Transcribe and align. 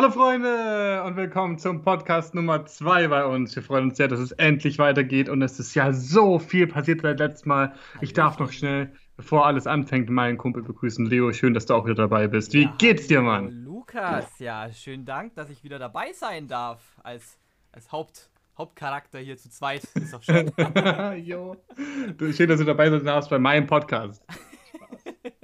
Hallo 0.00 0.12
Freunde 0.12 1.02
und 1.04 1.16
willkommen 1.16 1.58
zum 1.58 1.82
Podcast 1.82 2.34
Nummer 2.34 2.64
2 2.64 3.08
bei 3.08 3.26
uns. 3.26 3.54
Wir 3.54 3.62
freuen 3.62 3.90
uns 3.90 3.98
sehr, 3.98 4.08
dass 4.08 4.18
es 4.18 4.32
endlich 4.32 4.78
weitergeht 4.78 5.28
und 5.28 5.42
es 5.42 5.60
ist 5.60 5.74
ja 5.74 5.92
so 5.92 6.38
viel 6.38 6.66
passiert 6.66 7.02
seit 7.02 7.18
letztem 7.18 7.50
Mal. 7.50 7.74
Ich 8.00 8.14
darf 8.14 8.38
noch 8.38 8.50
schnell, 8.50 8.94
bevor 9.18 9.44
alles 9.44 9.66
anfängt, 9.66 10.08
meinen 10.08 10.38
Kumpel 10.38 10.62
begrüßen. 10.62 11.04
Leo, 11.04 11.34
schön, 11.34 11.52
dass 11.52 11.66
du 11.66 11.74
auch 11.74 11.84
wieder 11.84 11.96
dabei 11.96 12.28
bist. 12.28 12.54
Wie 12.54 12.62
ja, 12.62 12.74
geht's 12.78 13.08
dir, 13.08 13.20
Mann? 13.20 13.50
Lukas, 13.50 14.38
ja, 14.38 14.72
schönen 14.72 15.04
Dank, 15.04 15.34
dass 15.34 15.50
ich 15.50 15.62
wieder 15.64 15.78
dabei 15.78 16.14
sein 16.14 16.48
darf 16.48 16.80
als, 17.02 17.38
als 17.70 17.92
Haupt, 17.92 18.30
Hauptcharakter 18.56 19.18
hier 19.18 19.36
zu 19.36 19.50
zweit. 19.50 19.84
Ist 19.96 20.14
doch 20.14 20.22
schön. 20.22 20.50
jo. 21.22 21.56
Schön, 22.32 22.48
dass 22.48 22.58
du 22.58 22.64
dabei 22.64 22.88
sein 22.88 23.04
darfst 23.04 23.28
bei 23.28 23.38
meinem 23.38 23.66
Podcast. 23.66 24.24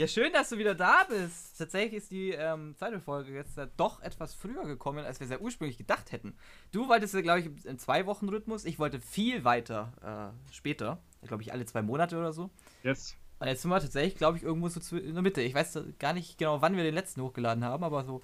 Ja, 0.00 0.06
schön, 0.06 0.32
dass 0.32 0.48
du 0.48 0.56
wieder 0.56 0.74
da 0.74 1.04
bist. 1.06 1.58
Tatsächlich 1.58 1.92
ist 1.92 2.10
die 2.10 2.30
ähm, 2.30 2.74
zweite 2.78 3.00
Folge 3.00 3.34
jetzt 3.34 3.58
äh, 3.58 3.66
doch 3.76 4.00
etwas 4.00 4.32
früher 4.32 4.64
gekommen, 4.64 5.04
als 5.04 5.20
wir 5.20 5.26
sehr 5.26 5.42
ursprünglich 5.42 5.76
gedacht 5.76 6.10
hätten. 6.10 6.32
Du 6.72 6.88
wolltest 6.88 7.12
ja, 7.12 7.20
glaube 7.20 7.40
ich, 7.40 7.66
im 7.66 7.76
Zwei-Wochen-Rhythmus. 7.76 8.64
Ich 8.64 8.78
wollte 8.78 8.98
viel 8.98 9.44
weiter 9.44 10.32
äh, 10.48 10.54
später. 10.54 11.02
Glaube 11.26 11.42
ich, 11.42 11.52
alle 11.52 11.66
zwei 11.66 11.82
Monate 11.82 12.16
oder 12.16 12.32
so. 12.32 12.48
Yes. 12.82 13.14
Und 13.40 13.48
jetzt 13.48 13.60
sind 13.60 13.70
wir 13.70 13.78
tatsächlich, 13.78 14.16
glaube 14.16 14.38
ich, 14.38 14.42
irgendwo 14.42 14.68
so 14.68 14.96
in 14.96 15.12
der 15.12 15.22
Mitte. 15.22 15.42
Ich 15.42 15.54
weiß 15.54 15.78
gar 15.98 16.14
nicht 16.14 16.38
genau, 16.38 16.62
wann 16.62 16.78
wir 16.78 16.82
den 16.82 16.94
letzten 16.94 17.20
hochgeladen 17.20 17.62
haben, 17.62 17.84
aber 17.84 18.02
so, 18.04 18.22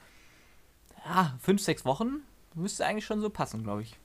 ja, 1.04 1.36
fünf, 1.42 1.60
sechs 1.60 1.84
Wochen 1.84 2.22
müsste 2.54 2.86
eigentlich 2.86 3.04
schon 3.04 3.20
so 3.20 3.28
passen, 3.28 3.64
glaube 3.64 3.82
ich. 3.82 3.98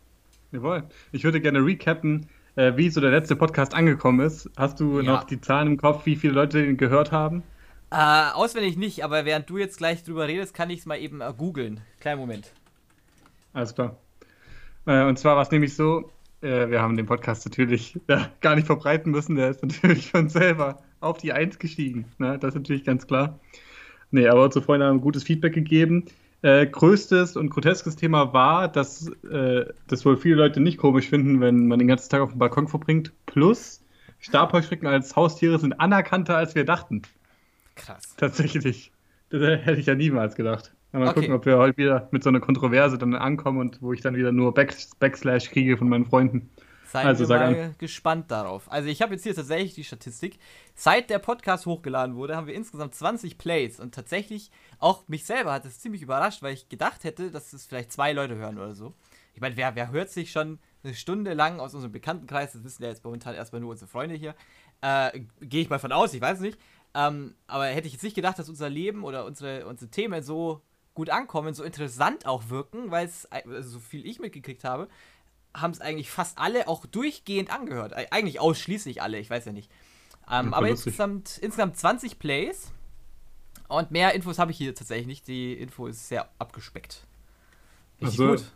Jawohl. 0.51 0.89
Ich 1.13 1.23
würde 1.23 1.39
gerne 1.39 1.65
recappen, 1.65 2.27
äh, 2.57 2.75
wie 2.75 2.89
so 2.89 2.99
der 2.99 3.11
letzte 3.11 3.37
Podcast 3.37 3.73
angekommen 3.73 4.19
ist. 4.19 4.49
Hast 4.57 4.81
du 4.81 4.99
ja. 4.99 5.03
noch 5.03 5.23
die 5.23 5.39
Zahlen 5.39 5.67
im 5.67 5.77
Kopf, 5.77 6.05
wie 6.05 6.17
viele 6.17 6.33
Leute 6.33 6.61
den 6.61 6.75
gehört 6.75 7.13
haben? 7.13 7.43
Äh, 7.91 8.31
auswendig 8.33 8.77
nicht, 8.77 9.03
aber 9.03 9.25
während 9.25 9.49
du 9.49 9.57
jetzt 9.57 9.77
gleich 9.77 10.03
drüber 10.03 10.27
redest, 10.27 10.53
kann 10.53 10.69
ich 10.69 10.79
es 10.79 10.85
mal 10.85 10.97
eben 10.97 11.19
äh, 11.19 11.33
googeln. 11.37 11.81
Kleinen 11.99 12.21
Moment. 12.21 12.53
Alles 13.51 13.75
klar. 13.75 13.97
Äh, 14.85 15.03
und 15.03 15.19
zwar 15.19 15.35
war 15.35 15.43
es 15.43 15.51
nämlich 15.51 15.75
so, 15.75 16.09
äh, 16.41 16.69
wir 16.69 16.81
haben 16.81 16.95
den 16.95 17.05
Podcast 17.05 17.45
natürlich 17.45 17.99
ja, 18.07 18.29
gar 18.39 18.55
nicht 18.55 18.65
verbreiten 18.65 19.11
müssen, 19.11 19.35
der 19.35 19.49
ist 19.49 19.61
natürlich 19.61 20.09
von 20.09 20.29
selber 20.29 20.81
auf 21.01 21.17
die 21.17 21.33
Eins 21.33 21.59
gestiegen. 21.59 22.05
Ne? 22.17 22.39
Das 22.39 22.49
ist 22.49 22.55
natürlich 22.55 22.85
ganz 22.85 23.05
klar. 23.07 23.39
Nee, 24.11 24.27
aber 24.27 24.45
unsere 24.45 24.63
Freunde 24.63 24.85
haben 24.85 25.01
gutes 25.01 25.23
Feedback 25.23 25.53
gegeben. 25.53 26.05
Äh, 26.43 26.67
größtes 26.67 27.35
und 27.35 27.49
groteskes 27.49 27.97
Thema 27.97 28.33
war, 28.33 28.69
dass 28.69 29.09
äh, 29.29 29.65
das 29.87 30.05
wohl 30.05 30.15
viele 30.15 30.35
Leute 30.35 30.59
nicht 30.59 30.77
komisch 30.77 31.09
finden, 31.09 31.41
wenn 31.41 31.67
man 31.67 31.77
den 31.77 31.89
ganzen 31.89 32.09
Tag 32.09 32.21
auf 32.21 32.31
dem 32.31 32.39
Balkon 32.39 32.67
verbringt. 32.67 33.11
Plus, 33.25 33.83
Stabheuschrecken 34.19 34.87
als 34.87 35.15
Haustiere 35.15 35.59
sind 35.59 35.79
anerkannter, 35.79 36.37
als 36.37 36.55
wir 36.55 36.63
dachten. 36.63 37.01
Krass. 37.75 38.15
Tatsächlich. 38.17 38.91
Das 39.29 39.41
hätte 39.41 39.79
ich 39.79 39.85
ja 39.85 39.95
niemals 39.95 40.35
gedacht. 40.35 40.73
Mal 40.91 41.07
okay. 41.07 41.21
gucken, 41.21 41.33
ob 41.33 41.45
wir 41.45 41.57
heute 41.57 41.77
wieder 41.77 42.09
mit 42.11 42.21
so 42.21 42.29
einer 42.29 42.41
Kontroverse 42.41 42.97
dann 42.97 43.15
ankommen 43.15 43.59
und 43.59 43.81
wo 43.81 43.93
ich 43.93 44.01
dann 44.01 44.15
wieder 44.15 44.33
nur 44.33 44.53
Back 44.53 44.75
Backslash 44.99 45.49
kriege 45.49 45.77
von 45.77 45.87
meinen 45.87 46.05
Freunden. 46.05 46.49
Seien 46.91 47.07
also, 47.07 47.29
wir 47.29 47.37
mal 47.37 47.55
an. 47.55 47.75
gespannt 47.77 48.29
darauf. 48.29 48.69
Also 48.69 48.89
ich 48.89 49.01
habe 49.01 49.13
jetzt 49.13 49.23
hier 49.23 49.33
tatsächlich 49.33 49.73
die 49.73 49.85
Statistik. 49.85 50.37
Seit 50.75 51.09
der 51.09 51.19
Podcast 51.19 51.65
hochgeladen 51.65 52.17
wurde, 52.17 52.35
haben 52.35 52.47
wir 52.47 52.53
insgesamt 52.53 52.93
20 52.93 53.37
Plays 53.37 53.79
und 53.79 53.95
tatsächlich 53.95 54.51
auch 54.79 55.07
mich 55.07 55.23
selber 55.23 55.53
hat 55.53 55.63
es 55.63 55.79
ziemlich 55.79 56.01
überrascht, 56.01 56.43
weil 56.43 56.53
ich 56.53 56.67
gedacht 56.67 57.05
hätte, 57.05 57.31
dass 57.31 57.53
es 57.53 57.65
vielleicht 57.65 57.93
zwei 57.93 58.11
Leute 58.11 58.35
hören 58.35 58.57
oder 58.57 58.75
so. 58.75 58.93
Ich 59.33 59.39
meine, 59.39 59.55
wer, 59.55 59.73
wer 59.75 59.91
hört 59.91 60.09
sich 60.09 60.31
schon 60.33 60.59
eine 60.83 60.93
Stunde 60.93 61.33
lang 61.33 61.61
aus 61.61 61.73
unserem 61.73 61.93
Bekanntenkreis, 61.93 62.51
das 62.51 62.65
wissen 62.65 62.83
ja 62.83 62.89
jetzt 62.89 63.05
momentan 63.05 63.35
erstmal 63.35 63.61
nur 63.61 63.71
unsere 63.71 63.89
Freunde 63.89 64.15
hier, 64.15 64.35
äh, 64.81 65.21
gehe 65.39 65.61
ich 65.61 65.69
mal 65.69 65.79
von 65.79 65.93
aus, 65.93 66.13
ich 66.13 66.21
weiß 66.21 66.41
nicht, 66.41 66.57
ähm, 66.93 67.35
aber 67.47 67.65
hätte 67.65 67.87
ich 67.87 67.93
jetzt 67.93 68.03
nicht 68.03 68.15
gedacht, 68.15 68.37
dass 68.37 68.49
unser 68.49 68.69
Leben 68.69 69.03
oder 69.03 69.25
unsere, 69.25 69.65
unsere 69.65 69.89
Themen 69.89 70.23
so 70.23 70.61
gut 70.93 71.09
ankommen, 71.09 71.53
so 71.53 71.63
interessant 71.63 72.25
auch 72.25 72.49
wirken, 72.49 72.91
weil 72.91 73.05
es, 73.05 73.25
also 73.27 73.69
so 73.69 73.79
viel 73.79 74.05
ich 74.05 74.19
mitgekriegt 74.19 74.63
habe, 74.63 74.89
haben 75.53 75.71
es 75.71 75.81
eigentlich 75.81 76.11
fast 76.11 76.37
alle 76.37 76.67
auch 76.67 76.85
durchgehend 76.85 77.53
angehört. 77.53 77.93
Eigentlich 78.11 78.39
ausschließlich 78.39 79.01
alle, 79.01 79.19
ich 79.19 79.29
weiß 79.29 79.45
ja 79.45 79.51
nicht. 79.51 79.71
Ähm, 80.29 80.53
aber 80.53 80.69
insgesamt, 80.69 81.37
insgesamt 81.41 81.77
20 81.77 82.19
Plays. 82.19 82.71
Und 83.67 83.91
mehr 83.91 84.13
Infos 84.13 84.37
habe 84.37 84.51
ich 84.51 84.57
hier 84.57 84.75
tatsächlich 84.75 85.07
nicht. 85.07 85.27
Die 85.27 85.53
Info 85.53 85.87
ist 85.87 86.07
sehr 86.09 86.29
abgespeckt. 86.39 87.05
Richtig 88.01 88.19
also, 88.19 88.27
gut. 88.35 88.51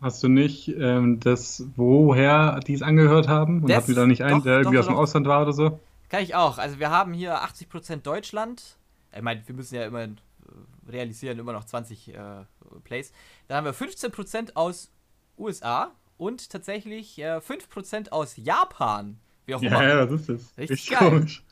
Hast 0.00 0.22
du 0.22 0.28
nicht 0.28 0.68
ähm, 0.68 1.20
das, 1.20 1.64
woher 1.76 2.58
die 2.60 2.74
es 2.74 2.82
angehört 2.82 3.28
haben? 3.28 3.62
Und 3.62 3.68
das, 3.68 3.78
habt 3.78 3.88
ihr 3.88 3.94
da 3.94 4.06
nicht 4.06 4.22
einen, 4.22 4.42
der 4.42 4.58
irgendwie 4.58 4.78
aus 4.78 4.86
dem. 4.86 4.96
Ausland 4.96 5.26
war 5.28 5.42
oder 5.42 5.52
so? 5.52 5.78
Kann 6.12 6.22
ich 6.22 6.34
auch. 6.34 6.58
Also 6.58 6.78
wir 6.78 6.90
haben 6.90 7.14
hier 7.14 7.42
80% 7.42 8.02
Deutschland. 8.02 8.76
Ich 9.16 9.22
meine, 9.22 9.48
wir 9.48 9.54
müssen 9.54 9.76
ja 9.76 9.86
immer 9.86 10.02
äh, 10.02 10.10
realisieren, 10.86 11.38
immer 11.38 11.54
noch 11.54 11.64
20 11.64 12.08
äh, 12.08 12.44
Plays. 12.84 13.12
Dann 13.48 13.56
haben 13.56 13.64
wir 13.64 13.74
15% 13.74 14.54
aus 14.54 14.92
USA 15.38 15.96
und 16.18 16.50
tatsächlich 16.50 17.18
äh, 17.18 17.38
5% 17.38 18.10
aus 18.10 18.36
Japan. 18.36 19.20
Wie 19.46 19.54
auch 19.54 19.62
immer. 19.62 19.82
Ja, 19.82 20.10
was 20.10 20.20
ist 20.20 20.28
das? 20.28 20.58
Richtig, 20.58 20.70
richtig 20.70 20.98
komisch. 20.98 21.44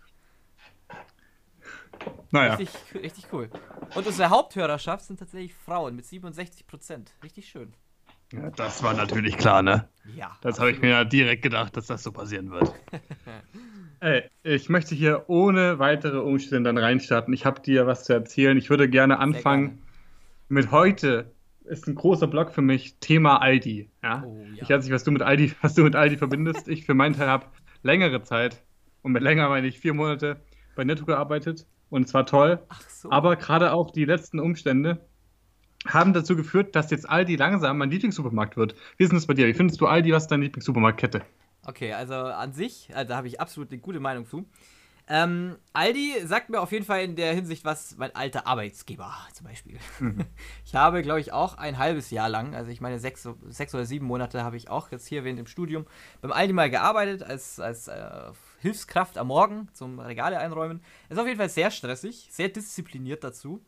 Naja. 2.30 2.56
Richtig, 2.56 3.02
richtig 3.02 3.32
cool. 3.32 3.48
Und 3.94 4.06
unsere 4.06 4.28
Haupthörerschaft 4.28 5.06
sind 5.06 5.18
tatsächlich 5.18 5.54
Frauen 5.54 5.96
mit 5.96 6.04
67%. 6.04 7.06
Richtig 7.22 7.48
schön. 7.48 7.72
Ja, 8.32 8.50
das 8.50 8.82
war 8.82 8.94
natürlich 8.94 9.36
klar, 9.36 9.62
ne? 9.62 9.88
Ja. 10.16 10.36
Das 10.40 10.60
habe 10.60 10.70
ich 10.70 10.80
mir 10.80 10.90
ja 10.90 11.04
direkt 11.04 11.42
gedacht, 11.42 11.76
dass 11.76 11.86
das 11.86 12.02
so 12.02 12.12
passieren 12.12 12.50
wird. 12.50 12.72
Ey, 14.00 14.22
ich 14.42 14.68
möchte 14.68 14.94
hier 14.94 15.24
ohne 15.28 15.78
weitere 15.78 16.18
Umstände 16.18 16.68
dann 16.68 16.78
reinstarten. 16.78 17.34
Ich 17.34 17.44
habe 17.44 17.60
dir 17.60 17.86
was 17.86 18.04
zu 18.04 18.12
erzählen. 18.12 18.56
Ich 18.56 18.70
würde 18.70 18.88
gerne 18.88 19.18
anfangen 19.18 19.66
gerne. 19.66 19.78
mit 20.48 20.70
heute. 20.70 21.32
Ist 21.64 21.86
ein 21.86 21.94
großer 21.94 22.26
Block 22.26 22.50
für 22.50 22.62
mich 22.62 22.96
Thema 22.98 23.40
Aldi. 23.40 23.90
Ja? 24.02 24.24
Oh, 24.26 24.44
ja. 24.54 24.62
Ich 24.62 24.70
weiß 24.70 24.84
nicht, 24.84 24.94
was 24.94 25.04
du 25.04 25.10
mit 25.10 25.22
Aldi, 25.22 25.52
was 25.62 25.74
du 25.74 25.82
mit 25.82 25.96
Aldi 25.96 26.16
verbindest. 26.16 26.68
Ich 26.68 26.86
für 26.86 26.94
meinen 26.94 27.14
Teil 27.14 27.28
habe 27.28 27.46
längere 27.82 28.22
Zeit 28.22 28.62
und 29.02 29.12
mit 29.12 29.22
länger 29.22 29.48
meine 29.48 29.66
ich 29.66 29.78
vier 29.78 29.94
Monate 29.94 30.40
bei 30.76 30.84
Netto 30.84 31.04
gearbeitet 31.04 31.66
und 31.88 32.06
es 32.06 32.14
war 32.14 32.26
toll. 32.26 32.60
So. 32.88 33.10
Aber 33.10 33.36
gerade 33.36 33.72
auch 33.72 33.90
die 33.90 34.04
letzten 34.04 34.38
Umstände 34.38 35.00
haben 35.86 36.12
dazu 36.12 36.36
geführt, 36.36 36.76
dass 36.76 36.90
jetzt 36.90 37.08
Aldi 37.08 37.36
langsam 37.36 37.78
mein 37.78 37.90
Lieblingssupermarkt 37.90 38.56
wird. 38.56 38.74
Wie 38.96 39.04
ist 39.04 39.10
denn 39.10 39.18
das 39.18 39.26
bei 39.26 39.34
dir? 39.34 39.46
Wie 39.46 39.54
findest 39.54 39.80
du 39.80 39.86
Aldi? 39.86 40.12
Was 40.12 40.24
ist 40.24 40.30
deine 40.30 40.44
Lieblingssupermarktkette? 40.44 41.22
Okay, 41.66 41.92
also 41.92 42.14
an 42.14 42.52
sich, 42.52 42.90
also 42.94 43.08
da 43.08 43.16
habe 43.16 43.28
ich 43.28 43.40
absolut 43.40 43.70
eine 43.70 43.80
gute 43.80 44.00
Meinung 44.00 44.26
zu. 44.26 44.46
Ähm, 45.12 45.56
Aldi 45.72 46.24
sagt 46.24 46.50
mir 46.50 46.60
auf 46.60 46.70
jeden 46.70 46.84
Fall 46.84 47.02
in 47.02 47.16
der 47.16 47.34
Hinsicht 47.34 47.64
was, 47.64 47.96
mein 47.96 48.14
alter 48.14 48.46
Arbeitsgeber 48.46 49.12
zum 49.32 49.46
Beispiel. 49.46 49.78
Mhm. 49.98 50.24
Ich 50.64 50.76
habe, 50.76 51.02
glaube 51.02 51.18
ich, 51.18 51.32
auch 51.32 51.58
ein 51.58 51.78
halbes 51.78 52.12
Jahr 52.12 52.28
lang, 52.28 52.54
also 52.54 52.70
ich 52.70 52.80
meine 52.80 53.00
sechs, 53.00 53.28
sechs 53.48 53.74
oder 53.74 53.84
sieben 53.84 54.06
Monate 54.06 54.44
habe 54.44 54.56
ich 54.56 54.70
auch 54.70 54.92
jetzt 54.92 55.08
hier 55.08 55.24
während 55.24 55.40
dem 55.40 55.48
Studium 55.48 55.86
beim 56.20 56.30
Aldi 56.30 56.52
mal 56.52 56.70
gearbeitet 56.70 57.24
als, 57.24 57.58
als 57.58 57.88
äh, 57.88 58.30
Hilfskraft 58.60 59.18
am 59.18 59.26
Morgen 59.26 59.68
zum 59.72 59.98
Regale 59.98 60.38
einräumen. 60.38 60.80
Ist 61.08 61.18
auf 61.18 61.26
jeden 61.26 61.38
Fall 61.38 61.48
sehr 61.48 61.72
stressig, 61.72 62.28
sehr 62.30 62.48
diszipliniert 62.48 63.24
dazu. 63.24 63.60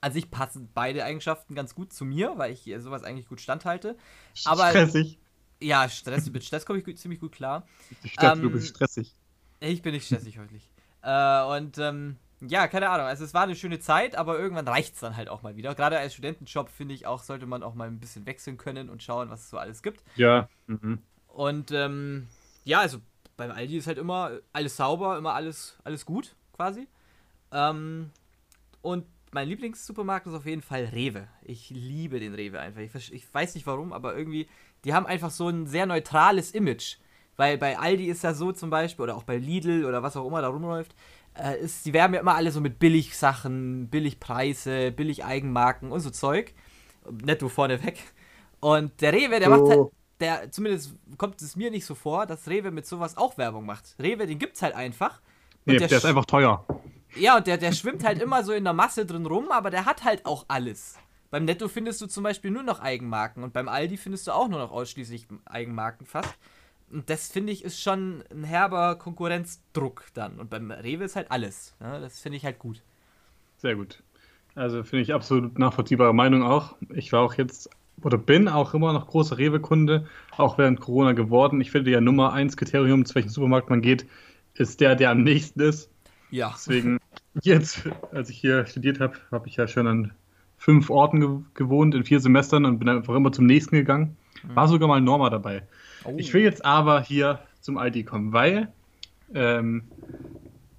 An 0.00 0.12
sich 0.12 0.30
passen 0.30 0.68
beide 0.74 1.04
Eigenschaften 1.04 1.54
ganz 1.54 1.74
gut 1.74 1.92
zu 1.92 2.04
mir, 2.04 2.34
weil 2.36 2.52
ich 2.52 2.72
sowas 2.78 3.02
eigentlich 3.02 3.28
gut 3.28 3.40
standhalte. 3.40 3.96
Aber 4.44 4.70
stressig. 4.70 5.18
Ja, 5.60 5.88
Stress, 5.88 6.30
mit 6.30 6.44
Stress 6.44 6.64
komme 6.64 6.78
ich 6.78 6.84
gut, 6.84 6.98
ziemlich 6.98 7.20
gut 7.20 7.32
klar. 7.32 7.66
Stress, 8.04 8.36
ähm, 8.36 8.42
du 8.42 8.50
bist 8.50 8.68
stressig. 8.68 9.12
Ich 9.60 9.82
bin 9.82 9.92
nicht 9.92 10.06
stressig 10.06 10.38
heute. 10.38 10.54
Äh, 11.02 11.56
und 11.56 11.78
ähm, 11.78 12.16
ja, 12.40 12.68
keine 12.68 12.88
Ahnung. 12.90 13.06
Also 13.06 13.24
es 13.24 13.34
war 13.34 13.42
eine 13.42 13.56
schöne 13.56 13.80
Zeit, 13.80 14.14
aber 14.14 14.38
irgendwann 14.38 14.68
reicht 14.68 14.94
es 14.94 15.00
dann 15.00 15.16
halt 15.16 15.28
auch 15.28 15.42
mal 15.42 15.56
wieder. 15.56 15.74
Gerade 15.74 15.98
als 15.98 16.12
Studentenjob 16.12 16.68
finde 16.68 16.94
ich 16.94 17.06
auch, 17.06 17.22
sollte 17.22 17.46
man 17.46 17.62
auch 17.62 17.74
mal 17.74 17.88
ein 17.88 17.98
bisschen 17.98 18.26
wechseln 18.26 18.56
können 18.56 18.88
und 18.88 19.02
schauen, 19.02 19.30
was 19.30 19.42
es 19.42 19.50
so 19.50 19.58
alles 19.58 19.82
gibt. 19.82 20.04
Ja. 20.14 20.48
Mhm. 20.68 21.02
Und 21.26 21.72
ähm, 21.72 22.28
ja, 22.64 22.80
also 22.80 22.98
beim 23.36 23.50
Aldi 23.50 23.78
ist 23.78 23.86
halt 23.86 23.98
immer 23.98 24.38
alles 24.52 24.76
sauber, 24.76 25.18
immer 25.18 25.34
alles, 25.34 25.76
alles 25.82 26.06
gut, 26.06 26.36
quasi. 26.52 26.86
Ähm, 27.50 28.10
und 28.82 29.06
mein 29.32 29.48
Lieblingssupermarkt 29.48 30.26
ist 30.26 30.34
auf 30.34 30.46
jeden 30.46 30.62
Fall 30.62 30.84
Rewe. 30.84 31.28
Ich 31.42 31.70
liebe 31.70 32.20
den 32.20 32.34
Rewe 32.34 32.60
einfach. 32.60 32.80
Ich, 32.80 33.12
ich 33.12 33.34
weiß 33.34 33.54
nicht 33.54 33.66
warum, 33.66 33.92
aber 33.92 34.16
irgendwie 34.16 34.48
die 34.84 34.94
haben 34.94 35.06
einfach 35.06 35.30
so 35.30 35.48
ein 35.48 35.66
sehr 35.66 35.86
neutrales 35.86 36.52
Image. 36.52 36.96
Weil 37.36 37.56
bei 37.56 37.78
Aldi 37.78 38.06
ist 38.06 38.24
ja 38.24 38.34
so 38.34 38.52
zum 38.52 38.70
Beispiel, 38.70 39.04
oder 39.04 39.16
auch 39.16 39.22
bei 39.22 39.36
Lidl 39.36 39.84
oder 39.84 40.02
was 40.02 40.16
auch 40.16 40.26
immer 40.26 40.42
da 40.42 40.48
rumläuft, 40.48 40.94
äh, 41.34 41.58
ist, 41.60 41.86
die 41.86 41.92
werben 41.92 42.14
ja 42.14 42.20
immer 42.20 42.34
alle 42.34 42.50
so 42.50 42.60
mit 42.60 42.78
Billigsachen, 42.78 43.88
Billigpreise, 43.88 44.90
Billig-Eigenmarken 44.90 45.92
und 45.92 46.00
so 46.00 46.10
Zeug. 46.10 46.52
Netto 47.08 47.48
vorneweg. 47.48 47.98
Und 48.60 49.00
der 49.00 49.12
Rewe, 49.12 49.38
der 49.38 49.52
oh. 49.52 49.56
macht 49.56 49.70
halt, 49.70 49.88
der, 50.20 50.50
zumindest 50.50 50.96
kommt 51.16 51.40
es 51.40 51.54
mir 51.54 51.70
nicht 51.70 51.86
so 51.86 51.94
vor, 51.94 52.26
dass 52.26 52.48
Rewe 52.48 52.72
mit 52.72 52.86
sowas 52.86 53.16
auch 53.16 53.38
Werbung 53.38 53.66
macht. 53.66 53.94
Rewe, 54.00 54.26
den 54.26 54.40
gibt's 54.40 54.62
halt 54.62 54.74
einfach. 54.74 55.20
Nee, 55.64 55.76
der, 55.76 55.86
der 55.86 55.98
ist 55.98 56.04
einfach 56.04 56.24
teuer. 56.24 56.66
Ja, 57.18 57.36
und 57.36 57.46
der, 57.46 57.58
der 57.58 57.72
schwimmt 57.72 58.04
halt 58.04 58.20
immer 58.22 58.44
so 58.44 58.52
in 58.52 58.64
der 58.64 58.72
Masse 58.72 59.06
drin 59.06 59.26
rum, 59.26 59.50
aber 59.50 59.70
der 59.70 59.84
hat 59.86 60.04
halt 60.04 60.24
auch 60.26 60.44
alles. 60.48 60.96
Beim 61.30 61.44
Netto 61.44 61.68
findest 61.68 62.00
du 62.00 62.06
zum 62.06 62.24
Beispiel 62.24 62.50
nur 62.50 62.62
noch 62.62 62.80
Eigenmarken 62.80 63.42
und 63.42 63.52
beim 63.52 63.68
Aldi 63.68 63.96
findest 63.96 64.26
du 64.26 64.32
auch 64.32 64.48
nur 64.48 64.58
noch 64.58 64.70
ausschließlich 64.70 65.26
Eigenmarken 65.44 66.06
fast. 66.06 66.34
Und 66.90 67.10
das 67.10 67.28
finde 67.28 67.52
ich 67.52 67.64
ist 67.64 67.80
schon 67.80 68.24
ein 68.30 68.44
herber 68.44 68.96
Konkurrenzdruck 68.96 70.04
dann. 70.14 70.38
Und 70.38 70.48
beim 70.48 70.70
Rewe 70.70 71.04
ist 71.04 71.16
halt 71.16 71.30
alles. 71.30 71.74
Ja, 71.80 72.00
das 72.00 72.20
finde 72.20 72.38
ich 72.38 72.44
halt 72.44 72.58
gut. 72.58 72.80
Sehr 73.58 73.76
gut. 73.76 74.02
Also 74.54 74.82
finde 74.82 75.02
ich 75.02 75.12
absolut 75.12 75.58
nachvollziehbare 75.58 76.14
Meinung 76.14 76.42
auch. 76.42 76.76
Ich 76.94 77.12
war 77.12 77.20
auch 77.20 77.34
jetzt 77.34 77.68
oder 78.02 78.16
bin 78.16 78.48
auch 78.48 78.74
immer 78.74 78.92
noch 78.92 79.08
großer 79.08 79.38
Rewe-Kunde, 79.38 80.06
auch 80.36 80.56
während 80.56 80.80
Corona 80.80 81.12
geworden. 81.12 81.60
Ich 81.60 81.70
finde 81.70 81.90
ja 81.90 82.00
Nummer 82.00 82.32
eins 82.32 82.56
Kriterium, 82.56 83.04
zu 83.04 83.14
welchem 83.16 83.28
Supermarkt 83.28 83.70
man 83.70 83.82
geht, 83.82 84.06
ist 84.54 84.80
der, 84.80 84.94
der 84.94 85.10
am 85.10 85.22
nächsten 85.22 85.60
ist. 85.60 85.90
Ja. 86.30 86.52
Deswegen, 86.54 86.98
jetzt, 87.42 87.88
als 88.12 88.30
ich 88.30 88.38
hier 88.38 88.66
studiert 88.66 89.00
habe, 89.00 89.14
habe 89.30 89.48
ich 89.48 89.56
ja 89.56 89.66
schon 89.66 89.86
an 89.86 90.12
fünf 90.56 90.90
Orten 90.90 91.20
ge 91.20 91.28
gewohnt 91.54 91.94
in 91.94 92.04
vier 92.04 92.20
Semestern 92.20 92.64
und 92.64 92.78
bin 92.78 92.88
einfach 92.88 93.14
immer 93.14 93.32
zum 93.32 93.46
nächsten 93.46 93.76
gegangen. 93.76 94.16
War 94.54 94.68
sogar 94.68 94.88
mal 94.88 95.00
Norma 95.00 95.30
dabei. 95.30 95.62
Oh. 96.04 96.14
Ich 96.16 96.32
will 96.32 96.42
jetzt 96.42 96.64
aber 96.64 97.00
hier 97.00 97.40
zum 97.60 97.78
Aldi 97.78 98.04
kommen, 98.04 98.32
weil 98.32 98.72
ähm, 99.34 99.82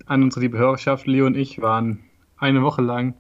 an 0.06 0.24
unsere 0.24 0.42
liebe 0.42 0.57
Hörerschaft, 0.57 1.07
Leo 1.07 1.25
und 1.25 1.36
ich, 1.36 1.62
waren 1.62 2.00
eine 2.38 2.62
Woche 2.62 2.81
lang, 2.81 3.16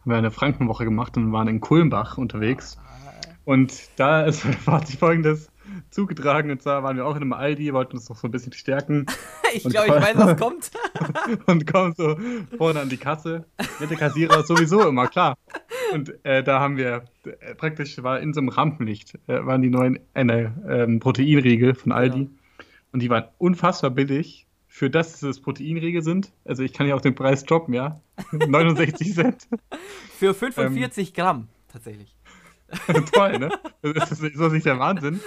haben 0.00 0.10
wir 0.10 0.16
eine 0.16 0.30
Frankenwoche 0.30 0.84
gemacht 0.84 1.16
und 1.16 1.32
waren 1.32 1.48
in 1.48 1.60
Kulmbach 1.60 2.18
unterwegs. 2.18 2.78
Und 3.44 3.88
da 3.96 4.22
ist, 4.24 4.42
sich 4.86 4.98
folgendes 4.98 5.50
zugetragen. 5.90 6.50
Und 6.50 6.62
zwar 6.62 6.82
waren 6.82 6.96
wir 6.96 7.06
auch 7.06 7.16
in 7.16 7.22
einem 7.22 7.32
Aldi, 7.32 7.72
wollten 7.72 7.96
uns 7.96 8.08
noch 8.08 8.16
so 8.16 8.28
ein 8.28 8.30
bisschen 8.30 8.52
stärken. 8.52 9.06
ich 9.54 9.64
glaube, 9.64 9.88
ich 9.88 9.94
weiß, 9.94 10.16
was 10.16 10.36
kommt. 10.40 10.70
und 11.46 11.66
kommen 11.66 11.94
so 11.96 12.16
vorne 12.56 12.80
an 12.80 12.88
die 12.88 12.96
Kasse. 12.96 13.44
Nette 13.80 13.96
Kassierer 13.96 14.44
sowieso 14.44 14.86
immer, 14.86 15.08
klar. 15.08 15.36
Und 15.92 16.24
äh, 16.24 16.42
da 16.42 16.60
haben 16.60 16.76
wir 16.76 17.04
äh, 17.24 17.54
praktisch, 17.54 18.02
war 18.02 18.20
in 18.20 18.32
so 18.32 18.40
einem 18.40 18.48
Rampenlicht, 18.48 19.14
äh, 19.26 19.44
waren 19.44 19.62
die 19.62 19.70
neuen 19.70 20.00
eine, 20.14 20.54
ähm, 20.68 21.00
Proteinriegel 21.00 21.74
von 21.74 21.92
Aldi. 21.92 22.20
Ja. 22.20 22.28
Und 22.92 23.00
die 23.00 23.10
waren 23.10 23.24
unfassbar 23.38 23.90
billig. 23.90 24.46
Für 24.66 24.90
das, 24.90 25.12
dass 25.12 25.22
es 25.22 25.40
Proteinriegel 25.40 26.02
sind. 26.02 26.32
Also 26.44 26.64
ich 26.64 26.72
kann 26.72 26.88
ja 26.88 26.96
auch 26.96 27.00
den 27.00 27.14
Preis 27.14 27.44
droppen, 27.44 27.74
ja. 27.74 28.00
69 28.32 29.14
Cent. 29.14 29.48
Für 30.18 30.34
45 30.34 31.14
Gramm, 31.14 31.46
tatsächlich. 31.68 32.13
Toll, 33.12 33.38
ne? 33.38 33.50
Das 33.82 34.10
ist, 34.12 34.22
ist 34.22 34.38
das 34.40 34.52
nicht 34.52 34.66
der 34.66 34.78
Wahnsinn? 34.78 35.20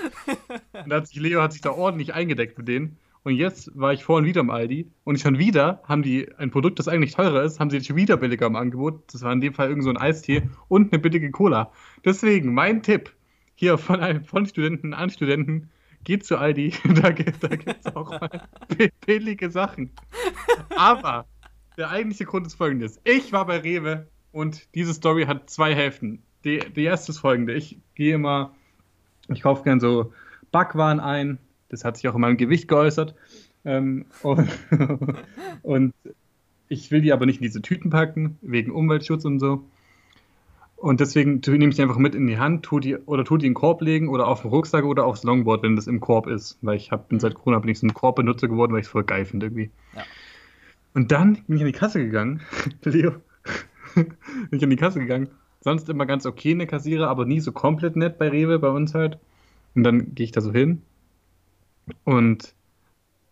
Und 0.83 0.93
hat 0.93 1.07
sich 1.07 1.19
Leo 1.19 1.41
hat 1.41 1.53
sich 1.53 1.61
da 1.61 1.71
ordentlich 1.71 2.13
eingedeckt 2.13 2.57
mit 2.57 2.67
denen. 2.67 2.97
Und 3.23 3.33
jetzt 3.35 3.71
war 3.77 3.91
ich 3.91 4.05
vorhin 4.05 4.25
wieder 4.25 4.39
im 4.41 4.49
Aldi 4.49 4.89
und 5.03 5.19
schon 5.19 5.37
wieder 5.37 5.81
haben 5.85 6.01
die 6.01 6.29
ein 6.37 6.49
Produkt, 6.49 6.79
das 6.79 6.87
eigentlich 6.87 7.13
teurer 7.13 7.43
ist, 7.43 7.59
haben 7.59 7.69
sie 7.69 7.75
jetzt 7.77 7.87
schon 7.87 7.97
wieder 7.97 8.15
billiger 8.15 8.45
im 8.47 8.55
Angebot. 8.55 9.03
Das 9.11 9.21
war 9.21 9.33
in 9.33 9.41
dem 9.41 9.53
Fall 9.53 9.67
irgend 9.67 9.83
so 9.83 9.89
ein 9.89 9.97
Eistee 9.97 10.43
und 10.69 10.93
eine 10.93 11.01
billige 11.01 11.29
Cola. 11.31 11.71
Deswegen 12.05 12.53
mein 12.53 12.83
Tipp 12.83 13.11
hier 13.55 13.77
von, 13.77 14.23
von 14.23 14.45
Studenten 14.45 14.93
an 14.93 15.09
Studenten, 15.09 15.69
geht 16.05 16.25
zu 16.25 16.37
Aldi, 16.37 16.73
da, 17.01 17.11
gibt 17.11 17.43
da 17.43 17.49
es 17.49 17.95
auch 17.95 18.11
mal 18.11 18.47
bi- 18.77 18.91
billige 19.05 19.49
Sachen. 19.51 19.91
Aber 20.77 21.25
der 21.77 21.89
eigentliche 21.89 22.23
Grund 22.25 22.47
ist 22.47 22.55
folgendes. 22.55 23.01
Ich 23.03 23.33
war 23.33 23.45
bei 23.45 23.57
Rewe 23.57 24.07
und 24.31 24.73
diese 24.73 24.93
Story 24.93 25.25
hat 25.25 25.49
zwei 25.49 25.75
Hälften. 25.75 26.23
Die, 26.43 26.59
die 26.59 26.83
erste 26.83 27.11
ist 27.11 27.19
folgende. 27.19 27.53
Ich 27.53 27.77
gehe 27.95 28.15
immer, 28.15 28.53
ich 29.27 29.41
kaufe 29.41 29.63
gern 29.63 29.79
so 29.79 30.13
Backwaren 30.51 30.99
ein. 30.99 31.39
Das 31.69 31.83
hat 31.83 31.97
sich 31.97 32.07
auch 32.07 32.15
in 32.15 32.21
meinem 32.21 32.37
Gewicht 32.37 32.67
geäußert. 32.67 33.15
Ähm, 33.65 34.05
und, 34.23 34.49
und 35.63 35.93
ich 36.69 36.91
will 36.91 37.01
die 37.01 37.13
aber 37.13 37.25
nicht 37.25 37.37
in 37.37 37.43
diese 37.43 37.61
Tüten 37.61 37.89
packen, 37.89 38.37
wegen 38.41 38.71
Umweltschutz 38.71 39.25
und 39.25 39.39
so. 39.39 39.63
Und 40.77 40.99
deswegen 40.99 41.41
nehme 41.47 41.69
ich 41.69 41.75
die 41.75 41.81
einfach 41.81 41.97
mit 41.97 42.13
in 42.13 42.27
die 42.27 42.37
Hand, 42.37 42.63
tu 42.63 42.79
die, 42.79 42.95
oder 42.95 43.25
tu 43.25 43.37
die 43.37 43.47
in 43.47 43.53
den 43.53 43.55
Korb 43.55 43.81
legen 43.81 44.09
oder 44.09 44.27
auf 44.27 44.43
den 44.43 44.51
Rucksack 44.51 44.85
oder 44.85 45.05
aufs 45.05 45.23
Longboard, 45.23 45.63
wenn 45.63 45.75
das 45.75 45.87
im 45.87 45.99
Korb 45.99 46.27
ist. 46.27 46.59
Weil 46.61 46.77
ich 46.77 46.91
hab, 46.91 47.09
bin 47.09 47.19
seit 47.19 47.33
Corona 47.33 47.59
bin 47.59 47.69
ich 47.69 47.79
so 47.79 47.87
ein 47.87 47.95
Korbbenutzer 47.95 48.47
geworden, 48.47 48.73
weil 48.73 48.81
ich 48.81 48.85
es 48.85 48.91
voll 48.91 49.03
geil 49.03 49.25
finde 49.25 49.47
irgendwie. 49.47 49.71
Ja. 49.95 50.03
Und 50.93 51.11
dann 51.11 51.43
bin 51.47 51.57
ich 51.57 51.63
an 51.63 51.67
die 51.67 51.77
Kasse 51.77 51.99
gegangen, 51.99 52.41
Leo, 52.83 53.15
bin 53.95 54.15
ich 54.51 54.63
an 54.63 54.69
die 54.69 54.75
Kasse 54.75 54.99
gegangen. 54.99 55.29
Sonst 55.67 55.89
immer 55.89 56.05
ganz 56.05 56.25
okay 56.25 56.51
eine 56.51 56.65
Kassierer, 56.65 57.09
aber 57.09 57.25
nie 57.25 57.41
so 57.41 57.51
komplett 57.51 57.97
nett 57.97 58.17
bei 58.17 58.29
Rewe, 58.29 58.57
bei 58.57 58.69
uns 58.69 58.93
halt. 58.95 59.19
Und 59.75 59.83
dann 59.83 60.15
gehe 60.15 60.23
ich 60.23 60.31
da 60.31 60.39
so 60.39 60.53
hin 60.53 60.81
und 62.05 62.53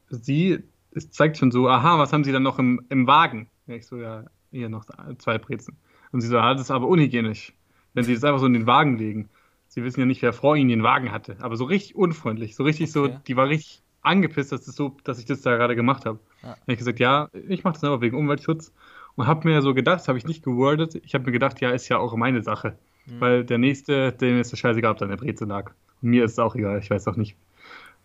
sie, 0.10 0.60
es 0.92 1.12
zeigt 1.12 1.38
schon 1.38 1.52
so, 1.52 1.70
aha, 1.70 1.98
was 1.98 2.12
haben 2.12 2.26
sie 2.26 2.34
dann 2.34 2.44
noch 2.44 2.60
im, 2.60 2.82
im 2.90 3.08
Wagen? 3.08 3.48
Ja, 3.68 3.76
ich 3.76 3.88
so, 3.88 3.96
ja, 3.96 4.26
hier 4.52 4.68
noch 4.68 4.84
zwei 5.18 5.38
Brezen. 5.38 5.78
Und 6.12 6.20
sie 6.20 6.28
so, 6.28 6.38
ah, 6.38 6.52
das 6.52 6.64
ist 6.64 6.72
aber 6.72 6.88
unhygienisch, 6.90 7.54
wenn 7.94 8.04
sie 8.04 8.14
das 8.14 8.26
einfach 8.26 8.42
so 8.42 8.48
in 8.48 8.54
den 8.54 8.68
Wagen 8.68 8.98
legen. 8.98 9.30
Sie 9.70 9.86
wissen 9.86 10.02
ja 10.02 10.06
nicht, 10.06 10.22
wer 10.22 10.34
vor 10.34 10.58
ihnen 10.58 10.70
den 10.70 10.84
Wagen 10.84 11.14
hatte. 11.14 11.38
Aber 11.40 11.56
so 11.56 11.64
richtig 11.64 11.96
unfreundlich, 11.96 12.58
so 12.58 12.64
richtig 12.66 12.92
so, 12.92 13.06
Okay. 13.06 13.20
die 13.28 13.38
war 13.38 13.48
richtig 13.48 13.82
angepisst, 14.02 14.52
dass, 14.52 14.66
das 14.66 14.76
so, 14.76 14.98
dass 15.06 15.20
ich 15.20 15.26
das 15.26 15.42
da 15.42 15.56
gerade 15.56 15.78
gemacht 15.78 16.06
habe. 16.06 16.20
Ja. 16.44 16.50
Da 16.50 16.62
habe 16.62 16.74
ich 16.74 16.80
gesagt, 16.80 17.00
ja, 17.00 17.30
ich 17.48 17.64
mache 17.64 17.76
das 17.76 17.84
einfach 17.86 18.02
wegen 18.02 18.18
Umweltschutz. 18.18 18.74
Und 19.16 19.28
habe 19.28 19.48
mir 19.48 19.62
so 19.62 19.74
gedacht, 19.74 20.02
das 20.02 20.08
habe 20.08 20.18
ich 20.18 20.26
nicht 20.26 20.44
gewordet, 20.44 20.96
ich 20.96 21.14
habe 21.14 21.26
mir 21.26 21.32
gedacht, 21.32 21.62
ja, 21.62 21.72
ist 21.72 21.88
ja 21.90 21.98
auch 21.98 22.16
meine 22.16 22.44
Sache. 22.44 22.78
Mhm. 23.06 23.22
Weil 23.22 23.44
der 23.46 23.58
Nächste, 23.58 24.12
dem 24.12 24.40
ist 24.40 24.52
es 24.52 24.60
scheißegal, 24.60 24.92
ob 24.92 24.98
da 24.98 25.06
eine 25.06 25.18
Breze 25.18 25.46
lag. 25.46 25.72
Und 26.02 26.10
mir 26.10 26.26
ist 26.26 26.34
es 26.34 26.40
auch 26.40 26.56
egal, 26.56 26.80
ich 26.80 26.90
weiß 26.90 27.08
auch 27.08 27.16
nicht, 27.16 27.38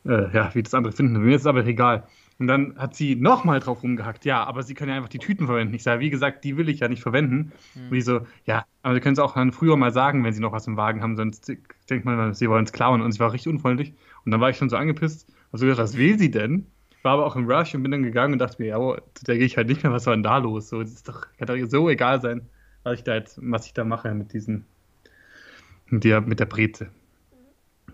äh, 0.04 0.34
ja, 0.34 0.50
wie 0.54 0.62
das 0.62 0.74
andere 0.74 0.92
finden. 0.92 1.18
Mir 1.20 1.34
ist 1.34 1.42
es 1.42 1.46
aber 1.46 1.64
egal. 1.66 2.04
Und 2.38 2.46
dann 2.46 2.74
hat 2.78 2.94
sie 2.94 3.16
nochmal 3.16 3.60
drauf 3.60 3.82
rumgehackt, 3.82 4.24
ja, 4.24 4.42
aber 4.44 4.62
sie 4.62 4.72
können 4.72 4.90
ja 4.90 4.96
einfach 4.96 5.10
die 5.10 5.18
Tüten 5.18 5.44
verwenden. 5.44 5.74
Ich 5.74 5.82
sage, 5.82 6.00
wie 6.00 6.08
gesagt, 6.08 6.42
die 6.42 6.56
will 6.56 6.70
ich 6.70 6.80
ja 6.80 6.88
nicht 6.88 7.02
verwenden. 7.02 7.52
Und 7.74 7.94
die 7.94 8.00
so, 8.00 8.22
ja, 8.46 8.64
aber 8.82 8.94
sie 8.94 9.00
können 9.00 9.12
es 9.12 9.18
auch 9.18 9.34
dann 9.34 9.52
früher 9.52 9.76
mal 9.76 9.92
sagen, 9.92 10.24
wenn 10.24 10.32
sie 10.32 10.40
noch 10.40 10.52
was 10.52 10.66
im 10.66 10.78
Wagen 10.78 11.02
haben, 11.02 11.16
sonst 11.16 11.52
denkt 11.90 12.06
man, 12.06 12.32
sie 12.32 12.48
wollen 12.48 12.64
es 12.64 12.72
klauen. 12.72 13.02
Und 13.02 13.12
sie 13.12 13.20
war 13.20 13.34
richtig 13.34 13.52
unfreundlich. 13.52 13.92
Und 14.24 14.32
dann 14.32 14.40
war 14.40 14.48
ich 14.48 14.56
schon 14.56 14.70
so 14.70 14.76
angepisst. 14.76 15.30
Also 15.52 15.66
gedacht, 15.66 15.82
was 15.82 15.98
will 15.98 16.18
sie 16.18 16.30
denn? 16.30 16.66
War 17.02 17.14
aber 17.14 17.26
auch 17.26 17.37
im 17.37 17.50
Rush 17.50 17.75
und 17.75 17.82
bin 17.82 17.93
dann 17.93 18.02
gegangen 18.02 18.35
und 18.35 18.38
dachte 18.41 18.61
mir, 18.61 18.69
ja, 18.69 18.79
oh, 18.79 18.97
da 19.25 19.35
gehe 19.35 19.44
ich 19.44 19.56
halt 19.56 19.69
nicht 19.69 19.82
mehr, 19.82 19.93
was 19.93 20.06
war 20.06 20.14
denn 20.14 20.23
da 20.23 20.38
los? 20.38 20.69
So, 20.69 20.82
das 20.82 20.93
ist 20.93 21.08
doch, 21.08 21.26
kann 21.38 21.47
doch 21.49 21.56
so 21.69 21.88
egal 21.88 22.20
sein, 22.20 22.43
was 22.82 22.99
ich 22.99 23.05
da 23.05 23.14
jetzt, 23.14 23.38
was 23.43 23.67
ich 23.67 23.73
da 23.73 23.85
mache 23.85 24.12
mit 24.14 24.32
diesen, 24.32 24.67
mit 25.87 26.05
der, 26.05 26.20
mit 26.20 26.41
der 26.41 26.47
Breze. 26.47 26.91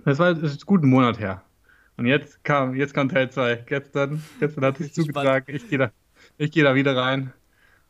Das 0.04 0.18
war 0.18 0.34
das 0.34 0.52
ist 0.52 0.66
gut 0.66 0.82
einen 0.82 0.90
Monat 0.90 1.20
her. 1.20 1.42
Und 1.96 2.06
jetzt 2.06 2.44
kam, 2.44 2.74
jetzt 2.74 2.94
kam 2.94 3.08
Teil 3.08 3.30
2. 3.30 3.64
Gestern, 3.66 4.22
gestern 4.38 4.64
hat 4.64 4.78
sich 4.78 4.92
zugetragen, 4.94 5.54
ich 5.54 5.68
gehe 5.68 5.78
da, 5.78 5.90
ich 6.36 6.50
gehe 6.50 6.64
da 6.64 6.74
wieder 6.74 6.96
rein 6.96 7.32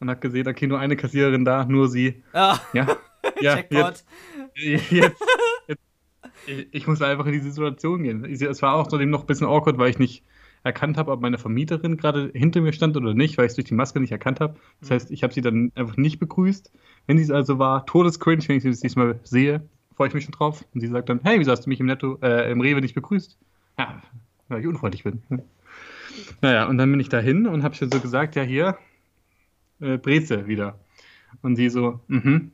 und 0.00 0.10
habe 0.10 0.20
gesehen, 0.20 0.46
okay, 0.46 0.66
nur 0.66 0.78
eine 0.78 0.96
Kassiererin 0.96 1.44
da, 1.44 1.64
nur 1.64 1.88
sie. 1.88 2.22
Ah, 2.32 2.58
Ja, 2.72 2.86
ja, 3.40 3.56
Jackpot. 3.56 4.04
jetzt, 4.54 4.90
jetzt, 4.92 5.22
jetzt 5.66 5.80
ich, 6.70 6.86
muss 6.86 7.02
einfach 7.02 7.26
in 7.26 7.32
die 7.32 7.40
Situation 7.40 8.02
gehen. 8.02 8.24
Es 8.24 8.62
war 8.62 8.74
auch 8.74 8.86
zudem 8.86 9.10
noch 9.10 9.22
ein 9.22 9.26
bisschen 9.26 9.46
awkward, 9.46 9.78
weil 9.78 9.90
ich 9.90 9.98
nicht 9.98 10.22
erkannt 10.66 10.98
habe, 10.98 11.12
ob 11.12 11.20
meine 11.20 11.38
Vermieterin 11.38 11.96
gerade 11.96 12.30
hinter 12.34 12.60
mir 12.60 12.72
stand 12.72 12.96
oder 12.96 13.14
nicht, 13.14 13.38
weil 13.38 13.46
ich 13.46 13.50
es 13.50 13.54
durch 13.54 13.66
die 13.66 13.74
Maske 13.74 14.00
nicht 14.00 14.12
erkannt 14.12 14.40
habe. 14.40 14.56
Das 14.80 14.90
heißt, 14.90 15.10
ich 15.10 15.22
habe 15.22 15.32
sie 15.32 15.40
dann 15.40 15.72
einfach 15.74 15.96
nicht 15.96 16.18
begrüßt. 16.18 16.72
Wenn 17.06 17.18
sie 17.18 17.24
es 17.24 17.30
also 17.30 17.58
war, 17.58 17.86
todescringe, 17.86 18.46
wenn 18.48 18.56
ich 18.56 18.64
sie 18.64 18.70
das 18.70 18.80
diesmal 18.80 19.20
sehe, 19.22 19.66
freue 19.94 20.08
ich 20.08 20.14
mich 20.14 20.24
schon 20.24 20.32
drauf. 20.32 20.64
Und 20.74 20.80
sie 20.80 20.88
sagt 20.88 21.08
dann, 21.08 21.20
hey, 21.22 21.38
wieso 21.38 21.52
hast 21.52 21.62
du 21.62 21.70
mich 21.70 21.80
im 21.80 21.86
Netto, 21.86 22.18
äh, 22.20 22.50
im 22.50 22.60
Rewe 22.60 22.80
nicht 22.80 22.94
begrüßt? 22.94 23.38
Ja, 23.78 24.02
weil 24.48 24.60
ich 24.60 24.66
unfreundlich 24.66 25.04
bin. 25.04 25.22
Naja, 26.40 26.66
und 26.66 26.78
dann 26.78 26.90
bin 26.90 27.00
ich 27.00 27.08
da 27.08 27.20
hin 27.20 27.46
und 27.46 27.62
habe 27.62 27.74
schon 27.74 27.90
so 27.90 28.00
gesagt, 28.00 28.36
ja 28.36 28.42
hier, 28.42 28.76
äh, 29.80 29.98
Breze 29.98 30.46
wieder. 30.46 30.78
Und 31.42 31.56
sie 31.56 31.68
so, 31.68 32.00
mhm. 32.08 32.52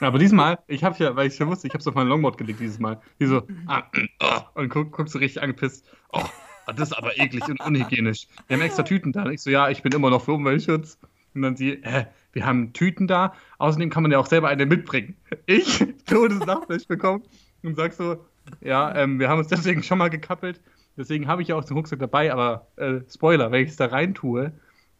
Aber 0.00 0.18
diesmal, 0.18 0.58
ich 0.66 0.84
habe 0.84 0.96
ja, 0.98 1.16
weil 1.16 1.28
ich 1.28 1.36
schon 1.36 1.48
wusste, 1.48 1.66
ich 1.66 1.72
habe 1.72 1.80
es 1.80 1.86
auf 1.86 1.94
mein 1.94 2.06
Longboard 2.06 2.36
gelegt 2.36 2.60
dieses 2.60 2.78
Mal. 2.78 3.00
Die 3.20 3.26
so, 3.26 3.46
ah, 3.66 3.84
oh, 4.20 4.60
und 4.60 4.68
guck, 4.68 4.92
guck 4.92 5.08
so 5.08 5.18
richtig 5.18 5.42
angepisst. 5.42 5.88
Oh, 6.12 6.24
das 6.66 6.90
ist 6.90 6.92
aber 6.96 7.18
eklig 7.18 7.46
und 7.48 7.60
unhygienisch. 7.60 8.26
Wir 8.46 8.56
haben 8.56 8.62
extra 8.62 8.82
Tüten 8.82 9.12
da. 9.12 9.24
Und 9.24 9.32
ich 9.32 9.42
so, 9.42 9.50
ja, 9.50 9.68
ich 9.70 9.82
bin 9.82 9.92
immer 9.92 10.10
noch 10.10 10.24
für 10.24 10.32
Umweltschutz. 10.32 10.98
Und 11.34 11.42
dann 11.42 11.56
sie, 11.56 11.80
hä, 11.82 12.06
wir 12.32 12.46
haben 12.46 12.72
Tüten 12.72 13.06
da. 13.06 13.34
Außerdem 13.58 13.90
kann 13.90 14.02
man 14.02 14.12
ja 14.12 14.18
auch 14.18 14.26
selber 14.26 14.48
eine 14.48 14.66
mitbringen. 14.66 15.16
Ich, 15.46 15.84
Todesnachfleisch 16.06 16.86
bekommen 16.86 17.22
und 17.62 17.76
sag 17.76 17.92
so, 17.92 18.24
ja, 18.60 18.94
ähm, 18.94 19.18
wir 19.18 19.28
haben 19.28 19.38
uns 19.38 19.48
deswegen 19.48 19.82
schon 19.82 19.98
mal 19.98 20.10
gekappelt. 20.10 20.60
Deswegen 20.96 21.26
habe 21.26 21.42
ich 21.42 21.48
ja 21.48 21.56
auch 21.56 21.64
den 21.64 21.76
Rucksack 21.76 22.00
dabei. 22.00 22.32
Aber 22.32 22.66
äh, 22.76 23.00
Spoiler, 23.10 23.50
wenn 23.50 23.64
ich 23.64 23.70
es 23.70 23.76
da 23.76 23.86
rein 23.86 24.14
tue, 24.14 24.52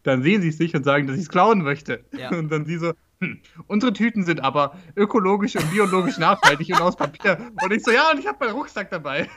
dann 0.02 0.23
sehen 0.23 0.42
sie 0.42 0.49
es 0.49 0.59
nicht 0.59 0.75
und 0.75 0.85
sagen, 0.85 1.07
dass 1.07 1.16
ich 1.16 1.23
es 1.23 1.28
klauen 1.28 1.62
möchte. 1.62 2.04
Ja. 2.16 2.31
Und 2.31 2.50
dann 2.50 2.64
sie 2.64 2.78
so, 2.78 2.92
hm, 3.23 3.41
unsere 3.69 3.93
Tüten 3.93 4.25
sind 4.25 4.43
aber 4.43 4.76
ökologisch 4.97 5.55
und 5.55 5.71
biologisch 5.71 6.19
nachhaltig 6.19 6.69
und 6.71 6.81
aus 6.81 6.97
Papier. 6.97 7.38
Und 7.62 7.73
ich 7.73 7.85
so, 7.85 7.93
ja, 7.93 8.11
und 8.11 8.19
ich 8.19 8.26
habe 8.26 8.45
meinen 8.45 8.57
Rucksack 8.57 8.91
dabei. 8.91 9.29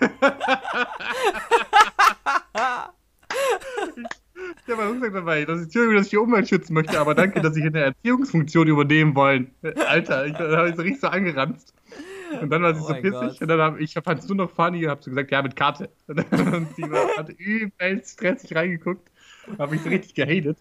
Ich 4.65 4.73
habe 4.73 4.81
meinen 4.81 4.93
Rucksack 4.93 5.13
dabei. 5.13 5.45
Das 5.45 5.59
ist 5.59 5.65
Entschuldigung, 5.65 5.97
dass 5.97 6.05
ich 6.07 6.09
die 6.09 6.17
Umwelt 6.17 6.49
schützen 6.49 6.73
möchte, 6.73 6.99
aber 6.99 7.13
danke, 7.13 7.41
dass 7.41 7.55
ich 7.55 7.63
eine 7.63 7.79
Erziehungsfunktion 7.79 8.67
übernehmen 8.67 9.15
wollen. 9.15 9.51
Alter, 9.87 10.25
ich, 10.25 10.33
da 10.33 10.57
habe 10.57 10.69
ich 10.69 10.75
so 10.75 10.81
richtig 10.81 11.01
so 11.01 11.07
angeranzt. 11.07 11.73
Und 12.41 12.49
dann 12.49 12.63
war 12.63 12.73
sie 12.73 12.81
Oh 12.81 12.87
so 12.87 12.93
pissig 12.95 13.11
Gott. 13.11 13.41
und 13.41 13.47
dann 13.47 13.59
habe 13.61 13.79
ich 13.79 13.93
fand 13.93 14.19
es 14.19 14.27
nur 14.27 14.37
noch 14.37 14.49
funny 14.49 14.83
und 14.83 14.89
habe 14.89 15.03
so 15.03 15.11
gesagt, 15.11 15.31
ja, 15.31 15.41
mit 15.43 15.55
Karte. 15.55 15.89
Und 16.07 16.75
sie 16.75 16.83
hat 17.17 17.29
übelst 17.37 18.13
stressig 18.13 18.55
reingeguckt. 18.55 19.09
Habe 19.59 19.75
ich 19.75 19.81
so 19.81 19.89
richtig 19.89 20.15
gehatet. 20.15 20.57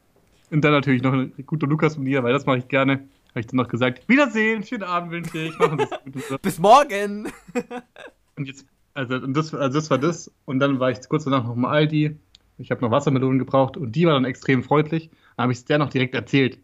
Und 0.51 0.63
dann 0.63 0.73
natürlich 0.73 1.03
noch 1.03 1.15
ein 1.15 1.33
guter 1.47 1.67
Lukas 1.67 1.95
von 1.95 2.05
dir, 2.05 2.23
weil 2.23 2.33
das 2.35 2.45
mache 2.47 2.59
ich 2.59 2.69
gerne. 2.69 3.09
Habe 3.35 3.41
ich 3.41 3.47
dann 3.49 3.57
noch 3.57 3.69
gesagt, 3.69 4.09
Wiedersehen, 4.09 4.63
schönen 4.63 4.85
Abend 4.85 5.11
wünsche 5.11 5.39
ich, 5.39 5.59
machen 5.59 5.79
Sie 5.79 5.85
es 5.85 6.13
gut 6.13 6.25
so. 6.29 6.39
Bis 6.43 6.61
morgen. 6.61 7.33
Und 8.37 8.47
jetzt, 8.47 8.65
also, 8.95 9.17
und 9.17 9.37
das, 9.37 9.53
also 9.53 9.79
das 9.79 9.91
war 9.91 9.99
das. 9.99 10.31
Und 10.45 10.61
dann 10.61 10.79
war 10.79 10.91
ich 10.91 11.01
kurz 11.09 11.25
danach 11.25 11.45
noch 11.45 11.57
mal 11.57 11.71
Aldi. 11.71 12.17
Ich 12.59 12.71
habe 12.71 12.81
noch 12.81 12.93
Wassermelonen 12.93 13.41
gebraucht 13.41 13.77
und 13.77 13.93
die 13.93 14.07
war 14.07 14.15
dann 14.15 14.25
extrem 14.25 14.63
freundlich. 14.63 15.11
Dann 15.37 15.45
habe 15.45 15.53
ich 15.53 15.59
es 15.59 15.65
der 15.65 15.79
noch 15.79 15.91
direkt 15.91 16.15
erzählt. 16.15 16.59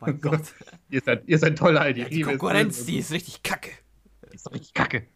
mein 0.00 0.20
Gott. 0.20 0.40
ihr, 0.90 1.00
seid, 1.02 1.22
ihr 1.26 1.38
seid 1.38 1.56
toll, 1.58 1.78
Aldi. 1.78 2.00
Ja, 2.02 2.08
die 2.08 2.22
Konkurrenz, 2.22 2.84
die 2.84 2.98
ist 2.98 3.12
richtig 3.12 3.42
kacke. 3.42 3.70
Die 4.30 4.36
ist 4.36 4.50
richtig 4.50 4.74
kacke. 4.74 5.06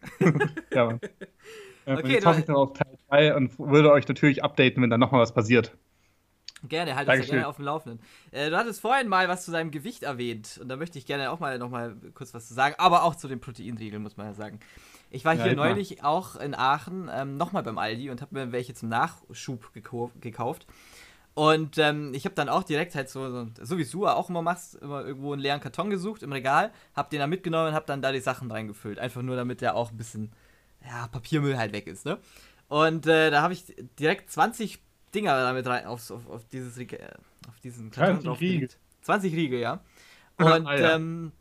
ja, 0.73 0.85
Mann. 0.85 0.99
Okay, 1.85 2.13
jetzt 2.13 2.25
hoffe 2.25 2.41
ich 2.41 2.47
noch 2.47 2.57
auf 2.57 2.73
Teil 2.73 2.97
2 3.07 3.35
und 3.35 3.59
würde 3.59 3.91
euch 3.91 4.07
natürlich 4.07 4.43
updaten, 4.43 4.83
wenn 4.83 4.89
da 4.89 4.97
nochmal 4.97 5.21
was 5.21 5.33
passiert. 5.33 5.77
Gerne, 6.63 6.95
halt 6.95 7.07
uns 7.07 7.19
ja 7.19 7.25
gerne 7.25 7.47
auf 7.47 7.57
dem 7.57 7.65
Laufenden. 7.65 7.99
Äh, 8.31 8.49
du 8.49 8.57
hattest 8.57 8.81
vorhin 8.81 9.07
mal 9.07 9.27
was 9.27 9.45
zu 9.45 9.51
deinem 9.51 9.69
Gewicht 9.69 10.03
erwähnt 10.03 10.57
und 10.61 10.69
da 10.69 10.75
möchte 10.75 10.97
ich 10.97 11.05
gerne 11.05 11.29
auch 11.31 11.39
mal 11.39 11.59
noch 11.59 11.69
mal 11.69 11.95
kurz 12.15 12.33
was 12.33 12.47
zu 12.47 12.55
sagen, 12.55 12.73
aber 12.79 13.03
auch 13.03 13.15
zu 13.15 13.27
den 13.27 13.39
Proteinriegeln, 13.39 14.01
muss 14.01 14.17
man 14.17 14.27
ja 14.27 14.33
sagen. 14.33 14.59
Ich 15.11 15.23
war 15.23 15.35
Ja, 15.35 15.43
hier 15.43 15.51
red 15.51 15.57
mal. 15.57 15.69
neulich 15.69 16.03
auch 16.03 16.35
in 16.35 16.55
Aachen 16.55 17.09
ähm, 17.13 17.37
nochmal 17.37 17.63
beim 17.63 17.77
Aldi 17.77 18.09
und 18.09 18.21
habe 18.21 18.33
mir 18.35 18.51
welche 18.51 18.73
zum 18.73 18.89
Nachschub 18.89 19.71
gekau 19.73 20.11
gekauft. 20.19 20.65
Und 21.35 21.77
ähm, 21.77 22.13
ich 22.15 22.25
habe 22.25 22.33
dann 22.33 22.49
auch 22.49 22.63
direkt 22.63 22.95
halt 22.95 23.09
so, 23.09 23.29
so, 23.29 23.47
so 23.61 23.77
wie 23.77 23.85
du 23.85 24.07
auch 24.07 24.27
immer 24.27 24.41
machst, 24.41 24.73
immer 24.75 25.05
irgendwo 25.05 25.33
einen 25.33 25.41
leeren 25.41 25.61
Karton 25.61 25.91
gesucht 25.91 26.23
im 26.23 26.31
Regal, 26.31 26.71
habe 26.95 27.09
den 27.11 27.19
da 27.19 27.27
mitgenommen 27.27 27.67
und 27.69 27.73
habe 27.75 27.85
dann 27.85 28.01
da 28.01 28.11
die 28.11 28.19
Sachen 28.19 28.49
reingefüllt. 28.49 28.97
Einfach 28.97 29.21
nur, 29.21 29.35
damit 29.35 29.61
der 29.61 29.75
auch 29.75 29.91
ein 29.91 29.97
bisschen, 29.97 30.31
ja, 30.83 31.07
Papiermüll 31.07 31.55
halt 31.57 31.73
weg 31.73 31.85
ist, 31.85 32.05
ne? 32.05 32.17
Und 32.67 33.05
äh, 33.05 33.29
da 33.29 33.43
habe 33.43 33.53
ich 33.53 33.65
direkt 33.99 34.31
20 34.31 34.79
Dinger 35.17 35.35
damit 35.41 35.65
rein 35.67 35.85
auf, 35.85 36.09
auf, 36.11 36.27
auf 36.29 36.45
dieses 36.45 36.77
Reg- 36.77 36.93
äh, 36.93 37.09
auf 37.49 37.59
diesen 37.59 37.91
20 37.91 38.23
draufgelegt. 38.25 38.77
20 39.01 39.33
Riegel, 39.33 39.59
ja. 39.59 39.81
Ah, 40.37 40.43
Und 40.55 40.65
ja. 40.65 40.95
ähm, 40.95 41.31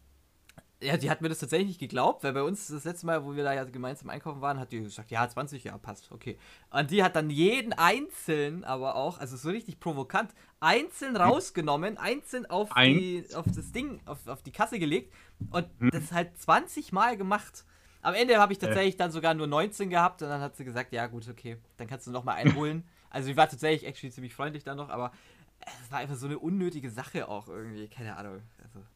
ja, 0.83 0.97
die 0.99 1.11
hat 1.11 1.23
mir 1.23 1.31
das 1.31 1.39
tatsächlich 1.39 1.69
nicht 1.69 1.81
geglaubt, 1.81 2.23
weil 2.23 2.35
bei 2.35 2.43
uns 2.43 2.69
das 2.69 2.85
letzte 2.85 3.07
Mal, 3.07 3.25
wo 3.25 3.35
wir 3.35 3.45
da 3.45 3.55
ja 3.55 3.65
gemeinsam 3.65 4.11
einkaufen 4.11 4.43
waren, 4.43 4.61
hat 4.61 4.73
die 4.73 4.83
gesagt, 4.83 5.11
ja, 5.11 5.27
20, 5.27 5.65
ja, 5.65 5.79
passt, 5.79 6.13
okay. 6.13 6.37
Und 6.71 6.91
die 6.91 7.03
hat 7.03 7.17
dann 7.17 7.31
jeden 7.31 7.73
einzeln, 7.73 8.63
aber 8.63 8.95
auch, 8.95 9.19
also 9.19 9.37
so 9.39 9.49
richtig 9.49 9.81
provokant, 9.81 10.33
einzeln 10.61 11.17
rausgenommen, 11.17 11.97
einzeln 11.97 12.45
auf, 12.47 12.69
die, 12.75 13.23
Eins. 13.25 13.35
auf 13.35 13.47
das 13.47 13.73
Ding, 13.73 14.01
auf, 14.05 14.27
auf 14.29 14.43
die 14.43 14.53
Kasse 14.53 14.79
gelegt 14.79 15.15
und 15.51 15.67
Hm. 15.81 15.91
das 15.93 16.13
halt 16.13 16.39
20 16.39 16.93
Mal 16.93 17.17
gemacht. 17.17 17.65
Am 18.03 18.15
Ende 18.15 18.37
habe 18.39 18.53
ich 18.53 18.59
tatsächlich 18.59 18.97
dann 18.99 19.11
sogar 19.11 19.33
nur 19.35 19.47
19 19.47 19.89
gehabt 19.91 20.21
und 20.23 20.29
dann 20.29 20.41
hat 20.43 20.57
sie 20.57 20.65
gesagt, 20.65 20.93
ja 20.93 21.07
gut, 21.07 21.27
okay, 21.29 21.57
dann 21.79 21.87
kannst 21.89 22.07
du 22.07 22.11
noch 22.11 22.23
mal 22.25 22.35
einholen. 22.35 22.85
also 23.17 23.29
die 23.31 23.37
war 23.37 23.49
tatsächlich 23.49 23.89
actually 23.89 24.13
ziemlich 24.13 24.35
freundlich 24.35 24.63
dann 24.65 24.77
noch, 24.77 24.91
aber 24.91 25.11
es 25.83 25.91
war 25.91 25.99
einfach 26.01 26.17
so 26.17 26.27
eine 26.27 26.39
unnötige 26.39 26.91
Sache 26.91 27.29
auch 27.29 27.49
irgendwie, 27.49 27.89
keine 27.89 28.17
Ahnung. 28.17 28.43
Also, 28.63 28.81
Und 28.81 28.87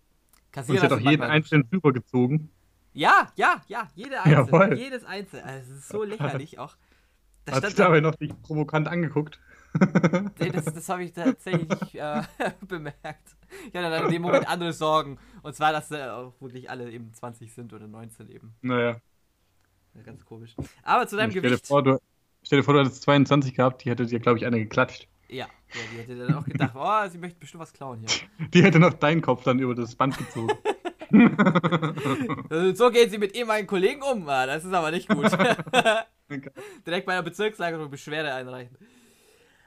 Kassierer 0.52 0.76
ich 0.76 0.82
hätte 0.82 0.96
auch 0.96 1.00
jeden 1.00 1.22
einzelnen 1.22 1.68
rübergezogen. 1.72 2.50
ja, 2.92 3.32
ja, 3.36 3.62
ja, 3.68 3.88
jede 3.94 4.22
einzelne, 4.22 4.68
Jawohl. 4.68 4.78
jedes 4.78 5.04
einzelne. 5.04 5.44
Also, 5.44 5.72
es 5.72 5.78
ist 5.78 5.88
so 5.88 6.04
lächerlich 6.04 6.58
auch. 6.58 6.76
Da 7.44 7.54
stand 7.56 7.78
da, 7.78 7.84
dabei 7.84 8.00
noch 8.00 8.18
nicht 8.20 8.40
provokant 8.42 8.88
angeguckt. 8.88 9.40
das, 10.38 10.64
das 10.64 10.88
habe 10.88 11.04
ich 11.04 11.12
tatsächlich 11.12 11.94
äh, 11.98 12.22
bemerkt. 12.68 13.36
Ich 13.68 13.74
hatte 13.74 13.90
dann 13.90 14.04
in 14.04 14.10
dem 14.10 14.22
Moment 14.22 14.48
andere 14.48 14.72
Sorgen. 14.72 15.18
Und 15.42 15.54
zwar, 15.56 15.72
dass 15.72 15.90
äh, 15.90 16.08
auch 16.08 16.34
wirklich 16.40 16.70
alle 16.70 16.90
eben 16.90 17.12
20 17.14 17.52
sind 17.52 17.72
oder 17.72 17.86
19 17.88 18.28
eben. 18.30 18.54
Naja. 18.62 19.00
Ja, 19.94 20.02
Ganz 20.02 20.24
komisch. 20.24 20.54
Aber 20.82 21.06
zu 21.08 21.16
deinem 21.16 21.32
stell, 21.32 21.50
dir 21.50 21.50
Gewicht. 21.50 21.66
vor, 21.66 21.82
du, 21.82 21.98
stell 22.42 22.58
dir 22.60 22.64
vor, 22.64 22.74
du 22.74 22.80
hättest 22.80 23.02
22 23.02 23.54
gehabt, 23.54 23.84
die 23.84 23.90
hätte 23.90 24.06
dir, 24.06 24.18
glaube 24.20 24.38
ich, 24.38 24.46
eine 24.46 24.58
geklatscht. 24.58 25.06
Ja, 25.28 25.46
ja, 25.46 25.80
die 25.92 25.98
hätte 25.98 26.16
dann 26.26 26.34
auch 26.34 26.44
gedacht, 26.44 26.72
oh, 26.74 27.08
sie 27.08 27.18
möchte 27.18 27.38
bestimmt 27.38 27.60
was 27.62 27.72
klauen 27.72 28.00
hier. 28.00 28.08
Die 28.52 28.62
hätte 28.64 28.80
noch 28.80 28.94
deinen 28.94 29.20
Kopf 29.22 29.44
dann 29.44 29.60
über 29.60 29.74
das 29.76 29.94
Band 29.94 30.16
gezogen. 30.18 30.52
So 32.74 32.90
gehen 32.90 33.10
sie 33.10 33.18
mit 33.18 33.34
ehemaligen 33.34 33.66
Kollegen 33.66 34.00
um. 34.02 34.28
Ah, 34.28 34.46
das 34.46 34.64
ist 34.64 34.72
aber 34.72 34.90
nicht 34.92 35.08
gut. 35.08 35.26
Direkt 36.86 37.06
bei 37.06 37.14
der 37.14 37.22
Bezirkslagerung 37.22 37.90
Beschwerde 37.90 38.32
einreichen. 38.32 38.76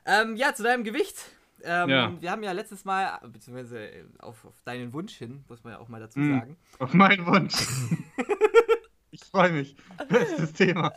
Ähm, 0.05 0.35
ja, 0.37 0.53
zu 0.53 0.63
deinem 0.63 0.83
Gewicht. 0.85 1.17
Ähm, 1.63 1.89
Ja. 1.89 2.13
Wir 2.21 2.31
haben 2.31 2.43
ja 2.43 2.51
letztes 2.53 2.85
Mal, 2.85 3.19
beziehungsweise 3.31 3.77
äh, 3.89 4.03
auf, 4.19 4.45
auf 4.45 4.61
deinen 4.63 4.93
Wunsch 4.93 5.15
hin, 5.17 5.43
muss 5.49 5.63
man 5.65 5.73
ja 5.73 5.79
auch 5.79 5.87
mal 5.89 5.99
dazu 5.99 6.19
Mm. 6.19 6.39
sagen, 6.39 6.57
Auf 6.79 6.93
meinen 6.93 7.25
Wunsch. 7.25 7.53
ich 9.11 9.23
freue 9.25 9.51
mich. 9.51 9.75
Bestes 10.09 10.53
Thema. 10.53 10.93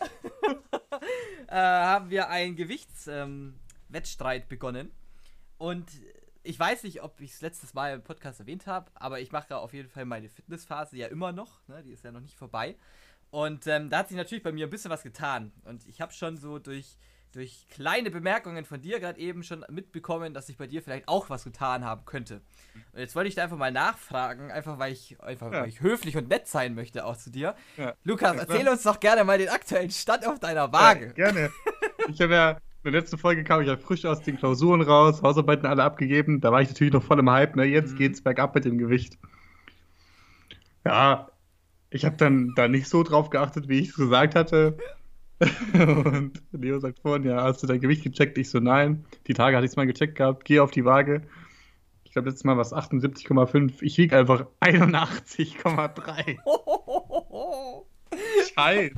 Äh, 1.49 1.55
haben 1.55 2.11
wir 2.11 2.29
einen 2.29 2.57
Gewichtswettstreit 2.57 4.43
ähm, 4.43 4.49
begonnen. 4.49 4.93
Und 5.59 5.91
ich 6.43 6.59
weiß 6.59 6.85
nicht, 6.85 7.03
ob 7.03 7.21
ich 7.21 7.33
es 7.33 7.41
letztes 7.41 7.75
Mal 7.75 7.95
im 7.95 8.03
Podcast 8.03 8.41
erwähnt 8.41 8.67
habe, 8.67 8.91
aber 8.95 9.21
ich 9.21 9.33
mache 9.33 9.57
auf 9.57 9.73
jeden 9.73 9.89
Fall 9.89 10.05
meine 10.05 10.29
Fitnessphase 10.29 10.97
ja 10.97 11.09
immer 11.09 11.33
noch. 11.33 11.67
Ne? 11.67 11.83
Die 11.83 11.91
ist 11.91 12.05
ja 12.05 12.13
noch 12.13 12.21
nicht 12.21 12.37
vorbei. 12.37 12.77
Und 13.31 13.67
ähm, 13.67 13.91
da 13.91 13.99
hat 13.99 14.09
sich 14.09 14.17
natürlich 14.17 14.45
bei 14.45 14.53
mir 14.53 14.67
ein 14.67 14.71
bisschen 14.71 14.91
was 14.91 15.03
getan. 15.03 15.53
Und 15.65 15.87
ich 15.89 16.01
habe 16.01 16.13
schon 16.13 16.37
so 16.37 16.59
durch, 16.59 16.97
durch 17.37 17.67
kleine 17.69 18.11
Bemerkungen 18.11 18.65
von 18.65 18.81
dir 18.81 18.99
gerade 18.99 19.21
eben 19.21 19.43
schon 19.43 19.63
mitbekommen, 19.69 20.33
dass 20.33 20.47
sich 20.47 20.57
bei 20.57 20.67
dir 20.67 20.83
vielleicht 20.83 21.07
auch 21.07 21.29
was 21.29 21.45
getan 21.45 21.85
haben 21.85 22.07
könnte. 22.07 22.41
Und 22.95 22.99
jetzt 23.01 23.15
wollte 23.15 23.29
ich 23.29 23.35
da 23.35 23.43
einfach 23.45 23.59
mal 23.59 23.71
nachfragen, 23.71 24.51
einfach 24.51 24.79
weil 24.79 24.95
ich, 24.95 25.21
einfach, 25.21 25.53
Ja. 25.53 25.61
weil 25.61 25.69
ich 25.69 25.83
höflich 25.83 26.17
und 26.17 26.29
nett 26.29 26.49
sein 26.49 26.75
möchte 26.75 27.05
auch 27.05 27.19
zu 27.19 27.31
dir. 27.31 27.55
Ja. 27.77 27.93
Lukas, 28.05 28.37
Ja, 28.37 28.41
erzähl 28.41 28.67
uns 28.67 28.85
doch 28.85 29.01
gerne 29.01 29.23
mal 29.25 29.37
den 29.37 29.51
aktuellen 29.51 29.91
Stand 29.91 30.27
auf 30.27 30.39
deiner 30.41 30.63
Ja, 30.63 30.73
Waage. 30.73 31.13
gerne. 31.13 31.51
Ich 32.09 32.23
habe 32.23 32.33
ja, 32.35 32.51
in 32.53 32.93
der 32.93 32.93
letzten 32.93 33.19
Folge 33.19 33.45
kam 33.45 33.61
ich 33.61 33.67
ja 33.69 33.77
frisch 33.77 34.07
aus 34.07 34.23
den 34.23 34.39
Klausuren 34.39 34.81
raus, 34.81 35.21
Hausarbeiten 35.23 35.67
alle 35.67 35.83
abgegeben. 35.85 36.41
Da 36.41 36.53
war 36.53 36.63
ich 36.63 36.69
natürlich 36.69 36.95
noch 36.95 37.03
voll 37.03 37.19
im 37.19 37.29
Hype. 37.29 37.55
Ne? 37.55 37.65
Jetzt 37.65 37.93
Mhm. 37.93 37.97
geht's 37.99 38.23
bergab 38.23 38.55
mit 38.55 38.65
dem 38.65 38.79
Gewicht. 38.79 39.19
Ja, 40.87 41.29
ich 41.91 42.07
habe 42.07 42.17
dann 42.17 42.53
da 42.57 42.67
nicht 42.69 42.89
so 42.89 43.03
drauf 43.03 43.29
geachtet, 43.29 43.69
wie 43.69 43.81
ich 43.81 43.91
es 43.91 43.97
gesagt 43.97 44.35
hatte. 44.35 44.79
Und 45.75 46.33
Leo 46.53 46.79
sagt 46.81 47.01
vorhin, 47.01 47.25
ja, 47.25 47.43
hast 47.43 47.63
du 47.63 47.67
dein 47.67 47.81
Gewicht 47.81 48.03
gecheckt? 48.05 48.39
Ich 48.39 48.49
so, 48.51 48.59
nein. 48.59 49.05
Die 49.27 49.35
Tage 49.35 49.57
hatte 49.57 49.67
ich 49.67 49.73
es 49.73 49.77
mal 49.77 49.87
gecheckt 49.87 50.15
gehabt. 50.17 50.45
Geh 50.45 50.61
auf 50.61 50.71
die 50.71 50.85
Waage. 50.85 51.23
Ich 52.05 52.13
glaube, 52.13 52.29
letztes 52.31 52.45
Mal 52.45 52.57
war 52.57 52.63
es 52.63 52.73
78,5. 52.73 53.75
Ich 53.83 53.99
wiege 53.99 54.17
einfach 54.17 54.47
81,3. 54.61 56.39
Scheiße. 58.55 58.95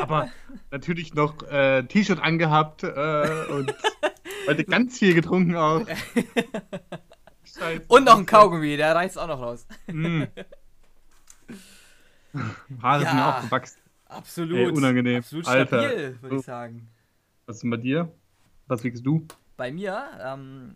Aber 0.00 0.28
natürlich 0.70 1.14
noch 1.14 1.42
äh, 1.42 1.82
T-Shirt 1.82 2.20
angehabt 2.20 2.84
äh, 2.84 3.46
und 3.50 3.74
heute 4.46 4.64
ganz 4.64 4.98
viel 4.98 5.14
getrunken 5.14 5.56
auch. 5.56 5.84
Scheiße. 7.44 7.84
Und 7.88 8.04
noch 8.04 8.18
ein 8.18 8.26
Kaugummi, 8.26 8.76
der 8.76 8.94
reißt 8.94 9.18
auch 9.18 9.26
noch 9.26 9.40
raus. 9.40 9.66
Mm. 9.88 10.22
Haare 12.82 13.00
sind 13.04 13.14
mir 13.14 13.20
Ja. 13.20 13.38
auch 13.38 13.42
gewachsen. 13.42 13.78
Absolut. 14.06 14.58
Ey, 14.58 14.70
unangenehm. 14.70 15.18
Absolut 15.18 15.46
Alter. 15.46 15.82
stabil, 15.82 16.22
würde 16.22 16.36
ich 16.36 16.42
sagen. 16.42 16.88
Was 17.46 17.56
ist 17.56 17.62
denn 17.62 17.70
bei 17.70 17.76
dir? 17.76 18.12
Was 18.66 18.82
wiegst 18.82 19.04
du? 19.04 19.26
Bei 19.56 19.70
mir, 19.70 20.04
ähm, 20.20 20.74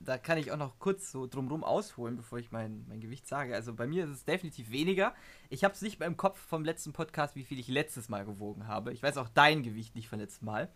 da 0.00 0.18
kann 0.18 0.38
ich 0.38 0.50
auch 0.50 0.56
noch 0.56 0.78
kurz 0.78 1.10
so 1.10 1.26
drumrum 1.26 1.64
ausholen, 1.64 2.16
bevor 2.16 2.38
ich 2.38 2.50
mein, 2.50 2.84
mein 2.88 3.00
Gewicht 3.00 3.26
sage. 3.26 3.54
Also 3.54 3.74
bei 3.74 3.86
mir 3.86 4.04
ist 4.04 4.10
es 4.10 4.24
definitiv 4.24 4.70
weniger. 4.70 5.14
Ich 5.48 5.64
habe 5.64 5.74
es 5.74 5.82
nicht 5.82 6.00
mehr 6.00 6.08
im 6.08 6.16
Kopf 6.16 6.38
vom 6.38 6.64
letzten 6.64 6.92
Podcast, 6.92 7.36
wie 7.36 7.44
viel 7.44 7.58
ich 7.58 7.68
letztes 7.68 8.08
Mal 8.08 8.24
gewogen 8.24 8.66
habe. 8.66 8.92
Ich 8.92 9.02
weiß 9.02 9.16
auch 9.16 9.28
dein 9.28 9.62
Gewicht 9.62 9.94
nicht 9.94 10.08
vom 10.08 10.18
letzten 10.18 10.46
Mal. 10.46 10.68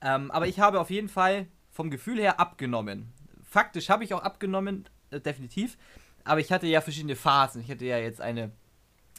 Ähm, 0.00 0.30
aber 0.30 0.46
ich 0.46 0.60
habe 0.60 0.80
auf 0.80 0.90
jeden 0.90 1.08
Fall 1.08 1.46
vom 1.70 1.90
Gefühl 1.90 2.18
her 2.18 2.40
abgenommen. 2.40 3.12
Faktisch 3.42 3.88
habe 3.88 4.04
ich 4.04 4.14
auch 4.14 4.22
abgenommen, 4.22 4.88
äh, 5.10 5.20
definitiv. 5.20 5.76
Aber 6.24 6.40
ich 6.40 6.50
hatte 6.50 6.66
ja 6.66 6.80
verschiedene 6.80 7.16
Phasen. 7.16 7.60
Ich 7.60 7.70
hatte 7.70 7.84
ja 7.84 7.98
jetzt 7.98 8.20
eine, 8.20 8.50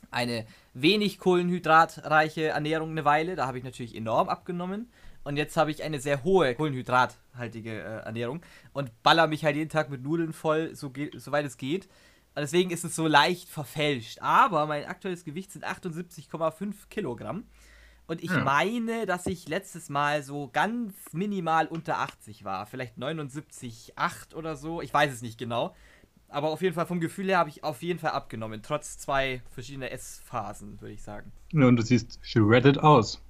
eine 0.09 0.45
wenig 0.75 1.17
kohlenhydratreiche 1.17 2.50
Ernährung 2.50 2.91
eine 2.91 3.05
Weile. 3.05 3.36
Da 3.36 3.48
habe 3.48 3.58
ich 3.58 3.63
natürlich 3.63 3.96
enorm 3.96 4.29
abgenommen. 4.29 4.91
Und 5.24 5.38
jetzt 5.38 5.58
habe 5.58 5.72
ich 5.72 5.82
eine 5.82 6.00
sehr 6.00 6.24
hohe 6.24 6.53
kohlenhydrathaltige 6.53 7.72
äh, 7.72 8.05
Ernährung 8.05 8.41
und 8.74 8.91
baller 9.01 9.25
mich 9.25 9.44
halt 9.44 9.55
jeden 9.55 9.72
Tag 9.72 9.89
mit 9.89 10.03
Nudeln 10.03 10.34
voll, 10.34 10.75
so 10.75 10.94
soweit 11.15 11.46
es 11.46 11.58
geht. 11.58 11.86
Und 12.36 12.41
deswegen 12.41 12.70
ist 12.70 12.84
es 12.84 12.96
so 12.96 13.08
leicht 13.08 13.50
verfälscht. 13.50 14.20
Aber 14.22 14.67
mein 14.67 14.86
aktuelles 14.86 15.24
Gewicht 15.24 15.51
sind 15.51 15.65
78,5 15.65 16.89
Kilogramm. 16.89 17.46
Und 18.08 18.24
ich 18.24 18.29
Ja. 18.29 18.44
meine, 18.44 19.08
dass 19.08 19.25
ich 19.25 19.48
letztes 19.48 19.89
Mal 19.89 20.22
so 20.22 20.50
ganz 20.53 20.94
minimal 21.12 21.65
unter 21.65 21.98
80 22.01 22.44
war. 22.44 22.67
Vielleicht 22.67 22.98
79,8 23.00 24.36
oder 24.36 24.55
so. 24.55 24.82
Ich 24.82 24.94
weiß 24.94 25.12
es 25.12 25.24
nicht 25.24 25.39
genau. 25.39 25.75
Aber 26.35 26.49
auf 26.49 26.61
jeden 26.61 26.75
Fall 26.75 26.85
vom 26.85 26.99
Gefühl 26.99 27.27
her 27.27 27.37
habe 27.37 27.49
ich 27.49 27.63
auf 27.63 27.81
jeden 27.81 27.97
Fall 27.97 28.11
abgenommen. 28.11 28.59
Trotz 28.61 28.97
zwei 28.97 29.41
verschiedener 29.51 29.89
Essphasen, 29.93 30.81
würde 30.81 30.93
ich 30.93 31.01
sagen. 31.01 31.31
Ja, 31.53 31.65
und 31.65 31.77
du 31.77 31.81
siehst 31.81 32.19
shredded 32.23 32.77
aus. 32.77 33.21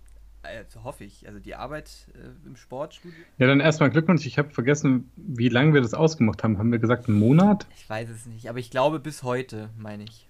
Also 0.41 0.83
hoffe 0.83 1.03
ich. 1.03 1.27
Also 1.27 1.37
die 1.37 1.53
Arbeit 1.53 2.07
äh, 2.15 2.47
im 2.47 2.55
Sportstudio. 2.55 3.15
Ja, 3.37 3.45
dann 3.45 3.59
erstmal 3.59 3.91
Glückwunsch. 3.91 4.25
Ich 4.25 4.39
habe 4.39 4.49
vergessen, 4.49 5.11
wie 5.17 5.49
lange 5.49 5.75
wir 5.75 5.81
das 5.81 5.93
ausgemacht 5.93 6.43
haben. 6.43 6.57
Haben 6.57 6.71
wir 6.71 6.79
gesagt, 6.79 7.07
einen 7.07 7.19
Monat? 7.19 7.67
Ich 7.77 7.87
weiß 7.87 8.09
es 8.09 8.25
nicht, 8.25 8.49
aber 8.49 8.57
ich 8.57 8.71
glaube 8.71 8.99
bis 8.99 9.21
heute, 9.21 9.69
meine 9.77 10.05
ich. 10.05 10.27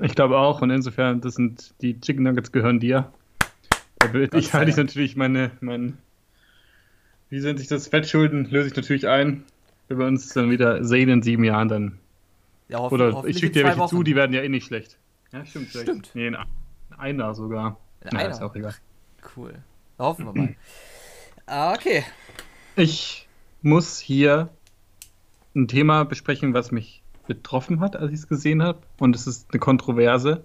Ich 0.00 0.14
glaube 0.14 0.38
auch. 0.38 0.62
Und 0.62 0.70
insofern, 0.70 1.20
das 1.20 1.34
sind 1.34 1.74
die 1.82 2.00
Chicken 2.00 2.22
Nuggets 2.22 2.52
gehören 2.52 2.80
dir. 2.80 3.12
Da 3.98 4.08
halte 4.08 4.70
ich 4.70 4.76
natürlich 4.78 5.14
meine, 5.14 5.50
mein, 5.60 5.98
wie 7.28 7.40
sind 7.40 7.58
sich 7.58 7.68
das 7.68 7.88
Fettschulden, 7.88 8.46
löse 8.46 8.68
ich 8.68 8.76
natürlich 8.76 9.08
ein. 9.08 9.44
Wenn 9.88 9.98
wir 9.98 10.06
uns 10.06 10.28
dann 10.30 10.50
wieder 10.50 10.82
sehen 10.84 11.10
in 11.10 11.22
sieben 11.22 11.44
Jahren, 11.44 11.68
dann. 11.68 11.98
Ja, 12.74 12.80
hoff 12.80 12.90
Oder 12.90 13.12
hoffentlich 13.12 13.36
ich 13.36 13.40
schicke 13.40 13.52
dir 13.52 13.64
welche 13.66 13.78
Wochen. 13.78 13.88
zu, 13.96 14.02
die 14.02 14.16
werden 14.16 14.32
ja 14.32 14.42
eh 14.42 14.48
nicht 14.48 14.64
schlecht. 14.66 14.98
Ja, 15.32 15.46
stimmt. 15.46 15.68
Stimmt. 15.70 16.10
Nee, 16.14 16.26
in 16.26 16.36
einer 16.98 17.32
sogar. 17.32 17.78
In 18.02 18.16
einer? 18.16 18.30
ist 18.30 18.42
auch 18.42 18.52
egal. 18.56 18.74
Cool. 19.36 19.54
Hoffen 19.96 20.26
wir 20.26 20.32
mal. 20.34 20.56
Ah, 21.46 21.72
okay. 21.74 22.02
Ich 22.74 23.28
muss 23.62 23.98
hier 23.98 24.48
ein 25.54 25.68
Thema 25.68 26.04
besprechen, 26.04 26.52
was 26.54 26.72
mich 26.72 27.02
betroffen 27.28 27.78
hat, 27.80 27.94
als 27.96 28.10
ich 28.10 28.20
es 28.20 28.28
gesehen 28.28 28.62
habe. 28.62 28.80
Und 28.98 29.14
es 29.14 29.26
ist 29.28 29.50
eine 29.52 29.60
Kontroverse. 29.60 30.42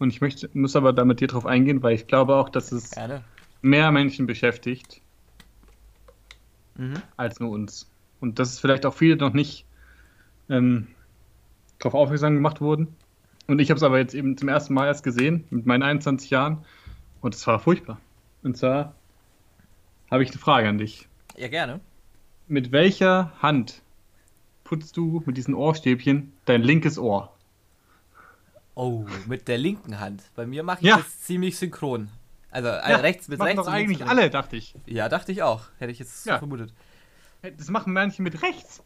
Und 0.00 0.08
ich 0.08 0.20
möchte, 0.22 0.48
muss 0.54 0.74
aber 0.76 0.92
da 0.94 1.04
mit 1.04 1.20
dir 1.20 1.28
drauf 1.28 1.44
eingehen, 1.44 1.82
weil 1.82 1.94
ich 1.94 2.06
glaube 2.08 2.34
auch, 2.36 2.48
dass 2.48 2.72
es 2.72 2.90
Gerne. 2.92 3.22
mehr 3.62 3.92
Menschen 3.92 4.26
beschäftigt 4.26 5.02
Mhm. 6.76 6.94
als 7.18 7.38
nur 7.38 7.50
uns. 7.50 7.88
Und 8.18 8.38
dass 8.40 8.48
es 8.54 8.58
vielleicht 8.58 8.86
auch 8.86 8.94
viele 8.94 9.16
noch 9.16 9.34
nicht 9.34 9.66
ähm, 10.48 10.88
darauf 11.80 11.94
aufmerksam 11.94 12.34
gemacht 12.34 12.60
wurden. 12.60 12.94
Und 13.48 13.58
ich 13.58 13.70
habe 13.70 13.76
es 13.78 13.82
aber 13.82 13.98
jetzt 13.98 14.14
eben 14.14 14.36
zum 14.36 14.48
ersten 14.48 14.74
Mal 14.74 14.86
erst 14.86 15.02
gesehen, 15.02 15.44
mit 15.50 15.66
meinen 15.66 15.82
21 15.82 16.30
Jahren. 16.30 16.64
Und 17.20 17.34
es 17.34 17.44
war 17.46 17.58
furchtbar. 17.58 17.98
Und 18.44 18.56
zwar 18.56 18.94
habe 20.10 20.22
ich 20.22 20.30
eine 20.30 20.38
Frage 20.38 20.68
an 20.68 20.78
dich. 20.78 21.08
Ja, 21.36 21.48
gerne. 21.48 21.80
Mit 22.46 22.70
welcher 22.72 23.32
Hand 23.42 23.82
putzt 24.64 24.96
du 24.96 25.22
mit 25.26 25.36
diesen 25.36 25.54
Ohrstäbchen 25.54 26.32
dein 26.44 26.62
linkes 26.62 26.98
Ohr? 26.98 27.34
Oh, 28.74 29.04
mit 29.26 29.48
der 29.48 29.58
linken 29.58 29.98
Hand. 30.00 30.22
Bei 30.36 30.46
mir 30.46 30.62
mache 30.62 30.78
ich 30.80 30.86
Ja. 30.86 30.98
das 30.98 31.20
ziemlich 31.20 31.58
synchron. 31.58 32.08
Also 32.50 32.68
äh, 32.68 32.94
rechts 32.94 33.28
mit 33.28 33.40
rechts. 33.40 33.56
doch 33.56 33.64
links 33.66 33.68
eigentlich 33.76 33.98
links. 33.98 34.10
alle, 34.10 34.30
dachte 34.30 34.56
ich. 34.56 34.74
Ja, 34.86 35.08
dachte 35.08 35.32
ich 35.32 35.42
auch. 35.42 35.62
Hätte 35.78 35.92
ich 35.92 35.98
jetzt 35.98 36.24
Ja. 36.26 36.38
vermutet. 36.38 36.72
Das 37.42 37.68
machen 37.68 37.92
manche 37.92 38.22
mit 38.22 38.42
rechts. 38.42 38.82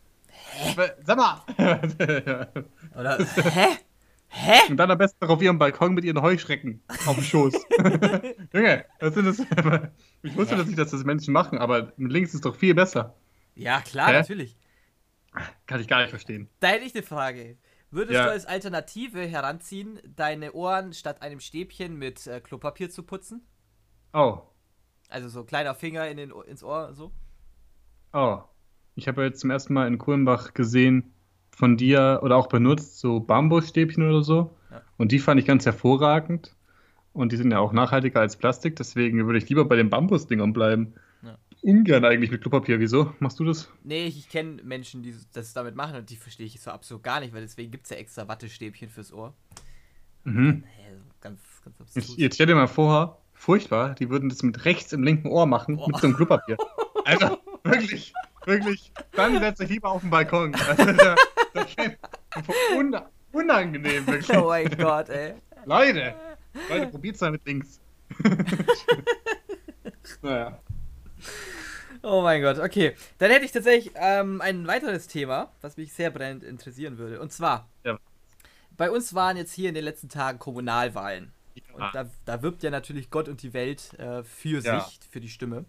Hä? 0.56 0.90
Sag 1.04 1.16
mal. 1.16 1.42
Oder, 2.99 3.18
hä? 3.18 3.66
Hä? 4.28 4.58
Und 4.68 4.76
dann 4.78 4.90
am 4.90 4.99
besten 4.99 5.18
noch 5.25 5.30
auf 5.34 5.42
ihrem 5.42 5.58
Balkon 5.58 5.94
mit 5.94 6.04
ihren 6.04 6.20
Heuschrecken 6.20 6.82
auf 7.06 7.14
dem 7.14 7.23
Schoß. 7.25 7.54
Junge, 8.52 8.84
was 9.00 9.14
sind 9.14 9.26
das? 9.26 9.38
Ich 10.23 10.34
wusste 10.37 10.56
das 10.56 10.66
nicht, 10.66 10.78
dass 10.78 10.90
das 10.90 11.04
Menschen 11.04 11.32
machen, 11.32 11.58
aber 11.58 11.92
mit 11.96 12.11
links 12.11 12.32
ist 12.34 12.44
doch 12.44 12.56
viel 12.56 12.75
besser. 12.75 13.14
Ja, 13.54 13.80
klar, 13.82 14.08
Hä? 14.08 14.14
natürlich. 14.14 14.56
Kann 15.66 15.80
ich 15.80 15.87
gar 15.88 16.00
nicht 16.00 16.11
verstehen. 16.11 16.49
Da 16.61 16.68
hätte 16.68 16.84
ich 16.84 16.94
eine 16.94 17.02
Frage. 17.04 17.58
Würdest 17.90 18.14
Ja. 18.16 18.25
du 18.25 18.30
als 18.32 18.46
Alternative 18.46 19.25
heranziehen, 19.26 20.00
deine 20.16 20.52
Ohren 20.52 20.92
statt 20.94 21.23
einem 21.23 21.38
Stäbchen 21.40 21.96
mit 21.96 22.26
äh, 22.26 22.40
Klopapier 22.40 22.90
zu 22.90 23.02
putzen? 23.04 23.46
Oh, 24.12 24.40
Also 25.08 25.28
so 25.28 25.44
kleiner 25.44 25.75
Finger 25.75 26.08
in 26.08 26.16
den, 26.16 26.32
ins 26.46 26.64
Ohr, 26.64 26.92
so? 26.94 27.12
oh. 28.12 28.42
Ich 28.94 29.08
habe 29.08 29.22
jetzt 29.24 29.40
zum 29.40 29.50
ersten 29.50 29.74
Mal 29.74 29.86
in 29.86 29.98
Kulmbach 29.98 30.54
gesehen 30.54 31.12
von 31.50 31.76
dir 31.76 32.20
oder 32.22 32.36
auch 32.36 32.48
benutzt, 32.48 32.98
so 32.98 33.20
Bambusstäbchen 33.20 34.08
oder 34.08 34.22
so. 34.22 34.56
Ja. 34.70 34.82
Und 34.96 35.12
die 35.12 35.18
fand 35.18 35.40
ich 35.40 35.46
ganz 35.46 35.64
hervorragend. 35.66 36.54
Und 37.12 37.30
die 37.30 37.36
sind 37.36 37.52
ja 37.52 37.60
auch 37.60 37.72
nachhaltiger 37.72 38.18
als 38.20 38.36
Plastik, 38.36 38.74
deswegen 38.74 39.24
würde 39.26 39.38
ich 39.38 39.48
lieber 39.48 39.64
bei 39.66 39.76
den 39.76 39.88
Bambusdingern 39.88 40.52
bleiben. 40.52 40.94
Ja. 41.22 41.38
Ungern 41.62 42.04
eigentlich 42.04 42.32
mit 42.32 42.40
Klopapier. 42.42 42.80
Wieso? 42.80 43.12
Machst 43.20 43.38
du 43.38 43.44
das? 43.44 43.70
Nee, 43.84 44.06
ich, 44.06 44.18
ich 44.18 44.28
kenne 44.28 44.60
Menschen, 44.64 45.02
die 45.04 45.14
das 45.32 45.52
damit 45.52 45.76
machen 45.76 45.96
und 45.96 46.10
die 46.10 46.16
verstehe 46.16 46.46
ich 46.46 46.60
so 46.60 46.72
absolut 46.72 47.04
gar 47.04 47.20
nicht, 47.20 47.32
weil 47.32 47.42
deswegen 47.42 47.70
gibt 47.70 47.84
es 47.84 47.90
ja 47.90 47.96
extra 47.98 48.26
Wattestäbchen 48.26 48.88
fürs 48.88 49.12
Ohr. 49.12 49.32
Mhm. 50.24 50.64
Hä, 50.76 50.82
ganz, 51.20 51.40
ganz 51.64 51.76
Jetzt, 51.78 51.96
abstrus. 51.96 52.18
jetzt 52.18 52.34
stell 52.34 52.46
dir 52.48 52.54
mal 52.56 52.66
vor, 52.66 53.20
furchtbar, 53.32 53.94
die 53.94 54.10
würden 54.10 54.28
das 54.28 54.42
mit 54.42 54.64
rechts 54.64 54.92
im 54.92 55.04
linken 55.04 55.28
Ohr 55.28 55.46
machen, 55.46 55.78
Oh. 55.78 55.86
mit 55.86 55.96
so 55.98 56.06
einem 56.08 56.16
Klopapier. 56.16 56.56
Also, 57.04 57.38
wirklich, 57.64 58.12
wirklich, 58.46 58.92
dann 59.12 59.38
setze 59.38 59.64
ich 59.64 59.70
lieber 59.70 59.90
auf 59.90 60.00
den 60.02 60.10
Balkon. 60.10 60.54
Also, 60.54 60.84
das, 61.54 61.66
ist 61.76 62.76
un 62.76 62.96
unangenehm, 63.32 64.06
wirklich. 64.06 64.36
Oh 64.36 64.46
mein 64.46 64.70
Gott, 64.76 65.08
ey. 65.08 65.34
Leute, 65.64 66.14
Leute, 66.68 66.86
probiert's 66.88 67.20
mal 67.20 67.30
mit 67.32 67.44
links. 67.46 67.80
naja. 70.22 70.58
Oh 72.02 72.20
mein 72.22 72.42
Gott, 72.42 72.58
okay. 72.58 72.94
Dann 73.18 73.30
hätte 73.30 73.44
ich 73.46 73.52
tatsächlich 73.52 73.94
ähm, 73.96 74.40
ein 74.40 74.66
weiteres 74.66 75.06
Thema, 75.06 75.52
was 75.62 75.76
mich 75.76 75.92
sehr 75.92 76.10
brennend 76.10 76.44
interessieren 76.44 76.98
würde. 76.98 77.20
Und 77.20 77.32
zwar, 77.32 77.68
Ja. 77.84 77.98
bei 78.76 78.90
uns 78.90 79.14
waren 79.14 79.36
jetzt 79.36 79.52
hier 79.54 79.70
in 79.70 79.74
den 79.74 79.84
letzten 79.84 80.08
Tagen 80.08 80.38
Kommunalwahlen. 80.38 81.32
Und 81.73 81.80
Ja. 81.80 81.90
da, 81.92 82.10
da 82.25 82.42
wirbt 82.42 82.62
ja 82.62 82.71
natürlich 82.71 83.10
Gott 83.10 83.28
und 83.28 83.42
die 83.42 83.54
Welt 83.54 83.95
äh, 83.99 84.23
für 84.23 84.60
Ja. 84.60 84.80
sich, 84.80 85.00
für 85.10 85.21
die 85.21 85.28
Stimme. 85.30 85.64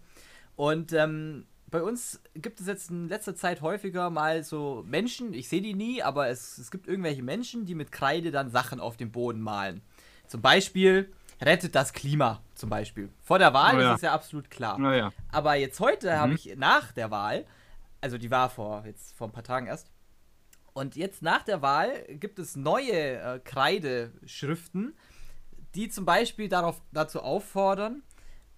Und 0.56 0.92
ähm, 0.92 1.46
bei 1.70 1.82
uns 1.82 2.20
gibt 2.34 2.60
es 2.60 2.66
jetzt 2.66 2.90
in 2.90 3.08
letzter 3.08 3.34
Zeit 3.34 3.60
häufiger 3.60 4.08
mal 4.10 4.42
so 4.44 4.84
Menschen, 4.86 5.34
ich 5.34 5.48
sehe 5.48 5.62
die 5.62 5.74
nie, 5.74 6.02
aber 6.02 6.28
es, 6.28 6.58
es 6.58 6.70
gibt 6.70 6.86
irgendwelche 6.86 7.22
Menschen, 7.22 7.64
die 7.66 7.74
mit 7.74 7.90
Kreide 7.92 8.30
dann 8.30 8.50
Sachen 8.50 8.80
auf 8.80 8.96
dem 8.96 9.10
Boden 9.10 9.40
malen. 9.40 9.82
Zum 10.28 10.42
Beispiel 10.42 11.12
rettet 11.40 11.74
das 11.74 11.92
Klima, 11.92 12.42
zum 12.54 12.70
Beispiel. 12.70 13.10
Vor 13.22 13.38
der 13.38 13.52
Wahl 13.52 13.76
Oh 13.76 13.80
ja. 13.80 13.90
ist 13.92 13.96
es 13.96 14.02
ja 14.02 14.12
absolut 14.12 14.48
klar. 14.50 14.78
Naja. 14.78 15.12
Aber 15.32 15.54
jetzt 15.54 15.80
heute 15.80 16.18
habe 16.18 16.30
Mhm. 16.30 16.34
ich 16.36 16.56
nach 16.56 16.92
der 16.92 17.10
Wahl, 17.10 17.44
also 18.00 18.16
die 18.18 18.30
war 18.30 18.48
vor 18.48 18.84
jetzt 18.86 19.16
vor 19.16 19.28
ein 19.28 19.32
paar 19.32 19.44
Tagen 19.44 19.66
erst, 19.66 19.90
und 20.72 20.94
jetzt 20.94 21.22
nach 21.22 21.42
der 21.42 21.62
Wahl 21.62 21.90
gibt 22.20 22.38
es 22.38 22.54
neue 22.54 22.92
äh, 23.18 23.40
Kreideschriften, 23.42 24.94
die 25.74 25.88
zum 25.88 26.04
Beispiel 26.04 26.48
darauf, 26.48 26.80
dazu 26.92 27.20
auffordern, 27.22 28.02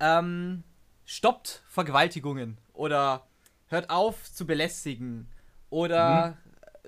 ähm, 0.01 0.63
stoppt 1.09 1.63
Vergewaltigungen 1.69 2.59
oder 2.75 3.27
hört 3.69 3.89
auf 3.89 4.31
zu 4.31 4.47
belästigen 4.47 5.27
oder 5.71 6.37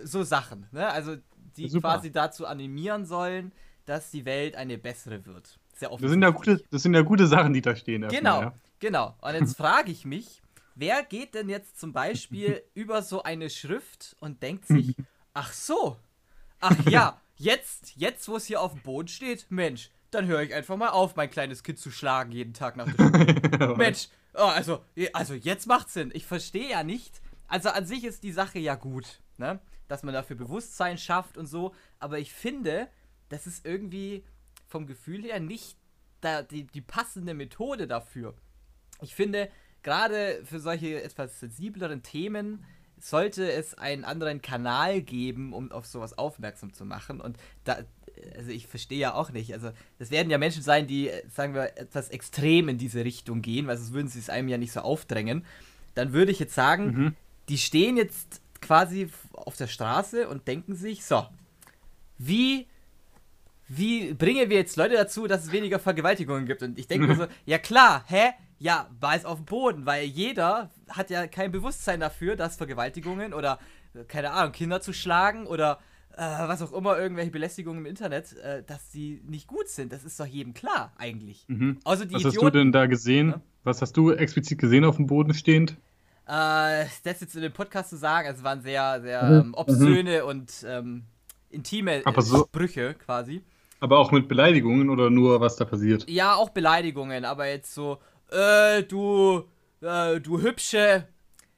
so 0.03 0.23
Sachen. 0.23 0.67
Ne? 0.73 0.87
Also 0.87 1.17
die 1.57 1.69
Super. 1.71 1.95
quasi 1.95 2.13
dazu 2.13 2.47
animieren 2.47 3.07
sollen, 3.07 3.51
dass 3.87 4.11
die 4.11 4.27
Welt 4.27 4.57
eine 4.57 4.77
bessere 4.77 5.25
wird. 5.25 5.59
Sehr 5.75 5.89
Das 5.89 6.11
sind, 6.11 6.23
ja 6.23 6.29
gute, 6.31 6.63
das 6.71 6.83
sind 6.83 6.93
ja 6.95 7.01
gute 7.01 7.27
Sachen, 7.27 7.55
die 7.55 7.63
da 7.63 7.75
stehen. 7.75 8.07
Genau, 8.09 8.43
Ja. 8.43 8.55
genau. 8.79 9.17
Und 9.23 9.35
jetzt 9.35 9.57
frage 9.57 9.91
ich 9.91 10.05
mich, 10.05 10.43
wer 10.75 11.03
geht 11.03 11.35
denn 11.35 11.49
jetzt 11.49 11.81
zum 11.81 11.95
Beispiel 11.95 12.63
über 12.75 13.01
so 13.01 13.23
eine 13.23 13.49
Schrift 13.49 14.17
und 14.21 14.43
denkt 14.43 14.67
sich, 14.67 14.95
ach 15.33 15.53
so, 15.55 15.97
ach 16.61 16.77
ja, 16.91 17.19
jetzt, 17.37 17.97
jetzt, 17.97 18.29
wo 18.29 18.37
es 18.37 18.45
hier 18.45 18.61
auf 18.61 18.75
dem 18.75 18.83
Boden 18.83 19.09
steht, 19.09 19.47
Mensch, 19.49 19.91
dann 20.11 20.27
höre 20.27 20.43
ich 20.43 20.55
einfach 20.55 20.77
mal 20.77 20.91
auf, 20.91 21.17
mein 21.17 21.31
kleines 21.31 21.63
Kind 21.63 21.79
zu 21.79 21.91
schlagen 21.91 22.33
jeden 22.33 22.55
Tag 22.55 22.77
nach 22.77 22.87
der 22.93 23.05
Schule. 23.59 23.77
Mensch, 23.77 24.09
oh, 24.35 24.39
also, 24.39 24.85
also 25.13 25.35
jetzt 25.35 25.67
macht's 25.67 25.95
Sinn. 25.95 26.11
Ich 26.15 26.27
verstehe 26.27 26.71
ja 26.71 26.83
nicht. 26.83 27.21
Also 27.49 27.71
an 27.71 27.87
sich 27.87 28.05
ist 28.05 28.23
die 28.23 28.33
Sache 28.33 28.59
ja 28.59 28.75
gut, 28.75 29.21
ne? 29.37 29.61
Dass 29.89 30.03
man 30.03 30.15
dafür 30.15 30.37
Bewusstsein 30.37 30.99
schafft 30.99 31.37
und 31.37 31.47
so. 31.47 31.75
Aber 31.99 32.19
ich 32.19 32.33
finde, 32.33 32.89
das 33.29 33.47
ist 33.47 33.67
irgendwie 33.67 34.25
vom 34.69 34.87
Gefühl 34.87 35.23
her 35.23 35.41
nicht 35.41 35.77
da, 36.21 36.43
die, 36.43 36.65
die 36.65 36.81
passende 36.81 37.35
Methode 37.35 37.89
dafür. 37.89 38.35
Ich 39.01 39.15
finde, 39.15 39.51
gerade 39.83 40.45
für 40.45 40.61
solche 40.61 41.03
etwas 41.03 41.41
sensibleren 41.41 42.03
Themen 42.03 42.65
sollte 43.01 43.51
es 43.51 43.75
einen 43.75 44.05
anderen 44.05 44.43
Kanal 44.43 45.01
geben, 45.03 45.53
um 45.53 45.73
auf 45.73 45.87
sowas 45.87 46.17
aufmerksam 46.19 46.73
zu 46.73 46.85
machen. 46.85 47.21
Und 47.21 47.37
da, 47.65 47.79
also 48.37 48.51
ich 48.51 48.67
verstehe 48.67 48.99
ja 48.99 49.15
auch 49.15 49.31
nicht. 49.31 49.53
Also, 49.55 49.71
das 49.99 50.11
werden 50.11 50.31
ja 50.31 50.39
Menschen 50.39 50.63
sein, 50.63 50.87
die, 50.87 51.09
äh, 51.09 51.23
sagen 51.29 51.55
wir, 51.55 51.77
etwas 51.79 52.11
extrem 52.11 52.69
in 52.69 52.79
diese 52.79 53.05
Richtung 53.05 53.43
gehen, 53.43 53.67
weil 53.67 53.77
sonst 53.79 53.93
würden 53.93 54.09
sie 54.09 54.19
es 54.19 54.29
einem 54.31 54.49
ja 54.49 54.59
nicht 54.59 54.73
so 54.73 54.81
aufdrängen. 54.81 55.45
Dann 55.95 56.13
würde 56.13 56.31
ich 56.33 56.39
jetzt 56.39 56.55
sagen, 56.55 56.85
Mhm. 56.87 57.15
die 57.49 57.59
stehen 57.59 57.97
jetzt 57.97 58.41
quasi 58.61 59.09
auf 59.33 59.57
der 59.57 59.67
Straße 59.67 60.29
und 60.29 60.47
denken 60.47 60.75
sich, 60.77 61.05
so, 61.05 61.27
wie, 62.19 62.67
wie 63.69 64.13
bringen 64.15 64.51
wir 64.51 64.57
jetzt 64.59 64.77
Leute 64.77 64.95
dazu, 64.95 65.27
dass 65.27 65.45
es 65.45 65.53
weniger 65.53 65.79
Vergewaltigungen 65.79 66.45
gibt? 66.47 66.63
Und 66.63 66.79
ich 66.79 66.87
denke 66.87 67.07
mir 67.07 67.17
so, 67.17 67.27
ja 67.47 67.59
klar, 67.59 68.05
hä? 68.09 68.33
Ja, 68.63 68.89
war 69.01 69.17
es 69.17 69.25
auf 69.25 69.39
dem 69.39 69.47
Boden, 69.47 69.87
weil 69.87 70.05
jeder 70.05 70.71
hat 70.91 71.09
ja 71.11 71.27
kein 71.27 71.51
Bewusstsein 71.51 71.99
dafür, 71.99 72.37
dass 72.37 72.57
Vergewaltigungen 72.57 73.33
oder, 73.33 73.59
äh, 73.95 74.05
keine 74.05 74.33
Ahnung, 74.33 74.53
Kinder 74.53 74.81
zu 74.83 74.93
schlagen 74.93 75.47
oder 75.47 75.79
äh, 76.17 76.21
was 76.23 76.61
auch 76.61 76.73
immer, 76.75 76.99
irgendwelche 76.99 77.31
Belästigungen 77.31 77.81
im 77.81 77.87
Internet, 77.87 78.37
äh, 78.37 78.63
dass 78.65 78.91
die 78.91 79.23
nicht 79.27 79.47
gut 79.47 79.69
sind. 79.69 79.93
Das 79.93 80.05
ist 80.05 80.21
doch 80.21 80.27
jedem 80.27 80.53
klar, 80.53 80.93
eigentlich. 80.99 81.45
Mhm. 81.49 81.79
Außer 81.85 82.05
die 82.05 82.15
Was 82.15 82.25
hast 82.25 82.35
du 82.35 82.39
Idioten. 82.41 82.59
denn 82.59 82.73
da 82.73 82.85
gesehen? 82.87 83.31
Ja. 83.31 83.41
Was 83.65 83.81
hast 83.81 83.97
du 83.97 84.11
explizit 84.13 84.59
gesehen 84.59 84.85
auf 84.85 84.97
dem 84.97 85.07
Boden 85.07 85.33
stehend? 85.33 85.77
Äh, 86.27 86.85
das 87.05 87.21
jetzt 87.21 87.35
in 87.35 87.43
dem 87.43 87.53
Podcast 87.53 87.91
zu 87.91 87.97
sagen, 87.97 88.29
also 88.29 88.39
es 88.41 88.45
waren 88.45 88.61
sehr, 88.61 89.01
sehr 89.01 89.23
Mhm. 89.25 89.41
ähm, 89.41 89.55
obszöne 89.55 90.25
und 90.27 90.53
ähm, 90.67 91.05
intime 91.49 92.05
äh, 92.05 92.21
so- 92.21 92.45
Sprüche 92.45 92.95
quasi. 92.95 93.43
Aber 93.81 93.99
auch 93.99 94.13
mit 94.13 94.29
Beleidigungen 94.29 94.91
oder 94.91 95.09
nur, 95.09 95.41
was 95.41 95.57
da 95.57 95.65
passiert? 95.65 96.09
Ja, 96.11 96.35
auch 96.35 96.51
Beleidigungen, 96.51 97.25
aber 97.25 97.49
jetzt 97.49 97.75
so, 97.75 97.99
äh, 98.31 98.83
du, 98.85 99.45
äh, 99.81 100.21
du 100.21 100.41
Hübsche, 100.41 101.07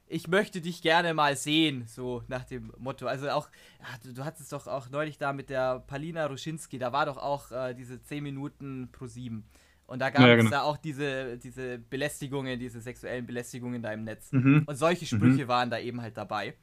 ich 0.06 0.28
möchte 0.28 0.60
dich 0.60 0.82
gerne 0.82 1.14
mal 1.14 1.36
sehen, 1.36 1.86
so 1.86 2.22
nach 2.28 2.44
dem 2.44 2.72
Motto. 2.78 3.06
Also 3.06 3.30
auch, 3.30 3.48
ja, 3.80 3.86
du, 4.04 4.12
du 4.12 4.24
hattest 4.24 4.52
doch 4.52 4.66
auch 4.66 4.90
neulich 4.90 5.18
da 5.18 5.32
mit 5.32 5.48
der 5.50 5.80
Palina 5.80 6.26
Ruschinski, 6.26 6.78
da 6.78 6.92
war 6.92 7.06
doch 7.06 7.16
auch 7.16 7.50
äh, 7.50 7.74
diese 7.74 8.02
10 8.02 8.22
Minuten 8.22 8.88
pro 8.92 9.06
7. 9.06 9.44
Und 9.86 9.98
da 9.98 10.10
gab 10.10 10.22
Ja, 10.22 10.34
es 10.34 10.38
genau. 10.38 10.50
da 10.50 10.62
auch 10.62 10.76
diese, 10.78 11.36
diese 11.38 11.78
Belästigungen, 11.78 12.58
diese 12.58 12.80
sexuellen 12.80 13.26
Belästigungen 13.26 13.82
da 13.82 13.92
im 13.92 14.04
Netz. 14.04 14.32
Mhm. 14.32 14.62
Und 14.66 14.74
solche 14.76 15.04
Sprüche 15.06 15.48
waren 15.48 15.70
da 15.70 15.78
eben 15.78 16.00
halt 16.00 16.16
dabei. 16.16 16.54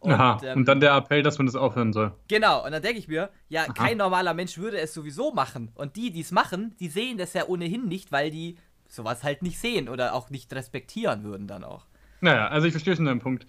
Aha. 0.00 0.40
ähm, 0.42 0.58
Und 0.58 0.68
dann 0.68 0.80
der 0.80 0.94
Appell, 0.96 1.22
dass 1.22 1.38
man 1.38 1.46
das 1.46 1.54
aufhören 1.54 1.92
soll. 1.92 2.12
Genau, 2.28 2.64
und 2.64 2.72
dann 2.72 2.82
denke 2.82 2.98
ich 2.98 3.08
mir, 3.08 3.30
ja, 3.48 3.64
Aha. 3.64 3.72
kein 3.72 3.98
normaler 3.98 4.34
Mensch 4.34 4.58
würde 4.58 4.78
es 4.78 4.94
sowieso 4.94 5.32
machen. 5.32 5.70
Und 5.74 5.96
die, 5.96 6.10
die 6.10 6.20
es 6.22 6.30
machen, 6.32 6.74
die 6.80 6.88
sehen 6.88 7.18
das 7.18 7.34
ja 7.34 7.46
ohnehin 7.46 7.86
nicht, 7.88 8.10
weil 8.10 8.30
die 8.30 8.56
sowas 8.92 9.24
halt 9.24 9.42
nicht 9.42 9.58
sehen 9.58 9.88
oder 9.88 10.14
auch 10.14 10.30
nicht 10.30 10.52
respektieren 10.52 11.24
würden 11.24 11.46
dann 11.46 11.64
auch. 11.64 11.86
Naja, 12.20 12.48
also 12.48 12.66
ich 12.66 12.72
verstehe 12.72 12.94
schon 12.94 13.06
deinen 13.06 13.20
Punkt. 13.20 13.46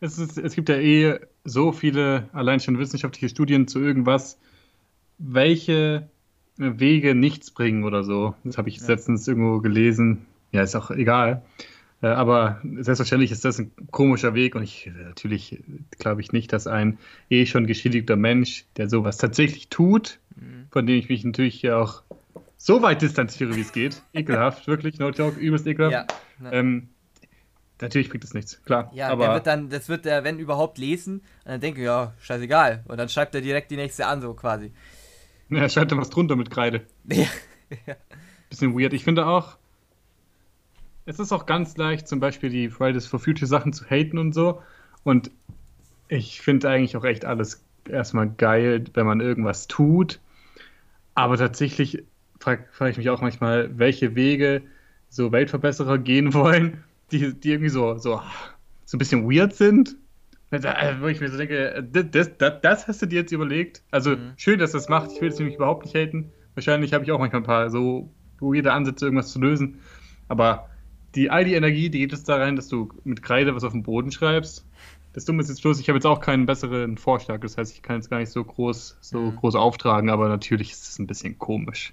es, 0.00 0.18
ist, 0.18 0.36
es 0.36 0.54
gibt 0.54 0.68
ja 0.68 0.76
eh 0.76 1.20
so 1.44 1.72
viele 1.72 2.28
allein 2.32 2.60
schon 2.60 2.78
wissenschaftliche 2.78 3.28
Studien 3.28 3.68
zu 3.68 3.78
irgendwas, 3.80 4.38
welche 5.18 6.08
Wege 6.56 7.14
nichts 7.14 7.50
bringen 7.52 7.84
oder 7.84 8.04
so. 8.04 8.34
Das 8.44 8.58
habe 8.58 8.68
ich 8.68 8.78
ja. 8.78 8.88
letztens 8.88 9.26
irgendwo 9.28 9.60
gelesen. 9.60 10.26
Ja, 10.52 10.62
ist 10.62 10.74
auch 10.74 10.90
egal. 10.90 11.42
Äh, 12.02 12.08
aber 12.08 12.60
selbstverständlich 12.62 13.30
ist 13.30 13.44
das 13.44 13.60
ein 13.60 13.70
komischer 13.92 14.34
Weg 14.34 14.56
und 14.56 14.62
ich 14.64 14.90
natürlich 15.04 15.62
glaube 15.98 16.20
ich 16.20 16.32
nicht, 16.32 16.52
dass 16.52 16.66
ein 16.66 16.98
eh 17.28 17.46
schon 17.46 17.66
geschädigter 17.66 18.16
Mensch, 18.16 18.66
der 18.76 18.88
sowas 18.88 19.18
tatsächlich 19.18 19.68
tut, 19.68 20.18
mhm. 20.34 20.66
von 20.70 20.86
dem 20.86 20.98
ich 20.98 21.08
mich 21.08 21.24
natürlich 21.24 21.62
ja 21.62 21.78
auch 21.78 22.02
so 22.62 22.82
weit 22.82 23.00
distanziere, 23.00 23.56
wie 23.56 23.62
es 23.62 23.72
geht, 23.72 24.02
ekelhaft, 24.12 24.66
wirklich, 24.66 24.98
no 24.98 25.08
joke, 25.08 25.40
übelst 25.40 25.66
ekelhaft. 25.66 26.12
Ja, 26.38 26.50
ne. 26.50 26.52
ähm, 26.52 26.88
natürlich 27.80 28.10
bringt 28.10 28.22
das 28.22 28.34
nichts, 28.34 28.62
klar. 28.64 28.90
Ja, 28.92 29.08
aber 29.08 29.24
der 29.24 29.34
wird 29.34 29.46
dann, 29.46 29.70
das 29.70 29.88
wird 29.88 30.04
er, 30.04 30.24
wenn 30.24 30.38
überhaupt, 30.38 30.76
lesen 30.76 31.20
und 31.44 31.52
dann 31.52 31.60
denke 31.62 31.80
ich, 31.80 31.86
ja, 31.86 32.12
scheißegal. 32.20 32.84
Und 32.86 32.98
dann 32.98 33.08
schreibt 33.08 33.34
er 33.34 33.40
direkt 33.40 33.70
die 33.70 33.76
nächste 33.76 34.06
an, 34.06 34.20
so 34.20 34.34
quasi. 34.34 34.72
Ja, 35.52 35.62
er 35.62 35.68
schreibt 35.68 35.90
dann 35.90 35.98
was 35.98 36.10
drunter 36.10 36.36
mit 36.36 36.48
Kreide. 36.48 36.86
Ja. 37.06 37.26
ja. 37.86 37.96
Bisschen 38.48 38.78
weird. 38.78 38.92
Ich 38.92 39.02
finde 39.02 39.26
auch, 39.26 39.56
es 41.06 41.18
ist 41.18 41.32
auch 41.32 41.44
ganz 41.44 41.76
leicht, 41.76 42.06
zum 42.06 42.20
Beispiel 42.20 42.50
die 42.50 42.68
Fridays 42.68 43.08
for 43.08 43.18
Future 43.18 43.48
Sachen 43.48 43.72
zu 43.72 43.84
haten 43.84 44.18
und 44.18 44.32
so. 44.32 44.62
Und 45.02 45.32
ich 46.06 46.40
finde 46.40 46.68
eigentlich 46.68 46.96
auch 46.96 47.02
echt 47.02 47.24
alles 47.24 47.64
erstmal 47.88 48.30
geil, 48.30 48.84
wenn 48.94 49.06
man 49.06 49.20
irgendwas 49.20 49.66
tut. 49.66 50.20
Aber 51.16 51.36
tatsächlich 51.36 52.04
frage 52.40 52.64
frag 52.72 52.90
ich 52.90 52.96
mich 52.96 53.10
auch 53.10 53.20
manchmal, 53.20 53.78
welche 53.78 54.16
Wege 54.16 54.62
so 55.08 55.30
Weltverbesserer 55.30 55.98
gehen 55.98 56.34
wollen, 56.34 56.82
die, 57.12 57.34
die 57.34 57.50
irgendwie 57.50 57.70
so, 57.70 57.98
so, 57.98 58.20
so 58.84 58.96
ein 58.96 58.98
bisschen 58.98 59.30
weird 59.30 59.54
sind. 59.54 59.96
Wo 61.00 61.06
ich 61.06 61.20
mir 61.20 61.28
so 61.28 61.38
denke, 61.38 61.86
das, 61.92 62.36
das, 62.38 62.60
das 62.60 62.88
hast 62.88 63.02
du 63.02 63.06
dir 63.06 63.20
jetzt 63.20 63.32
überlegt. 63.32 63.82
Also 63.92 64.16
mhm. 64.16 64.32
schön, 64.36 64.58
dass 64.58 64.72
das 64.72 64.88
macht. 64.88 65.12
Ich 65.12 65.20
will 65.20 65.28
es 65.28 65.38
nämlich 65.38 65.54
überhaupt 65.54 65.84
nicht 65.84 65.94
haten. 65.94 66.32
Wahrscheinlich 66.54 66.92
habe 66.92 67.04
ich 67.04 67.12
auch 67.12 67.20
manchmal 67.20 67.42
ein 67.42 67.46
paar 67.46 67.70
so 67.70 68.10
weirde 68.40 68.72
Ansätze, 68.72 69.04
irgendwas 69.04 69.30
zu 69.30 69.38
lösen. 69.38 69.78
Aber 70.26 70.68
die, 71.14 71.30
all 71.30 71.44
die 71.44 71.54
Energie, 71.54 71.88
die 71.90 72.00
geht 72.00 72.12
es 72.12 72.24
da 72.24 72.36
rein, 72.36 72.56
dass 72.56 72.68
du 72.68 72.88
mit 73.04 73.22
Kreide 73.22 73.54
was 73.54 73.62
auf 73.62 73.72
dem 73.72 73.84
Boden 73.84 74.10
schreibst. 74.10 74.66
Das 75.12 75.24
Dumme 75.24 75.42
ist 75.42 75.48
jetzt 75.48 75.62
bloß, 75.62 75.80
ich 75.80 75.88
habe 75.88 75.96
jetzt 75.96 76.06
auch 76.06 76.20
keinen 76.20 76.46
besseren 76.46 76.96
Vorschlag. 76.96 77.40
Das 77.40 77.56
heißt, 77.56 77.72
ich 77.72 77.82
kann 77.82 78.00
es 78.00 78.10
gar 78.10 78.18
nicht 78.18 78.30
so 78.30 78.42
groß, 78.44 78.98
so 79.00 79.18
mhm. 79.18 79.36
groß 79.36 79.54
auftragen, 79.54 80.10
aber 80.10 80.28
natürlich 80.28 80.72
ist 80.72 80.88
es 80.88 80.98
ein 80.98 81.06
bisschen 81.06 81.38
komisch. 81.38 81.92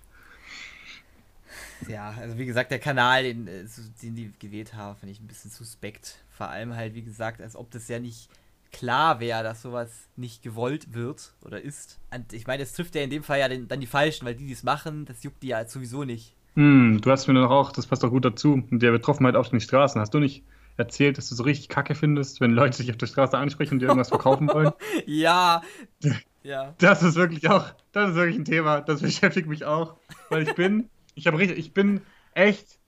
Ja, 1.87 2.13
also 2.19 2.37
wie 2.37 2.45
gesagt, 2.45 2.71
der 2.71 2.79
Kanal, 2.79 3.23
den, 3.23 3.47
äh, 3.47 3.65
den 4.01 4.15
die 4.15 4.33
gewählt 4.39 4.73
haben, 4.73 4.97
finde 4.97 5.11
ich 5.11 5.19
ein 5.19 5.27
bisschen 5.27 5.51
suspekt. 5.51 6.17
Vor 6.29 6.49
allem 6.49 6.75
halt, 6.75 6.95
wie 6.95 7.03
gesagt, 7.03 7.41
als 7.41 7.55
ob 7.55 7.71
das 7.71 7.87
ja 7.87 7.99
nicht 7.99 8.29
klar 8.71 9.19
wäre, 9.19 9.43
dass 9.43 9.61
sowas 9.61 9.89
nicht 10.15 10.43
gewollt 10.43 10.93
wird 10.93 11.33
oder 11.43 11.61
ist. 11.61 11.99
Und 12.13 12.33
ich 12.33 12.47
meine, 12.47 12.63
es 12.63 12.73
trifft 12.73 12.95
ja 12.95 13.01
in 13.01 13.09
dem 13.09 13.23
Fall 13.23 13.39
ja 13.39 13.47
den, 13.47 13.67
dann 13.67 13.79
die 13.79 13.87
Falschen, 13.87 14.25
weil 14.25 14.35
die, 14.35 14.45
die 14.45 14.53
es 14.53 14.63
machen, 14.63 15.05
das 15.05 15.23
juckt 15.23 15.41
die 15.43 15.47
ja 15.47 15.65
sowieso 15.65 16.03
nicht. 16.03 16.35
Hm, 16.55 16.99
du 17.01 17.11
hast 17.11 17.27
mir 17.27 17.33
doch 17.35 17.51
auch, 17.51 17.71
das 17.71 17.85
passt 17.85 18.03
doch 18.03 18.09
gut 18.09 18.25
dazu, 18.25 18.63
der 18.71 18.91
Betroffenheit 18.91 19.35
auf 19.35 19.49
den 19.49 19.59
Straßen. 19.59 20.01
Hast 20.01 20.13
du 20.13 20.19
nicht 20.19 20.43
erzählt, 20.75 21.17
dass 21.17 21.29
du 21.29 21.35
so 21.35 21.43
richtig 21.43 21.69
Kacke 21.69 21.95
findest, 21.95 22.41
wenn 22.41 22.51
Leute 22.51 22.77
sich 22.77 22.89
auf 22.89 22.97
der 22.97 23.07
Straße 23.07 23.37
ansprechen 23.37 23.75
und 23.75 23.79
dir 23.79 23.85
irgendwas 23.85 24.09
verkaufen 24.09 24.47
wollen? 24.47 24.71
ja. 25.05 25.61
ja. 26.43 26.73
Das 26.79 27.03
ist 27.03 27.15
wirklich 27.15 27.49
auch, 27.49 27.65
das 27.91 28.11
ist 28.11 28.15
wirklich 28.15 28.37
ein 28.37 28.45
Thema, 28.45 28.81
das 28.81 29.01
beschäftigt 29.01 29.47
mich 29.47 29.65
auch. 29.65 29.97
Weil 30.29 30.43
ich 30.47 30.55
bin, 30.55 30.89
ich 31.17 31.27
habe 31.27 31.39
richtig, 31.39 31.57
ich 31.57 31.73
bin 31.73 32.01
echt, 32.33 32.79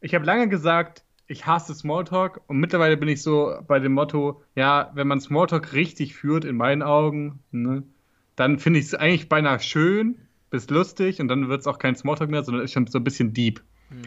ich 0.00 0.14
habe 0.14 0.24
lange 0.24 0.48
gesagt, 0.48 1.04
ich 1.26 1.44
hasse 1.44 1.74
Smalltalk 1.74 2.40
und 2.46 2.58
mittlerweile 2.58 2.96
bin 2.96 3.08
ich 3.08 3.22
so 3.22 3.58
bei 3.66 3.80
dem 3.80 3.92
Motto, 3.92 4.42
ja, 4.54 4.90
wenn 4.94 5.08
man 5.08 5.20
Smalltalk 5.20 5.72
richtig 5.72 6.14
führt, 6.14 6.44
in 6.44 6.56
meinen 6.56 6.82
Augen, 6.82 7.40
ne, 7.50 7.82
dann 8.36 8.60
finde 8.60 8.78
ich 8.78 8.86
es 8.86 8.94
eigentlich 8.94 9.28
beinahe 9.28 9.58
schön, 9.58 10.16
bis 10.50 10.70
lustig 10.70 11.20
und 11.20 11.28
dann 11.28 11.48
wird 11.48 11.60
es 11.60 11.66
auch 11.66 11.78
kein 11.78 11.96
Smalltalk 11.96 12.30
mehr, 12.30 12.44
sondern 12.44 12.64
ist 12.64 12.72
schon 12.72 12.86
so 12.86 12.98
ein 12.98 13.04
bisschen 13.04 13.34
deep. 13.34 13.60
Mhm. 13.90 14.04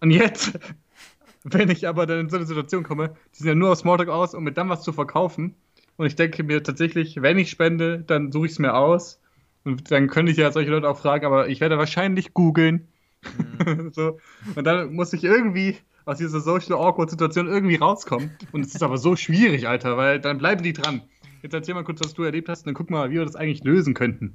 Und 0.00 0.10
jetzt, 0.10 0.58
wenn 1.44 1.70
ich 1.70 1.86
aber 1.86 2.06
dann 2.06 2.18
in 2.18 2.28
so 2.28 2.36
eine 2.36 2.46
Situation 2.46 2.82
komme, 2.82 3.14
die 3.32 3.38
sind 3.38 3.46
ja 3.46 3.54
nur 3.54 3.70
aus 3.70 3.78
Smalltalk 3.78 4.08
aus, 4.08 4.34
um 4.34 4.42
mir 4.42 4.52
dann 4.52 4.68
was 4.68 4.82
zu 4.82 4.92
verkaufen. 4.92 5.54
Und 5.96 6.06
ich 6.06 6.16
denke 6.16 6.42
mir 6.42 6.62
tatsächlich, 6.62 7.22
wenn 7.22 7.38
ich 7.38 7.50
spende, 7.50 8.00
dann 8.00 8.32
suche 8.32 8.46
ich 8.46 8.52
es 8.52 8.58
mir 8.58 8.74
aus. 8.74 9.21
Und 9.64 9.90
dann 9.90 10.08
könnte 10.08 10.32
ich 10.32 10.38
ja 10.38 10.50
solche 10.50 10.70
Leute 10.70 10.88
auch 10.88 10.98
fragen, 10.98 11.24
aber 11.26 11.48
ich 11.48 11.60
werde 11.60 11.78
wahrscheinlich 11.78 12.34
googeln. 12.34 12.88
Mhm. 13.22 13.90
so. 13.94 14.18
Und 14.54 14.64
dann 14.64 14.92
muss 14.92 15.12
ich 15.12 15.24
irgendwie 15.24 15.76
aus 16.04 16.18
dieser 16.18 16.40
Social 16.40 16.74
Awkward 16.74 17.10
Situation 17.10 17.46
irgendwie 17.46 17.76
rauskommen. 17.76 18.30
Und 18.50 18.66
es 18.66 18.74
ist 18.74 18.82
aber 18.82 18.98
so 18.98 19.16
schwierig, 19.16 19.68
Alter, 19.68 19.96
weil 19.96 20.20
dann 20.20 20.38
bleiben 20.38 20.62
die 20.62 20.72
dran. 20.72 21.02
Jetzt 21.42 21.54
erzähl 21.54 21.74
mal 21.74 21.84
kurz, 21.84 22.00
was 22.02 22.14
du 22.14 22.22
erlebt 22.22 22.48
hast, 22.48 22.60
und 22.60 22.66
dann 22.66 22.74
guck 22.74 22.90
mal, 22.90 23.10
wie 23.10 23.14
wir 23.14 23.24
das 23.24 23.36
eigentlich 23.36 23.64
lösen 23.64 23.94
könnten. 23.94 24.34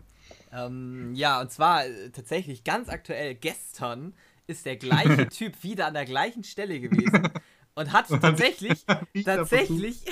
Ähm, 0.51 1.13
ja, 1.13 1.41
und 1.41 1.51
zwar 1.51 1.85
äh, 1.85 2.09
tatsächlich 2.11 2.63
ganz 2.63 2.89
aktuell 2.89 3.35
gestern 3.35 4.13
ist 4.47 4.65
der 4.65 4.77
gleiche 4.77 5.27
Typ 5.29 5.63
wieder 5.63 5.87
an 5.87 5.93
der 5.93 6.05
gleichen 6.05 6.43
Stelle 6.43 6.79
gewesen 6.79 7.29
und 7.75 7.91
hat 7.91 8.07
tatsächlich, 8.21 8.85
tatsächlich, 9.25 10.03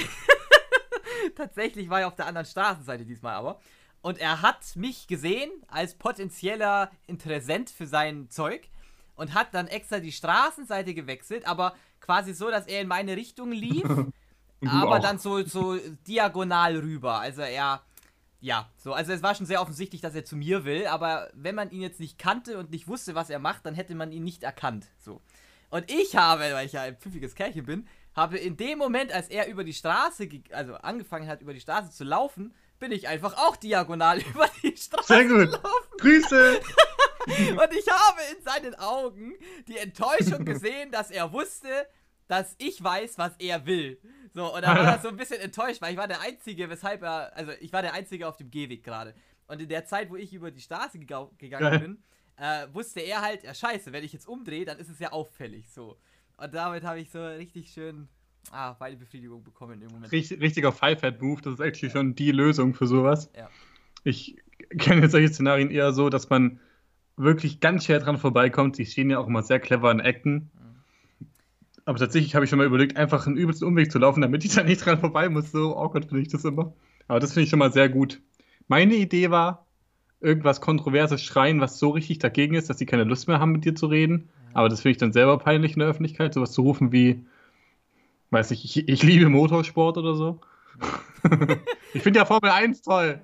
tatsächlich 1.35 1.89
war 1.89 2.01
er 2.01 2.07
auf 2.07 2.15
der 2.15 2.27
anderen 2.27 2.45
Straßenseite 2.45 3.05
diesmal 3.05 3.35
aber. 3.35 3.59
Und 4.05 4.19
er 4.19 4.43
hat 4.43 4.75
mich 4.75 5.07
gesehen 5.07 5.49
als 5.67 5.95
potenzieller 5.95 6.91
Interessent 7.07 7.71
für 7.71 7.87
sein 7.87 8.29
Zeug 8.29 8.69
und 9.15 9.33
hat 9.33 9.55
dann 9.55 9.65
extra 9.65 9.97
die 9.97 10.11
Straßenseite 10.11 10.93
gewechselt, 10.93 11.47
aber 11.47 11.73
quasi 12.01 12.35
so, 12.35 12.51
dass 12.51 12.67
er 12.67 12.81
in 12.81 12.87
meine 12.87 13.17
Richtung 13.17 13.51
lief, 13.51 13.83
aber 14.67 14.97
auch. 14.97 14.99
dann 14.99 15.17
so, 15.17 15.43
so 15.43 15.75
diagonal 16.07 16.77
rüber. 16.77 17.17
Also 17.17 17.41
er 17.41 17.81
ja, 18.41 18.69
so, 18.77 18.93
also 18.93 19.11
es 19.11 19.23
war 19.23 19.33
schon 19.33 19.47
sehr 19.47 19.59
offensichtlich, 19.59 20.01
dass 20.01 20.13
er 20.13 20.23
zu 20.23 20.35
mir 20.35 20.65
will, 20.65 20.85
aber 20.85 21.31
wenn 21.33 21.55
man 21.55 21.71
ihn 21.71 21.81
jetzt 21.81 21.99
nicht 21.99 22.19
kannte 22.19 22.59
und 22.59 22.69
nicht 22.69 22.87
wusste, 22.87 23.15
was 23.15 23.31
er 23.31 23.39
macht, 23.39 23.65
dann 23.65 23.73
hätte 23.73 23.95
man 23.95 24.11
ihn 24.11 24.23
nicht 24.23 24.43
erkannt. 24.43 24.85
So. 24.99 25.19
Und 25.71 25.89
ich 25.89 26.15
habe, 26.15 26.41
weil 26.53 26.67
ich 26.67 26.73
ja 26.73 26.83
ein 26.83 26.95
pfiffiges 26.95 27.33
Kerlchen 27.33 27.65
bin, 27.65 27.87
habe 28.15 28.37
in 28.37 28.55
dem 28.55 28.77
Moment, 28.77 29.11
als 29.11 29.29
er 29.29 29.47
über 29.47 29.63
die 29.63 29.73
Straße, 29.73 30.29
also 30.51 30.75
angefangen 30.75 31.27
hat, 31.27 31.41
über 31.41 31.55
die 31.55 31.59
Straße 31.59 31.89
zu 31.89 32.03
laufen, 32.03 32.53
bin 32.79 32.91
ich 32.91 33.07
einfach 33.07 33.37
auch 33.37 33.55
diagonal 33.55 34.19
über 34.29 34.49
die 34.61 34.75
Straße 34.75 35.07
Sehr 35.13 35.25
gut. 35.25 35.51
gelaufen. 35.51 35.97
Grüße! 35.97 36.59
und 37.27 37.73
ich 37.73 37.87
habe 37.87 38.19
in 38.35 38.43
seinen 38.43 38.75
Augen 38.75 39.33
die 39.67 39.77
Enttäuschung 39.77 40.45
gesehen, 40.45 40.91
dass 40.91 41.11
er 41.11 41.31
wusste, 41.31 41.87
dass 42.27 42.55
ich 42.57 42.83
weiß, 42.83 43.17
was 43.17 43.33
er 43.39 43.65
will. 43.65 43.99
So, 44.33 44.53
und 44.53 44.63
dann 44.63 44.77
war 44.77 44.95
er 44.95 44.99
so 44.99 45.07
ein 45.07 45.15
bisschen 45.15 45.39
enttäuscht, 45.39 45.81
weil 45.81 45.93
ich 45.93 45.97
war 45.97 46.07
der 46.07 46.21
Einzige, 46.21 46.69
weshalb 46.69 47.03
er, 47.03 47.35
also 47.35 47.51
ich 47.61 47.71
war 47.71 47.81
der 47.81 47.93
Einzige 47.93 48.27
auf 48.27 48.37
dem 48.37 48.51
Gehweg 48.51 48.83
gerade. 48.83 49.15
Und 49.47 49.61
in 49.61 49.69
der 49.69 49.85
Zeit, 49.85 50.09
wo 50.09 50.15
ich 50.15 50.33
über 50.33 50.51
die 50.51 50.59
Straße 50.59 50.99
gegangen 50.99 51.37
Geil. 51.39 51.79
bin, 51.79 52.03
äh, 52.37 52.67
wusste 52.73 52.99
er 52.99 53.21
halt, 53.21 53.43
ja 53.43 53.53
scheiße, 53.53 53.93
wenn 53.93 54.03
ich 54.03 54.11
jetzt 54.11 54.27
umdrehe, 54.27 54.65
dann 54.65 54.77
ist 54.79 54.89
es 54.89 54.99
ja 54.99 55.11
auffällig, 55.11 55.71
so. 55.71 55.97
Und 56.37 56.53
damit 56.53 56.83
habe 56.83 56.99
ich 56.99 57.11
so 57.11 57.25
richtig 57.25 57.71
schön, 57.71 58.09
ah, 58.51 58.73
beide 58.73 58.97
Befriedigung 58.97 59.43
bekommen 59.43 59.81
im 59.81 59.87
Moment. 59.91 60.11
Richtig, 60.11 60.41
richtiger 60.41 60.71
Five-Head-Move, 60.71 61.41
das 61.41 61.53
ist 61.55 61.59
actually 61.59 61.91
schon 61.91 62.15
die 62.15 62.31
Lösung 62.31 62.73
für 62.73 62.87
sowas. 62.87 63.29
Ja. 63.35 63.49
Ich 64.03 64.37
kenne 64.77 65.01
jetzt 65.01 65.11
solche 65.11 65.29
Szenarien 65.29 65.71
eher 65.71 65.91
so, 65.93 66.09
dass 66.09 66.29
man 66.29 66.59
wirklich 67.17 67.59
ganz 67.59 67.85
schwer 67.85 67.99
dran 67.99 68.17
vorbeikommt. 68.17 68.77
Die 68.77 68.85
stehen 68.85 69.09
ja 69.09 69.19
auch 69.19 69.27
immer 69.27 69.43
sehr 69.43 69.59
clever 69.59 69.91
in 69.91 69.99
Ecken. 69.99 70.49
Aber 71.85 71.99
tatsächlich 71.99 72.33
habe 72.33 72.45
ich 72.45 72.49
schon 72.49 72.57
mal 72.57 72.65
überlegt, 72.65 72.97
einfach 72.97 73.27
einen 73.27 73.37
übelsten 73.37 73.67
Umweg 73.67 73.91
zu 73.91 73.99
laufen, 73.99 74.21
damit 74.21 74.43
ich 74.43 74.55
da 74.55 74.63
nicht 74.63 74.83
dran 74.83 74.99
vorbei 74.99 75.29
muss. 75.29 75.51
So 75.51 75.77
awkward 75.77 76.05
finde 76.05 76.23
ich 76.23 76.29
das 76.29 76.43
immer. 76.43 76.73
Aber 77.07 77.19
das 77.19 77.33
finde 77.33 77.43
ich 77.43 77.49
schon 77.49 77.59
mal 77.59 77.71
sehr 77.71 77.89
gut. 77.89 78.21
Meine 78.67 78.95
Idee 78.95 79.29
war, 79.29 79.67
irgendwas 80.19 80.61
Kontroverses 80.61 81.21
schreien, 81.21 81.61
was 81.61 81.77
so 81.77 81.91
richtig 81.91 82.17
dagegen 82.19 82.55
ist, 82.55 82.69
dass 82.69 82.79
sie 82.79 82.87
keine 82.87 83.03
Lust 83.03 83.27
mehr 83.27 83.39
haben, 83.39 83.51
mit 83.51 83.65
dir 83.65 83.75
zu 83.75 83.85
reden. 83.85 84.29
Aber 84.53 84.69
das 84.69 84.81
finde 84.81 84.93
ich 84.93 84.97
dann 84.97 85.13
selber 85.13 85.37
peinlich 85.37 85.73
in 85.73 85.79
der 85.79 85.89
Öffentlichkeit, 85.89 86.33
sowas 86.33 86.53
zu 86.53 86.63
rufen 86.63 86.91
wie, 86.91 87.23
weiß 88.31 88.51
ich, 88.51 88.65
ich, 88.65 88.87
ich 88.87 89.03
liebe 89.03 89.29
Motorsport 89.29 89.97
oder 89.97 90.15
so. 90.15 90.39
ich 91.93 92.01
finde 92.01 92.19
ja 92.19 92.25
Formel 92.25 92.51
1 92.51 92.81
toll. 92.81 93.21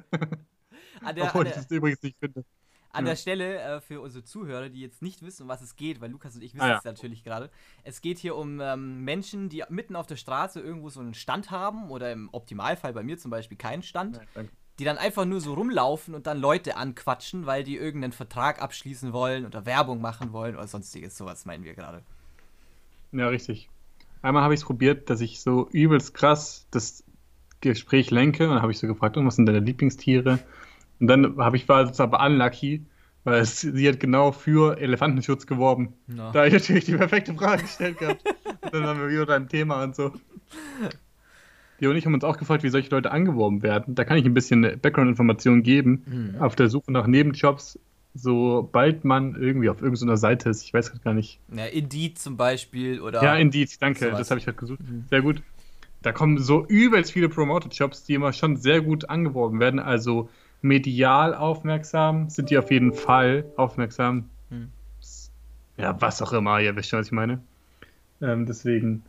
Der, 1.16 1.26
Obwohl 1.26 1.48
ich 1.48 1.54
das 1.54 1.70
übrigens 1.72 2.02
nicht 2.04 2.18
finde. 2.20 2.46
An 2.94 3.06
ja. 3.06 3.12
der 3.12 3.16
Stelle 3.16 3.58
äh, 3.58 3.82
für 3.82 4.02
unsere 4.02 4.24
Zuhörer, 4.24 4.70
die 4.70 4.82
jetzt 4.82 5.02
nicht 5.02 5.22
wissen, 5.22 5.44
um 5.44 5.50
was 5.50 5.62
es 5.62 5.76
geht, 5.76 6.02
weil 6.02 6.12
Lukas 6.12 6.36
und 6.36 6.44
ich 6.44 6.54
wissen 6.54 6.64
ah, 6.64 6.70
ja. 6.70 6.78
es 6.78 6.84
natürlich 6.84 7.24
gerade. 7.24 7.50
Es 7.84 8.02
geht 8.02 8.20
hier 8.20 8.36
um 8.36 8.60
ähm, 8.60 9.04
Menschen, 9.04 9.50
die 9.50 9.64
mitten 9.70 9.96
auf 9.96 10.08
der 10.08 10.18
Straße 10.18 10.60
irgendwo 10.60 10.90
so 10.90 11.00
einen 11.00 11.14
Stand 11.14 11.52
haben 11.52 11.90
oder 11.90 12.12
im 12.12 12.30
Optimalfall 12.32 12.94
bei 12.94 13.04
mir 13.04 13.18
zum 13.18 13.32
Beispiel 13.32 13.58
keinen 13.58 13.82
Stand. 13.82 14.20
Ja, 14.36 14.44
die 14.80 14.86
dann 14.86 14.98
einfach 14.98 15.26
nur 15.26 15.42
so 15.42 15.54
rumlaufen 15.54 16.16
und 16.16 16.26
dann 16.28 16.40
Leute 16.40 16.76
anquatschen, 16.76 17.46
weil 17.46 17.64
die 17.64 17.78
irgendeinen 17.78 18.14
Vertrag 18.14 18.62
abschließen 18.62 19.14
wollen 19.14 19.46
oder 19.46 19.66
Werbung 19.66 20.02
machen 20.02 20.34
wollen 20.34 20.56
oder 20.56 20.66
sonstiges. 20.66 21.16
Sowas 21.16 21.46
meinen 21.46 21.64
wir 21.64 21.76
gerade. 21.76 22.02
Ja, 23.12 23.28
richtig. 23.28 23.70
Einmal 24.22 24.44
habe 24.44 24.54
ich 24.54 24.60
es 24.60 24.66
probiert, 24.66 25.10
dass 25.10 25.22
ich 25.22 25.42
so 25.42 25.68
übelst 25.72 26.14
krass 26.14 26.68
das 26.72 27.04
Gespräch 27.62 28.12
lenke 28.12 28.44
und 28.44 28.54
dann 28.54 28.62
habe 28.62 28.72
ich 28.72 28.80
so 28.80 28.88
gefragt, 28.88 29.18
oh, 29.18 29.26
was 29.26 29.36
sind 29.36 29.46
deine 29.46 29.60
Lieblingstiere? 29.60 30.40
Und 31.00 31.08
dann 31.08 31.38
habe 31.38 31.58
ich 31.58 31.68
war 31.68 31.92
aber 32.00 32.26
unlucky, 32.26 32.86
weil 33.24 33.42
es, 33.42 33.62
sie 33.62 33.88
hat 33.88 34.00
genau 34.00 34.32
für 34.32 34.78
Elefantenschutz 34.80 35.48
geworben. 35.48 35.94
No. 36.08 36.32
Da 36.32 36.40
habe 36.40 36.48
ich 36.48 36.54
natürlich 36.54 36.86
die 36.86 36.96
perfekte 36.96 37.34
Frage 37.34 37.64
gestellt 37.64 37.98
gehabt. 37.98 38.24
und 38.62 38.74
dann 38.74 38.84
haben 38.84 39.00
wir 39.00 39.10
wieder 39.10 39.36
ein 39.36 39.48
Thema 39.48 39.84
und 39.84 39.96
so. 39.96 40.12
die 41.80 41.88
und 41.88 41.96
ich 41.96 42.06
haben 42.06 42.14
uns 42.14 42.24
auch 42.24 42.38
gefragt, 42.38 42.64
wie 42.64 42.70
solche 42.70 42.90
Leute 42.90 43.12
angeworben 43.12 43.64
werden. 43.64 43.96
Da 43.96 44.06
kann 44.06 44.18
ich 44.18 44.26
ein 44.26 44.34
bisschen 44.34 44.62
Background-Informationen 44.80 45.64
geben. 45.64 46.04
Mhm. 46.06 46.42
Auf 46.42 46.56
der 46.56 46.70
Suche 46.70 46.92
nach 46.92 47.08
Nebenjobs, 47.08 47.80
sobald 48.14 49.04
man 49.06 49.36
irgendwie 49.36 49.70
auf 49.70 49.82
irgendeiner 49.82 50.18
Seite 50.18 50.50
ist. 50.50 50.64
Ich 50.64 50.74
weiß 50.74 51.02
gar 51.04 51.14
nicht. 51.14 51.40
Ja, 51.54 51.66
Indeed 51.66 52.20
zum 52.20 52.38
Beispiel 52.38 53.02
oder. 53.02 53.24
Ja, 53.24 53.36
Indeed, 53.36 53.82
danke. 53.82 54.06
Sowas. 54.06 54.20
Das 54.20 54.32
habe 54.32 54.40
ich 54.40 54.48
halt 54.48 54.58
gesucht. 54.58 54.80
Mhm. 54.82 55.06
Sehr 55.10 55.22
gut. 55.22 55.42
Da 56.02 56.12
kommen 56.12 56.40
so 56.40 56.66
übelst 56.66 57.12
viele 57.12 57.30
Promoted-Jobs, 57.30 58.04
die 58.04 58.16
immer 58.16 58.34
schon 58.34 58.58
sehr 58.58 58.82
gut 58.82 59.10
angeworben 59.10 59.60
werden. 59.60 59.80
Also 59.80 60.30
medial 60.62 61.36
aufmerksam 61.36 62.30
sind 62.30 62.50
die 62.50 62.58
auf 62.58 62.72
jeden 62.72 62.94
Fall 62.94 63.46
aufmerksam. 63.56 64.30
Mhm. 64.50 64.70
Ja, 65.78 66.00
was 66.02 66.22
auch 66.22 66.34
immer, 66.34 66.60
ihr 66.60 66.76
wisst 66.76 66.90
schon, 66.90 67.00
was 67.00 67.08
ich 67.08 67.12
meine. 67.12 67.42
Ähm, 68.22 68.46
deswegen 68.46 69.04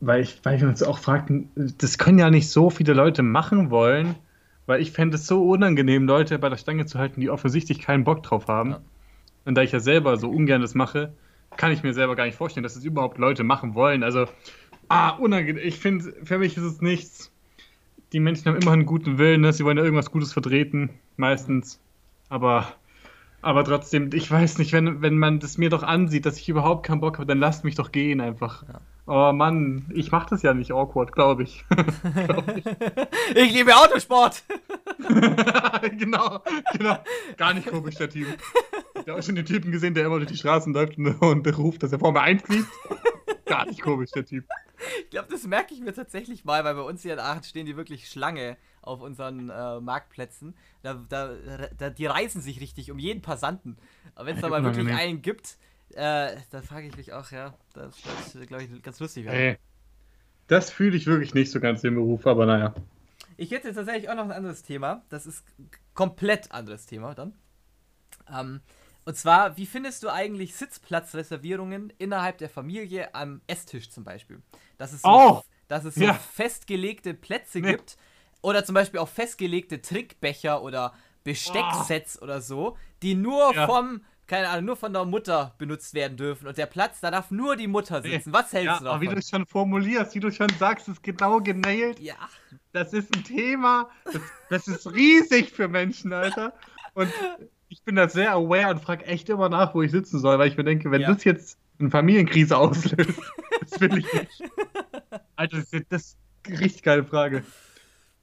weil 0.00 0.22
ich, 0.22 0.40
weil 0.42 0.60
wir 0.60 0.68
uns 0.68 0.82
auch 0.82 0.98
fragten, 0.98 1.50
das 1.54 1.98
können 1.98 2.18
ja 2.18 2.30
nicht 2.30 2.48
so 2.48 2.70
viele 2.70 2.94
Leute 2.94 3.22
machen 3.22 3.70
wollen, 3.70 4.14
weil 4.70 4.80
ich 4.80 4.92
fände 4.92 5.16
es 5.16 5.26
so 5.26 5.42
unangenehm, 5.48 6.06
Leute 6.06 6.38
bei 6.38 6.48
der 6.48 6.56
Stange 6.56 6.86
zu 6.86 7.00
halten, 7.00 7.20
die 7.20 7.28
offensichtlich 7.28 7.80
keinen 7.80 8.04
Bock 8.04 8.22
drauf 8.22 8.46
haben. 8.46 8.70
Ja. 8.70 8.80
Und 9.44 9.56
da 9.56 9.62
ich 9.62 9.72
ja 9.72 9.80
selber 9.80 10.16
so 10.16 10.30
ungern 10.30 10.60
das 10.60 10.76
mache, 10.76 11.12
kann 11.56 11.72
ich 11.72 11.82
mir 11.82 11.92
selber 11.92 12.14
gar 12.14 12.24
nicht 12.24 12.36
vorstellen, 12.36 12.62
dass 12.62 12.76
es 12.76 12.84
überhaupt 12.84 13.18
Leute 13.18 13.42
machen 13.42 13.74
wollen. 13.74 14.04
Also, 14.04 14.26
ah, 14.88 15.10
unangenehm. 15.10 15.60
Ich 15.66 15.80
finde, 15.80 16.14
für 16.22 16.38
mich 16.38 16.56
ist 16.56 16.62
es 16.62 16.80
nichts. 16.80 17.32
Die 18.12 18.20
Menschen 18.20 18.46
haben 18.46 18.62
immer 18.62 18.70
einen 18.70 18.86
guten 18.86 19.18
Willen, 19.18 19.40
ne? 19.40 19.52
sie 19.52 19.64
wollen 19.64 19.76
ja 19.76 19.82
irgendwas 19.82 20.12
Gutes 20.12 20.32
vertreten, 20.32 20.90
meistens. 21.16 21.80
Aber, 22.28 22.72
aber 23.42 23.64
trotzdem, 23.64 24.10
ich 24.12 24.30
weiß 24.30 24.58
nicht, 24.58 24.72
wenn, 24.72 25.02
wenn 25.02 25.18
man 25.18 25.40
das 25.40 25.58
mir 25.58 25.70
doch 25.70 25.82
ansieht, 25.82 26.26
dass 26.26 26.38
ich 26.38 26.48
überhaupt 26.48 26.86
keinen 26.86 27.00
Bock 27.00 27.18
habe, 27.18 27.26
dann 27.26 27.38
lasst 27.38 27.64
mich 27.64 27.74
doch 27.74 27.92
gehen 27.92 28.20
einfach. 28.20 28.64
Ja. 28.68 28.80
Oh 29.06 29.32
Mann, 29.32 29.86
ich 29.92 30.12
mach 30.12 30.26
das 30.26 30.42
ja 30.42 30.54
nicht 30.54 30.72
awkward, 30.72 31.12
glaube 31.12 31.42
ich. 31.42 31.64
glaub 32.26 32.56
ich. 32.56 32.64
ich 33.34 33.52
liebe 33.52 33.74
Autosport. 33.74 34.42
genau, 35.98 36.40
genau. 36.72 36.98
Gar 37.36 37.54
nicht 37.54 37.66
komisch, 37.66 37.96
der 37.96 38.10
Typ. 38.10 38.28
Ich 39.00 39.08
habe 39.08 39.22
schon 39.22 39.34
den 39.34 39.46
Typen 39.46 39.72
gesehen, 39.72 39.94
der 39.94 40.06
immer 40.06 40.18
durch 40.18 40.30
die 40.30 40.36
Straßen 40.36 40.72
läuft 40.72 40.98
und, 40.98 41.20
und 41.20 41.58
ruft, 41.58 41.82
dass 41.82 41.92
er 41.92 41.98
vor 41.98 42.12
mir 42.12 42.20
einfließt. 42.20 42.68
Gar 43.46 43.66
nicht 43.66 43.82
komisch, 43.82 44.10
der 44.12 44.26
Typ. 44.26 44.44
Ich 45.02 45.10
glaube, 45.10 45.28
das 45.30 45.44
merke 45.46 45.74
ich 45.74 45.80
mir 45.80 45.92
tatsächlich 45.92 46.44
mal, 46.44 46.62
weil 46.64 46.74
bei 46.74 46.82
uns 46.82 47.02
hier 47.02 47.14
in 47.14 47.18
Aachen 47.18 47.42
stehen 47.42 47.66
die 47.66 47.76
wirklich 47.76 48.08
Schlange 48.08 48.56
auf 48.82 49.00
unseren 49.00 49.50
äh, 49.50 49.80
Marktplätzen. 49.80 50.54
Da, 50.82 50.94
da, 51.08 51.34
da, 51.76 51.90
die 51.90 52.06
reißen 52.06 52.40
sich 52.40 52.60
richtig 52.60 52.90
um 52.90 52.98
jeden 52.98 53.22
Passanten. 53.22 53.76
Aber 54.14 54.26
wenn 54.26 54.36
es 54.36 54.42
da 54.42 54.48
mal 54.48 54.64
wirklich 54.64 54.92
einen 54.92 55.22
gibt, 55.22 55.58
äh, 55.90 56.36
da 56.50 56.62
frage 56.62 56.86
ich 56.86 56.96
mich 56.96 57.12
auch, 57.12 57.30
ja, 57.32 57.54
das, 57.74 57.96
das 58.32 58.46
glaube 58.46 58.64
ich, 58.64 58.82
ganz 58.82 59.00
lustig. 59.00 59.26
Hey, 59.26 59.58
das 60.46 60.70
fühle 60.70 60.96
ich 60.96 61.06
wirklich 61.06 61.34
nicht 61.34 61.50
so 61.50 61.60
ganz 61.60 61.84
im 61.84 61.94
Beruf, 61.94 62.26
aber 62.26 62.46
naja. 62.46 62.74
Ich 63.36 63.50
hätte 63.50 63.72
tatsächlich 63.72 64.08
auch 64.08 64.14
noch 64.14 64.24
ein 64.24 64.32
anderes 64.32 64.62
Thema. 64.62 65.02
Das 65.08 65.26
ist 65.26 65.44
komplett 65.94 66.52
anderes 66.52 66.86
Thema 66.86 67.14
dann. 67.14 67.32
Ähm, 68.32 68.60
und 69.04 69.16
zwar, 69.16 69.56
wie 69.56 69.66
findest 69.66 70.02
du 70.02 70.08
eigentlich 70.08 70.54
Sitzplatzreservierungen 70.54 71.92
innerhalb 71.98 72.38
der 72.38 72.50
Familie 72.50 73.14
am 73.14 73.40
Esstisch 73.46 73.90
zum 73.90 74.04
Beispiel? 74.04 74.42
Dass 74.76 74.92
es 74.92 75.02
so, 75.02 75.08
oh, 75.08 75.42
dass 75.68 75.84
es 75.84 75.94
so 75.94 76.04
ja. 76.04 76.14
festgelegte 76.14 77.14
Plätze 77.14 77.60
nee. 77.60 77.72
gibt 77.72 77.96
oder 78.42 78.64
zum 78.64 78.74
Beispiel 78.74 79.00
auch 79.00 79.08
festgelegte 79.08 79.82
Trickbecher 79.82 80.62
oder 80.62 80.94
Bestecksets 81.24 82.18
oh. 82.20 82.24
oder 82.24 82.40
so, 82.40 82.76
die 83.02 83.14
nur 83.14 83.54
ja. 83.54 83.66
vom 83.66 84.02
keine 84.30 84.48
Ahnung, 84.48 84.66
nur 84.66 84.76
von 84.76 84.92
der 84.92 85.04
Mutter 85.04 85.56
benutzt 85.58 85.92
werden 85.92 86.16
dürfen. 86.16 86.46
Und 86.46 86.56
der 86.56 86.66
Platz, 86.66 87.00
da 87.00 87.10
darf 87.10 87.32
nur 87.32 87.56
die 87.56 87.66
Mutter 87.66 88.00
sitzen. 88.00 88.32
Was 88.32 88.52
hältst 88.52 88.66
ja, 88.66 88.78
du 88.78 88.84
davon? 88.84 89.00
Wie 89.00 89.08
du 89.08 89.16
es 89.16 89.28
schon 89.28 89.44
formulierst, 89.44 90.14
wie 90.14 90.20
du 90.20 90.30
schon 90.30 90.48
sagst, 90.56 90.86
ist 90.86 91.02
genau 91.02 91.40
genäht. 91.40 91.98
Ja. 91.98 92.14
Das 92.72 92.92
ist 92.92 93.12
ein 93.16 93.24
Thema, 93.24 93.90
das, 94.04 94.22
das 94.48 94.68
ist 94.68 94.94
riesig 94.94 95.50
für 95.50 95.66
Menschen, 95.66 96.12
Alter. 96.12 96.52
Und 96.94 97.12
ich 97.68 97.82
bin 97.82 97.96
da 97.96 98.08
sehr 98.08 98.32
aware 98.32 98.70
und 98.70 98.80
frage 98.80 99.04
echt 99.06 99.28
immer 99.28 99.48
nach, 99.48 99.74
wo 99.74 99.82
ich 99.82 99.90
sitzen 99.90 100.20
soll, 100.20 100.38
weil 100.38 100.48
ich 100.48 100.56
mir 100.56 100.62
denke, 100.62 100.92
wenn 100.92 101.00
ja. 101.00 101.12
das 101.12 101.24
jetzt 101.24 101.58
eine 101.80 101.90
Familienkrise 101.90 102.56
auslöst, 102.56 103.18
das 103.60 103.80
will 103.80 103.98
ich 103.98 104.12
nicht. 104.12 104.44
Alter, 105.34 105.56
das 105.56 105.72
ist, 105.72 105.86
das 105.88 106.02
ist 106.02 106.18
eine 106.46 106.60
richtig 106.60 106.82
geile 106.84 107.04
Frage. 107.04 107.42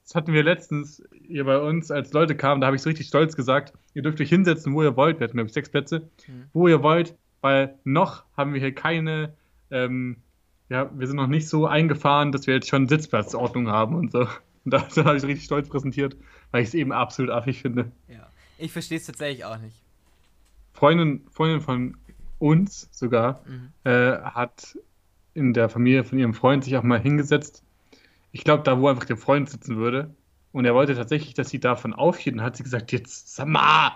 Das 0.08 0.15
hatten 0.15 0.32
wir 0.32 0.41
letztens 0.41 1.04
hier 1.28 1.43
bei 1.43 1.60
uns, 1.60 1.91
als 1.91 2.13
Leute 2.13 2.34
kamen, 2.34 2.62
da 2.62 2.67
habe 2.67 2.78
ich 2.78 2.82
so 2.82 2.88
richtig 2.88 3.08
stolz 3.08 3.36
gesagt, 3.36 3.74
ihr 3.93 4.02
dürft 4.02 4.22
euch 4.22 4.30
hinsetzen, 4.30 4.74
wo 4.74 4.82
ihr 4.82 4.96
wollt. 4.96 5.20
Wir 5.20 5.26
hatten, 5.26 5.36
glaube 5.36 5.48
ich, 5.48 5.54
sechs 5.54 5.67
Plätze. 5.67 6.10
Mhm. 6.28 6.46
Wo 6.54 6.70
ihr 6.70 6.82
wollt, 6.82 7.17
weil 7.41 7.78
noch 7.84 8.24
haben 8.38 8.54
wir 8.54 8.62
hier 8.62 8.74
keine, 8.74 9.34
ähm, 9.70 10.15
ja, 10.70 10.89
wir 10.98 11.08
sind 11.08 11.17
noch 11.17 11.28
nicht 11.28 11.50
so 11.50 11.67
eingefahren, 11.67 12.32
dass 12.32 12.48
wir 12.48 12.54
jetzt 12.54 12.70
schon 12.70 12.88
Sitzplatzordnung 12.88 13.67
haben 13.67 13.96
und 13.96 14.13
so. 14.13 14.20
Und 14.63 14.74
da, 14.74 14.88
da 14.96 15.04
habe 15.04 15.17
ich 15.17 15.24
richtig 15.24 15.43
stolz 15.43 15.67
präsentiert, 15.67 16.15
weil 16.52 16.62
ich 16.62 16.70
es 16.70 16.74
eben 16.74 16.93
absolut 16.93 17.30
affig 17.30 17.62
finde. 17.62 17.91
Ja, 18.08 18.30
ich 18.58 18.72
verstehe 18.72 19.00
es 19.00 19.06
tatsächlich 19.06 19.43
auch 19.43 19.58
nicht. 19.58 19.76
Freundin, 20.72 21.26
Freundin 21.32 21.60
von 21.60 21.98
uns 22.39 22.88
sogar 22.91 23.43
mhm. 23.46 23.74
äh, 23.84 24.20
hat 24.22 24.78
in 25.34 25.52
der 25.52 25.67
Familie 25.67 26.06
von 26.06 26.17
ihrem 26.17 26.34
Freund 26.34 26.63
sich 26.63 26.78
auch 26.78 26.84
mal 26.84 27.00
hingesetzt 27.00 27.63
ich 28.32 28.44
glaube, 28.44 28.63
da, 28.63 28.80
wo 28.80 28.88
einfach 28.88 29.06
der 29.06 29.18
Freund 29.18 29.50
sitzen 29.50 29.78
würde. 29.78 30.13
Und 30.52 30.66
er 30.66 30.74
wollte 30.74 30.96
tatsächlich, 30.96 31.34
dass 31.34 31.50
sie 31.50 31.60
davon 31.60 31.94
aufsteht. 31.94 32.34
Und 32.34 32.42
hat 32.42 32.56
sie 32.56 32.63
gesagt, 32.63 32.92
jetzt, 32.92 33.36
sag 33.36 33.48
mal, 33.48 33.92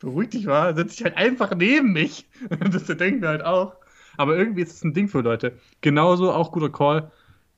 beruhig 0.00 0.30
dich 0.30 0.46
mal, 0.46 0.74
setz 0.76 0.96
dich 0.96 1.04
halt 1.04 1.16
einfach 1.16 1.54
neben 1.54 1.92
mich. 1.92 2.28
das 2.70 2.86
denken 2.86 3.22
wir 3.22 3.28
halt 3.28 3.44
auch. 3.44 3.74
Aber 4.16 4.36
irgendwie 4.36 4.62
ist 4.62 4.72
es 4.72 4.84
ein 4.84 4.94
Ding 4.94 5.08
für 5.08 5.20
Leute. 5.20 5.58
Genauso 5.80 6.32
auch 6.32 6.52
guter 6.52 6.70
Call, 6.70 7.10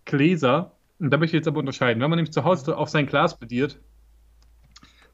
Gläser. 0.05 0.73
Und 0.99 1.11
da 1.11 1.19
möchte 1.19 1.37
ich 1.37 1.41
jetzt 1.41 1.49
aber 1.49 1.61
unterscheiden. 1.61 2.03
Wenn 2.03 2.11
man 2.11 2.17
nämlich 2.17 2.33
zu 2.33 2.45
Hause 2.45 2.77
auf 2.77 2.89
sein 2.89 3.07
Glas 3.07 3.39
plädiert, 3.39 3.79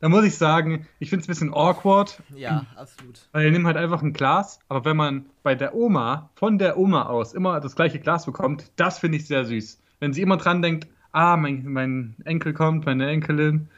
dann 0.01 0.11
muss 0.11 0.25
ich 0.25 0.37
sagen, 0.37 0.87
ich 0.99 1.11
finde 1.11 1.23
es 1.23 1.29
ein 1.29 1.33
bisschen 1.33 1.55
awkward. 1.55 2.23
Ja, 2.35 2.67
absolut. 2.77 3.27
Weil 3.33 3.47
er 3.47 3.51
nimmt 3.51 3.67
halt 3.67 3.77
einfach 3.77 4.03
ein 4.03 4.12
Glas, 4.12 4.59
aber 4.69 4.85
wenn 4.85 4.97
man 4.97 5.27
bei 5.43 5.55
der 5.55 5.75
Oma, 5.75 6.31
von 6.35 6.59
der 6.59 6.77
Oma 6.79 7.05
aus, 7.07 7.33
immer 7.33 7.61
das 7.61 7.75
gleiche 7.75 7.99
Glas 7.99 8.27
bekommt, 8.27 8.71
das 8.77 8.99
finde 8.99 9.17
ich 9.19 9.27
sehr 9.27 9.45
süß. 9.45 9.81
Wenn 10.01 10.12
sie 10.12 10.23
immer 10.23 10.37
dran 10.37 10.62
denkt, 10.62 10.88
ah, 11.14 11.37
mein, 11.37 11.64
mein 11.64 12.16
Enkel 12.24 12.53
kommt, 12.53 12.87
meine 12.87 13.09
Enkelin, 13.09 13.68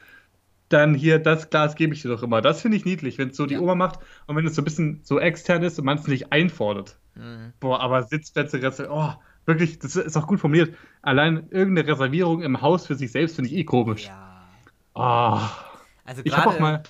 dann 0.68 0.94
hier, 0.94 1.18
das 1.18 1.51
Glas 1.51 1.77
gebe 1.77 1.94
ich 1.94 2.03
dir 2.03 2.09
doch 2.09 2.22
immer. 2.22 2.40
Das 2.40 2.62
finde 2.62 2.77
ich 2.77 2.85
niedlich, 2.85 3.18
wenn 3.18 3.29
es 3.29 3.37
so 3.37 3.46
die 3.46 3.59
Oma 3.59 3.75
macht 3.75 4.01
und 4.27 4.35
wenn 4.35 4.46
es 4.46 4.55
so 4.57 4.62
ein 4.62 4.64
bisschen 4.64 5.01
so 5.05 5.20
extern 5.20 5.62
ist 5.62 5.79
und 5.79 5.85
man 5.85 5.99
es 5.99 6.07
nicht 6.09 6.33
einfordert. 6.33 6.99
Mhm. 7.14 7.53
Boah, 7.61 7.81
aber 7.81 8.03
Sitzplätze, 8.03 8.88
oh, 8.90 9.12
wirklich, 9.44 9.79
das 9.79 9.94
ist 9.94 10.16
auch 10.16 10.27
gut 10.27 10.40
formuliert. 10.40 10.75
Allein 11.03 11.49
irgendeine 11.51 11.87
Reservierung 11.87 12.42
im 12.42 12.62
Haus 12.62 12.87
für 12.87 12.96
sich 12.96 13.12
selbst 13.12 13.37
finde 13.37 13.51
ich 13.51 13.57
eh 13.57 13.64
komisch. 13.64 14.07
Ja. 14.07 14.49
Oh. 14.94 15.40
Also 16.05 16.22
gerade 16.22 16.83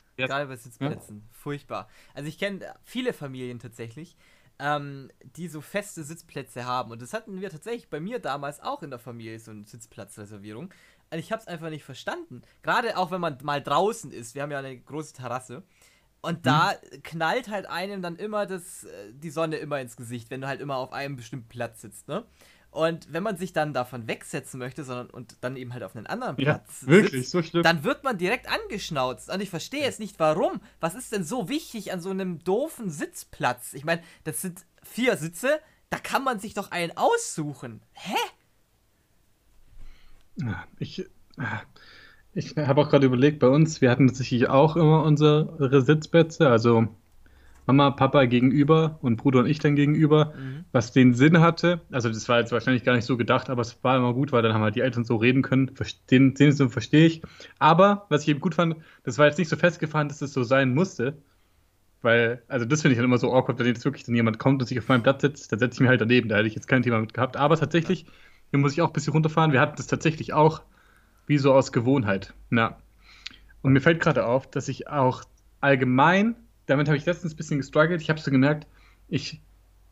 bei 0.46 0.56
Sitzplätzen, 0.56 1.16
ja? 1.16 1.22
furchtbar. 1.32 1.88
Also 2.14 2.28
ich 2.28 2.38
kenne 2.38 2.60
viele 2.84 3.12
Familien 3.12 3.58
tatsächlich, 3.58 4.16
ähm, 4.58 5.10
die 5.36 5.48
so 5.48 5.60
feste 5.60 6.02
Sitzplätze 6.02 6.64
haben. 6.64 6.90
Und 6.90 7.02
das 7.02 7.12
hatten 7.12 7.40
wir 7.40 7.50
tatsächlich 7.50 7.90
bei 7.90 8.00
mir 8.00 8.18
damals 8.18 8.60
auch 8.60 8.82
in 8.82 8.90
der 8.90 8.98
Familie, 8.98 9.38
so 9.38 9.50
eine 9.50 9.64
Sitzplatzreservierung. 9.64 10.72
Also 11.10 11.20
ich 11.20 11.32
habe 11.32 11.40
es 11.40 11.48
einfach 11.48 11.70
nicht 11.70 11.84
verstanden. 11.84 12.42
Gerade 12.62 12.96
auch 12.96 13.10
wenn 13.10 13.20
man 13.20 13.38
mal 13.42 13.62
draußen 13.62 14.10
ist. 14.10 14.34
Wir 14.34 14.42
haben 14.42 14.50
ja 14.50 14.58
eine 14.58 14.78
große 14.78 15.14
Terrasse. 15.14 15.62
Und 16.22 16.44
da 16.46 16.72
hm. 16.72 17.02
knallt 17.02 17.48
halt 17.48 17.66
einem 17.66 18.02
dann 18.02 18.16
immer 18.16 18.46
das, 18.46 18.84
äh, 18.84 19.12
die 19.12 19.30
Sonne 19.30 19.56
immer 19.56 19.80
ins 19.80 19.96
Gesicht, 19.96 20.30
wenn 20.30 20.40
du 20.40 20.48
halt 20.48 20.60
immer 20.60 20.76
auf 20.76 20.92
einem 20.92 21.16
bestimmten 21.16 21.48
Platz 21.48 21.82
sitzt, 21.82 22.08
ne? 22.08 22.24
Und 22.76 23.10
wenn 23.10 23.22
man 23.22 23.38
sich 23.38 23.54
dann 23.54 23.72
davon 23.72 24.06
wegsetzen 24.06 24.58
möchte, 24.58 24.84
sondern 24.84 25.08
und 25.08 25.38
dann 25.40 25.56
eben 25.56 25.72
halt 25.72 25.82
auf 25.82 25.96
einen 25.96 26.06
anderen 26.06 26.36
Platz 26.36 26.82
ja, 26.82 26.88
wirklich, 26.88 27.30
sitzt, 27.30 27.50
so 27.50 27.62
dann 27.62 27.84
wird 27.84 28.04
man 28.04 28.18
direkt 28.18 28.50
angeschnauzt. 28.50 29.32
Und 29.32 29.40
ich 29.40 29.48
verstehe 29.48 29.80
jetzt 29.80 29.98
nicht, 29.98 30.18
warum. 30.18 30.60
Was 30.78 30.94
ist 30.94 31.10
denn 31.10 31.24
so 31.24 31.48
wichtig 31.48 31.94
an 31.94 32.02
so 32.02 32.10
einem 32.10 32.44
doofen 32.44 32.90
Sitzplatz? 32.90 33.72
Ich 33.72 33.86
meine, 33.86 34.02
das 34.24 34.42
sind 34.42 34.66
vier 34.82 35.16
Sitze, 35.16 35.58
da 35.88 35.96
kann 35.96 36.22
man 36.22 36.38
sich 36.38 36.52
doch 36.52 36.70
einen 36.70 36.94
aussuchen. 36.98 37.80
Hä? 37.94 38.14
Ich, 40.78 41.06
ich 42.34 42.56
habe 42.58 42.82
auch 42.82 42.90
gerade 42.90 43.06
überlegt, 43.06 43.38
bei 43.38 43.48
uns, 43.48 43.80
wir 43.80 43.90
hatten 43.90 44.08
tatsächlich 44.08 44.50
auch 44.50 44.76
immer 44.76 45.02
unsere 45.02 45.80
Sitzplätze, 45.80 46.50
also 46.50 46.88
Mama, 47.66 47.90
Papa 47.90 48.24
gegenüber 48.26 48.98
und 49.02 49.16
Bruder 49.16 49.40
und 49.40 49.46
ich 49.46 49.58
dann 49.58 49.74
gegenüber, 49.74 50.34
mhm. 50.36 50.64
was 50.72 50.92
den 50.92 51.14
Sinn 51.14 51.40
hatte. 51.40 51.80
Also 51.90 52.08
das 52.08 52.28
war 52.28 52.38
jetzt 52.38 52.52
wahrscheinlich 52.52 52.84
gar 52.84 52.94
nicht 52.94 53.04
so 53.04 53.16
gedacht, 53.16 53.50
aber 53.50 53.62
es 53.62 53.82
war 53.82 53.96
immer 53.96 54.14
gut, 54.14 54.32
weil 54.32 54.42
dann 54.42 54.54
haben 54.54 54.62
halt 54.62 54.76
die 54.76 54.80
Eltern 54.80 55.04
so 55.04 55.16
reden 55.16 55.42
können. 55.42 55.72
Den, 56.10 56.34
den 56.34 56.52
Sinn 56.52 56.70
verstehe 56.70 57.06
ich. 57.06 57.22
Aber 57.58 58.06
was 58.08 58.22
ich 58.22 58.28
eben 58.28 58.40
gut 58.40 58.54
fand, 58.54 58.76
das 59.02 59.18
war 59.18 59.26
jetzt 59.26 59.38
nicht 59.38 59.48
so 59.48 59.56
festgefahren, 59.56 60.08
dass 60.08 60.22
es 60.22 60.32
so 60.32 60.44
sein 60.44 60.74
musste. 60.74 61.18
Weil, 62.02 62.42
also 62.46 62.64
das 62.64 62.82
finde 62.82 62.92
ich 62.92 62.98
dann 62.98 63.04
immer 63.04 63.18
so 63.18 63.32
awkward, 63.32 63.58
wenn 63.58 63.66
jetzt 63.66 63.84
wirklich 63.84 64.04
dann 64.04 64.14
jemand 64.14 64.38
kommt 64.38 64.62
und 64.62 64.68
sich 64.68 64.78
auf 64.78 64.86
meinem 64.88 65.02
Platz 65.02 65.22
setzt, 65.22 65.50
dann 65.50 65.58
setze 65.58 65.74
ich 65.74 65.80
mich 65.80 65.88
halt 65.88 66.00
daneben. 66.00 66.28
Da 66.28 66.36
hätte 66.36 66.46
ich 66.46 66.54
jetzt 66.54 66.68
kein 66.68 66.82
Thema 66.82 67.00
mit 67.00 67.14
gehabt. 67.14 67.36
Aber 67.36 67.56
tatsächlich, 67.56 68.06
hier 68.50 68.60
muss 68.60 68.72
ich 68.72 68.82
auch 68.82 68.88
ein 68.88 68.92
bisschen 68.92 69.12
runterfahren. 69.12 69.52
Wir 69.52 69.60
hatten 69.60 69.76
das 69.76 69.88
tatsächlich 69.88 70.32
auch 70.32 70.62
wie 71.26 71.38
so 71.38 71.52
aus 71.52 71.72
Gewohnheit. 71.72 72.32
Ja. 72.50 72.78
Und 73.62 73.72
mir 73.72 73.80
fällt 73.80 74.00
gerade 74.00 74.24
auf, 74.24 74.48
dass 74.48 74.68
ich 74.68 74.86
auch 74.86 75.24
allgemein 75.60 76.36
damit 76.66 76.88
habe 76.88 76.96
ich 76.96 77.06
letztens 77.06 77.34
ein 77.34 77.36
bisschen 77.36 77.58
gestruggelt. 77.58 78.02
Ich 78.02 78.10
habe 78.10 78.20
so 78.20 78.30
gemerkt, 78.30 78.66
ich 79.08 79.40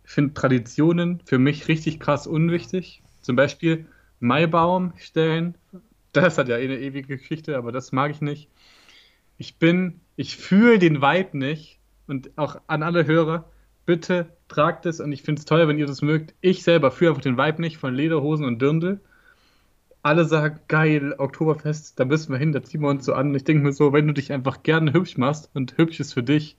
finde 0.05 0.35
Traditionen 0.35 1.21
für 1.25 1.39
mich 1.39 1.69
richtig 1.69 2.01
krass 2.01 2.27
unwichtig. 2.27 3.03
Zum 3.23 3.37
Beispiel 3.37 3.87
Maibaum 4.21 4.93
stellen. 4.97 5.57
Das 6.13 6.39
hat 6.39 6.49
ja 6.49 6.59
eh 6.59 6.65
eine 6.65 6.79
ewige 6.79 7.17
Geschichte, 7.17 7.57
aber 7.57 7.73
das 7.73 7.93
mag 7.93 8.11
ich 8.11 8.21
nicht. 8.21 8.49
Ich 9.39 9.57
bin, 9.57 10.01
ich 10.17 10.37
fühle 10.37 10.79
den 10.79 11.01
Vibe 11.01 11.39
nicht. 11.39 11.81
Und 12.07 12.37
auch 12.37 12.61
an 12.67 12.83
alle 12.83 13.07
Hörer, 13.07 13.51
bitte 13.87 14.27
tragt 14.49 14.85
es 14.87 15.01
und 15.01 15.11
ich 15.11 15.23
finde 15.23 15.41
es 15.41 15.47
toll, 15.47 15.67
wenn 15.69 15.79
ihr 15.79 15.87
das 15.87 16.03
mögt. 16.03 16.35
Ich 16.41 16.63
selber 16.63 16.91
fühle 16.91 17.11
einfach 17.11 17.23
den 17.23 17.39
Vibe 17.39 17.63
nicht 17.63 17.79
von 17.79 17.95
Lederhosen 17.95 18.45
und 18.45 18.61
Dirndl. 18.61 19.01
Alle 20.03 20.27
sagen, 20.27 20.61
geil, 20.69 21.15
Oktoberfest, 21.17 21.99
da 21.99 22.05
müssen 22.05 22.31
wir 22.31 22.39
hin, 22.39 22.53
da 22.53 22.63
ziehen 22.63 22.83
wir 22.83 22.91
uns 22.91 23.07
so 23.07 23.15
an. 23.15 23.35
Ich 23.35 23.45
denke 23.45 23.65
mir 23.65 23.73
so, 23.73 23.95
wenn 23.95 24.07
du 24.07 24.13
dich 24.13 24.33
einfach 24.33 24.63
gerne 24.63 24.93
hübsch 24.93 25.17
machst 25.17 25.51
und 25.55 25.79
hübsch 25.79 25.99
ist 25.99 26.13
für 26.13 26.23
dich 26.23 26.59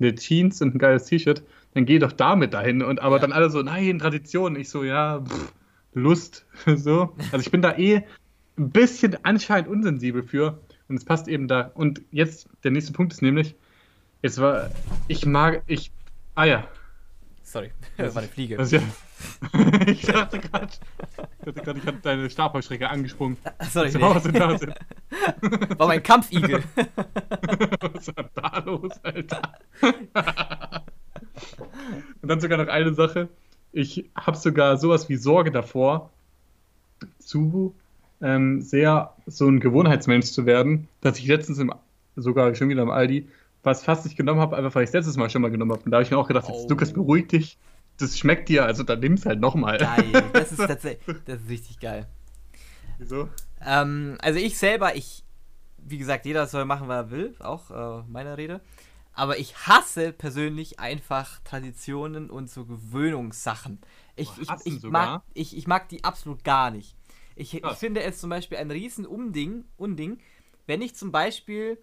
eine 0.00 0.14
Jeans 0.14 0.60
und 0.62 0.74
ein 0.74 0.78
geiles 0.78 1.04
T-Shirt, 1.04 1.42
dann 1.74 1.86
geh 1.86 1.98
doch 1.98 2.12
damit 2.12 2.54
dahin. 2.54 2.82
Und 2.82 3.00
aber 3.00 3.16
ja. 3.16 3.22
dann 3.22 3.32
alle 3.32 3.50
so, 3.50 3.62
nein, 3.62 3.98
Tradition. 3.98 4.56
Ich 4.56 4.68
so, 4.68 4.84
ja, 4.84 5.20
pff, 5.20 5.52
Lust. 5.94 6.46
so. 6.76 7.14
Also 7.30 7.44
ich 7.44 7.50
bin 7.50 7.62
da 7.62 7.76
eh 7.76 8.02
ein 8.58 8.70
bisschen 8.70 9.16
anscheinend 9.24 9.68
unsensibel 9.68 10.22
für. 10.22 10.60
Und 10.88 10.96
es 10.96 11.04
passt 11.04 11.28
eben 11.28 11.48
da. 11.48 11.70
Und 11.74 12.02
jetzt, 12.10 12.48
der 12.64 12.70
nächste 12.70 12.92
Punkt 12.92 13.12
ist 13.12 13.22
nämlich, 13.22 13.54
jetzt 14.22 14.40
war, 14.40 14.70
ich 15.08 15.24
mag, 15.24 15.62
ich, 15.66 15.90
ah 16.34 16.44
ja. 16.44 16.68
Sorry, 17.52 17.70
das 17.98 18.14
war 18.14 18.22
eine 18.22 18.30
Fliege. 18.30 18.56
Ja. 18.62 18.80
ich 19.86 20.00
dachte 20.06 20.38
gerade, 20.38 20.68
ich, 21.44 21.54
dachte 21.54 21.78
ich 21.78 21.86
habe 21.86 21.98
deine 22.00 22.30
Stabheuschrecke 22.30 22.88
angesprungen. 22.88 23.36
Sorry, 23.70 23.90
nee. 23.92 24.00
War 25.78 25.86
mein 25.86 26.02
Kampfigel. 26.02 26.64
Was 27.80 28.08
ist 28.08 28.14
da 28.34 28.58
los, 28.64 28.92
Alter? 29.02 29.42
Und 32.22 32.28
dann 32.28 32.40
sogar 32.40 32.56
noch 32.56 32.68
eine 32.68 32.94
Sache. 32.94 33.28
Ich 33.72 34.08
habe 34.16 34.38
sogar 34.38 34.78
sowas 34.78 35.10
wie 35.10 35.16
Sorge 35.16 35.50
davor, 35.50 36.10
zu 37.18 37.74
ähm, 38.22 38.62
sehr 38.62 39.12
so 39.26 39.46
ein 39.46 39.60
Gewohnheitsmensch 39.60 40.30
zu 40.30 40.46
werden, 40.46 40.88
dass 41.02 41.18
ich 41.18 41.26
letztens 41.26 41.58
im, 41.58 41.74
sogar 42.16 42.54
schon 42.54 42.70
wieder 42.70 42.82
im 42.82 42.90
Aldi 42.90 43.28
was 43.62 43.84
fast 43.84 44.04
nicht 44.04 44.16
genommen 44.16 44.40
habe, 44.40 44.56
einfach 44.56 44.74
weil 44.74 44.84
ich 44.84 44.88
es 44.88 44.94
letztes 44.94 45.16
Mal 45.16 45.30
schon 45.30 45.42
mal 45.42 45.50
genommen 45.50 45.72
habe. 45.72 45.82
Und 45.84 45.90
da 45.90 45.96
habe 45.96 46.04
ich 46.04 46.10
mir 46.10 46.18
auch 46.18 46.28
gedacht, 46.28 46.46
oh. 46.48 46.66
Lukas, 46.68 46.92
beruhig 46.92 47.28
dich. 47.28 47.58
Das 47.98 48.18
schmeckt 48.18 48.48
dir, 48.48 48.64
also 48.64 48.82
dann 48.82 49.00
nimm 49.00 49.14
es 49.14 49.26
halt 49.26 49.40
nochmal. 49.40 49.78
Geil, 49.78 50.24
das 50.32 50.52
ist 50.52 50.58
tatsächlich, 50.66 51.16
das 51.24 51.40
ist 51.42 51.48
richtig 51.48 51.78
geil. 51.78 52.08
Wieso? 52.98 53.28
Ähm, 53.64 54.16
also 54.20 54.38
ich 54.38 54.58
selber, 54.58 54.96
ich, 54.96 55.24
wie 55.78 55.98
gesagt, 55.98 56.24
jeder 56.26 56.46
soll 56.46 56.64
machen, 56.64 56.88
was 56.88 57.06
er 57.06 57.10
will, 57.10 57.34
auch 57.38 57.70
äh, 57.70 58.04
meine 58.08 58.36
Rede. 58.38 58.60
Aber 59.14 59.38
ich 59.38 59.54
hasse 59.66 60.12
persönlich 60.12 60.80
einfach 60.80 61.40
Traditionen 61.44 62.30
und 62.30 62.50
so 62.50 62.64
Gewöhnungssachen. 62.64 63.78
Ich, 64.16 64.30
oh, 64.30 64.56
ich, 64.64 64.76
ich, 64.76 64.82
mag, 64.84 65.22
ich, 65.34 65.56
ich 65.56 65.66
mag 65.66 65.88
die 65.90 66.02
absolut 66.02 66.44
gar 66.44 66.70
nicht. 66.70 66.96
Ich, 67.36 67.54
ich 67.54 67.72
finde 67.72 68.02
es 68.02 68.18
zum 68.18 68.30
Beispiel 68.30 68.58
ein 68.58 68.70
riesen 68.70 69.06
Unding, 69.06 69.64
Unding, 69.76 70.18
wenn 70.66 70.80
ich 70.80 70.94
zum 70.94 71.12
Beispiel 71.12 71.78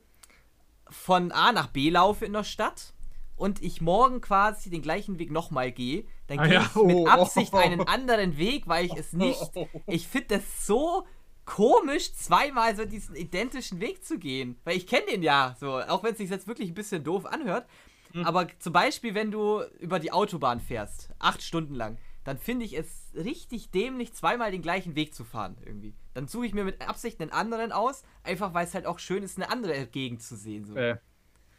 von 0.89 1.32
A 1.32 1.52
nach 1.52 1.67
B 1.67 1.89
laufe 1.89 2.25
in 2.25 2.34
der 2.34 2.43
Stadt 2.43 2.93
und 3.36 3.62
ich 3.62 3.82
morgen 3.82 4.21
quasi 4.21 4.69
den 4.69 4.82
gleichen 4.82 5.17
Weg 5.17 5.32
nochmal 5.32 5.71
gehe, 5.71 6.06
dann 6.28 6.39
ah, 6.39 6.43
gehe 6.43 6.54
ja. 6.56 6.62
ich 6.62 6.75
mit 6.75 6.95
oh, 6.95 7.08
Absicht 7.08 7.54
einen 7.54 7.82
anderen 7.88 8.38
Weg, 8.38 8.67
weil 8.67 8.86
ich 8.86 8.95
es 8.95 9.13
nicht. 9.13 9.39
Ich 9.88 10.08
finde 10.08 10.38
das 10.38 10.67
so 10.67 11.06
komisch, 11.45 12.13
zweimal 12.13 12.75
so 12.75 12.86
diesen 12.86 13.15
identischen 13.15 13.80
Weg 13.80 14.06
zu 14.06 14.19
gehen. 14.19 14.60
Weil 14.65 14.78
ich 14.78 14.86
kenne 14.86 15.06
den 15.08 15.23
ja 15.23 15.56
so, 15.60 15.80
auch 15.80 16.04
wenn 16.04 16.12
es 16.12 16.17
sich 16.19 16.30
jetzt 16.30 16.47
wirklich 16.47 16.69
ein 16.69 16.75
bisschen 16.75 17.04
doof 17.04 17.25
anhört. 17.25 17.67
Mhm. 18.13 18.25
Aber 18.25 18.47
zum 18.60 18.73
Beispiel, 18.73 19.15
wenn 19.15 19.32
du 19.32 19.63
über 19.80 19.99
die 19.99 20.12
Autobahn 20.12 20.60
fährst, 20.60 21.10
acht 21.17 21.41
Stunden 21.41 21.73
lang, 21.73 21.97
dann 22.30 22.38
finde 22.38 22.63
ich 22.63 22.78
es 22.78 23.12
richtig 23.15 23.72
dämlich, 23.72 24.13
zweimal 24.13 24.52
den 24.52 24.62
gleichen 24.62 24.96
Weg 24.96 25.15
zu 25.15 25.24
fahren 25.24 25.58
irgendwie. 25.65 25.96
Dann 26.13 26.28
suche 26.28 26.46
ich 26.46 26.54
mir 26.54 26.63
mit 26.63 26.88
Absicht 26.88 27.20
einen 27.20 27.32
anderen 27.32 27.72
aus, 27.72 28.04
einfach 28.24 28.54
weil 28.54 28.68
es 28.68 28.76
halt 28.76 28.86
auch 28.86 29.00
schön 29.00 29.24
ist, 29.24 29.39
eine 29.39 29.50
andere 29.50 29.88
Gegend 29.88 30.22
zu 30.22 30.36
sehen. 30.36 30.63
So. 30.63 30.76
Äh, 30.76 30.98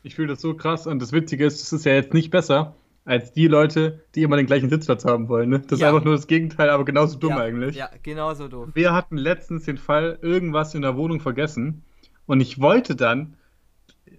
ich 0.04 0.14
fühle 0.14 0.28
das 0.28 0.40
so 0.40 0.54
krass 0.54 0.86
und 0.86 1.02
das 1.02 1.10
Witzige 1.10 1.44
ist, 1.44 1.60
es 1.60 1.72
ist 1.72 1.86
ja 1.86 1.94
jetzt 1.94 2.14
nicht 2.14 2.30
besser 2.30 2.76
als 3.04 3.32
die 3.32 3.48
Leute, 3.48 4.04
die 4.14 4.22
immer 4.22 4.36
den 4.36 4.46
gleichen 4.46 4.70
Sitzplatz 4.70 5.04
haben 5.04 5.28
wollen. 5.28 5.50
Ne? 5.50 5.58
Das 5.58 5.80
ja. 5.80 5.88
ist 5.88 5.92
einfach 5.92 6.04
nur 6.04 6.14
das 6.14 6.28
Gegenteil, 6.28 6.70
aber 6.70 6.84
genauso 6.84 7.18
dumm 7.18 7.30
ja, 7.30 7.38
eigentlich. 7.38 7.74
Ja, 7.74 7.90
genauso 8.04 8.46
doof. 8.46 8.68
Wir 8.72 8.94
hatten 8.94 9.16
letztens 9.16 9.64
den 9.64 9.76
Fall, 9.76 10.20
irgendwas 10.22 10.76
in 10.76 10.82
der 10.82 10.96
Wohnung 10.96 11.18
vergessen 11.18 11.82
und 12.26 12.40
ich 12.40 12.60
wollte 12.60 12.94
dann, 12.94 13.34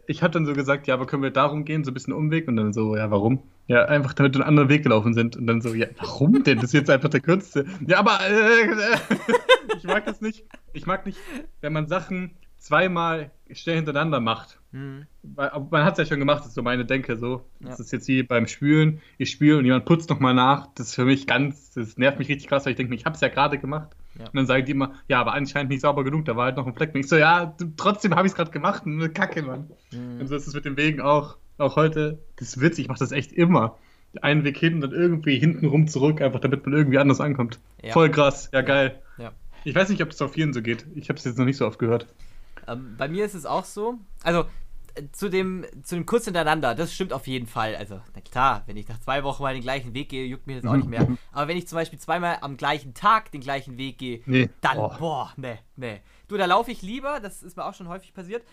ich 0.08 0.24
habe 0.24 0.32
dann 0.32 0.46
so 0.46 0.54
gesagt, 0.54 0.88
ja, 0.88 0.94
aber 0.94 1.06
können 1.06 1.24
wir 1.24 1.32
darum 1.32 1.66
gehen, 1.66 1.84
so 1.84 1.92
ein 1.92 1.94
bisschen 1.94 2.14
Umweg 2.14 2.48
und 2.48 2.56
dann 2.56 2.74
so, 2.74 2.96
ja, 2.96 3.10
warum? 3.12 3.44
Ja, 3.68 3.86
einfach 3.86 4.14
damit 4.14 4.34
wir 4.34 4.42
einen 4.42 4.50
anderen 4.50 4.70
Weg 4.70 4.84
gelaufen 4.84 5.14
sind 5.14 5.38
und 5.38 5.48
dann 5.48 5.62
so, 5.62 5.74
ja, 5.74 5.88
warum 5.98 6.44
denn? 6.44 6.58
Das 6.58 6.66
ist 6.66 6.74
jetzt 6.74 6.90
einfach 6.90 7.10
der 7.10 7.22
kürzeste. 7.22 7.66
Ja, 7.88 8.00
aber 8.00 8.20
äh, 8.22 8.64
äh, 8.64 8.98
ich 9.78 9.84
mag 9.84 10.06
das 10.06 10.22
nicht. 10.22 10.46
Ich 10.74 10.86
mag 10.86 11.06
nicht, 11.06 11.18
wenn 11.62 11.74
man 11.74 11.88
Sachen 11.88 12.32
zweimal 12.58 13.32
schnell 13.54 13.78
hintereinander 13.78 14.20
macht. 14.20 14.60
Mhm. 14.72 15.06
Man 15.24 15.84
hat 15.84 15.94
es 15.94 16.00
ja 16.00 16.06
schon 16.06 16.20
gemacht, 16.20 16.40
das 16.40 16.48
ist 16.48 16.56
so 16.56 16.64
meine 16.64 16.86
Denke 16.86 17.18
so. 17.18 17.46
Ja. 17.60 17.70
Das 17.70 17.80
ist 17.80 17.92
jetzt 17.92 18.08
wie 18.08 18.24
beim 18.24 18.48
Spülen. 18.48 19.02
Ich 19.18 19.32
spüle 19.32 19.58
und 19.58 19.66
jemand 19.66 19.86
putzt 19.86 20.10
nochmal 20.10 20.34
nach. 20.34 20.68
Das 20.76 20.88
ist 20.88 20.96
für 20.96 21.06
mich 21.06 21.28
ganz, 21.28 21.72
das 21.72 21.98
nervt 21.98 22.20
mich 22.20 22.30
richtig 22.30 22.48
krass, 22.48 22.66
weil 22.66 22.72
ich 22.72 22.78
denke, 22.78 22.96
ich 22.96 23.06
habe 23.06 23.16
es 23.16 23.22
ja 23.22 23.28
gerade 23.28 23.58
gemacht. 23.58 23.90
Ja. 24.18 24.26
Und 24.26 24.36
dann 24.36 24.46
sagen 24.46 24.66
die 24.66 24.72
immer, 24.72 24.94
ja, 25.08 25.20
aber 25.20 25.34
anscheinend 25.34 25.72
nicht 25.72 25.82
sauber 25.82 26.04
genug, 26.04 26.26
da 26.26 26.36
war 26.36 26.46
halt 26.46 26.58
noch 26.58 26.68
ein 26.68 26.74
Fleck. 26.74 26.94
Und 26.94 27.00
ich 27.00 27.08
so, 27.08 27.16
ja, 27.16 27.56
trotzdem 27.78 28.16
habe 28.16 28.28
ich 28.28 28.32
es 28.32 28.36
gerade 28.36 28.52
gemacht. 28.52 28.84
Eine 28.86 29.10
Kacke, 29.10 29.42
Mann. 29.42 29.70
Mhm. 29.92 30.22
Und 30.22 30.28
so 30.28 30.36
ist 30.36 30.48
es 30.48 30.54
mit 30.54 30.66
dem 30.66 30.78
Wegen 30.78 31.02
auch. 31.02 31.38
Auch 31.58 31.76
heute, 31.76 32.20
das 32.38 32.50
ist 32.50 32.62
witzig, 32.62 32.86
ich 32.86 32.90
mache 32.90 33.00
das 33.00 33.12
echt 33.12 33.32
immer. 33.32 33.78
Einen 34.22 34.44
Weg 34.44 34.58
hin 34.58 34.76
und 34.76 34.82
dann 34.82 34.92
irgendwie 34.92 35.38
hinten 35.38 35.68
rum 35.68 35.88
zurück, 35.88 36.22
einfach 36.22 36.40
damit 36.40 36.66
man 36.66 36.74
irgendwie 36.74 36.98
anders 36.98 37.22
ankommt. 37.22 37.60
Ja. 37.84 37.94
Voll 37.94 38.10
krass, 38.10 38.50
ja 38.52 38.62
geil. 38.62 39.00
Ja. 39.18 39.32
Ich 39.64 39.76
weiß 39.76 39.90
nicht, 39.90 40.02
ob 40.02 40.10
das 40.10 40.22
auf 40.22 40.34
vielen 40.34 40.54
so 40.54 40.62
geht. 40.62 40.88
Ich 40.96 41.10
habe 41.10 41.18
es 41.20 41.24
jetzt 41.24 41.38
noch 41.38 41.46
nicht 41.46 41.58
so 41.58 41.68
oft 41.68 41.78
gehört. 41.78 42.08
Ähm, 42.68 42.96
bei 42.98 43.08
mir 43.08 43.26
ist 43.26 43.34
es 43.34 43.46
auch 43.46 43.66
so. 43.66 44.00
Also, 44.24 44.46
äh, 44.96 45.04
zu 45.12 45.30
dem, 45.30 45.66
zu 45.84 45.96
dem 45.96 46.06
kurz 46.06 46.26
hintereinander, 46.26 46.76
das 46.76 46.94
stimmt 46.94 47.14
auf 47.14 47.28
jeden 47.28 47.48
Fall. 47.48 47.76
Also, 47.76 48.02
na 48.14 48.22
klar, 48.22 48.64
wenn 48.66 48.78
ich 48.78 48.88
nach 48.88 49.00
zwei 49.00 49.24
Wochen 49.24 49.44
mal 49.44 49.54
den 49.54 49.64
gleichen 49.64 49.94
Weg 49.94 50.10
gehe, 50.10 50.26
juckt 50.26 50.48
mir 50.48 50.62
das 50.62 50.70
auch 50.70 50.76
nicht 50.76 50.90
mehr. 50.90 51.08
Aber 51.32 51.48
wenn 51.48 51.58
ich 51.58 51.68
zum 51.68 51.78
Beispiel 51.78 52.00
zweimal 52.00 52.40
am 52.42 52.58
gleichen 52.58 52.94
Tag 52.94 53.32
den 53.32 53.42
gleichen 53.42 53.78
Weg 53.78 53.98
gehe, 53.98 54.22
nee. 54.26 54.50
dann, 54.62 54.78
oh. 54.78 54.94
boah, 55.00 55.34
ne, 55.38 55.60
ne. 55.76 56.02
Du, 56.28 56.38
da 56.38 56.46
laufe 56.46 56.72
ich 56.72 56.82
lieber, 56.82 57.20
das 57.20 57.44
ist 57.44 57.58
mir 57.58 57.66
auch 57.66 57.74
schon 57.74 57.88
häufig 57.88 58.14
passiert. 58.14 58.44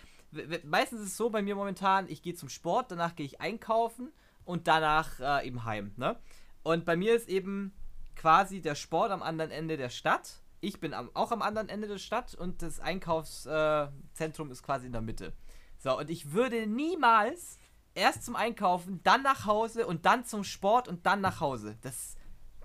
Meistens 0.64 1.00
ist 1.00 1.08
es 1.08 1.16
so 1.16 1.30
bei 1.30 1.42
mir 1.42 1.54
momentan, 1.54 2.06
ich 2.08 2.22
gehe 2.22 2.34
zum 2.34 2.48
Sport, 2.48 2.90
danach 2.90 3.16
gehe 3.16 3.24
ich 3.24 3.40
einkaufen 3.40 4.12
und 4.44 4.68
danach 4.68 5.20
äh, 5.20 5.46
eben 5.46 5.64
heim, 5.64 5.92
ne? 5.96 6.16
Und 6.62 6.84
bei 6.84 6.96
mir 6.96 7.14
ist 7.14 7.28
eben 7.28 7.72
quasi 8.14 8.60
der 8.60 8.74
Sport 8.74 9.10
am 9.10 9.22
anderen 9.22 9.50
Ende 9.50 9.76
der 9.76 9.88
Stadt 9.88 10.42
ich 10.60 10.80
bin 10.80 10.94
am, 10.94 11.10
auch 11.14 11.30
am 11.32 11.42
anderen 11.42 11.68
Ende 11.68 11.88
der 11.88 11.98
Stadt 11.98 12.34
und 12.34 12.62
das 12.62 12.80
Einkaufszentrum 12.80 14.48
äh, 14.48 14.52
ist 14.52 14.62
quasi 14.62 14.86
in 14.86 14.92
der 14.92 15.02
Mitte. 15.02 15.32
So, 15.78 15.96
und 15.96 16.10
ich 16.10 16.32
würde 16.32 16.66
niemals 16.66 17.58
erst 17.94 18.24
zum 18.24 18.36
Einkaufen, 18.36 19.00
dann 19.02 19.22
nach 19.22 19.46
Hause 19.46 19.86
und 19.86 20.06
dann 20.06 20.24
zum 20.24 20.44
Sport 20.44 20.88
und 20.88 21.06
dann 21.06 21.20
nach 21.20 21.40
Hause. 21.40 21.76
Das, 21.82 22.16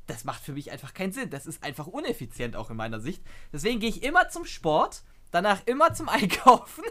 das 0.07 0.23
macht 0.23 0.43
für 0.43 0.53
mich 0.53 0.71
einfach 0.71 0.93
keinen 0.93 1.11
Sinn. 1.11 1.29
Das 1.29 1.45
ist 1.45 1.63
einfach 1.63 1.87
uneffizient 1.87 2.55
auch 2.55 2.69
in 2.69 2.77
meiner 2.77 2.99
Sicht. 2.99 3.23
Deswegen 3.51 3.79
gehe 3.79 3.89
ich 3.89 4.03
immer 4.03 4.29
zum 4.29 4.45
Sport, 4.45 5.03
danach 5.31 5.61
immer 5.65 5.93
zum 5.93 6.09
Einkaufen. 6.09 6.83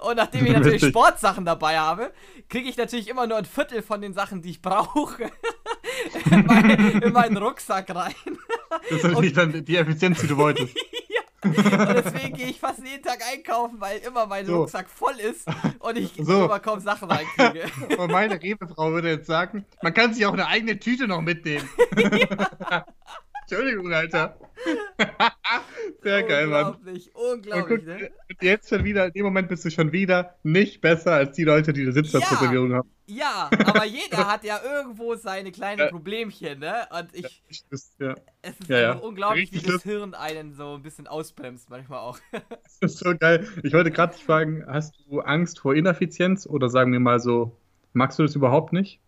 und 0.00 0.16
nachdem 0.16 0.46
ich 0.46 0.52
natürlich 0.52 0.84
Sportsachen 0.84 1.44
dabei 1.44 1.78
habe, 1.78 2.12
kriege 2.48 2.68
ich 2.68 2.76
natürlich 2.76 3.08
immer 3.08 3.26
nur 3.26 3.38
ein 3.38 3.44
Viertel 3.44 3.82
von 3.82 4.00
den 4.00 4.14
Sachen, 4.14 4.42
die 4.42 4.50
ich 4.50 4.62
brauche, 4.62 5.30
in, 6.30 6.46
mein, 6.46 7.02
in 7.02 7.12
meinen 7.12 7.36
Rucksack 7.36 7.94
rein. 7.94 8.14
Das 8.70 8.90
ist 8.90 9.04
natürlich 9.04 9.32
dann 9.32 9.64
die 9.64 9.76
Effizienz, 9.76 10.20
die 10.20 10.26
du 10.26 10.36
wolltest. 10.36 10.74
ja. 11.08 11.20
Und 11.44 11.56
deswegen 11.56 12.34
gehe 12.34 12.46
ich 12.48 12.58
fast 12.58 12.84
jeden 12.84 13.02
Tag 13.02 13.20
einkaufen, 13.32 13.80
weil 13.80 13.98
immer 13.98 14.26
mein 14.26 14.44
so. 14.46 14.60
Rucksack 14.60 14.88
voll 14.90 15.14
ist 15.20 15.46
und 15.78 15.96
ich 15.96 16.12
so. 16.18 16.46
immer 16.46 16.58
kaum 16.58 16.80
Sachen 16.80 17.10
reinkriege. 17.10 17.66
Und 17.98 18.10
meine 18.10 18.42
Rebefrau 18.42 18.90
würde 18.90 19.10
jetzt 19.10 19.26
sagen, 19.26 19.64
man 19.82 19.94
kann 19.94 20.12
sich 20.12 20.26
auch 20.26 20.32
eine 20.32 20.48
eigene 20.48 20.78
Tüte 20.78 21.06
noch 21.06 21.20
mitnehmen. 21.20 21.68
ja. 21.96 22.84
Entschuldigung, 23.50 23.90
Alter. 23.94 24.38
Sehr 26.02 26.22
geil, 26.24 26.48
Mann. 26.48 26.74
Unglaublich, 26.74 27.14
unglaublich, 27.14 27.84
ne? 27.86 28.10
Jetzt 28.42 28.68
schon 28.68 28.84
wieder, 28.84 29.06
in 29.06 29.12
dem 29.12 29.24
Moment 29.24 29.48
bist 29.48 29.64
du 29.64 29.70
schon 29.70 29.90
wieder 29.90 30.34
nicht 30.42 30.82
besser 30.82 31.12
als 31.12 31.34
die 31.34 31.44
Leute, 31.44 31.72
die 31.72 31.80
eine 31.80 31.92
Sitzplatzreservierung 31.92 32.70
ja, 32.70 32.76
haben. 32.76 32.90
Ja, 33.06 33.50
aber 33.64 33.86
jeder 33.86 34.28
hat 34.30 34.44
ja 34.44 34.60
irgendwo 34.62 35.14
seine 35.14 35.50
kleinen 35.50 35.78
ja. 35.78 35.88
Problemchen, 35.88 36.58
ne? 36.58 36.86
Und 36.90 37.08
ich. 37.14 37.22
Ja, 37.48 37.56
das, 37.70 37.96
ja. 37.98 38.14
Es 38.42 38.60
ist 38.60 38.68
ja, 38.68 38.92
unglaublich, 38.92 39.50
Richtig 39.50 39.66
wie 39.66 39.72
das 39.72 39.82
Hirn 39.82 40.12
einen 40.12 40.52
so 40.52 40.74
ein 40.74 40.82
bisschen 40.82 41.06
ausbremst, 41.06 41.70
manchmal 41.70 42.00
auch. 42.00 42.18
Das 42.80 42.92
ist 42.92 42.98
so 42.98 43.16
geil. 43.16 43.48
Ich 43.62 43.72
wollte 43.72 43.90
gerade 43.90 44.14
dich 44.14 44.24
fragen, 44.24 44.62
hast 44.66 44.94
du 45.08 45.20
Angst 45.20 45.60
vor 45.60 45.74
Ineffizienz 45.74 46.46
oder 46.46 46.68
sagen 46.68 46.92
wir 46.92 47.00
mal 47.00 47.18
so, 47.18 47.56
magst 47.94 48.18
du 48.18 48.24
das 48.24 48.34
überhaupt 48.34 48.74
nicht? 48.74 49.00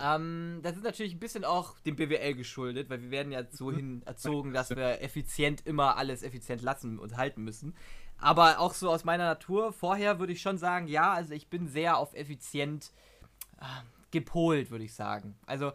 Ähm, 0.00 0.60
das 0.62 0.76
ist 0.76 0.84
natürlich 0.84 1.14
ein 1.14 1.18
bisschen 1.18 1.44
auch 1.44 1.78
dem 1.80 1.96
BWL 1.96 2.34
geschuldet, 2.34 2.88
weil 2.88 3.02
wir 3.02 3.10
werden 3.10 3.32
ja 3.32 3.42
so 3.50 3.72
hin 3.72 4.02
erzogen, 4.06 4.52
dass 4.52 4.70
wir 4.70 5.02
effizient 5.02 5.66
immer 5.66 5.96
alles 5.96 6.22
effizient 6.22 6.62
lassen 6.62 6.98
und 6.98 7.16
halten 7.16 7.42
müssen. 7.42 7.74
Aber 8.18 8.58
auch 8.60 8.74
so 8.74 8.90
aus 8.90 9.04
meiner 9.04 9.24
Natur, 9.24 9.72
vorher 9.72 10.18
würde 10.18 10.32
ich 10.32 10.42
schon 10.42 10.58
sagen, 10.58 10.86
ja, 10.86 11.12
also 11.12 11.34
ich 11.34 11.48
bin 11.48 11.68
sehr 11.68 11.98
auf 11.98 12.14
effizient 12.14 12.92
äh, 13.60 13.64
gepolt, 14.10 14.70
würde 14.70 14.84
ich 14.84 14.94
sagen. 14.94 15.36
Also 15.46 15.72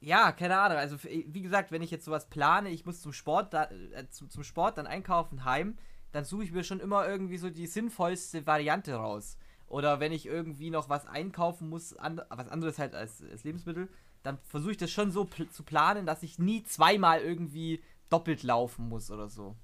ja, 0.00 0.32
keine 0.32 0.58
Ahnung. 0.58 0.76
Also, 0.76 1.02
wie 1.02 1.40
gesagt, 1.40 1.72
wenn 1.72 1.80
ich 1.80 1.90
jetzt 1.90 2.04
sowas 2.04 2.28
plane, 2.28 2.68
ich 2.68 2.84
muss 2.84 3.00
zum 3.00 3.14
Sport, 3.14 3.54
da, 3.54 3.64
äh, 3.64 4.08
zum, 4.10 4.28
zum 4.28 4.44
Sport 4.44 4.76
dann 4.76 4.86
einkaufen 4.86 5.46
heim, 5.46 5.78
dann 6.12 6.24
suche 6.24 6.44
ich 6.44 6.52
mir 6.52 6.62
schon 6.62 6.80
immer 6.80 7.08
irgendwie 7.08 7.38
so 7.38 7.48
die 7.48 7.66
sinnvollste 7.66 8.46
Variante 8.46 8.94
raus. 8.94 9.38
Oder 9.74 9.98
wenn 9.98 10.12
ich 10.12 10.24
irgendwie 10.24 10.70
noch 10.70 10.88
was 10.88 11.04
einkaufen 11.04 11.68
muss, 11.68 11.96
an, 11.96 12.20
was 12.28 12.48
anderes 12.48 12.78
halt 12.78 12.94
als, 12.94 13.24
als 13.28 13.42
Lebensmittel, 13.42 13.88
dann 14.22 14.38
versuche 14.44 14.70
ich 14.70 14.76
das 14.76 14.92
schon 14.92 15.10
so 15.10 15.24
pl 15.24 15.48
zu 15.48 15.64
planen, 15.64 16.06
dass 16.06 16.22
ich 16.22 16.38
nie 16.38 16.62
zweimal 16.62 17.20
irgendwie 17.22 17.80
doppelt 18.08 18.44
laufen 18.44 18.88
muss 18.88 19.10
oder 19.10 19.28
so. 19.28 19.56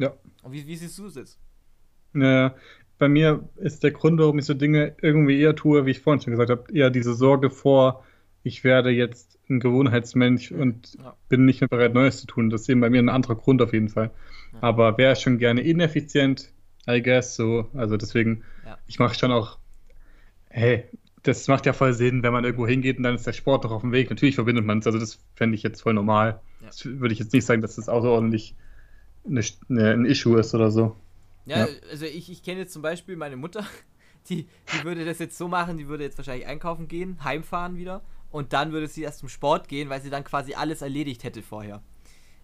Ja. 0.00 0.12
Und 0.42 0.50
wie, 0.50 0.66
wie 0.66 0.74
siehst 0.74 0.98
du 0.98 1.08
das? 1.08 1.38
Naja, 2.12 2.56
bei 2.98 3.08
mir 3.08 3.48
ist 3.58 3.84
der 3.84 3.92
Grund, 3.92 4.18
warum 4.18 4.40
ich 4.40 4.44
so 4.44 4.54
Dinge 4.54 4.96
irgendwie 5.00 5.40
eher 5.40 5.54
tue, 5.54 5.86
wie 5.86 5.92
ich 5.92 6.00
vorhin 6.00 6.20
schon 6.20 6.32
gesagt 6.32 6.50
habe, 6.50 6.72
eher 6.74 6.90
diese 6.90 7.14
Sorge 7.14 7.48
vor, 7.48 8.04
ich 8.42 8.64
werde 8.64 8.90
jetzt 8.90 9.38
ein 9.48 9.60
Gewohnheitsmensch 9.60 10.50
und 10.50 10.98
ja. 10.98 11.16
bin 11.28 11.44
nicht 11.44 11.60
mehr 11.60 11.68
bereit, 11.68 11.94
Neues 11.94 12.18
zu 12.18 12.26
tun. 12.26 12.50
Das 12.50 12.62
ist 12.62 12.68
eben 12.70 12.80
bei 12.80 12.90
mir 12.90 13.00
ein 13.00 13.08
anderer 13.08 13.36
Grund 13.36 13.62
auf 13.62 13.72
jeden 13.72 13.88
Fall. 13.88 14.10
Ja. 14.54 14.58
Aber 14.62 14.98
wäre 14.98 15.14
schon 15.14 15.38
gerne 15.38 15.60
ineffizient, 15.60 16.52
I 16.88 17.00
guess 17.00 17.36
so. 17.36 17.68
Also 17.72 17.96
deswegen, 17.96 18.42
ja. 18.72 18.78
ich 18.86 18.98
mache 18.98 19.18
schon 19.18 19.32
auch, 19.32 19.58
hey, 20.48 20.84
das 21.22 21.46
macht 21.48 21.66
ja 21.66 21.72
voll 21.72 21.92
Sinn, 21.92 22.22
wenn 22.22 22.32
man 22.32 22.44
irgendwo 22.44 22.66
hingeht 22.66 22.98
und 22.98 23.04
dann 23.04 23.14
ist 23.14 23.26
der 23.26 23.32
Sport 23.32 23.64
noch 23.64 23.70
auf 23.70 23.82
dem 23.82 23.92
Weg. 23.92 24.10
Natürlich 24.10 24.34
verbindet 24.34 24.64
man 24.64 24.78
es, 24.78 24.86
also 24.86 24.98
das 24.98 25.20
fände 25.34 25.54
ich 25.54 25.62
jetzt 25.62 25.82
voll 25.82 25.94
normal. 25.94 26.40
Das 26.60 26.84
würde 26.84 27.12
ich 27.12 27.18
jetzt 27.18 27.32
nicht 27.32 27.44
sagen, 27.44 27.62
dass 27.62 27.76
das 27.76 27.88
außerordentlich 27.88 28.56
eine, 29.24 29.42
eine, 29.68 29.90
ein 29.92 30.04
Issue 30.04 30.38
ist 30.38 30.54
oder 30.54 30.70
so. 30.70 30.96
Ja, 31.44 31.66
also 31.90 32.06
ich, 32.06 32.30
ich 32.30 32.42
kenne 32.42 32.60
jetzt 32.60 32.72
zum 32.72 32.82
Beispiel 32.82 33.16
meine 33.16 33.36
Mutter, 33.36 33.64
die, 34.28 34.46
die 34.72 34.84
würde 34.84 35.04
das 35.04 35.18
jetzt 35.18 35.38
so 35.38 35.48
machen, 35.48 35.78
die 35.78 35.88
würde 35.88 36.04
jetzt 36.04 36.18
wahrscheinlich 36.18 36.46
einkaufen 36.46 36.88
gehen, 36.88 37.22
heimfahren 37.22 37.76
wieder 37.76 38.02
und 38.30 38.52
dann 38.52 38.72
würde 38.72 38.88
sie 38.88 39.02
erst 39.02 39.20
zum 39.20 39.28
Sport 39.28 39.68
gehen, 39.68 39.90
weil 39.90 40.00
sie 40.00 40.10
dann 40.10 40.24
quasi 40.24 40.54
alles 40.54 40.82
erledigt 40.82 41.22
hätte 41.24 41.42
vorher. 41.42 41.82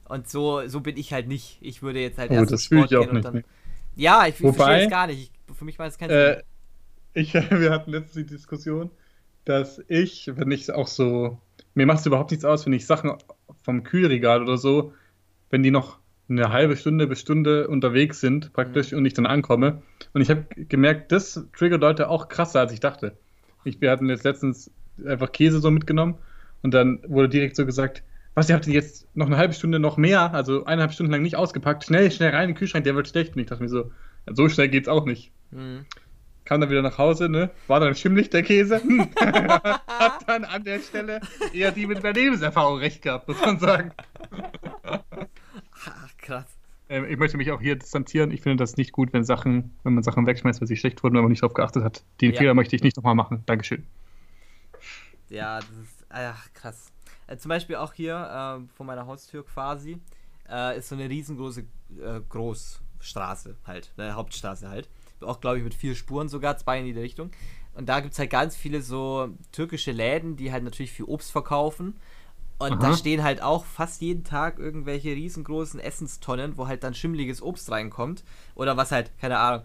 Und 0.04 0.28
so, 0.28 0.66
so 0.66 0.80
bin 0.80 0.96
ich 0.96 1.12
halt 1.12 1.28
nicht. 1.28 1.58
Ich 1.60 1.82
würde 1.82 2.00
jetzt 2.00 2.18
halt 2.18 2.30
oh, 2.30 2.34
erst 2.34 2.48
zum 2.48 2.58
Sport 2.58 2.90
gehen 2.90 3.10
und 3.10 3.24
dann. 3.24 3.34
Nee. 3.34 3.44
Ja, 3.98 4.26
ich, 4.26 4.40
Wobei, 4.42 4.52
verstehe 4.52 4.84
es 4.84 4.90
gar 4.90 5.06
nicht. 5.08 5.32
Ich, 5.48 5.56
für 5.56 5.64
mich 5.64 5.78
war 5.78 5.86
das 5.86 5.98
kein 5.98 6.10
äh, 6.10 6.42
ich, 7.14 7.34
Wir 7.50 7.70
hatten 7.70 7.90
letztens 7.90 8.14
die 8.14 8.26
Diskussion, 8.26 8.90
dass 9.44 9.82
ich, 9.88 10.30
wenn 10.34 10.50
ich 10.50 10.70
auch 10.70 10.86
so. 10.86 11.38
Mir 11.74 11.86
macht 11.86 12.00
es 12.00 12.06
überhaupt 12.06 12.30
nichts 12.30 12.44
aus, 12.44 12.64
wenn 12.64 12.72
ich 12.72 12.86
Sachen 12.86 13.12
vom 13.62 13.82
Kühlregal 13.82 14.42
oder 14.42 14.56
so, 14.56 14.94
wenn 15.50 15.62
die 15.62 15.70
noch 15.70 15.98
eine 16.28 16.50
halbe 16.50 16.76
Stunde 16.76 17.06
bis 17.06 17.20
Stunde 17.20 17.68
unterwegs 17.68 18.20
sind, 18.20 18.52
praktisch, 18.52 18.92
mhm. 18.92 18.98
und 18.98 19.06
ich 19.06 19.14
dann 19.14 19.26
ankomme. 19.26 19.82
Und 20.12 20.20
ich 20.20 20.30
habe 20.30 20.46
gemerkt, 20.54 21.10
das 21.12 21.44
triggert 21.56 21.80
Leute 21.80 22.08
auch 22.08 22.28
krasser, 22.28 22.60
als 22.60 22.72
ich 22.72 22.80
dachte. 22.80 23.16
Ich, 23.64 23.80
wir 23.80 23.90
hatten 23.90 24.08
jetzt 24.08 24.24
letztens 24.24 24.70
einfach 25.04 25.32
Käse 25.32 25.60
so 25.60 25.70
mitgenommen 25.70 26.18
und 26.62 26.74
dann 26.74 27.00
wurde 27.06 27.28
direkt 27.28 27.56
so 27.56 27.66
gesagt, 27.66 28.02
was, 28.38 28.48
ihr 28.48 28.54
habt 28.54 28.66
jetzt 28.66 29.06
noch 29.16 29.26
eine 29.26 29.36
halbe 29.36 29.54
Stunde 29.54 29.78
noch 29.78 29.96
mehr, 29.96 30.32
also 30.32 30.64
eineinhalb 30.64 30.92
Stunden 30.92 31.12
lang 31.12 31.22
nicht 31.22 31.36
ausgepackt, 31.36 31.84
schnell, 31.84 32.10
schnell 32.10 32.30
rein 32.30 32.44
in 32.44 32.48
den 32.50 32.56
Kühlschrank, 32.56 32.84
der 32.84 32.94
wird 32.94 33.08
schlecht. 33.08 33.34
Und 33.34 33.42
ich 33.42 33.48
dachte 33.48 33.62
mir 33.62 33.68
so, 33.68 33.90
ja, 34.26 34.34
so 34.34 34.48
schnell 34.48 34.68
geht's 34.68 34.88
auch 34.88 35.04
nicht. 35.04 35.32
Mhm. 35.50 35.84
Kam 36.44 36.60
dann 36.60 36.70
wieder 36.70 36.82
nach 36.82 36.96
Hause, 36.96 37.28
ne? 37.28 37.50
War 37.66 37.80
dann 37.80 37.94
schimmlig 37.94 38.30
der 38.30 38.42
Käse. 38.42 38.76
Hat 39.86 40.26
dann 40.26 40.44
an 40.44 40.64
der 40.64 40.78
Stelle 40.78 41.20
eher 41.52 41.72
die 41.72 41.86
mit 41.86 41.98
Überlebenserfahrung 41.98 42.78
recht 42.78 43.02
gehabt, 43.02 43.28
muss 43.28 43.40
man 43.40 43.58
sagen. 43.58 43.92
Ach, 44.82 46.16
krass. 46.16 46.46
Ähm, 46.88 47.04
ich 47.06 47.18
möchte 47.18 47.36
mich 47.36 47.50
auch 47.50 47.60
hier 47.60 47.76
distanzieren. 47.76 48.30
Ich 48.30 48.40
finde 48.40 48.56
das 48.56 48.78
nicht 48.78 48.92
gut, 48.92 49.12
wenn 49.12 49.24
Sachen, 49.24 49.76
wenn 49.82 49.92
man 49.92 50.02
Sachen 50.02 50.26
wegschmeißt, 50.26 50.60
weil 50.62 50.68
sie 50.68 50.76
schlecht 50.76 51.02
wurden, 51.02 51.16
wenn 51.16 51.22
man 51.22 51.30
nicht 51.30 51.42
darauf 51.42 51.54
geachtet 51.54 51.84
hat. 51.84 52.02
Den 52.22 52.32
ja. 52.32 52.38
Fehler 52.38 52.54
möchte 52.54 52.74
ich 52.76 52.82
nicht 52.82 52.96
nochmal 52.96 53.14
machen. 53.14 53.42
Dankeschön. 53.44 53.84
Ja, 55.28 55.58
das 55.58 55.68
ist 55.68 55.98
ach, 56.08 56.52
krass. 56.54 56.90
Äh, 57.28 57.36
zum 57.36 57.50
Beispiel 57.50 57.76
auch 57.76 57.92
hier 57.92 58.16
äh, 58.16 58.74
vor 58.74 58.86
meiner 58.86 59.06
Haustür 59.06 59.44
quasi 59.44 60.00
äh, 60.48 60.78
ist 60.78 60.88
so 60.88 60.96
eine 60.96 61.08
riesengroße 61.08 61.60
äh, 61.60 62.20
Großstraße 62.28 63.56
halt, 63.64 63.92
eine 63.96 64.14
Hauptstraße 64.14 64.68
halt. 64.68 64.88
Auch 65.20 65.40
glaube 65.40 65.58
ich 65.58 65.64
mit 65.64 65.74
vier 65.74 65.94
Spuren 65.94 66.28
sogar, 66.28 66.56
zwei 66.56 66.80
in 66.80 66.86
jede 66.86 67.00
Richtung. 67.00 67.30
Und 67.74 67.88
da 67.88 68.00
gibt 68.00 68.14
es 68.14 68.18
halt 68.18 68.30
ganz 68.30 68.56
viele 68.56 68.82
so 68.82 69.28
türkische 69.52 69.92
Läden, 69.92 70.36
die 70.36 70.50
halt 70.50 70.64
natürlich 70.64 70.90
viel 70.90 71.04
Obst 71.04 71.30
verkaufen. 71.30 71.96
Und 72.58 72.72
Aha. 72.72 72.90
da 72.90 72.96
stehen 72.96 73.22
halt 73.22 73.40
auch 73.40 73.64
fast 73.64 74.00
jeden 74.00 74.24
Tag 74.24 74.58
irgendwelche 74.58 75.10
riesengroßen 75.10 75.78
Essenstonnen, 75.78 76.56
wo 76.56 76.66
halt 76.66 76.82
dann 76.82 76.94
schimmliges 76.94 77.40
Obst 77.40 77.70
reinkommt. 77.70 78.24
Oder 78.56 78.76
was 78.76 78.90
halt, 78.90 79.12
keine 79.20 79.38
Ahnung, 79.38 79.62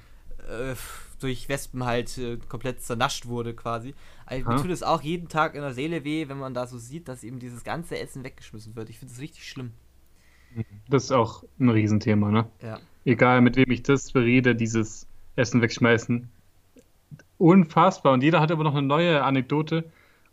äh, 0.47 0.75
durch 1.19 1.49
Wespen 1.49 1.85
halt 1.85 2.19
komplett 2.49 2.83
zernascht 2.83 3.25
wurde 3.25 3.55
quasi. 3.55 3.95
Also, 4.25 4.49
mir 4.49 4.57
tut 4.57 4.71
es 4.71 4.83
auch 4.83 5.01
jeden 5.01 5.27
Tag 5.27 5.55
in 5.55 5.61
der 5.61 5.73
Seele 5.73 6.03
weh, 6.03 6.27
wenn 6.29 6.37
man 6.37 6.53
da 6.53 6.67
so 6.67 6.77
sieht, 6.77 7.07
dass 7.07 7.23
eben 7.23 7.39
dieses 7.39 7.63
ganze 7.63 7.97
Essen 7.99 8.23
weggeschmissen 8.23 8.75
wird. 8.75 8.89
Ich 8.89 8.99
finde 8.99 9.13
das 9.13 9.21
richtig 9.21 9.47
schlimm. 9.47 9.71
Das 10.89 11.05
ist 11.05 11.11
auch 11.11 11.43
ein 11.59 11.69
Riesenthema, 11.69 12.31
ne? 12.31 12.45
Ja. 12.61 12.79
Egal, 13.05 13.41
mit 13.41 13.55
wem 13.55 13.69
ich 13.71 13.83
das 13.83 14.11
berede, 14.11 14.55
dieses 14.55 15.07
Essen 15.35 15.61
wegschmeißen. 15.61 16.29
Unfassbar. 17.37 18.13
Und 18.13 18.23
jeder 18.23 18.39
hat 18.39 18.51
aber 18.51 18.63
noch 18.63 18.75
eine 18.75 18.85
neue 18.85 19.23
Anekdote. 19.23 19.85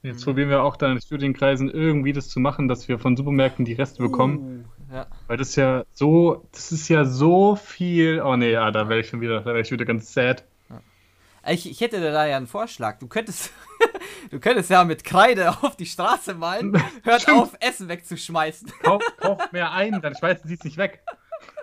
Jetzt 0.03 0.21
mhm. 0.21 0.25
probieren 0.25 0.49
wir 0.51 0.63
auch 0.63 0.77
dann 0.77 0.93
in 0.93 1.01
Studienkreisen 1.01 1.71
irgendwie 1.71 2.13
das 2.13 2.29
zu 2.29 2.41
machen, 2.41 2.69
dass 2.69 2.89
wir 2.89 2.99
von 2.99 3.17
Supermärkten 3.17 3.65
die 3.65 3.73
Reste 3.73 4.03
bekommen. 4.03 4.65
Uh, 4.91 4.95
ja. 4.95 5.07
Weil 5.27 5.37
das 5.37 5.57
ja 5.57 5.85
so, 5.93 6.47
das 6.53 6.73
ist 6.73 6.89
ja 6.89 7.05
so 7.05 7.57
viel. 7.57 8.23
Oh 8.25 8.37
nee, 8.37 8.53
ja, 8.53 8.71
da 8.71 8.89
wäre 8.89 9.01
ich 9.01 9.09
schon 9.09 9.21
wieder, 9.21 9.41
da 9.41 9.47
wäre 9.47 9.61
ich 9.61 9.71
wieder 9.71 9.85
ganz 9.85 10.13
sad. 10.13 10.45
Ich, 11.49 11.71
ich 11.71 11.81
hätte 11.81 12.01
da 12.01 12.27
ja 12.27 12.37
einen 12.37 12.47
Vorschlag. 12.47 12.99
Du 12.99 13.07
könntest, 13.07 13.53
du 14.31 14.41
könntest 14.41 14.71
ja 14.71 14.85
mit 14.85 15.05
Kreide 15.05 15.51
auf 15.63 15.77
die 15.77 15.87
Straße 15.87 16.35
malen. 16.35 16.83
Hört 17.03 17.23
Stimmt. 17.23 17.39
auf, 17.39 17.57
Essen 17.61 17.89
wegzuschmeißen. 17.89 18.71
Kauf, 18.83 19.03
kauf 19.17 19.53
mehr 19.53 19.73
ein, 19.73 20.01
dann 20.03 20.15
schmeißen 20.15 20.49
sie 20.49 20.55
es 20.55 20.65
nicht 20.65 20.77
weg. 20.77 21.03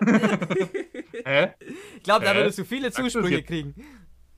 Hä? 1.24 1.50
Ich 1.96 2.02
glaube, 2.02 2.24
da 2.24 2.34
würdest 2.34 2.58
du 2.58 2.64
viele 2.64 2.90
Zusprüche 2.90 3.42
kriegen. 3.42 3.74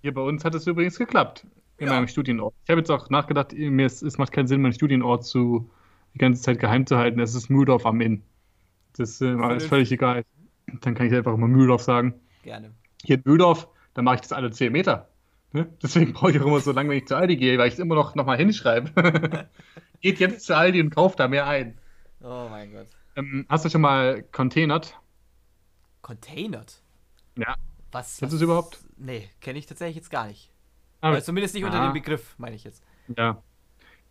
Hier 0.03 0.13
bei 0.13 0.21
uns 0.21 0.45
hat 0.45 0.55
es 0.55 0.67
übrigens 0.67 0.99
geklappt. 0.99 1.47
In 1.79 1.87
ja. 1.87 1.95
meinem 1.95 2.09
Studienort. 2.09 2.55
Ich 2.65 2.71
habe 2.71 2.81
jetzt 2.81 2.91
auch 2.91 3.09
nachgedacht, 3.09 3.53
mir 3.53 3.87
ist, 3.87 4.03
es 4.03 4.19
macht 4.19 4.33
keinen 4.33 4.47
Sinn, 4.47 4.61
meinen 4.61 4.75
Studienort 4.75 5.25
zu, 5.25 5.71
die 6.13 6.19
ganze 6.19 6.43
Zeit 6.43 6.59
geheim 6.59 6.87
zu 6.87 6.99
halten. 6.99 7.19
Es 7.21 7.35
ist 7.35 7.49
Mühldorf 7.49 7.87
am 7.87 8.03
Inn. 8.03 8.23
Das 8.99 9.11
ist 9.11 9.23
äh, 9.23 9.35
alles 9.41 9.65
völlig 9.65 9.91
egal. 9.91 10.25
Dann 10.83 10.95
kann 10.95 11.07
ich 11.07 11.15
einfach 11.15 11.33
immer 11.33 11.49
Mühldorf 11.49 11.83
sagen. 11.83 12.15
Gerne. 12.43 12.75
Hier 13.03 13.17
in 13.17 13.23
Mühldorf, 13.25 13.69
dann 13.95 14.05
mache 14.05 14.17
ich 14.17 14.21
das 14.21 14.33
alle 14.33 14.51
10 14.51 14.73
Meter. 14.73 15.09
Ne? 15.53 15.69
Deswegen 15.83 16.13
brauche 16.13 16.31
ich 16.31 16.41
auch 16.41 16.47
immer 16.47 16.61
so 16.61 16.73
lange, 16.73 16.91
wenn 16.91 16.99
ich 16.99 17.09
zu 17.09 17.17
Aldi 17.17 17.37
gehe, 17.37 17.59
weil 17.59 17.69
ich 17.69 17.75
es 17.75 17.81
immer 17.81 17.97
noch, 17.97 18.15
noch 18.15 18.27
mal 18.27 18.37
hinschreibe. 18.37 19.49
Geht 20.01 20.21
jetzt 20.21 20.47
zu 20.47 20.57
Aldi 20.57 20.81
und 20.81 20.91
kauft 20.91 21.19
da 21.19 21.27
mehr 21.29 21.47
ein. 21.47 21.79
Oh 22.23 22.47
mein 22.49 22.73
Gott. 22.73 22.87
Ähm, 23.17 23.47
hast 23.49 23.65
du 23.65 23.71
schon 23.71 23.81
mal 23.81 24.23
containert? 24.31 24.99
Containert? 26.03 26.83
Ja. 27.37 27.55
Was? 27.91 28.19
Kennst 28.19 28.33
du 28.33 28.37
es 28.37 28.43
überhaupt? 28.43 28.79
Nee, 28.97 29.29
kenne 29.41 29.59
ich 29.59 29.67
tatsächlich 29.67 29.97
jetzt 29.97 30.11
gar 30.11 30.29
nicht. 30.29 30.53
Aber 31.01 31.17
also 31.17 31.27
zumindest 31.27 31.55
nicht 31.55 31.65
unter 31.65 31.81
ah. 31.81 31.89
dem 31.89 31.95
Begriff, 31.95 32.35
meine 32.39 32.55
ich 32.55 32.63
jetzt. 32.63 32.85
Ja. 33.17 33.43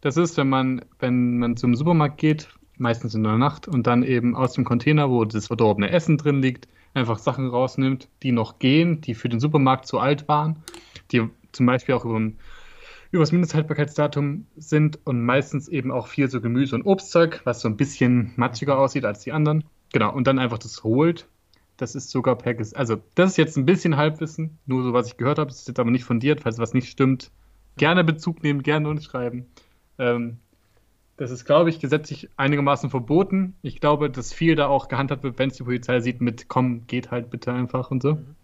Das 0.02 0.18
ist, 0.18 0.36
wenn 0.38 0.50
man, 0.50 0.84
wenn 1.00 1.38
man 1.38 1.56
zum 1.56 1.76
Supermarkt 1.76 2.18
geht, 2.18 2.50
meistens 2.78 3.16
in 3.16 3.24
der 3.24 3.38
Nacht, 3.38 3.68
und 3.68 3.88
dann 3.88 4.04
eben 4.04 4.36
aus 4.36 4.54
dem 4.54 4.66
Container, 4.66 5.10
wo 5.10 5.24
das 5.24 5.48
verdorbene 5.48 5.90
Essen 5.90 6.18
drin 6.18 6.42
liegt, 6.42 6.68
einfach 6.94 7.20
Sachen 7.20 7.48
rausnimmt, 7.48 8.10
die 8.24 8.32
noch 8.32 8.60
gehen, 8.60 9.00
die 9.02 9.14
für 9.14 9.30
den 9.30 9.40
Supermarkt 9.40 9.86
zu 9.86 10.00
alt 10.00 10.28
waren 10.28 10.64
die 11.12 11.30
zum 11.52 11.66
Beispiel 11.66 11.96
auch 11.96 12.06
über, 12.06 12.20
über 13.12 13.24
das 13.24 13.32
Mindesthaltbarkeitsdatum 13.32 14.46
sind 14.56 15.00
und 15.06 15.24
meistens 15.24 15.68
eben 15.68 15.92
auch 15.92 16.08
viel 16.08 16.30
so 16.30 16.42
Gemüse 16.42 16.76
und 16.76 16.84
Obstzeug, 16.84 17.42
was 17.44 17.62
so 17.62 17.68
ein 17.68 17.78
bisschen 17.78 18.34
matschiger 18.36 18.78
aussieht 18.78 19.06
als 19.06 19.22
die 19.22 19.32
anderen. 19.32 19.64
Genau, 19.92 20.14
und 20.14 20.28
dann 20.28 20.40
einfach 20.40 20.60
das 20.60 20.84
holt. 20.84 21.28
Das 21.78 21.96
ist 21.96 22.12
sogar 22.12 22.36
per, 22.38 22.56
also 22.76 23.02
das 23.16 23.32
ist 23.32 23.38
jetzt 23.38 23.58
ein 23.58 23.66
bisschen 23.66 23.98
Halbwissen, 23.98 24.60
nur 24.66 24.84
so 24.84 24.94
was 24.94 25.08
ich 25.08 25.18
gehört 25.18 25.40
habe, 25.40 25.50
das 25.50 25.60
ist 25.60 25.68
jetzt 25.68 25.80
aber 25.80 25.92
nicht 25.92 26.04
fundiert, 26.04 26.42
falls 26.42 26.60
was 26.60 26.74
nicht 26.74 26.90
stimmt. 26.90 27.32
Gerne 27.78 28.04
Bezug 28.04 28.44
nehmen, 28.44 28.64
gerne 28.64 28.90
uns 28.90 29.06
schreiben. 29.06 29.46
Ähm, 29.98 30.40
das 31.16 31.32
ist, 31.32 31.46
glaube 31.46 31.70
ich, 31.70 31.80
gesetzlich 31.80 32.30
einigermaßen 32.38 32.90
verboten. 32.90 33.56
Ich 33.62 33.80
glaube, 33.80 34.10
dass 34.10 34.34
viel 34.34 34.56
da 34.56 34.68
auch 34.68 34.88
gehandhabt 34.88 35.24
wird, 35.24 35.40
wenn 35.40 35.50
es 35.50 35.58
die 35.58 35.64
Polizei 35.64 36.00
sieht, 36.02 36.22
mit 36.22 36.48
komm, 36.48 36.86
geht 36.88 37.12
halt 37.12 37.30
bitte 37.30 37.52
einfach 37.54 37.92
und 37.92 38.02
so. 38.02 38.16
Mhm. 38.16 38.36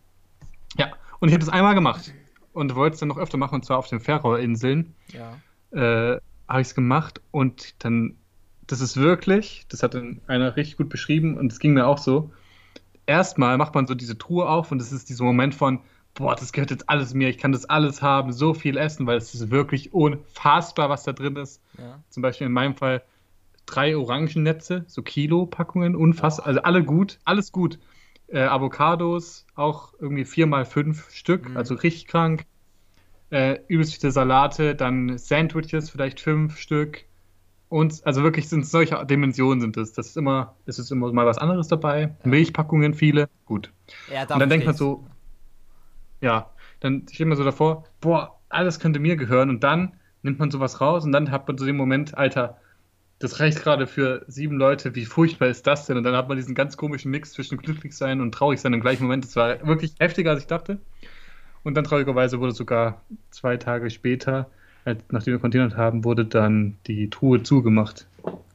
Ja, 0.77 0.91
und 1.19 1.29
ich 1.29 1.33
habe 1.33 1.43
das 1.43 1.53
einmal 1.53 1.75
gemacht 1.75 2.13
und 2.55 2.75
wollte 2.75 2.95
es 2.95 2.99
dann 2.99 3.09
noch 3.09 3.17
öfter 3.17 3.37
machen, 3.37 3.55
und 3.55 3.65
zwar 3.65 3.77
auf 3.77 3.87
den 3.87 3.99
Färöerinseln. 3.99 4.95
Ja. 5.11 5.37
Äh, 5.71 6.19
habe 6.47 6.61
ich 6.61 6.67
es 6.67 6.75
gemacht 6.75 7.21
und 7.31 7.83
dann, 7.83 8.15
das 8.67 8.81
ist 8.81 8.97
wirklich, 8.97 9.65
das 9.69 9.83
hat 9.83 9.93
dann 9.93 10.21
einer 10.27 10.55
richtig 10.55 10.77
gut 10.77 10.89
beschrieben 10.89 11.37
und 11.37 11.51
es 11.51 11.59
ging 11.59 11.73
mir 11.73 11.87
auch 11.87 11.97
so. 11.97 12.31
Erstmal 13.07 13.57
macht 13.57 13.75
man 13.75 13.87
so 13.87 13.93
diese 13.93 14.17
Truhe 14.17 14.47
auf 14.47 14.71
und 14.71 14.81
es 14.81 14.91
ist 14.91 15.09
dieser 15.09 15.23
Moment 15.23 15.55
von, 15.55 15.79
boah, 16.13 16.35
das 16.35 16.53
gehört 16.53 16.71
jetzt 16.71 16.89
alles 16.89 17.13
mir, 17.13 17.29
ich 17.29 17.37
kann 17.37 17.51
das 17.51 17.65
alles 17.65 18.01
haben, 18.01 18.31
so 18.31 18.53
viel 18.53 18.77
essen, 18.77 19.05
weil 19.05 19.17
es 19.17 19.33
ist 19.33 19.49
wirklich 19.49 19.93
unfassbar, 19.93 20.89
was 20.89 21.03
da 21.03 21.13
drin 21.13 21.35
ist. 21.35 21.61
Ja. 21.77 21.99
Zum 22.09 22.21
Beispiel 22.23 22.47
in 22.47 22.53
meinem 22.53 22.75
Fall 22.75 23.03
drei 23.65 23.97
Orangennetze, 23.97 24.85
so 24.87 25.01
Kilo-Packungen, 25.01 25.95
unfassbar, 25.95 26.47
also 26.47 26.61
alle 26.61 26.83
gut, 26.83 27.19
alles 27.25 27.51
gut 27.51 27.79
äh, 28.27 28.39
Avocados, 28.39 29.45
auch 29.55 29.93
irgendwie 29.99 30.25
vier 30.25 30.47
mal 30.47 30.65
fünf 30.65 31.09
Stück, 31.11 31.49
mhm. 31.49 31.57
also 31.57 31.75
richtig 31.75 32.07
krank. 32.07 32.45
Äh, 33.31 33.59
übelst 33.67 33.99
viele 33.99 34.11
Salate, 34.11 34.75
dann 34.75 35.17
Sandwiches, 35.17 35.89
vielleicht 35.89 36.19
fünf 36.19 36.57
Stück. 36.57 37.05
Und 37.69 38.05
also 38.05 38.23
wirklich 38.23 38.47
sind 38.47 38.65
solche 38.65 39.03
Dimensionen 39.05 39.59
sind 39.59 39.77
es. 39.77 39.93
Das 39.93 40.07
ist 40.07 40.17
immer, 40.17 40.55
es 40.65 40.79
ist 40.79 40.91
immer 40.91 41.11
mal 41.11 41.25
was 41.25 41.37
anderes 41.37 41.67
dabei. 41.67 42.01
Ja. 42.01 42.29
Milchpackungen 42.29 42.93
viele, 42.93 43.27
gut. 43.45 43.71
Ja, 44.13 44.21
und 44.21 44.39
dann 44.39 44.49
denkt 44.49 44.65
man 44.65 44.75
so, 44.75 45.05
ja, 46.21 46.51
dann 46.79 47.07
steht 47.11 47.27
man 47.27 47.37
so 47.37 47.43
davor, 47.43 47.85
boah, 47.99 48.39
alles 48.49 48.79
könnte 48.79 48.99
mir 48.99 49.15
gehören. 49.15 49.49
Und 49.49 49.63
dann 49.63 49.93
nimmt 50.21 50.39
man 50.39 50.51
sowas 50.51 50.79
raus 50.79 51.03
und 51.03 51.11
dann 51.11 51.31
hat 51.31 51.47
man 51.47 51.57
so 51.57 51.65
den 51.65 51.77
Moment, 51.77 52.17
Alter, 52.17 52.57
das 53.19 53.39
reicht 53.39 53.63
gerade 53.63 53.87
für 53.87 54.25
sieben 54.27 54.57
Leute, 54.57 54.93
wie 54.95 55.05
furchtbar 55.05 55.47
ist 55.47 55.65
das 55.67 55.85
denn? 55.85 55.97
Und 55.97 56.03
dann 56.03 56.15
hat 56.15 56.27
man 56.27 56.37
diesen 56.37 56.53
ganz 56.53 56.75
komischen 56.75 57.11
Mix 57.11 57.31
zwischen 57.31 57.57
glücklich 57.57 57.95
sein 57.95 58.19
und 58.19 58.33
traurig 58.33 58.59
sein 58.59 58.73
im 58.73 58.81
gleichen 58.81 59.03
Moment. 59.03 59.23
Das 59.23 59.35
war 59.35 59.65
wirklich 59.65 59.95
heftiger, 59.99 60.31
als 60.31 60.41
ich 60.41 60.47
dachte. 60.47 60.79
Und 61.63 61.75
dann 61.75 61.83
traurigerweise 61.85 62.39
wurde 62.39 62.51
sogar 62.51 63.01
zwei 63.31 63.57
Tage 63.57 63.89
später, 63.89 64.49
nachdem 65.09 65.33
wir 65.33 65.39
kontinent 65.39 65.77
haben, 65.77 66.03
wurde 66.03 66.25
dann 66.25 66.77
die 66.87 67.09
Truhe 67.09 67.41
zugemacht. 67.41 68.05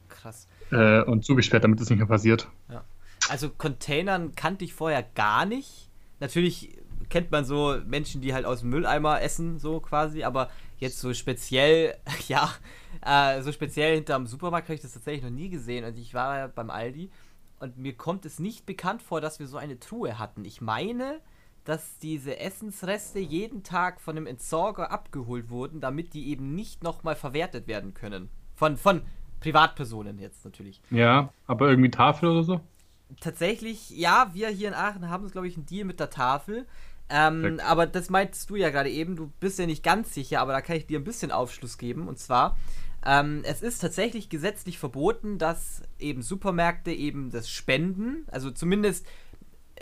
Krass. 0.09 0.47
Äh, 0.71 1.01
und 1.01 1.25
zugesperrt, 1.25 1.63
damit 1.63 1.81
das 1.81 1.89
nicht 1.89 1.99
mehr 1.99 2.07
passiert. 2.07 2.47
Ja. 2.69 2.83
Also 3.29 3.49
Containern 3.49 4.33
kannte 4.35 4.63
ich 4.63 4.73
vorher 4.73 5.03
gar 5.15 5.45
nicht. 5.45 5.89
Natürlich 6.19 6.77
kennt 7.11 7.29
man 7.29 7.45
so 7.45 7.77
Menschen, 7.85 8.21
die 8.21 8.33
halt 8.33 8.45
aus 8.45 8.61
dem 8.61 8.69
Mülleimer 8.69 9.21
essen, 9.21 9.59
so 9.59 9.79
quasi, 9.79 10.23
aber 10.23 10.49
jetzt 10.77 10.99
so 10.99 11.13
speziell, 11.13 11.95
ja, 12.27 12.49
äh, 13.05 13.41
so 13.43 13.51
speziell 13.51 13.95
hinterm 13.95 14.25
Supermarkt 14.25 14.67
habe 14.67 14.75
ich 14.75 14.81
das 14.81 14.93
tatsächlich 14.93 15.23
noch 15.23 15.29
nie 15.29 15.49
gesehen. 15.49 15.85
Und 15.85 15.97
ich 15.97 16.13
war 16.13 16.37
ja 16.37 16.47
beim 16.47 16.71
Aldi 16.71 17.11
und 17.59 17.77
mir 17.77 17.93
kommt 17.93 18.25
es 18.25 18.39
nicht 18.39 18.65
bekannt 18.65 19.03
vor, 19.03 19.21
dass 19.21 19.39
wir 19.39 19.45
so 19.45 19.57
eine 19.57 19.79
Truhe 19.79 20.17
hatten. 20.17 20.43
Ich 20.45 20.61
meine, 20.61 21.19
dass 21.63 21.99
diese 21.99 22.39
Essensreste 22.39 23.19
jeden 23.19 23.61
Tag 23.61 24.01
von 24.01 24.17
einem 24.17 24.25
Entsorger 24.25 24.89
abgeholt 24.91 25.49
wurden, 25.49 25.79
damit 25.79 26.15
die 26.15 26.29
eben 26.29 26.55
nicht 26.55 26.81
nochmal 26.81 27.15
verwertet 27.15 27.67
werden 27.67 27.93
können. 27.93 28.29
Von, 28.55 28.77
von 28.77 29.03
Privatpersonen 29.41 30.17
jetzt 30.17 30.43
natürlich. 30.43 30.81
Ja, 30.89 31.33
aber 31.45 31.69
irgendwie 31.69 31.91
Tafel 31.91 32.29
oder 32.29 32.43
so? 32.43 32.61
Tatsächlich, 33.19 33.89
ja, 33.91 34.31
wir 34.33 34.47
hier 34.49 34.69
in 34.69 34.73
Aachen 34.73 35.09
haben, 35.09 35.29
glaube 35.29 35.47
ich, 35.47 35.57
einen 35.57 35.65
Deal 35.65 35.85
mit 35.85 35.99
der 35.99 36.09
Tafel. 36.09 36.65
Ähm, 37.11 37.59
aber 37.67 37.87
das 37.87 38.09
meintest 38.09 38.49
du 38.49 38.55
ja 38.55 38.69
gerade 38.69 38.89
eben, 38.89 39.15
du 39.15 39.31
bist 39.39 39.59
ja 39.59 39.65
nicht 39.65 39.83
ganz 39.83 40.13
sicher, 40.13 40.39
aber 40.39 40.53
da 40.53 40.61
kann 40.61 40.77
ich 40.77 40.87
dir 40.87 40.97
ein 40.97 41.03
bisschen 41.03 41.31
Aufschluss 41.31 41.77
geben. 41.77 42.07
Und 42.07 42.19
zwar, 42.19 42.57
ähm, 43.05 43.41
es 43.43 43.61
ist 43.61 43.79
tatsächlich 43.79 44.29
gesetzlich 44.29 44.77
verboten, 44.79 45.37
dass 45.37 45.81
eben 45.99 46.21
Supermärkte 46.21 46.91
eben 46.91 47.29
das 47.29 47.49
spenden. 47.49 48.25
Also 48.31 48.49
zumindest 48.51 49.05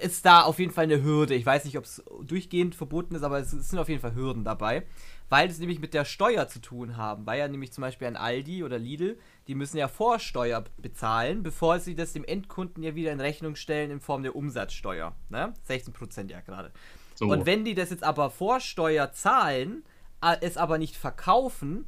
ist 0.01 0.25
da 0.25 0.41
auf 0.43 0.59
jeden 0.59 0.71
Fall 0.71 0.85
eine 0.85 1.03
Hürde. 1.03 1.35
Ich 1.35 1.45
weiß 1.45 1.65
nicht, 1.65 1.77
ob 1.77 1.83
es 1.83 2.03
durchgehend 2.23 2.73
verboten 2.73 3.15
ist, 3.15 3.23
aber 3.23 3.39
es, 3.39 3.53
es 3.53 3.69
sind 3.69 3.79
auf 3.79 3.89
jeden 3.89 4.01
Fall 4.01 4.15
Hürden 4.15 4.43
dabei. 4.43 4.83
Weil 5.27 5.49
es 5.49 5.59
nämlich 5.59 5.79
mit 5.79 5.93
der 5.93 6.05
Steuer 6.05 6.47
zu 6.47 6.59
tun 6.59 6.97
haben. 6.97 7.27
Weil 7.27 7.39
ja 7.39 7.47
nämlich 7.47 7.71
zum 7.71 7.83
Beispiel 7.83 8.07
ein 8.07 8.15
Aldi 8.15 8.63
oder 8.63 8.79
Lidl, 8.79 9.19
die 9.47 9.55
müssen 9.55 9.77
ja 9.77 9.87
Vorsteuer 9.87 10.63
bezahlen, 10.77 11.43
bevor 11.43 11.79
sie 11.79 11.93
das 11.93 12.13
dem 12.13 12.23
Endkunden 12.23 12.81
ja 12.81 12.95
wieder 12.95 13.11
in 13.11 13.19
Rechnung 13.19 13.55
stellen 13.55 13.91
in 13.91 13.99
Form 13.99 14.23
der 14.23 14.35
Umsatzsteuer. 14.35 15.15
Ne? 15.29 15.53
16% 15.67 16.31
ja 16.31 16.41
gerade. 16.41 16.71
So. 17.19 17.25
Und 17.25 17.45
wenn 17.45 17.65
die 17.65 17.75
das 17.75 17.89
jetzt 17.89 18.05
aber 18.05 18.29
vor 18.29 18.61
Steuer 18.61 19.11
zahlen, 19.11 19.83
äh, 20.21 20.37
es 20.39 20.55
aber 20.55 20.77
nicht 20.77 20.95
verkaufen, 20.95 21.85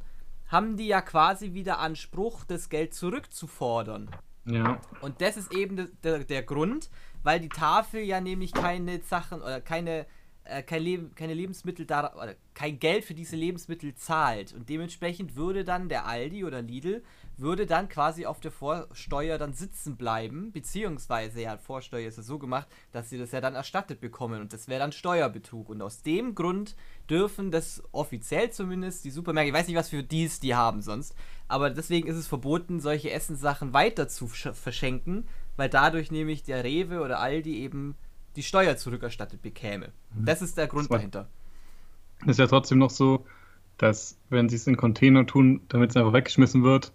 haben 0.48 0.76
die 0.76 0.86
ja 0.86 1.00
quasi 1.00 1.54
wieder 1.54 1.78
Anspruch, 1.78 2.44
das 2.44 2.68
Geld 2.68 2.92
zurückzufordern. 2.92 4.10
Ja. 4.44 4.78
Und 5.00 5.22
das 5.22 5.38
ist 5.38 5.50
eben 5.54 5.88
der, 6.04 6.18
der 6.24 6.42
Grund, 6.42 6.90
weil 7.22 7.40
die 7.40 7.48
Tafel 7.48 8.02
ja 8.02 8.20
nämlich 8.20 8.52
keine 8.52 9.00
Sachen 9.00 9.40
oder 9.40 9.62
keine, 9.62 10.04
äh, 10.44 10.62
kein 10.62 10.82
Leb 10.82 11.16
keine 11.16 11.32
Lebensmittel 11.32 11.86
da 11.86 12.12
oder 12.14 12.34
kein 12.52 12.78
Geld 12.78 13.02
für 13.02 13.14
diese 13.14 13.36
Lebensmittel 13.36 13.94
zahlt. 13.94 14.52
Und 14.52 14.68
dementsprechend 14.68 15.34
würde 15.34 15.64
dann 15.64 15.88
der 15.88 16.04
Aldi 16.04 16.44
oder 16.44 16.60
Lidl 16.60 17.02
würde 17.36 17.66
dann 17.66 17.88
quasi 17.88 18.26
auf 18.26 18.40
der 18.40 18.50
Vorsteuer 18.50 19.38
dann 19.38 19.52
sitzen 19.52 19.96
bleiben, 19.96 20.52
beziehungsweise 20.52 21.40
ja, 21.42 21.56
Vorsteuer 21.56 22.08
ist 22.08 22.16
ja 22.18 22.22
so 22.22 22.38
gemacht, 22.38 22.68
dass 22.92 23.10
sie 23.10 23.18
das 23.18 23.32
ja 23.32 23.40
dann 23.40 23.54
erstattet 23.54 24.00
bekommen 24.00 24.40
und 24.40 24.52
das 24.52 24.68
wäre 24.68 24.80
dann 24.80 24.92
Steuerbetrug. 24.92 25.68
Und 25.68 25.82
aus 25.82 26.02
dem 26.02 26.34
Grund 26.34 26.76
dürfen 27.08 27.50
das 27.50 27.82
offiziell 27.92 28.50
zumindest 28.50 29.04
die 29.04 29.10
Supermärkte, 29.10 29.48
ich 29.48 29.54
weiß 29.54 29.66
nicht, 29.66 29.76
was 29.76 29.88
für 29.88 30.02
dies 30.02 30.40
die 30.40 30.54
haben 30.54 30.82
sonst, 30.82 31.14
aber 31.48 31.70
deswegen 31.70 32.08
ist 32.08 32.16
es 32.16 32.26
verboten, 32.26 32.80
solche 32.80 33.10
Essenssachen 33.10 33.72
weiter 33.72 34.08
zu 34.08 34.26
verschenken, 34.28 35.26
weil 35.56 35.68
dadurch 35.68 36.10
nämlich 36.10 36.42
der 36.42 36.64
Rewe 36.64 37.00
oder 37.00 37.20
Aldi 37.20 37.58
eben 37.58 37.96
die 38.36 38.42
Steuer 38.42 38.76
zurückerstattet 38.76 39.42
bekäme. 39.42 39.92
Mhm. 40.14 40.24
Das 40.24 40.42
ist 40.42 40.56
der 40.56 40.66
Grund 40.66 40.90
das 40.90 40.96
dahinter. 40.96 41.28
Ist 42.26 42.38
ja 42.38 42.46
trotzdem 42.46 42.78
noch 42.78 42.90
so, 42.90 43.26
dass 43.78 44.16
wenn 44.30 44.48
sie 44.48 44.56
es 44.56 44.66
in 44.66 44.76
Container 44.76 45.26
tun, 45.26 45.62
damit 45.68 45.90
es 45.90 45.96
einfach 45.96 46.12
weggeschmissen 46.12 46.62
wird, 46.62 46.92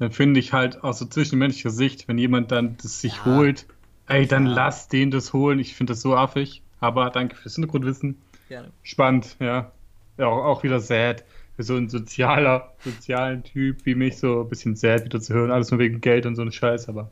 dann 0.00 0.12
finde 0.12 0.40
ich 0.40 0.54
halt 0.54 0.82
aus 0.82 0.98
so 0.98 1.04
zwischenmenschlicher 1.04 1.68
Sicht, 1.68 2.08
wenn 2.08 2.16
jemand 2.16 2.50
dann 2.50 2.78
das 2.78 3.02
sich 3.02 3.16
ja. 3.16 3.24
holt, 3.26 3.66
ey, 4.08 4.26
dann 4.26 4.46
ja. 4.46 4.54
lass 4.54 4.88
den 4.88 5.10
das 5.10 5.34
holen. 5.34 5.58
Ich 5.58 5.76
finde 5.76 5.92
das 5.92 6.00
so 6.00 6.16
affig. 6.16 6.62
Aber 6.80 7.10
danke 7.10 7.36
fürs 7.36 7.56
Hintergrundwissen. 7.56 8.16
Gerne. 8.48 8.70
Spannend, 8.82 9.36
ja. 9.40 9.70
ja 10.16 10.26
auch, 10.26 10.44
auch 10.44 10.62
wieder 10.62 10.80
sad. 10.80 11.22
Für 11.54 11.64
so 11.64 11.76
einen 11.76 11.90
sozialer, 11.90 12.72
sozialen 12.82 13.44
Typ 13.44 13.84
wie 13.84 13.94
mich 13.94 14.16
so 14.16 14.40
ein 14.40 14.48
bisschen 14.48 14.74
sad 14.74 15.04
wieder 15.04 15.20
zu 15.20 15.34
hören. 15.34 15.50
Alles 15.50 15.70
nur 15.70 15.78
wegen 15.78 16.00
Geld 16.00 16.24
und 16.24 16.34
so 16.34 16.40
eine 16.40 16.52
Scheiß, 16.52 16.88
aber. 16.88 17.10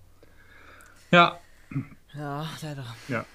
Ja. 1.11 1.39
Ja, 2.15 2.49
leider. 2.63 2.87
Ja. 3.09 3.27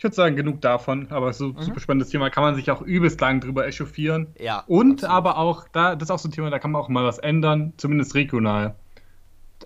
Ich 0.00 0.04
würde 0.04 0.16
sagen, 0.16 0.34
genug 0.34 0.62
davon, 0.62 1.08
aber 1.10 1.30
so 1.34 1.48
mhm. 1.48 1.60
super 1.60 1.78
spannendes 1.78 2.08
Thema. 2.08 2.30
Kann 2.30 2.42
man 2.42 2.54
sich 2.54 2.70
auch 2.70 2.80
übelst 2.80 3.20
lang 3.20 3.40
drüber 3.40 3.66
echauffieren. 3.66 4.28
Ja. 4.38 4.64
Und 4.66 5.04
absolut. 5.04 5.14
aber 5.14 5.36
auch, 5.36 5.68
da, 5.68 5.94
das 5.94 6.06
ist 6.06 6.10
auch 6.10 6.18
so 6.18 6.30
ein 6.30 6.32
Thema, 6.32 6.48
da 6.48 6.58
kann 6.58 6.70
man 6.70 6.80
auch 6.80 6.88
mal 6.88 7.04
was 7.04 7.18
ändern, 7.18 7.74
zumindest 7.76 8.14
regional. 8.14 8.76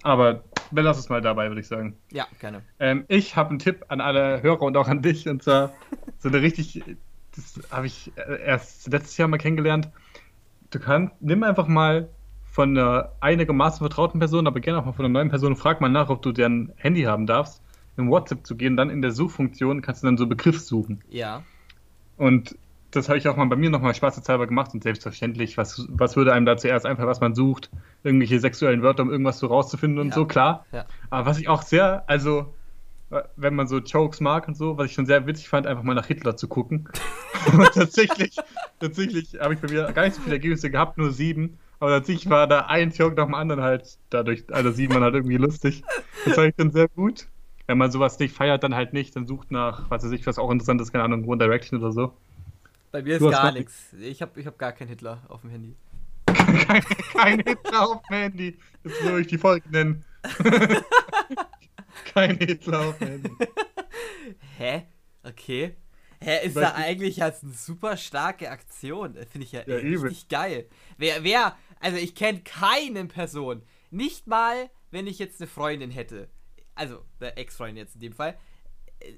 Aber 0.03 0.43
wir 0.73 0.83
lassen 0.83 0.99
es 0.99 1.09
mal 1.09 1.21
dabei, 1.21 1.47
würde 1.51 1.61
ich 1.61 1.69
sagen. 1.69 1.97
Ja, 2.11 2.27
gerne. 2.41 2.63
Ähm, 2.81 3.05
ich 3.07 3.37
habe 3.37 3.51
einen 3.51 3.61
Tipp 3.61 3.85
an 3.87 4.01
alle 4.01 4.43
Hörer 4.43 4.63
und 4.63 4.77
auch 4.77 4.89
an 4.89 5.03
dich. 5.03 5.29
Und 5.29 5.45
zwar 5.45 5.71
so 6.19 6.31
eine 6.31 6.43
richtig, 6.43 6.83
das 7.37 7.61
habe 7.71 7.87
ich 7.87 8.11
erst 8.45 8.91
letztes 8.91 9.17
Jahr 9.17 9.29
mal 9.29 9.39
kennengelernt. 9.39 9.89
Du 10.73 10.81
kannst, 10.81 11.15
nimm 11.21 11.45
einfach 11.45 11.69
mal 11.69 12.09
von 12.43 12.77
einer 12.77 13.13
einigermaßen 13.21 13.79
vertrauten 13.79 14.19
Person, 14.19 14.49
aber 14.49 14.59
gerne 14.59 14.81
auch 14.81 14.85
mal 14.85 14.95
von 14.95 15.05
einer 15.05 15.13
neuen 15.13 15.31
Person, 15.31 15.55
frag 15.55 15.81
mal 15.81 15.91
nach, 15.91 16.09
ob 16.09 16.23
du 16.23 16.33
deren 16.33 16.73
Handy 16.75 17.03
haben 17.03 17.29
darfst 17.29 17.64
in 17.97 18.11
WhatsApp 18.11 18.47
zu 18.47 18.57
gehen, 18.57 18.77
dann 18.77 18.91
in 18.91 19.03
der 19.03 19.13
Suchfunktion 19.13 19.83
kannst 19.83 20.03
du 20.03 20.07
dann 20.07 20.17
so 20.17 20.27
Begriff 20.27 20.61
suchen. 20.61 21.03
Ja. 21.09 21.43
Und 22.17 22.57
das 22.91 23.09
habe 23.09 23.19
ich 23.19 23.29
auch 23.29 23.37
mal 23.37 23.47
bei 23.47 23.57
mir 23.57 23.71
nochmal 23.71 23.95
spaßeshalber 23.95 24.47
gemacht 24.47 24.73
und 24.73 24.83
selbstverständlich, 24.83 25.59
was, 25.59 25.87
was 25.89 26.17
würde 26.17 26.33
einem 26.33 26.47
da 26.47 26.57
zuerst 26.57 26.87
einfach, 26.87 27.07
was 27.07 27.21
man 27.21 27.35
sucht, 27.35 27.71
irgendwelche 28.05 28.39
sexuellen 28.39 28.83
Wörter, 28.83 29.03
um 29.03 29.11
irgendwas 29.11 29.39
so 29.39 29.49
rauszufinden 29.49 29.99
und 29.99 30.09
ja. 30.09 30.15
so, 30.15 30.27
klar. 30.27 30.65
Ja. 30.73 30.87
Aber 31.11 31.27
was 31.27 31.39
ich 31.39 31.49
auch 31.49 31.63
sehr, 31.63 32.05
also, 32.09 32.55
wenn 33.37 33.55
man 33.55 33.67
so 33.67 33.79
Jokes 33.79 34.21
mag 34.21 34.49
und 34.49 34.57
so, 34.57 34.79
was 34.79 34.87
ich 34.87 34.93
schon 34.93 35.07
sehr 35.07 35.27
witzig 35.27 35.49
fand, 35.49 35.67
einfach 35.67 35.83
mal 35.83 35.95
nach 35.95 36.07
Hitler 36.07 36.37
zu 36.37 36.49
gucken. 36.49 36.89
und 37.53 37.73
tatsächlich, 37.73 38.37
tatsächlich 38.81 39.39
habe 39.41 39.55
ich 39.55 39.61
bei 39.61 39.69
mir 39.69 39.91
gar 39.93 40.05
nicht 40.05 40.15
so 40.15 40.23
viele 40.23 40.37
Ergebnisse 40.37 40.71
gehabt, 40.71 40.99
nur 40.99 41.11
sieben. 41.11 41.59
Aber 41.81 41.91
tatsächlich 41.91 42.31
war 42.31 42.47
da 42.47 42.67
ein 42.67 42.93
Joke 42.93 43.17
nach 43.17 43.27
dem 43.27 43.35
anderen 43.35 43.63
halt 43.63 43.99
dadurch, 44.11 44.45
also 44.51 44.71
sieht 44.71 44.93
man 44.93 45.03
halt 45.03 45.15
irgendwie 45.15 45.37
lustig. 45.37 45.83
Das 46.25 46.35
fand 46.35 46.49
ich 46.49 46.55
schon 46.59 46.71
sehr 46.71 46.89
gut 46.89 47.27
wenn 47.67 47.79
man 47.79 47.91
sowas 47.91 48.19
nicht 48.19 48.35
feiert, 48.35 48.63
dann 48.63 48.75
halt 48.75 48.93
nicht, 48.93 49.17
dann 49.17 49.27
sucht 49.27 49.51
nach, 49.51 49.91
was 49.91 50.05
weiß 50.05 50.13
ich, 50.13 50.27
was 50.27 50.39
auch 50.39 50.51
interessant 50.51 50.81
ist, 50.81 50.93
keine 50.93 51.05
Ahnung, 51.05 51.27
One 51.27 51.39
Direction 51.39 51.81
oder 51.81 51.93
so. 51.93 52.13
Bei 52.93 53.03
mir 53.03 53.17
ist 53.17 53.23
gar 53.23 53.53
nichts. 53.53 53.93
Ich 54.01 54.23
habe 54.23 54.39
ich 54.39 54.47
hab 54.47 54.59
gar 54.59 54.73
keinen 54.73 54.89
Hitler 54.89 55.23
auf 55.29 55.41
dem 55.41 55.51
Handy. 55.51 55.75
kein, 56.27 56.83
kein 57.13 57.41
Hitler 57.41 57.89
auf 57.89 58.03
dem 58.03 58.17
Handy. 58.17 58.59
Jetzt 58.85 59.03
würde 59.03 59.21
ich 59.21 59.27
die 59.27 59.39
Folge 59.39 59.69
nennen. 59.71 60.05
kein 62.15 62.37
Hitler 62.39 62.89
auf 62.89 62.99
dem 62.99 63.09
Handy. 63.09 63.31
Hä? 64.59 64.83
Okay. 65.23 65.75
Hä, 66.21 66.47
ist 66.47 66.57
da 66.57 66.75
eigentlich 66.75 67.23
als 67.23 67.43
eine 67.43 67.53
super 67.53 67.97
starke 67.97 68.51
Aktion. 68.51 69.15
Finde 69.31 69.45
ich 69.45 69.53
ja, 69.53 69.63
ja 69.67 69.77
richtig 69.77 70.23
eben. 70.23 70.29
geil. 70.29 70.67
Wer, 70.97 71.25
wer, 71.25 71.57
also 71.81 71.99
ich 71.99 72.15
kenne 72.15 72.41
keine 72.41 73.05
Person. 73.07 73.63
Nicht 73.91 74.27
mal, 74.27 74.71
wenn 74.91 75.07
ich 75.07 75.19
jetzt 75.19 75.41
eine 75.41 75.49
Freundin 75.49 75.91
hätte 75.91 76.29
also 76.75 77.05
der 77.21 77.39
Ex-Freund 77.39 77.77
jetzt 77.77 77.95
in 77.95 78.01
dem 78.01 78.13
Fall, 78.13 78.37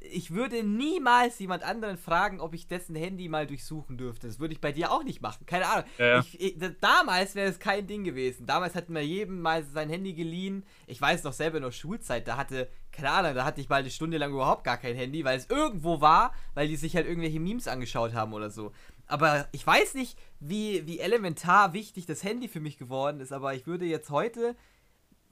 ich 0.00 0.32
würde 0.32 0.62
niemals 0.62 1.38
jemand 1.38 1.62
anderen 1.62 1.96
fragen, 1.96 2.40
ob 2.40 2.54
ich 2.54 2.66
dessen 2.66 2.96
Handy 2.96 3.28
mal 3.28 3.46
durchsuchen 3.46 3.96
dürfte. 3.96 4.26
Das 4.26 4.40
würde 4.40 4.54
ich 4.54 4.60
bei 4.60 4.72
dir 4.72 4.90
auch 4.90 5.04
nicht 5.04 5.20
machen. 5.20 5.46
Keine 5.46 5.66
Ahnung. 5.66 5.84
Ja, 5.98 6.06
ja. 6.06 6.20
Ich, 6.20 6.40
ich, 6.40 6.56
damals 6.80 7.34
wäre 7.34 7.48
es 7.48 7.58
kein 7.58 7.86
Ding 7.86 8.04
gewesen. 8.04 8.46
Damals 8.46 8.74
hatten 8.74 8.94
wir 8.94 9.04
jedem 9.04 9.40
mal 9.40 9.62
sein 9.64 9.88
Handy 9.88 10.14
geliehen. 10.14 10.64
Ich 10.86 11.00
weiß 11.00 11.24
noch 11.24 11.32
selber 11.32 11.58
in 11.58 11.62
der 11.62 11.70
Schulzeit, 11.70 12.26
da 12.26 12.36
hatte, 12.36 12.68
keine 12.90 13.10
Ahnung, 13.10 13.34
da 13.34 13.44
hatte 13.44 13.60
ich 13.60 13.68
mal 13.68 13.76
eine 13.76 13.90
Stunde 13.90 14.18
lang 14.18 14.32
überhaupt 14.32 14.64
gar 14.64 14.78
kein 14.78 14.96
Handy, 14.96 15.24
weil 15.24 15.38
es 15.38 15.48
irgendwo 15.48 16.00
war, 16.00 16.34
weil 16.54 16.68
die 16.68 16.76
sich 16.76 16.96
halt 16.96 17.06
irgendwelche 17.06 17.40
Memes 17.40 17.68
angeschaut 17.68 18.14
haben 18.14 18.32
oder 18.32 18.50
so. 18.50 18.72
Aber 19.06 19.46
ich 19.52 19.64
weiß 19.64 19.94
nicht, 19.94 20.18
wie, 20.40 20.84
wie 20.86 20.98
elementar 20.98 21.72
wichtig 21.74 22.06
das 22.06 22.24
Handy 22.24 22.48
für 22.48 22.60
mich 22.60 22.76
geworden 22.76 23.20
ist, 23.20 23.32
aber 23.32 23.54
ich 23.54 23.66
würde 23.66 23.84
jetzt 23.84 24.10
heute 24.10 24.56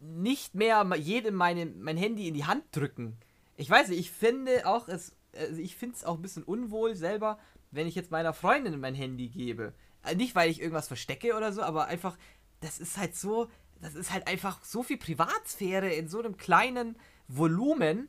nicht 0.05 0.55
mehr 0.55 0.85
jedem 0.97 1.35
meine, 1.35 1.67
mein 1.67 1.97
Handy 1.97 2.29
in 2.29 2.35
die 2.35 2.45
Hand 2.45 2.65
drücken. 2.73 3.17
Ich 3.57 3.71
weiß 3.71 3.89
nicht, 3.89 4.01
ich 4.01 4.11
finde 4.11 4.67
auch, 4.67 4.89
es, 4.89 5.17
also 5.37 5.61
ich 5.61 5.77
finde 5.77 5.97
es 5.97 6.05
auch 6.05 6.17
ein 6.17 6.23
bisschen 6.23 6.43
unwohl 6.43 6.95
selber, 6.95 7.39
wenn 7.71 7.87
ich 7.87 7.95
jetzt 7.95 8.11
meiner 8.11 8.33
Freundin 8.33 8.79
mein 8.81 8.95
Handy 8.95 9.29
gebe. 9.29 9.73
Äh, 10.05 10.15
nicht, 10.15 10.35
weil 10.35 10.51
ich 10.51 10.61
irgendwas 10.61 10.89
verstecke 10.89 11.37
oder 11.37 11.53
so, 11.53 11.63
aber 11.63 11.87
einfach, 11.87 12.17
das 12.61 12.79
ist 12.79 12.99
halt 12.99 13.17
so, 13.17 13.49
das 13.81 13.95
ist 13.95 14.13
halt 14.13 14.27
einfach 14.27 14.63
so 14.65 14.83
viel 14.83 14.99
Privatsphäre 14.99 15.93
in 15.93 16.09
so 16.09 16.19
einem 16.19 16.37
kleinen 16.37 16.97
Volumen, 17.29 18.09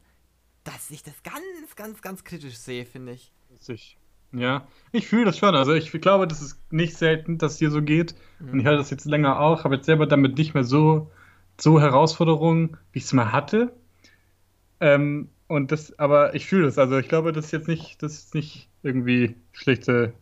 dass 0.64 0.90
ich 0.92 1.04
das 1.04 1.24
ganz, 1.24 1.76
ganz, 1.76 2.02
ganz 2.02 2.24
kritisch 2.24 2.58
sehe, 2.58 2.86
finde 2.86 3.14
ich. 3.14 3.32
Ich, 3.68 3.98
ja, 4.32 4.68
ich 4.92 5.08
fühle 5.08 5.26
das 5.26 5.38
schon. 5.38 5.56
Also 5.56 5.74
ich 5.74 5.92
glaube, 5.92 6.28
das 6.28 6.42
ist 6.42 6.60
nicht 6.72 6.98
selten, 6.98 7.38
dass 7.38 7.54
es 7.54 7.58
dir 7.60 7.72
so 7.72 7.82
geht. 7.82 8.16
Mhm. 8.40 8.50
Und 8.50 8.60
ich 8.60 8.66
halte 8.66 8.80
das 8.80 8.90
jetzt 8.90 9.06
länger 9.06 9.40
auch, 9.40 9.64
habe 9.64 9.76
jetzt 9.76 9.86
selber 9.86 10.08
damit 10.08 10.38
nicht 10.38 10.54
mehr 10.54 10.64
so, 10.64 11.12
so 11.60 11.80
Herausforderungen, 11.80 12.78
wie 12.92 13.00
ich 13.00 13.06
es 13.06 13.14
mal 13.14 13.32
hatte. 13.32 13.74
Ähm, 14.80 15.30
und 15.48 15.72
das, 15.72 15.98
aber 16.00 16.36
ich 16.36 16.48
fühle 16.48 16.66
das. 16.66 16.78
Also 16.78 16.98
ich 16.98 17.08
glaube, 17.08 17.32
das 17.32 17.46
ist 17.46 17.52
jetzt 17.52 17.68
nicht, 17.68 18.02
das 18.02 18.14
ist 18.14 18.36
nicht 18.36 18.70
irgendwie 18.84 19.36
schlechte 19.52 20.14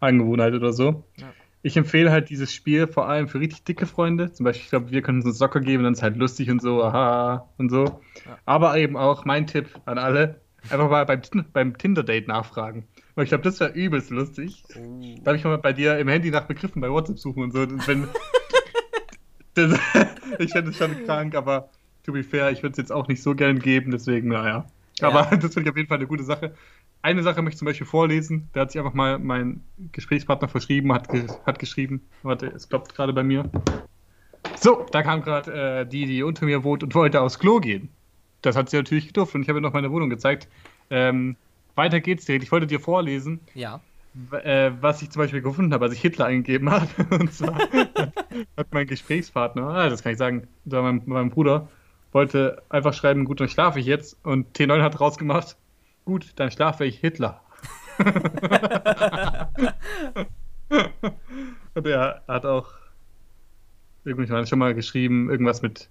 Angewohnheit 0.00 0.54
oder 0.54 0.72
so. 0.72 1.04
Ja. 1.16 1.32
Ich 1.62 1.76
empfehle 1.76 2.10
halt 2.10 2.28
dieses 2.28 2.52
Spiel 2.52 2.88
vor 2.88 3.08
allem 3.08 3.28
für 3.28 3.38
richtig 3.38 3.62
dicke 3.64 3.86
Freunde. 3.86 4.32
Zum 4.32 4.44
Beispiel, 4.44 4.64
ich 4.64 4.70
glaube, 4.70 4.90
wir 4.90 5.02
können 5.02 5.22
uns 5.22 5.38
Soccer 5.38 5.60
geben, 5.60 5.84
dann 5.84 5.92
ist 5.92 6.00
es 6.00 6.02
halt 6.02 6.16
lustig 6.16 6.50
und 6.50 6.60
so, 6.60 6.82
aha 6.82 7.48
und 7.58 7.70
so. 7.70 7.84
Ja. 7.84 8.38
Aber 8.46 8.76
eben 8.76 8.96
auch 8.96 9.24
mein 9.24 9.46
Tipp 9.46 9.68
an 9.84 9.98
alle: 9.98 10.40
einfach 10.70 10.90
mal 10.90 11.04
beim, 11.04 11.20
beim 11.52 11.78
Tinder-Date 11.78 12.26
nachfragen. 12.26 12.88
Weil 13.14 13.24
ich 13.24 13.28
glaube, 13.28 13.44
das 13.44 13.60
wäre 13.60 13.72
übelst 13.72 14.10
lustig. 14.10 14.64
Oh. 14.76 15.00
Darf 15.22 15.36
ich 15.36 15.44
mal 15.44 15.58
bei 15.58 15.72
dir 15.72 15.98
im 15.98 16.08
Handy 16.08 16.30
nach 16.30 16.46
Begriffen 16.46 16.80
bei 16.80 16.90
WhatsApp 16.90 17.18
suchen 17.18 17.42
und 17.44 17.52
so. 17.52 17.60
Und 17.60 17.86
wenn, 17.86 18.08
ich 20.38 20.52
fände 20.52 20.70
es 20.70 20.76
schon 20.76 21.04
krank, 21.04 21.34
aber 21.34 21.68
to 22.04 22.12
be 22.12 22.24
fair, 22.24 22.50
ich 22.50 22.62
würde 22.62 22.72
es 22.72 22.78
jetzt 22.78 22.92
auch 22.92 23.08
nicht 23.08 23.22
so 23.22 23.34
gern 23.34 23.58
geben, 23.58 23.90
deswegen, 23.90 24.28
naja. 24.28 24.66
Ja. 25.00 25.08
Aber 25.08 25.36
das 25.36 25.54
finde 25.54 25.68
ich 25.68 25.70
auf 25.70 25.76
jeden 25.76 25.88
Fall 25.88 25.98
eine 25.98 26.06
gute 26.06 26.24
Sache. 26.24 26.54
Eine 27.02 27.22
Sache 27.22 27.42
möchte 27.42 27.54
ich 27.54 27.58
zum 27.58 27.66
Beispiel 27.66 27.86
vorlesen. 27.86 28.48
Da 28.52 28.60
hat 28.60 28.70
sich 28.70 28.78
einfach 28.78 28.94
mal 28.94 29.18
mein 29.18 29.62
Gesprächspartner 29.90 30.48
verschrieben, 30.48 30.92
hat, 30.92 31.08
ge 31.08 31.26
hat 31.44 31.58
geschrieben. 31.58 32.02
Warte, 32.22 32.46
es 32.46 32.68
klopft 32.68 32.94
gerade 32.94 33.12
bei 33.12 33.24
mir. 33.24 33.50
So, 34.56 34.86
da 34.92 35.02
kam 35.02 35.22
gerade 35.22 35.80
äh, 35.80 35.86
die, 35.86 36.06
die 36.06 36.22
unter 36.22 36.46
mir 36.46 36.62
wohnt 36.62 36.84
und 36.84 36.94
wollte 36.94 37.20
aufs 37.20 37.38
Klo 37.38 37.58
gehen. 37.58 37.88
Das 38.42 38.56
hat 38.56 38.70
sie 38.70 38.76
natürlich 38.76 39.08
gedurft 39.08 39.34
und 39.34 39.42
ich 39.42 39.48
habe 39.48 39.58
ihr 39.58 39.62
noch 39.62 39.72
meine 39.72 39.90
Wohnung 39.90 40.10
gezeigt. 40.10 40.48
Ähm, 40.90 41.36
weiter 41.74 42.00
geht's 42.00 42.24
direkt. 42.24 42.44
Ich 42.44 42.52
wollte 42.52 42.66
dir 42.66 42.80
vorlesen. 42.80 43.40
Ja. 43.54 43.80
Äh, 44.44 44.72
was 44.80 45.00
ich 45.00 45.10
zum 45.10 45.22
Beispiel 45.22 45.40
gefunden 45.40 45.72
habe, 45.72 45.86
als 45.86 45.94
ich 45.94 46.00
Hitler 46.00 46.26
eingegeben 46.26 46.70
habe. 46.70 46.88
Und 47.10 47.32
zwar 47.32 47.58
hat 48.56 48.66
mein 48.70 48.86
Gesprächspartner, 48.86 49.68
ah, 49.68 49.88
das 49.88 50.02
kann 50.02 50.12
ich 50.12 50.18
sagen, 50.18 50.48
mein, 50.64 51.02
mein 51.06 51.30
Bruder, 51.30 51.68
wollte 52.12 52.62
einfach 52.68 52.92
schreiben, 52.92 53.24
gut, 53.24 53.40
dann 53.40 53.48
schlafe 53.48 53.80
ich 53.80 53.86
jetzt. 53.86 54.18
Und 54.22 54.56
T9 54.56 54.82
hat 54.82 55.00
rausgemacht, 55.00 55.56
Gut, 56.04 56.32
dann 56.36 56.50
schlafe 56.50 56.84
ich 56.84 56.98
Hitler. 56.98 57.40
Und 61.74 61.86
er 61.86 62.22
hat 62.26 62.44
auch 62.44 62.70
irgendwann 64.04 64.46
schon 64.46 64.58
mal 64.58 64.74
geschrieben, 64.74 65.30
irgendwas 65.30 65.62
mit 65.62 65.88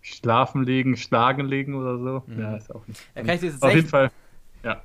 Schlafen 0.00 0.64
legen, 0.64 0.96
Schlagen 0.96 1.46
legen 1.46 1.74
oder 1.74 1.98
so. 1.98 2.24
Mhm. 2.26 2.40
Ja, 2.40 2.56
ist 2.56 2.74
auch 2.74 2.84
nicht. 2.86 3.00
Da 3.14 3.22
kann 3.22 3.34
ich 3.36 3.40
dir 3.40 3.54
Auf 3.60 3.74
jeden 3.74 3.88
Fall, 3.88 4.10
ja. 4.64 4.82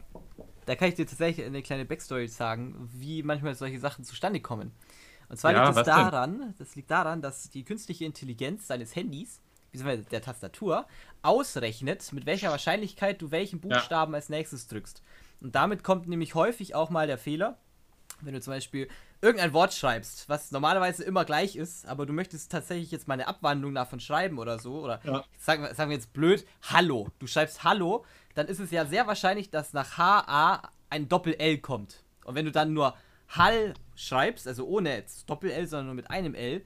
Da 0.65 0.75
kann 0.75 0.89
ich 0.89 0.95
dir 0.95 1.07
tatsächlich 1.07 1.45
eine 1.45 1.61
kleine 1.61 1.85
Backstory 1.85 2.27
sagen, 2.27 2.89
wie 2.93 3.23
manchmal 3.23 3.55
solche 3.55 3.79
Sachen 3.79 4.03
zustande 4.03 4.39
kommen. 4.39 4.71
Und 5.29 5.37
zwar 5.37 5.53
ja, 5.53 5.65
liegt 5.65 5.77
es 5.77 5.85
daran, 5.85 6.53
das 6.57 6.75
liegt 6.75 6.91
daran, 6.91 7.21
dass 7.21 7.49
die 7.49 7.63
künstliche 7.63 8.05
Intelligenz 8.05 8.67
seines 8.67 8.95
Handys 8.95 9.41
beziehungsweise 9.71 10.03
der 10.03 10.21
Tastatur, 10.21 10.85
ausrechnet, 11.21 12.11
mit 12.13 12.25
welcher 12.25 12.51
Wahrscheinlichkeit 12.51 13.21
du 13.21 13.31
welchen 13.31 13.59
Buchstaben 13.59 14.13
ja. 14.13 14.17
als 14.17 14.29
nächstes 14.29 14.67
drückst. 14.67 15.01
Und 15.41 15.55
damit 15.55 15.83
kommt 15.83 16.07
nämlich 16.07 16.35
häufig 16.35 16.75
auch 16.75 16.89
mal 16.89 17.07
der 17.07 17.17
Fehler, 17.17 17.57
wenn 18.21 18.33
du 18.33 18.41
zum 18.41 18.53
Beispiel 18.53 18.87
irgendein 19.21 19.53
Wort 19.53 19.73
schreibst, 19.73 20.29
was 20.29 20.51
normalerweise 20.51 21.03
immer 21.03 21.25
gleich 21.25 21.55
ist, 21.55 21.87
aber 21.87 22.05
du 22.05 22.13
möchtest 22.13 22.51
tatsächlich 22.51 22.91
jetzt 22.91 23.07
mal 23.07 23.15
eine 23.15 23.27
Abwandlung 23.27 23.73
davon 23.73 23.99
schreiben 23.99 24.39
oder 24.39 24.59
so, 24.59 24.81
oder 24.81 24.99
ja. 25.03 25.23
sagen, 25.39 25.67
sagen 25.73 25.89
wir 25.89 25.97
jetzt 25.97 26.13
blöd, 26.13 26.45
Hallo. 26.63 27.09
Du 27.19 27.27
schreibst 27.27 27.63
Hallo, 27.63 28.05
dann 28.35 28.47
ist 28.47 28.59
es 28.59 28.71
ja 28.71 28.85
sehr 28.85 29.07
wahrscheinlich, 29.07 29.49
dass 29.49 29.73
nach 29.73 29.97
HA 29.97 30.69
ein 30.89 31.09
Doppel-L 31.09 31.59
kommt. 31.59 32.03
Und 32.25 32.35
wenn 32.35 32.45
du 32.45 32.51
dann 32.51 32.73
nur 32.73 32.95
Hall 33.29 33.73
schreibst, 33.95 34.47
also 34.47 34.65
ohne 34.67 35.03
Doppel-L, 35.25 35.67
sondern 35.67 35.87
nur 35.87 35.95
mit 35.95 36.09
einem 36.09 36.35
L, 36.35 36.65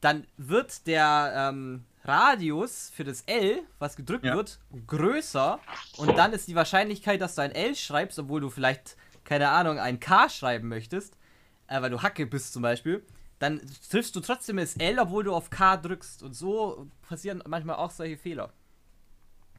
dann 0.00 0.26
wird 0.36 0.86
der, 0.86 1.50
ähm, 1.50 1.84
Radius 2.08 2.90
für 2.94 3.04
das 3.04 3.22
L, 3.26 3.62
was 3.78 3.94
gedrückt 3.94 4.24
ja. 4.24 4.34
wird, 4.34 4.58
größer. 4.86 5.60
Und 5.98 6.16
dann 6.16 6.32
ist 6.32 6.48
die 6.48 6.54
Wahrscheinlichkeit, 6.54 7.20
dass 7.20 7.34
du 7.34 7.42
ein 7.42 7.52
L 7.52 7.74
schreibst, 7.74 8.18
obwohl 8.18 8.40
du 8.40 8.48
vielleicht, 8.48 8.96
keine 9.24 9.50
Ahnung, 9.50 9.78
ein 9.78 10.00
K 10.00 10.30
schreiben 10.30 10.68
möchtest, 10.68 11.18
äh, 11.66 11.82
weil 11.82 11.90
du 11.90 12.02
Hacke 12.02 12.26
bist 12.26 12.54
zum 12.54 12.62
Beispiel, 12.62 13.04
dann 13.38 13.60
triffst 13.90 14.16
du 14.16 14.20
trotzdem 14.20 14.56
das 14.56 14.76
L, 14.76 14.98
obwohl 14.98 15.24
du 15.24 15.34
auf 15.34 15.50
K 15.50 15.76
drückst. 15.76 16.22
Und 16.22 16.34
so 16.34 16.88
passieren 17.06 17.42
manchmal 17.46 17.76
auch 17.76 17.90
solche 17.90 18.16
Fehler. 18.16 18.52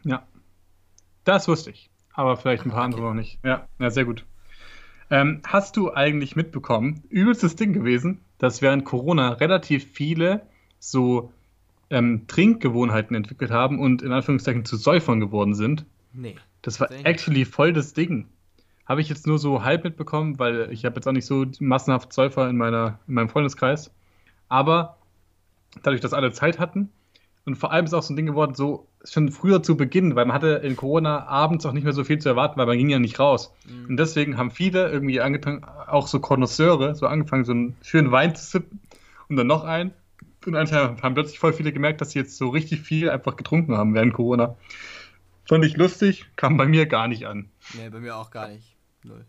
Ja. 0.04 0.28
Das 1.24 1.48
wusste 1.48 1.72
ich. 1.72 1.90
Aber 2.14 2.38
vielleicht 2.38 2.66
ein 2.66 2.72
paar 2.72 2.80
okay. 2.80 2.86
andere 2.86 3.02
noch 3.04 3.14
nicht. 3.14 3.40
Ja, 3.44 3.68
ja 3.80 3.90
sehr 3.90 4.06
gut. 4.06 4.26
Ähm, 5.10 5.42
hast 5.46 5.78
du 5.78 5.94
eigentlich 5.94 6.36
mitbekommen, 6.36 7.04
übelstes 7.10 7.56
Ding 7.56 7.74
gewesen, 7.74 8.20
dass 8.38 8.62
während 8.62 8.86
Corona 8.86 9.34
relativ 9.34 9.86
viele 9.92 10.42
so 10.80 11.32
ähm, 11.90 12.28
Trinkgewohnheiten 12.28 13.16
entwickelt 13.16 13.52
haben 13.52 13.80
und 13.80 14.02
in 14.02 14.12
Anführungszeichen 14.12 14.66
zu 14.66 14.78
Säufern 14.78 15.20
geworden 15.20 15.56
sind. 15.56 15.86
Nee. 16.14 16.36
Das 16.62 16.80
war 16.80 16.92
actually 16.92 17.46
voll 17.46 17.74
das 17.74 17.94
Ding. 17.94 18.28
Habe 18.86 19.02
ich 19.02 19.10
jetzt 19.10 19.28
nur 19.28 19.40
so 19.40 19.64
halb 19.64 19.84
mitbekommen, 19.84 20.40
weil 20.40 20.72
ich 20.72 20.86
habe 20.86 20.96
jetzt 20.96 21.08
auch 21.08 21.12
nicht 21.12 21.26
so 21.26 21.46
massenhaft 21.60 22.12
Säufer 22.12 22.50
in, 22.50 22.58
meiner, 22.58 23.00
in 23.08 23.14
meinem 23.14 23.30
Freundeskreis. 23.30 23.92
Aber 24.48 24.98
dadurch, 25.84 26.02
dass 26.02 26.14
alle 26.14 26.32
Zeit 26.32 26.60
hatten 26.60 26.90
und 27.50 27.56
vor 27.56 27.72
allem 27.72 27.86
ist 27.86 27.96
auch 27.96 28.04
so 28.04 28.14
ein 28.14 28.16
Ding 28.16 28.28
geworden, 28.28 28.54
so 28.54 28.88
schon 29.04 29.32
früher 29.32 29.64
zu 29.64 29.76
Beginn, 29.76 30.16
weil 30.16 30.26
man 30.26 30.36
hatte 30.36 30.62
in 30.64 30.76
Corona 30.76 31.26
abends 31.26 31.66
auch 31.66 31.74
nicht 31.74 31.84
mehr 31.84 31.94
so 31.94 32.04
viel 32.04 32.20
zu 32.20 32.30
erwarten, 32.30 32.60
weil 32.60 32.68
man 32.68 32.78
ging 32.78 32.90
ja 32.90 33.00
nicht 33.00 33.20
raus. 33.20 33.52
Mhm. 33.68 33.88
Und 33.90 33.98
deswegen 33.98 34.38
haben 34.38 34.52
viele 34.52 34.92
irgendwie 34.92 35.20
angefangen, 35.20 35.64
auch 35.64 36.06
so 36.06 36.20
Connoisseure, 36.20 36.94
so 36.94 37.08
angefangen, 37.08 37.46
so 37.46 37.54
einen 37.54 37.76
schönen 37.82 38.12
Wein 38.12 38.36
zu 38.36 38.46
sippen 38.46 38.82
und 39.30 39.36
dann 39.36 39.48
noch 39.48 39.64
einen 39.64 39.96
und 40.46 40.56
anscheinend 40.56 41.02
haben 41.02 41.16
plötzlich 41.16 41.40
voll 41.40 41.54
viele 41.54 41.74
gemerkt, 41.74 42.02
dass 42.02 42.12
sie 42.12 42.20
jetzt 42.20 42.38
so 42.38 42.50
richtig 42.50 42.82
viel 42.82 43.10
einfach 43.10 43.36
getrunken 43.36 43.76
haben 43.76 43.96
während 43.96 44.14
Corona. 44.14 44.56
Fand 45.46 45.66
ich 45.66 45.76
lustig, 45.76 46.28
kam 46.36 46.56
bei 46.56 46.68
mir 46.68 46.86
gar 46.86 47.08
nicht 47.08 47.26
an. 47.26 47.50
Nee, 47.74 47.90
bei 47.90 48.00
mir 48.00 48.16
auch 48.16 48.30
gar 48.30 48.48
nicht. 48.48 48.76
Null. 49.04 49.26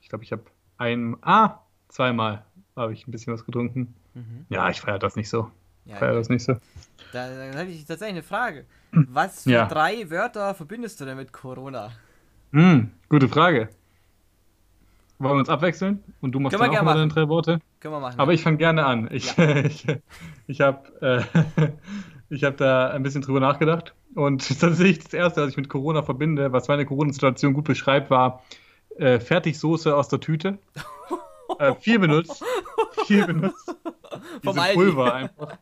Ich 0.00 0.08
glaube, 0.08 0.22
ich 0.22 0.30
habe 0.30 0.44
ein, 0.76 1.16
ah, 1.22 1.58
zweimal 1.88 2.44
habe 2.76 2.92
ich 2.92 3.08
ein 3.08 3.10
bisschen 3.10 3.32
was 3.32 3.44
getrunken. 3.44 3.94
Mhm. 4.14 4.46
Ja, 4.48 4.70
ich 4.70 4.80
feiere 4.80 5.00
das 5.00 5.16
nicht 5.16 5.28
so. 5.28 5.50
Ja, 5.84 5.96
feiere 5.96 6.14
das 6.14 6.28
nicht 6.28 6.44
so. 6.44 6.56
Da, 7.12 7.28
da 7.28 7.58
habe 7.58 7.70
ich 7.70 7.84
tatsächlich 7.84 8.16
eine 8.16 8.22
Frage. 8.22 8.66
Was 8.92 9.44
für 9.44 9.50
ja. 9.50 9.66
drei 9.66 10.10
Wörter 10.10 10.54
verbindest 10.54 11.00
du 11.00 11.04
denn 11.04 11.16
mit 11.16 11.32
Corona? 11.32 11.90
Hm, 12.52 12.90
gute 13.08 13.28
Frage. 13.28 13.68
Wollen 15.18 15.34
wir 15.34 15.40
uns 15.40 15.48
abwechseln? 15.48 16.02
Und 16.20 16.32
du 16.32 16.40
machst 16.40 16.56
Können 16.56 16.70
dann 16.70 16.80
auch 16.80 16.84
mal 16.84 16.94
deine 16.94 17.08
drei 17.08 17.28
Worte? 17.28 17.60
Können 17.80 17.94
wir 17.94 18.00
machen. 18.00 18.20
Aber 18.20 18.32
ich 18.32 18.42
fange 18.42 18.56
gerne 18.56 18.86
an. 18.86 19.08
Ich, 19.10 19.36
ja. 19.36 19.56
ich, 19.64 19.86
ich 20.46 20.60
habe 20.60 21.22
äh, 22.30 22.36
hab 22.42 22.56
da 22.56 22.90
ein 22.90 23.02
bisschen 23.02 23.22
drüber 23.22 23.40
nachgedacht. 23.40 23.94
Und 24.14 24.46
tatsächlich 24.60 25.00
das 25.00 25.14
Erste, 25.14 25.42
was 25.42 25.50
ich 25.50 25.56
mit 25.56 25.68
Corona 25.68 26.02
verbinde, 26.02 26.52
was 26.52 26.68
meine 26.68 26.86
Corona-Situation 26.86 27.52
gut 27.52 27.64
beschreibt, 27.64 28.10
war 28.10 28.42
äh, 28.96 29.18
Fertigsoße 29.18 29.94
aus 29.94 30.08
der 30.08 30.20
Tüte. 30.20 30.58
äh, 31.58 31.74
viel 31.74 31.98
benutzt. 31.98 32.44
Viel 33.06 33.26
benutzt. 33.26 33.76
Vom 34.44 34.56
Diese 34.56 34.74
Pulver 34.74 35.14
einfach. 35.14 35.58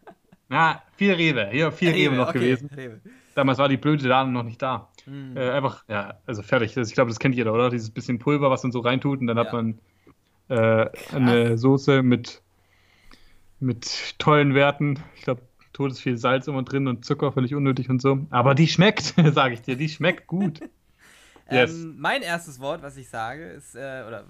Na, 0.49 0.83
viel 0.97 1.13
Rewe. 1.13 1.49
Hier, 1.51 1.73
viel 1.73 1.91
Rewe, 1.91 2.11
Rewe 2.11 2.17
noch 2.17 2.29
okay. 2.29 2.39
gewesen. 2.39 2.71
Rewe. 2.75 3.01
Damals 3.35 3.59
war 3.59 3.69
die 3.69 3.77
blöde 3.77 4.09
Ladung 4.09 4.33
noch 4.33 4.45
nicht 4.45 4.63
da. 4.63 4.89
Mhm. 5.05 5.37
Äh, 5.37 5.51
einfach, 5.51 5.85
ja, 5.89 6.19
also 6.27 6.43
fertig. 6.43 6.77
Also 6.77 6.89
ich 6.89 6.95
glaube, 6.95 7.11
das 7.11 7.19
kennt 7.19 7.35
jeder, 7.35 7.53
oder? 7.53 7.71
Dieses 7.71 7.91
bisschen 7.91 8.19
Pulver, 8.19 8.51
was 8.51 8.63
man 8.63 8.73
so 8.73 8.81
reintut 8.81 9.21
und 9.21 9.27
dann 9.27 9.37
ja. 9.37 9.45
hat 9.45 9.53
man 9.53 9.79
äh, 10.49 10.89
eine 11.13 11.59
Soße 11.59 12.03
mit, 12.03 12.43
mit 13.61 14.19
tollen 14.19 14.55
Werten. 14.55 15.01
Ich 15.17 15.23
glaube, 15.23 15.43
todes 15.73 16.01
viel 16.01 16.17
Salz 16.17 16.49
immer 16.49 16.63
drin 16.63 16.89
und 16.89 17.05
Zucker 17.05 17.33
völlig 17.33 17.55
unnötig 17.55 17.91
und 17.91 18.01
so. 18.01 18.27
Aber 18.31 18.55
die 18.55 18.69
schmeckt, 18.69 19.15
sage 19.33 19.55
ich 19.55 19.63
dir, 19.63 19.77
die 19.77 19.89
schmeckt 19.89 20.27
gut. 20.27 20.61
yes. 21.51 21.73
ähm, 21.73 21.97
mein 21.99 22.23
erstes 22.23 22.59
Wort, 22.61 22.83
was 22.83 22.97
ich 22.97 23.09
sage, 23.09 23.45
ist, 23.45 23.75
äh, 23.75 24.05
oder 24.07 24.25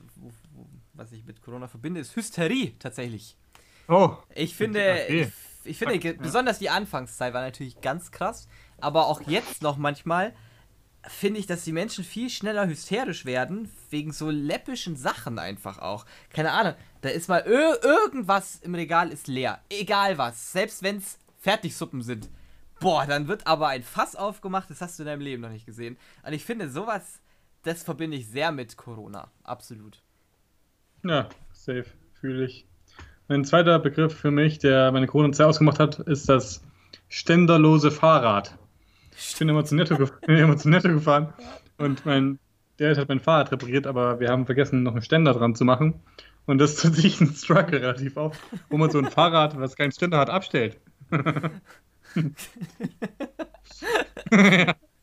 was 0.95 1.13
ich 1.13 1.25
mit 1.25 1.43
Corona 1.43 1.69
verbinde, 1.69 2.01
ist 2.01 2.17
Hysterie 2.17 2.73
tatsächlich. 2.79 3.37
Oh. 3.87 4.17
Ich 4.35 4.57
finde, 4.57 4.81
okay. 4.81 5.23
ich, 5.23 5.29
ich, 5.67 5.79
finde, 5.79 5.95
okay. 5.95 6.17
besonders 6.21 6.59
die 6.59 6.71
Anfangszeit 6.71 7.35
war 7.35 7.43
natürlich 7.43 7.81
ganz 7.81 8.11
krass, 8.11 8.49
aber 8.79 9.07
auch 9.07 9.21
jetzt 9.23 9.63
noch 9.63 9.77
manchmal 9.77 10.35
finde 11.09 11.41
ich, 11.41 11.47
dass 11.47 11.65
die 11.65 11.73
Menschen 11.73 12.05
viel 12.05 12.31
schneller 12.31 12.67
hysterisch 12.67 13.25
werden, 13.25 13.71
wegen 13.91 14.13
so 14.13 14.31
läppischen 14.31 14.97
Sachen 14.97 15.39
einfach 15.39 15.79
auch. 15.79 16.05
Keine 16.31 16.53
Ahnung, 16.53 16.75
da 17.01 17.09
ist 17.09 17.29
mal 17.29 17.43
irgendwas 17.43 18.57
im 18.57 18.75
Regal 18.75 19.11
ist 19.11 19.29
leer. 19.29 19.61
Egal 19.71 20.19
was. 20.19 20.53
Selbst 20.53 20.83
wenn 20.83 20.99
es 20.99 21.19
Fertigsuppen 21.39 22.03
sind. 22.03 22.29
Boah, 22.81 23.07
dann 23.07 23.29
wird 23.29 23.47
aber 23.47 23.69
ein 23.69 23.83
Fass 23.83 24.17
aufgemacht, 24.17 24.69
das 24.69 24.81
hast 24.81 24.99
du 24.99 25.05
in 25.05 25.07
deinem 25.07 25.21
Leben 25.21 25.43
noch 25.43 25.51
nicht 25.51 25.65
gesehen. 25.65 25.97
Und 26.23 26.33
ich 26.33 26.45
finde, 26.45 26.69
sowas, 26.69 27.21
das 27.63 27.83
verbinde 27.83 28.17
ich 28.19 28.29
sehr 28.29 28.53
mit 28.53 28.77
Corona. 28.77 29.31
Absolut. 29.45 30.03
Ja, 31.05 31.29
safe, 31.53 31.87
fühle 32.21 32.45
ich. 32.45 32.67
Mein 33.29 33.45
zweiter 33.45 33.79
Begriff 33.81 34.15
für 34.15 34.31
mich, 34.31 34.59
der 34.61 34.93
meine 34.93 35.09
Corona-Zeit 35.09 35.47
ausgemacht 35.47 35.81
hat, 35.81 35.99
ist 35.99 36.29
das 36.29 36.63
ständerlose 37.09 37.91
Fahrrad. 37.91 38.57
Ich 39.19 39.37
bin 39.39 39.49
immer 39.49 39.65
zu 39.65 39.75
Netto, 39.75 39.97
gef 39.97 40.13
immer 40.29 40.57
zu 40.57 40.69
Netto 40.69 40.89
gefahren 40.89 41.33
und 41.79 42.07
mein 42.07 42.39
Dad 42.77 42.99
hat 42.99 43.09
mein 43.09 43.19
Fahrrad 43.21 43.51
repariert, 43.51 43.87
aber 43.87 44.21
wir 44.21 44.29
haben 44.29 44.47
vergessen, 44.47 44.85
noch 44.85 44.93
einen 44.93 45.03
Ständer 45.03 45.33
dran 45.33 45.57
zu 45.57 45.65
machen. 45.65 45.95
Und 46.45 46.59
das 46.59 46.77
tut 46.77 46.95
sich 46.95 47.21
ein 47.21 47.35
Struggle 47.35 47.81
relativ 47.81 48.17
auf, 48.17 48.39
wo 48.69 48.77
man 48.77 48.91
so 48.91 48.99
ein 48.99 49.11
Fahrrad, 49.11 49.59
was 49.59 49.75
keinen 49.75 49.91
Ständer 49.91 50.19
hat, 50.19 50.31
abstellt. 50.31 50.79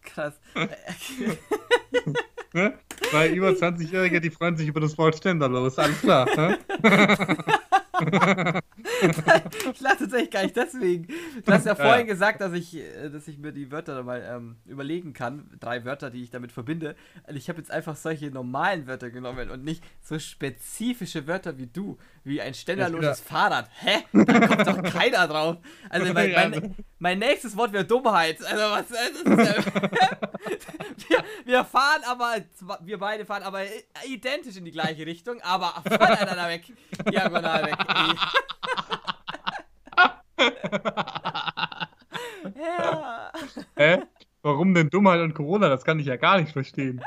Krass. 0.03 0.39
ne? 2.53 2.73
Weil 3.11 3.33
über 3.33 3.49
20-Jährige, 3.49 4.21
die 4.21 4.29
freuen 4.29 4.55
sich 4.55 4.69
über 4.69 4.79
das 4.79 4.97
Wort 4.97 5.17
Ständer 5.17 5.49
los, 5.49 5.77
alles 5.77 5.99
klar. 5.99 6.25
Ne? 6.37 6.59
ich 8.03 9.81
lache 9.81 9.97
tatsächlich 9.99 10.31
gar 10.31 10.43
nicht 10.43 10.55
deswegen. 10.55 11.07
Du 11.45 11.51
hast 11.51 11.65
ja 11.65 11.75
vorhin 11.75 12.07
gesagt, 12.07 12.41
dass 12.41 12.53
ich, 12.53 12.75
äh, 12.75 13.09
dass 13.09 13.27
ich 13.27 13.37
mir 13.37 13.51
die 13.51 13.71
Wörter 13.71 14.03
mal 14.03 14.23
ähm, 14.27 14.57
überlegen 14.65 15.13
kann. 15.13 15.49
Drei 15.59 15.85
Wörter, 15.85 16.09
die 16.09 16.23
ich 16.23 16.29
damit 16.29 16.51
verbinde. 16.51 16.95
Und 17.27 17.35
ich 17.35 17.49
habe 17.49 17.59
jetzt 17.59 17.71
einfach 17.71 17.95
solche 17.95 18.31
normalen 18.31 18.87
Wörter 18.87 19.09
genommen 19.09 19.49
und 19.49 19.63
nicht 19.63 19.83
so 20.01 20.17
spezifische 20.19 21.27
Wörter 21.27 21.57
wie 21.57 21.67
du. 21.67 21.97
Wie 22.23 22.41
ein 22.41 22.53
ständerloses 22.53 23.19
Fahrrad. 23.19 23.69
Hä? 23.79 24.03
Da 24.13 24.47
kommt 24.47 24.67
doch 24.67 24.81
keiner 24.83 25.27
drauf. 25.27 25.57
Also 25.89 26.13
mein, 26.13 26.31
mein, 26.33 26.75
mein 26.99 27.19
nächstes 27.19 27.57
Wort 27.57 27.73
wäre 27.73 27.83
Dummheit. 27.83 28.43
Also 28.45 28.63
was 28.63 28.91
ist 28.91 29.27
das? 29.27 29.65
wir, 31.09 31.23
wir 31.45 31.65
fahren 31.65 32.01
aber, 32.07 32.35
wir 32.81 32.97
beide 32.97 33.25
fahren 33.25 33.43
aber 33.43 33.61
identisch 34.05 34.55
in 34.55 34.65
die 34.65 34.71
gleiche 34.71 35.05
Richtung, 35.05 35.41
aber 35.41 35.73
voneinander 35.83 36.47
weg. 36.47 36.63
Diagonal 37.11 37.65
weg. 37.65 37.75
Ja. 42.55 43.31
Hä? 43.75 44.03
Warum 44.41 44.73
denn 44.73 44.89
Dummheit 44.89 45.21
und 45.21 45.33
Corona? 45.33 45.69
Das 45.69 45.85
kann 45.85 45.99
ich 45.99 46.07
ja 46.07 46.17
gar 46.17 46.39
nicht 46.39 46.51
verstehen. 46.51 47.01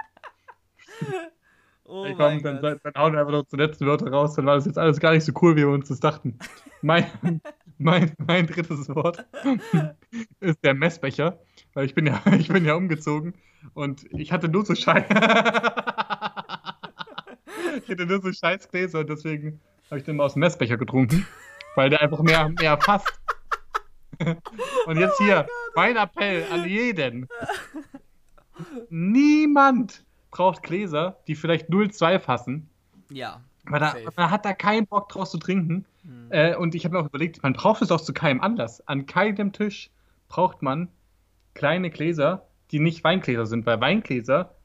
Oh 1.89 2.05
ich 2.05 2.17
komm, 2.17 2.43
dann, 2.43 2.61
dann, 2.61 2.81
hauen 2.97 3.13
wir 3.13 3.21
einfach 3.21 3.33
noch 3.33 3.45
die 3.45 3.57
letzten 3.57 3.87
Wörter 3.87 4.11
raus, 4.11 4.35
dann 4.35 4.45
war 4.47 4.57
das 4.57 4.67
jetzt 4.67 4.79
alles 4.79 4.99
gar 4.99 5.13
nicht 5.13 5.25
so 5.25 5.33
cool, 5.41 5.55
wie 5.55 5.61
wir 5.61 5.69
uns 5.69 5.89
das 5.89 6.01
dachten. 6.01 6.37
Mein, 6.83 7.07
mein, 7.79 8.13
mein 8.19 8.49
drittes 8.49 8.89
Wort 8.89 9.25
ist 10.41 10.65
der 10.65 10.75
Messbecher, 10.75 11.39
weil 11.75 11.87
ich 11.87 11.95
bin 11.95 12.07
ja, 12.07 12.21
ich 12.39 12.49
bin 12.49 12.65
ja 12.65 12.75
umgezogen 12.75 13.35
und 13.75 14.05
ich 14.13 14.33
hatte 14.33 14.49
nur 14.49 14.65
so 14.65 14.75
Scheiß. 14.75 15.05
ich 17.83 17.91
hatte 17.91 18.07
nur 18.07 18.21
so 18.21 18.33
Scheißgläser 18.33 19.01
und 19.01 19.11
deswegen 19.11 19.61
habe 19.91 19.99
ich 19.99 20.05
den 20.05 20.17
mal 20.17 20.25
aus 20.25 20.35
dem 20.35 20.41
Messbecher 20.41 20.77
getrunken, 20.77 21.27
weil 21.75 21.91
der 21.91 22.03
einfach 22.03 22.21
mehr, 22.21 22.49
mehr 22.49 22.77
passt. 22.77 23.13
Und 24.87 24.99
jetzt 24.99 25.19
hier, 25.19 25.47
oh 25.49 25.71
mein 25.75 25.97
Appell 25.97 26.45
an 26.51 26.69
jeden. 26.69 27.29
Niemand 28.89 30.05
braucht 30.31 30.63
Gläser, 30.63 31.19
die 31.27 31.35
vielleicht 31.35 31.69
0,2 31.69 32.19
fassen. 32.19 32.69
Ja. 33.11 33.41
Weil 33.65 33.81
da, 33.81 33.95
man 34.17 34.31
hat 34.31 34.45
da 34.45 34.53
keinen 34.53 34.87
Bock 34.87 35.09
draus 35.09 35.31
zu 35.31 35.39
trinken. 35.39 35.85
Hm. 36.03 36.29
Äh, 36.31 36.57
und 36.57 36.75
ich 36.75 36.85
habe 36.85 36.95
mir 36.95 37.03
auch 37.03 37.09
überlegt, 37.09 37.43
man 37.43 37.53
braucht 37.53 37.83
es 37.83 37.91
auch 37.91 38.01
zu 38.01 38.13
keinem 38.15 38.41
Anlass. 38.41 38.87
An 38.87 39.07
keinem 39.07 39.53
Tisch 39.53 39.91
braucht 40.29 40.63
man 40.63 40.89
kleine 41.55 41.91
Gläser, 41.91 42.47
die 42.71 42.79
nicht 42.79 43.05
Weingläser 43.05 43.47
sind, 43.47 43.67
weil 43.67 43.81
Weingläser 43.81 44.56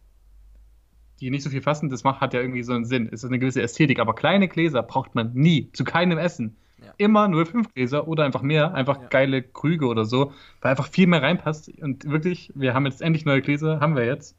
die 1.22 1.30
nicht 1.30 1.43
so 1.43 1.51
viel 1.51 1.61
fassen, 1.61 1.89
das 1.89 2.03
macht, 2.03 2.19
hat 2.19 2.34
ja 2.34 2.41
irgendwie 2.41 2.63
so 2.63 2.74
einen 2.74 2.86
Sinn. 2.86 3.07
Es 3.11 3.24
ist 3.24 3.30
eine 3.30 3.38
gewisse 3.38 3.61
Ästhetik, 3.61 3.99
aber 3.99 4.15
kleine 4.15 4.47
Gläser 4.47 4.82
braucht 4.82 5.13
man 5.13 5.34
nie, 5.34 5.72
zu 5.72 5.84
keinem 5.84 6.17
Essen. 6.17 6.57
Ja. 6.80 6.93
Immer 6.97 7.26
0,5 7.26 7.74
Gläser 7.76 8.07
oder 8.07 8.26
einfach 8.26 8.41
mehr, 8.41 8.74
einfach 8.74 8.99
ja. 8.99 9.07
geile 9.07 9.43
Krüge 9.43 9.86
oder 9.86 10.03
so, 10.03 10.34
weil 10.61 10.72
einfach 10.72 10.88
viel 10.88 11.05
mehr 11.05 11.22
reinpasst. 11.22 11.69
Und 11.80 12.09
wirklich, 12.09 12.51
wir 12.55 12.74
haben 12.74 12.88
jetzt 12.88 13.03
endlich 13.03 13.24
neue 13.24 13.43
Gläser, 13.43 13.80
haben 13.80 13.95
wir 13.95 14.05
jetzt. 14.05 14.36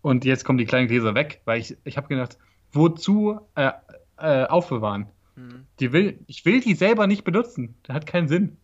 Und 0.00 0.24
jetzt 0.24 0.44
kommen 0.44 0.58
die 0.58 0.64
kleinen 0.64 0.86
Gläser 0.86 1.16
weg, 1.16 1.42
weil 1.44 1.60
ich, 1.60 1.76
ich 1.82 1.96
habe 1.96 2.06
gedacht, 2.06 2.38
wozu 2.70 3.40
äh, 3.56 3.72
äh, 4.16 4.44
aufbewahren? 4.44 5.06
Mhm. 5.34 5.66
Die 5.80 5.92
will, 5.92 6.20
ich 6.28 6.44
will 6.44 6.60
die 6.60 6.74
selber 6.74 7.08
nicht 7.08 7.24
benutzen. 7.24 7.74
Das 7.82 7.96
hat 7.96 8.06
keinen 8.06 8.28
Sinn. 8.28 8.58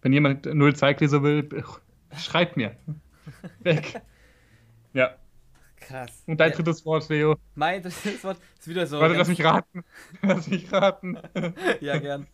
Wenn 0.00 0.14
jemand 0.14 0.46
0,2 0.46 0.94
Gläser 0.94 1.22
will, 1.22 1.48
schreibt 2.16 2.56
mir. 2.56 2.76
Weg. 3.60 4.00
Ja. 4.94 5.10
Krass. 5.86 6.22
Und 6.26 6.38
dein 6.38 6.50
ja. 6.50 6.56
drittes 6.56 6.84
Wort, 6.84 7.08
Leo? 7.08 7.36
Mein 7.54 7.82
drittes 7.82 8.24
Wort 8.24 8.38
ist 8.58 8.68
wieder 8.68 8.86
so. 8.86 9.00
Warte, 9.00 9.14
lass 9.14 9.28
mich 9.28 9.44
raten. 9.44 9.84
Lass 10.22 10.46
mich 10.48 10.72
raten. 10.72 11.18
ja, 11.80 11.98
gern. 11.98 12.26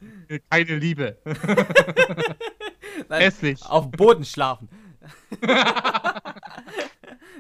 Keine 0.51 0.77
Liebe. 0.77 1.19
Nein, 3.09 3.23
Hässlich. 3.23 3.65
Auf 3.67 3.91
Boden 3.91 4.25
schlafen. 4.25 4.69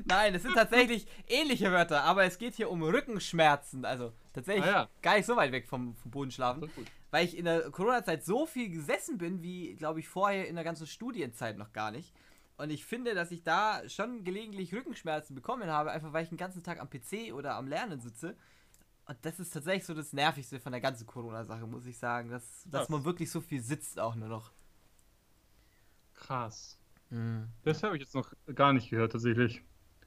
Nein, 0.04 0.34
es 0.34 0.42
sind 0.42 0.54
tatsächlich 0.54 1.06
ähnliche 1.28 1.70
Wörter, 1.70 2.02
aber 2.02 2.24
es 2.24 2.38
geht 2.38 2.54
hier 2.54 2.70
um 2.70 2.82
Rückenschmerzen. 2.82 3.84
Also 3.84 4.12
tatsächlich 4.32 4.64
ah, 4.64 4.70
ja. 4.70 4.88
gar 5.02 5.16
nicht 5.16 5.26
so 5.26 5.36
weit 5.36 5.52
weg 5.52 5.68
vom, 5.68 5.94
vom 5.94 6.10
Boden 6.10 6.30
schlafen. 6.30 6.70
Weil 7.10 7.24
ich 7.24 7.36
in 7.36 7.44
der 7.44 7.70
Corona-Zeit 7.70 8.24
so 8.24 8.46
viel 8.46 8.70
gesessen 8.70 9.18
bin, 9.18 9.42
wie, 9.42 9.74
glaube 9.74 10.00
ich, 10.00 10.08
vorher 10.08 10.48
in 10.48 10.54
der 10.54 10.64
ganzen 10.64 10.86
Studienzeit 10.86 11.58
noch 11.58 11.72
gar 11.72 11.90
nicht. 11.90 12.12
Und 12.60 12.70
ich 12.70 12.84
finde, 12.84 13.14
dass 13.14 13.30
ich 13.30 13.42
da 13.42 13.88
schon 13.88 14.22
gelegentlich 14.22 14.74
Rückenschmerzen 14.74 15.34
bekommen 15.34 15.70
habe, 15.70 15.92
einfach 15.92 16.12
weil 16.12 16.24
ich 16.24 16.28
den 16.28 16.36
ganzen 16.36 16.62
Tag 16.62 16.78
am 16.78 16.90
PC 16.90 17.32
oder 17.32 17.54
am 17.54 17.66
Lernen 17.66 18.00
sitze. 18.00 18.36
Und 19.06 19.16
das 19.22 19.40
ist 19.40 19.54
tatsächlich 19.54 19.86
so 19.86 19.94
das 19.94 20.12
Nervigste 20.12 20.60
von 20.60 20.72
der 20.72 20.82
ganzen 20.82 21.06
Corona-Sache, 21.06 21.66
muss 21.66 21.86
ich 21.86 21.96
sagen. 21.96 22.28
Dass, 22.28 22.64
dass 22.66 22.90
man 22.90 23.04
wirklich 23.04 23.30
so 23.30 23.40
viel 23.40 23.62
sitzt 23.62 23.98
auch 23.98 24.14
nur 24.14 24.28
noch. 24.28 24.52
Krass. 26.14 26.78
Mhm. 27.08 27.48
Das 27.62 27.82
habe 27.82 27.96
ich 27.96 28.02
jetzt 28.02 28.14
noch 28.14 28.30
gar 28.54 28.74
nicht 28.74 28.90
gehört, 28.90 29.12
tatsächlich. 29.12 29.62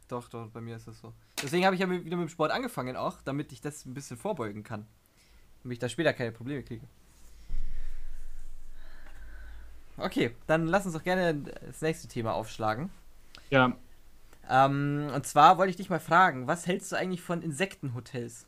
Doch, 0.07 0.29
doch, 0.29 0.51
bei 0.51 0.61
mir 0.61 0.75
ist 0.75 0.87
das 0.87 0.99
so. 0.99 1.11
Deswegen 1.41 1.65
habe 1.65 1.75
ich 1.75 1.81
ja 1.81 1.89
wieder 1.89 2.17
mit 2.17 2.27
dem 2.27 2.29
Sport 2.29 2.51
angefangen 2.51 2.95
auch, 2.95 3.19
damit 3.21 3.51
ich 3.51 3.61
das 3.61 3.83
ein 3.85 3.95
bisschen 3.95 4.17
vorbeugen 4.17 4.61
kann. 4.61 4.85
Damit 5.63 5.77
ich 5.77 5.79
da 5.79 5.89
später 5.89 6.13
keine 6.13 6.31
Probleme 6.31 6.61
kriege. 6.61 6.87
Okay, 9.97 10.31
dann 10.47 10.67
lass 10.67 10.85
uns 10.85 10.95
doch 10.95 11.03
gerne 11.03 11.35
das 11.35 11.81
nächste 11.81 12.07
Thema 12.07 12.33
aufschlagen. 12.33 12.89
Ja. 13.49 13.73
Ähm, 14.49 15.09
und 15.13 15.25
zwar 15.25 15.57
wollte 15.57 15.71
ich 15.71 15.77
dich 15.77 15.89
mal 15.89 15.99
fragen, 15.99 16.47
was 16.47 16.67
hältst 16.67 16.91
du 16.91 16.95
eigentlich 16.95 17.21
von 17.21 17.41
Insektenhotels? 17.41 18.45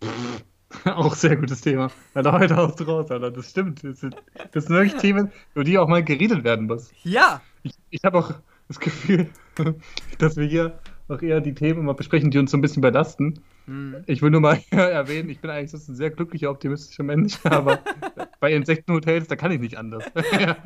Auch 0.84 1.14
sehr 1.14 1.36
gutes 1.36 1.60
Thema. 1.60 1.90
Ja, 2.14 2.22
da 2.22 2.32
heute 2.32 2.58
auch 2.58 2.78
raus, 2.86 3.10
Alter. 3.10 3.30
Das 3.30 3.50
stimmt. 3.50 3.82
Das 3.84 4.00
sind, 4.00 4.16
das 4.52 4.66
sind 4.66 4.76
wirklich 4.76 5.00
Themen, 5.00 5.32
über 5.54 5.64
die 5.64 5.78
auch 5.78 5.88
mal 5.88 6.04
geredet 6.04 6.44
werden 6.44 6.66
muss. 6.66 6.92
Ja. 7.02 7.40
Ich, 7.62 7.72
ich 7.90 8.04
habe 8.04 8.18
auch 8.18 8.34
das 8.68 8.78
Gefühl, 8.78 9.28
dass 10.18 10.36
wir 10.36 10.46
hier 10.46 10.78
auch 11.08 11.22
eher 11.22 11.40
die 11.40 11.54
Themen 11.54 11.80
immer 11.80 11.94
besprechen, 11.94 12.30
die 12.30 12.38
uns 12.38 12.50
so 12.50 12.58
ein 12.58 12.60
bisschen 12.60 12.82
belasten. 12.82 13.40
Mhm. 13.68 14.02
Ich 14.06 14.22
will 14.22 14.30
nur 14.30 14.40
mal 14.40 14.58
erwähnen, 14.70 15.28
ich 15.28 15.40
bin 15.40 15.50
eigentlich 15.50 15.74
ein 15.74 15.94
sehr 15.94 16.10
glücklicher, 16.10 16.50
optimistischer 16.50 17.02
Mensch, 17.02 17.38
aber 17.44 17.80
bei 18.40 18.52
Insektenhotels, 18.52 19.28
da 19.28 19.36
kann 19.36 19.52
ich 19.52 19.60
nicht 19.60 19.76
anders. 19.76 20.04
da, 20.14 20.56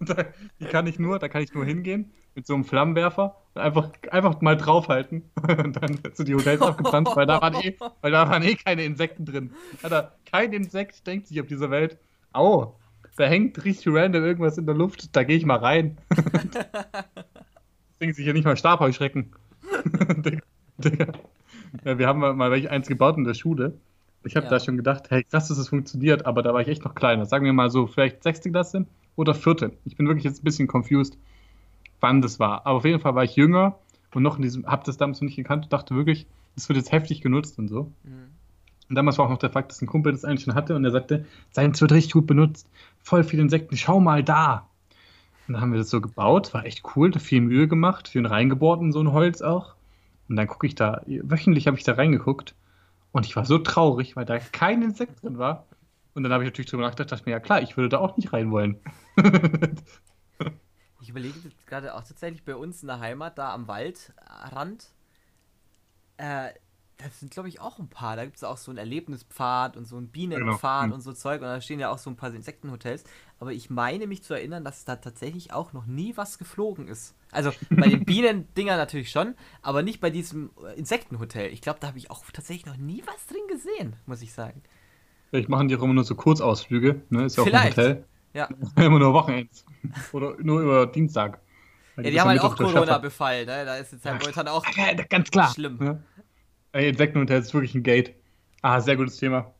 da, 0.00 0.24
kann 0.70 0.86
ich 0.86 0.98
nur, 1.00 1.18
da 1.18 1.28
kann 1.28 1.42
ich 1.42 1.52
nur 1.52 1.64
hingehen 1.64 2.12
mit 2.36 2.46
so 2.46 2.54
einem 2.54 2.64
Flammenwerfer 2.64 3.36
und 3.54 3.60
einfach, 3.60 3.90
einfach 4.10 4.40
mal 4.40 4.56
draufhalten 4.56 5.24
und 5.42 5.82
dann 5.82 5.98
sind 6.12 6.28
die 6.28 6.34
Hotels 6.34 6.62
abgebrannt, 6.62 7.08
weil 7.14 7.26
da, 7.26 7.42
waren 7.42 7.54
eh, 7.54 7.74
weil 8.00 8.12
da 8.12 8.28
waren 8.30 8.44
eh 8.44 8.54
keine 8.54 8.84
Insekten 8.84 9.24
drin. 9.24 9.50
Alter, 9.82 10.16
kein 10.24 10.52
Insekt 10.52 11.04
denkt 11.08 11.26
sich 11.26 11.40
auf 11.40 11.48
dieser 11.48 11.72
Welt, 11.72 11.98
oh, 12.32 12.74
da 13.16 13.26
hängt 13.26 13.64
richtig 13.64 13.92
random 13.92 14.22
irgendwas 14.22 14.56
in 14.56 14.66
der 14.66 14.76
Luft, 14.76 15.16
da 15.16 15.24
gehe 15.24 15.36
ich 15.36 15.44
mal 15.44 15.58
rein. 15.58 15.98
Deswegen 17.94 18.14
sich 18.14 18.24
ja 18.24 18.32
nicht 18.32 18.44
mal 18.44 18.56
Stabheuschrecken. 18.56 19.32
Digga. 20.78 21.12
Ja, 21.84 21.98
wir 21.98 22.06
haben 22.06 22.20
mal 22.20 22.52
eins 22.68 22.88
gebaut 22.88 23.16
in 23.16 23.24
der 23.24 23.34
Schule. 23.34 23.78
Ich 24.24 24.36
habe 24.36 24.44
ja. 24.44 24.50
da 24.50 24.60
schon 24.60 24.76
gedacht, 24.76 25.10
hey, 25.10 25.24
krass, 25.24 25.48
dass 25.48 25.52
es 25.52 25.58
das 25.58 25.68
funktioniert, 25.68 26.26
aber 26.26 26.42
da 26.42 26.52
war 26.52 26.60
ich 26.60 26.68
echt 26.68 26.84
noch 26.84 26.94
kleiner. 26.94 27.24
Sagen 27.24 27.44
wir 27.44 27.52
mal 27.52 27.70
so, 27.70 27.86
vielleicht 27.86 28.22
sechste 28.22 28.50
Klasse 28.50 28.86
oder 29.16 29.34
vierte. 29.34 29.72
Ich 29.84 29.96
bin 29.96 30.06
wirklich 30.06 30.24
jetzt 30.24 30.42
ein 30.42 30.44
bisschen 30.44 30.68
confused, 30.68 31.16
wann 32.00 32.20
das 32.20 32.38
war. 32.38 32.66
Aber 32.66 32.78
auf 32.78 32.84
jeden 32.84 33.00
Fall 33.00 33.14
war 33.14 33.24
ich 33.24 33.36
jünger 33.36 33.78
und 34.14 34.22
noch 34.22 34.36
in 34.36 34.42
diesem, 34.42 34.66
hab 34.66 34.84
das 34.84 34.98
damals 34.98 35.20
noch 35.20 35.26
nicht 35.26 35.36
gekannt 35.36 35.64
und 35.64 35.72
dachte 35.72 35.94
wirklich, 35.94 36.26
das 36.54 36.68
wird 36.68 36.76
jetzt 36.76 36.92
heftig 36.92 37.22
genutzt 37.22 37.58
und 37.58 37.68
so. 37.68 37.92
Mhm. 38.02 38.30
Und 38.88 38.96
damals 38.96 39.18
war 39.18 39.26
auch 39.26 39.30
noch 39.30 39.38
der 39.38 39.50
Fakt, 39.50 39.70
dass 39.70 39.80
ein 39.80 39.86
Kumpel 39.86 40.12
das 40.12 40.24
eigentlich 40.24 40.42
schon 40.42 40.54
hatte 40.54 40.74
und 40.74 40.84
er 40.84 40.90
sagte, 40.90 41.24
seins 41.50 41.80
wird 41.80 41.92
richtig 41.92 42.12
gut 42.12 42.26
benutzt, 42.26 42.68
voll 42.98 43.22
viele 43.22 43.42
Insekten, 43.42 43.76
schau 43.76 44.00
mal 44.00 44.24
da. 44.24 44.68
Und 45.46 45.54
dann 45.54 45.62
haben 45.62 45.72
wir 45.72 45.78
das 45.78 45.90
so 45.90 46.00
gebaut, 46.00 46.52
war 46.54 46.66
echt 46.66 46.82
cool, 46.96 47.10
da 47.10 47.20
viel 47.20 47.40
Mühe 47.40 47.68
gemacht, 47.68 48.08
viel 48.08 48.26
reingebohrt 48.26 48.80
in 48.82 48.92
so 48.92 49.00
ein 49.00 49.12
Holz 49.12 49.42
auch. 49.42 49.74
Und 50.30 50.36
dann 50.36 50.46
gucke 50.46 50.68
ich 50.68 50.76
da, 50.76 51.02
wöchentlich 51.06 51.66
habe 51.66 51.76
ich 51.76 51.82
da 51.82 51.94
reingeguckt 51.94 52.54
und 53.10 53.26
ich 53.26 53.34
war 53.34 53.44
so 53.44 53.58
traurig, 53.58 54.14
weil 54.14 54.24
da 54.24 54.38
kein 54.38 54.80
Insekt 54.80 55.24
drin 55.24 55.38
war. 55.38 55.66
Und 56.14 56.22
dann 56.22 56.32
habe 56.32 56.44
ich 56.44 56.50
natürlich 56.50 56.70
drüber 56.70 56.84
nachgedacht, 56.84 57.10
dachte 57.10 57.24
mir, 57.28 57.32
ja 57.32 57.40
klar, 57.40 57.60
ich 57.62 57.76
würde 57.76 57.88
da 57.88 57.98
auch 57.98 58.16
nicht 58.16 58.32
rein 58.32 58.52
wollen. 58.52 58.78
ich 61.00 61.08
überlege 61.08 61.34
gerade 61.66 61.96
auch 61.96 62.04
tatsächlich 62.04 62.44
bei 62.44 62.54
uns 62.54 62.80
in 62.82 62.86
der 62.86 63.00
Heimat, 63.00 63.38
da 63.38 63.52
am 63.52 63.66
Waldrand, 63.66 64.92
äh, 66.16 66.50
Das 67.02 67.20
sind, 67.20 67.32
glaube 67.32 67.48
ich, 67.48 67.60
auch 67.60 67.78
ein 67.78 67.88
paar. 67.88 68.16
Da 68.16 68.24
gibt 68.24 68.36
es 68.36 68.44
auch 68.44 68.56
so 68.56 68.70
einen 68.70 68.78
Erlebnispfad 68.78 69.76
und 69.76 69.86
so 69.86 69.96
einen 69.96 70.08
Bienenpfad 70.08 70.84
genau. 70.84 70.94
und 70.94 71.00
so 71.00 71.12
Zeug. 71.12 71.40
Und 71.40 71.46
da 71.46 71.60
stehen 71.60 71.80
ja 71.80 71.90
auch 71.90 71.98
so 71.98 72.10
ein 72.10 72.16
paar 72.16 72.32
Insektenhotels. 72.34 73.04
Aber 73.38 73.52
ich 73.52 73.70
meine 73.70 74.06
mich 74.06 74.22
zu 74.22 74.34
erinnern, 74.34 74.64
dass 74.64 74.84
da 74.84 74.96
tatsächlich 74.96 75.52
auch 75.52 75.72
noch 75.72 75.86
nie 75.86 76.16
was 76.16 76.38
geflogen 76.38 76.88
ist. 76.88 77.14
Also 77.30 77.52
bei 77.70 77.88
den 77.88 78.04
Bienendingern 78.04 78.76
natürlich 78.76 79.10
schon, 79.10 79.34
aber 79.62 79.82
nicht 79.82 80.00
bei 80.00 80.10
diesem 80.10 80.50
Insektenhotel. 80.76 81.50
Ich 81.52 81.62
glaube, 81.62 81.78
da 81.80 81.88
habe 81.88 81.98
ich 81.98 82.10
auch 82.10 82.24
tatsächlich 82.32 82.66
noch 82.66 82.76
nie 82.76 83.02
was 83.06 83.26
drin 83.26 83.42
gesehen, 83.48 83.96
muss 84.06 84.20
ich 84.20 84.32
sagen. 84.32 84.62
Vielleicht 85.30 85.48
machen 85.48 85.68
die 85.68 85.76
auch 85.76 85.82
immer 85.82 85.94
nur 85.94 86.04
so 86.04 86.14
Kurzausflüge, 86.16 87.02
ne? 87.08 87.24
Ist 87.24 87.36
ja 87.36 87.42
auch 87.42 87.46
Vielleicht. 87.46 87.78
ein 87.78 87.84
Hotel. 87.84 88.04
Ja. 88.34 88.48
immer 88.76 88.98
nur 88.98 89.12
Wochenends. 89.14 89.64
Oder 90.12 90.34
nur 90.40 90.60
über 90.60 90.86
Dienstag. 90.86 91.40
Ja, 91.96 92.02
die, 92.02 92.10
die 92.10 92.20
haben 92.20 92.28
halt 92.28 92.40
auch 92.40 92.56
Corona-Befall, 92.56 93.46
ne? 93.46 93.64
Da 93.64 93.76
ist 93.76 93.92
jetzt 93.92 94.04
halt 94.04 94.20
momentan 94.20 94.48
auch 94.48 94.64
ganz 95.08 95.30
klar. 95.30 95.52
schlimm. 95.52 95.78
Ja. 95.80 95.98
Ey, 96.72 96.88
Insektenhotel 96.88 97.40
ist 97.40 97.52
wirklich 97.52 97.74
ein 97.74 97.82
Gate. 97.82 98.14
Ah, 98.62 98.80
sehr 98.80 98.96
gutes 98.96 99.16
Thema. 99.16 99.52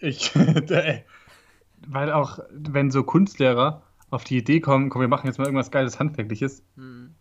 Ich, 0.00 0.32
weil 1.86 2.12
auch, 2.12 2.40
wenn 2.50 2.90
so 2.90 3.04
Kunstlehrer 3.04 3.82
auf 4.10 4.24
die 4.24 4.38
Idee 4.38 4.60
kommen, 4.60 4.90
komm, 4.90 5.00
wir 5.00 5.08
machen 5.08 5.26
jetzt 5.26 5.38
mal 5.38 5.44
irgendwas 5.44 5.70
Geiles, 5.70 6.00
Handwerkliches. 6.00 6.64
Hm. 6.76 7.14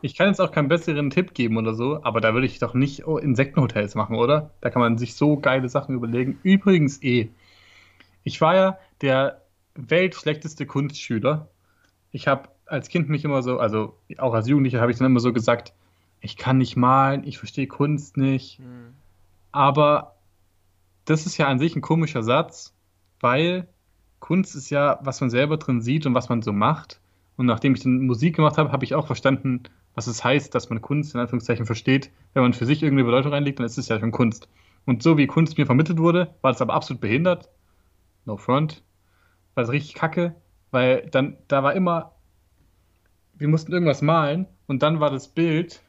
Ich 0.00 0.14
kann 0.14 0.28
jetzt 0.28 0.40
auch 0.40 0.52
keinen 0.52 0.68
besseren 0.68 1.10
Tipp 1.10 1.34
geben 1.34 1.56
oder 1.56 1.74
so, 1.74 2.02
aber 2.02 2.20
da 2.20 2.34
würde 2.34 2.46
ich 2.46 2.58
doch 2.58 2.74
nicht 2.74 3.06
oh, 3.06 3.18
Insektenhotels 3.18 3.94
machen, 3.94 4.16
oder? 4.16 4.50
Da 4.60 4.70
kann 4.70 4.80
man 4.80 4.98
sich 4.98 5.14
so 5.14 5.38
geile 5.38 5.68
Sachen 5.68 5.94
überlegen. 5.94 6.38
Übrigens 6.42 7.02
eh. 7.02 7.30
Ich 8.22 8.40
war 8.40 8.54
ja 8.54 8.78
der 9.00 9.42
weltschlechteste 9.74 10.66
Kunstschüler. 10.66 11.48
Ich 12.12 12.28
habe 12.28 12.48
als 12.66 12.88
Kind 12.88 13.08
mich 13.08 13.24
immer 13.24 13.42
so, 13.42 13.58
also 13.58 13.98
auch 14.18 14.34
als 14.34 14.48
Jugendlicher 14.48 14.80
habe 14.80 14.92
ich 14.92 14.98
dann 14.98 15.06
immer 15.06 15.20
so 15.20 15.32
gesagt, 15.32 15.74
ich 16.24 16.38
kann 16.38 16.56
nicht 16.56 16.74
malen, 16.74 17.22
ich 17.24 17.36
verstehe 17.36 17.66
Kunst 17.66 18.16
nicht. 18.16 18.58
Mhm. 18.58 18.94
Aber 19.52 20.14
das 21.04 21.26
ist 21.26 21.36
ja 21.36 21.48
an 21.48 21.58
sich 21.58 21.76
ein 21.76 21.82
komischer 21.82 22.22
Satz, 22.22 22.74
weil 23.20 23.68
Kunst 24.20 24.56
ist 24.56 24.70
ja, 24.70 24.98
was 25.02 25.20
man 25.20 25.28
selber 25.28 25.58
drin 25.58 25.82
sieht 25.82 26.06
und 26.06 26.14
was 26.14 26.30
man 26.30 26.40
so 26.40 26.50
macht. 26.52 26.98
Und 27.36 27.44
nachdem 27.44 27.74
ich 27.74 27.82
dann 27.82 28.06
Musik 28.06 28.36
gemacht 28.36 28.56
habe, 28.56 28.72
habe 28.72 28.84
ich 28.84 28.94
auch 28.94 29.06
verstanden, 29.06 29.64
was 29.94 30.06
es 30.06 30.24
heißt, 30.24 30.54
dass 30.54 30.70
man 30.70 30.80
Kunst 30.80 31.14
in 31.14 31.20
Anführungszeichen 31.20 31.66
versteht. 31.66 32.10
Wenn 32.32 32.42
man 32.42 32.54
für 32.54 32.64
sich 32.64 32.82
irgendeine 32.82 33.04
Bedeutung 33.04 33.32
reinlegt, 33.32 33.58
dann 33.58 33.66
ist 33.66 33.76
es 33.76 33.88
ja 33.88 34.00
schon 34.00 34.10
Kunst. 34.10 34.48
Und 34.86 35.02
so 35.02 35.18
wie 35.18 35.26
Kunst 35.26 35.58
mir 35.58 35.66
vermittelt 35.66 35.98
wurde, 35.98 36.34
war 36.40 36.52
das 36.52 36.62
aber 36.62 36.72
absolut 36.72 37.02
behindert. 37.02 37.50
No 38.24 38.38
front. 38.38 38.82
War 39.54 39.64
das 39.64 39.72
richtig 39.72 39.92
kacke, 39.92 40.34
weil 40.70 41.06
dann, 41.10 41.36
da 41.48 41.62
war 41.62 41.74
immer, 41.74 42.12
wir 43.34 43.48
mussten 43.48 43.72
irgendwas 43.72 44.00
malen 44.00 44.46
und 44.66 44.82
dann 44.82 45.00
war 45.00 45.10
das 45.10 45.28
Bild, 45.28 45.82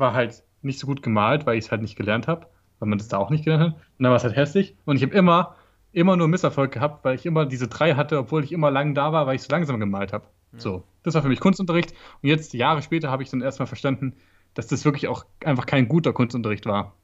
war 0.00 0.14
halt 0.14 0.42
nicht 0.62 0.78
so 0.78 0.86
gut 0.86 1.02
gemalt, 1.02 1.46
weil 1.46 1.58
ich 1.58 1.66
es 1.66 1.70
halt 1.70 1.82
nicht 1.82 1.96
gelernt 1.96 2.28
habe, 2.28 2.46
weil 2.78 2.88
man 2.88 2.98
das 2.98 3.08
da 3.08 3.18
auch 3.18 3.30
nicht 3.30 3.44
gelernt 3.44 3.62
hat. 3.62 3.74
Und 3.74 4.02
dann 4.02 4.10
war 4.10 4.16
es 4.16 4.24
halt 4.24 4.36
hässlich. 4.36 4.76
Und 4.84 4.96
ich 4.96 5.02
habe 5.02 5.14
immer, 5.14 5.56
immer 5.92 6.16
nur 6.16 6.28
Misserfolg 6.28 6.72
gehabt, 6.72 7.04
weil 7.04 7.14
ich 7.14 7.26
immer 7.26 7.46
diese 7.46 7.68
drei 7.68 7.94
hatte, 7.94 8.18
obwohl 8.18 8.44
ich 8.44 8.52
immer 8.52 8.70
lang 8.70 8.94
da 8.94 9.12
war, 9.12 9.26
weil 9.26 9.36
ich 9.36 9.42
so 9.42 9.50
langsam 9.50 9.78
gemalt 9.80 10.12
habe. 10.12 10.26
Ja. 10.52 10.60
So, 10.60 10.84
das 11.02 11.14
war 11.14 11.22
für 11.22 11.28
mich 11.28 11.40
Kunstunterricht. 11.40 11.92
Und 12.22 12.28
jetzt, 12.28 12.52
Jahre 12.54 12.82
später, 12.82 13.10
habe 13.10 13.22
ich 13.22 13.30
dann 13.30 13.40
erstmal 13.40 13.66
verstanden, 13.66 14.14
dass 14.54 14.66
das 14.66 14.84
wirklich 14.84 15.08
auch 15.08 15.24
einfach 15.44 15.66
kein 15.66 15.88
guter 15.88 16.12
Kunstunterricht 16.12 16.66
war. 16.66 16.94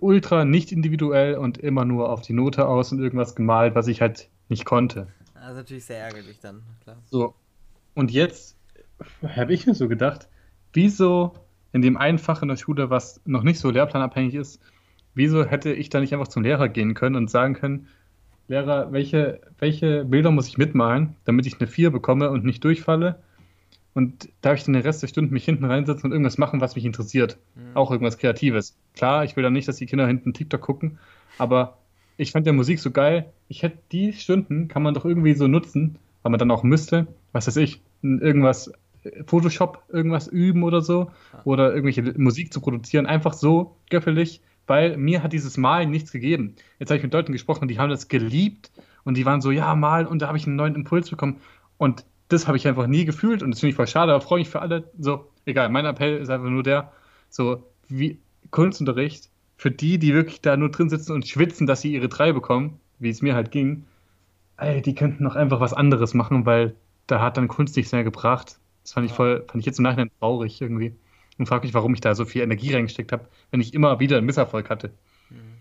Ultra 0.00 0.44
nicht 0.44 0.72
individuell 0.72 1.36
und 1.36 1.58
immer 1.58 1.84
nur 1.84 2.10
auf 2.10 2.22
die 2.22 2.32
Note 2.32 2.66
aus 2.66 2.90
und 2.90 2.98
irgendwas 2.98 3.36
gemalt, 3.36 3.74
was 3.74 3.86
ich 3.86 4.00
halt 4.00 4.28
nicht 4.48 4.64
konnte. 4.64 5.06
Das 5.34 5.50
ist 5.50 5.56
natürlich 5.56 5.84
sehr 5.84 6.00
ärgerlich 6.00 6.40
dann, 6.40 6.62
klar. 6.82 6.96
So. 7.10 7.34
Und 7.94 8.10
jetzt 8.10 8.56
habe 9.22 9.52
ich 9.52 9.66
mir 9.66 9.74
so 9.74 9.88
gedacht, 9.88 10.28
wieso 10.72 11.34
in 11.72 11.82
dem 11.82 11.96
einen 11.96 12.18
Fach 12.18 12.42
in 12.42 12.48
der 12.48 12.56
Schule, 12.56 12.90
was 12.90 13.20
noch 13.24 13.42
nicht 13.42 13.58
so 13.58 13.70
lehrplanabhängig 13.70 14.34
ist, 14.34 14.60
wieso 15.14 15.44
hätte 15.44 15.72
ich 15.72 15.90
da 15.90 16.00
nicht 16.00 16.12
einfach 16.12 16.28
zum 16.28 16.42
Lehrer 16.42 16.68
gehen 16.68 16.94
können 16.94 17.16
und 17.16 17.30
sagen 17.30 17.54
können, 17.54 17.88
Lehrer, 18.48 18.92
welche, 18.92 19.40
welche 19.58 20.06
Bilder 20.06 20.30
muss 20.30 20.48
ich 20.48 20.56
mitmalen, 20.56 21.16
damit 21.26 21.46
ich 21.46 21.60
eine 21.60 21.68
4 21.68 21.90
bekomme 21.90 22.30
und 22.30 22.44
nicht 22.44 22.64
durchfalle? 22.64 23.20
Und 23.92 24.30
darf 24.40 24.58
ich 24.58 24.64
dann 24.64 24.74
den 24.74 24.82
Rest 24.82 25.02
der 25.02 25.08
Stunde 25.08 25.32
mich 25.32 25.44
hinten 25.44 25.64
reinsetzen 25.64 26.06
und 26.06 26.12
irgendwas 26.12 26.38
machen, 26.38 26.60
was 26.60 26.74
mich 26.74 26.84
interessiert? 26.84 27.36
Mhm. 27.54 27.76
Auch 27.76 27.90
irgendwas 27.90 28.16
Kreatives. 28.16 28.78
Klar, 28.94 29.24
ich 29.24 29.36
will 29.36 29.42
dann 29.42 29.52
nicht, 29.52 29.68
dass 29.68 29.76
die 29.76 29.86
Kinder 29.86 30.06
hinten 30.06 30.32
TikTok 30.32 30.60
gucken, 30.60 30.98
aber 31.36 31.78
ich 32.16 32.32
fand 32.32 32.46
der 32.46 32.52
Musik 32.52 32.78
so 32.78 32.90
geil. 32.90 33.32
Ich 33.48 33.62
hätte 33.62 33.78
die 33.92 34.12
Stunden, 34.12 34.68
kann 34.68 34.82
man 34.82 34.94
doch 34.94 35.04
irgendwie 35.04 35.34
so 35.34 35.46
nutzen, 35.46 35.98
weil 36.22 36.30
man 36.30 36.38
dann 36.38 36.50
auch 36.50 36.62
müsste, 36.62 37.06
was 37.32 37.46
weiß 37.46 37.56
ich, 37.56 37.82
irgendwas 38.02 38.72
Photoshop 39.26 39.84
irgendwas 39.88 40.28
üben 40.28 40.62
oder 40.62 40.80
so 40.80 41.10
oder 41.44 41.74
irgendwelche 41.74 42.02
Musik 42.18 42.52
zu 42.52 42.60
produzieren, 42.60 43.06
einfach 43.06 43.32
so 43.32 43.76
göffelig, 43.90 44.40
weil 44.66 44.96
mir 44.96 45.22
hat 45.22 45.32
dieses 45.32 45.56
Malen 45.56 45.90
nichts 45.90 46.12
gegeben. 46.12 46.54
Jetzt 46.78 46.90
habe 46.90 46.98
ich 46.98 47.02
mit 47.02 47.12
Leuten 47.12 47.32
gesprochen, 47.32 47.68
die 47.68 47.78
haben 47.78 47.90
das 47.90 48.08
geliebt 48.08 48.70
und 49.04 49.16
die 49.16 49.26
waren 49.26 49.40
so, 49.40 49.50
ja, 49.50 49.74
malen 49.74 50.06
und 50.06 50.22
da 50.22 50.28
habe 50.28 50.38
ich 50.38 50.46
einen 50.46 50.56
neuen 50.56 50.74
Impuls 50.74 51.10
bekommen 51.10 51.40
und 51.78 52.04
das 52.28 52.46
habe 52.46 52.56
ich 52.56 52.68
einfach 52.68 52.86
nie 52.86 53.04
gefühlt 53.04 53.42
und 53.42 53.50
das 53.50 53.60
finde 53.60 53.70
ich 53.70 53.76
voll 53.76 53.86
schade, 53.86 54.12
aber 54.12 54.20
freue 54.20 54.40
mich 54.40 54.50
für 54.50 54.60
alle. 54.60 54.90
So, 54.98 55.28
egal, 55.46 55.70
mein 55.70 55.86
Appell 55.86 56.18
ist 56.18 56.28
einfach 56.28 56.50
nur 56.50 56.62
der, 56.62 56.92
so 57.30 57.64
wie 57.88 58.18
Kunstunterricht 58.50 59.30
für 59.56 59.70
die, 59.70 59.98
die 59.98 60.14
wirklich 60.14 60.40
da 60.40 60.56
nur 60.56 60.70
drin 60.70 60.88
sitzen 60.88 61.12
und 61.12 61.26
schwitzen, 61.26 61.66
dass 61.66 61.80
sie 61.80 61.92
ihre 61.92 62.08
drei 62.08 62.32
bekommen, 62.32 62.78
wie 62.98 63.08
es 63.10 63.22
mir 63.22 63.34
halt 63.34 63.50
ging, 63.50 63.84
ey, 64.56 64.82
die 64.82 64.94
könnten 64.94 65.24
noch 65.24 65.36
einfach 65.36 65.60
was 65.60 65.72
anderes 65.72 66.14
machen, 66.14 66.46
weil 66.46 66.74
da 67.06 67.20
hat 67.20 67.36
dann 67.36 67.48
Kunst 67.48 67.76
nichts 67.76 67.92
mehr 67.92 68.04
gebracht. 68.04 68.58
Das 68.88 68.94
fand 68.94 69.04
ich 69.04 69.12
voll, 69.12 69.44
fand 69.46 69.60
ich 69.60 69.66
jetzt 69.66 69.78
im 69.78 69.82
Nachhinein 69.82 70.10
traurig 70.18 70.62
irgendwie. 70.62 70.94
Und 71.36 71.44
frage 71.44 71.66
mich, 71.66 71.74
warum 71.74 71.92
ich 71.92 72.00
da 72.00 72.14
so 72.14 72.24
viel 72.24 72.40
Energie 72.40 72.72
reingesteckt 72.72 73.12
habe, 73.12 73.28
wenn 73.50 73.60
ich 73.60 73.74
immer 73.74 74.00
wieder 74.00 74.16
einen 74.16 74.24
Misserfolg 74.24 74.70
hatte. 74.70 74.92
Mhm. 75.28 75.58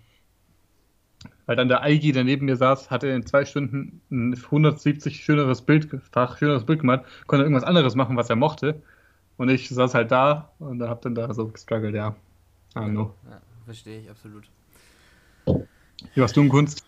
Weil 1.46 1.58
dann 1.58 1.68
der 1.68 1.82
Eigi, 1.82 2.14
der 2.14 2.24
neben 2.24 2.46
mir 2.46 2.56
saß, 2.56 2.90
hatte 2.90 3.10
in 3.10 3.26
zwei 3.26 3.44
Stunden 3.44 4.02
ein 4.10 4.34
170 4.34 5.26
schöneres 5.26 5.62
Bild, 5.62 5.90
schöneres 6.38 6.66
Bild 6.66 6.80
gemalt, 6.80 7.04
konnte 7.28 7.44
irgendwas 7.44 7.66
anderes 7.66 7.96
machen, 7.96 8.16
was 8.16 8.30
er 8.30 8.38
mochte. 8.38 8.82
Und 9.36 9.50
ich 9.50 9.68
saß 9.68 9.94
halt 9.94 10.10
da 10.10 10.54
und 10.60 10.82
hab 10.82 11.02
dann 11.02 11.14
da 11.14 11.34
so 11.34 11.50
gestruggelt, 11.50 11.96
ja. 11.96 12.16
Ah, 12.76 12.88
no. 12.88 13.14
Ja, 13.30 13.42
verstehe 13.66 14.00
ich 14.00 14.10
absolut. 14.10 14.50
Wie 15.46 16.22
warst 16.22 16.38
du 16.38 16.42
in 16.44 16.48
Kunst? 16.48 16.86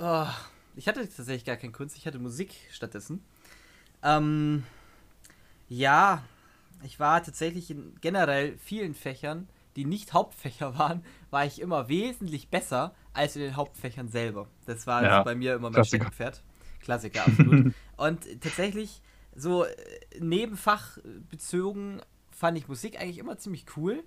Oh, 0.00 0.26
ich 0.74 0.88
hatte 0.88 1.00
tatsächlich 1.00 1.44
gar 1.44 1.56
keine 1.56 1.72
Kunst, 1.72 1.98
ich 1.98 2.06
hatte 2.06 2.18
Musik 2.18 2.54
stattdessen. 2.70 3.22
Ähm, 4.02 4.62
ja, 5.68 6.22
ich 6.82 7.00
war 7.00 7.22
tatsächlich 7.22 7.70
in 7.70 7.94
generell 8.00 8.56
vielen 8.58 8.94
Fächern, 8.94 9.48
die 9.76 9.84
nicht 9.84 10.12
Hauptfächer 10.12 10.78
waren, 10.78 11.04
war 11.30 11.44
ich 11.44 11.60
immer 11.60 11.88
wesentlich 11.88 12.48
besser 12.48 12.94
als 13.12 13.36
in 13.36 13.42
den 13.42 13.56
Hauptfächern 13.56 14.08
selber. 14.08 14.48
Das 14.66 14.86
war 14.86 15.02
ja, 15.02 15.22
bei 15.22 15.34
mir 15.34 15.54
immer 15.54 15.70
mein 15.70 15.84
Steckenpferd. 15.84 16.42
Klassiker, 16.80 17.26
absolut. 17.26 17.72
Und 17.96 18.40
tatsächlich, 18.40 19.00
so 19.34 19.64
äh, 19.64 19.74
nebenfach 20.20 20.98
bezogen, 21.28 22.00
fand 22.30 22.58
ich 22.58 22.68
Musik 22.68 23.00
eigentlich 23.00 23.18
immer 23.18 23.38
ziemlich 23.38 23.64
cool. 23.76 24.04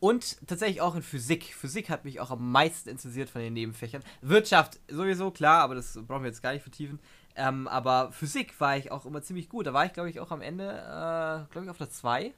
Und 0.00 0.44
tatsächlich 0.48 0.80
auch 0.80 0.96
in 0.96 1.02
Physik. 1.02 1.54
Physik 1.54 1.88
hat 1.88 2.04
mich 2.04 2.18
auch 2.18 2.32
am 2.32 2.50
meisten 2.50 2.88
interessiert 2.88 3.30
von 3.30 3.40
den 3.40 3.52
Nebenfächern. 3.52 4.02
Wirtschaft 4.20 4.80
sowieso, 4.88 5.30
klar, 5.30 5.62
aber 5.62 5.76
das 5.76 5.96
brauchen 6.08 6.24
wir 6.24 6.28
jetzt 6.28 6.42
gar 6.42 6.52
nicht 6.52 6.62
vertiefen. 6.62 6.98
Ähm, 7.34 7.66
aber 7.68 8.12
Physik 8.12 8.58
war 8.60 8.76
ich 8.76 8.90
auch 8.90 9.06
immer 9.06 9.22
ziemlich 9.22 9.48
gut. 9.48 9.66
Da 9.66 9.72
war 9.72 9.86
ich, 9.86 9.92
glaube 9.92 10.10
ich, 10.10 10.20
auch 10.20 10.30
am 10.30 10.42
Ende, 10.42 10.64
äh, 10.68 11.50
glaube 11.52 11.64
ich, 11.64 11.70
auf 11.70 11.78
der 11.78 11.90
2 11.90 12.32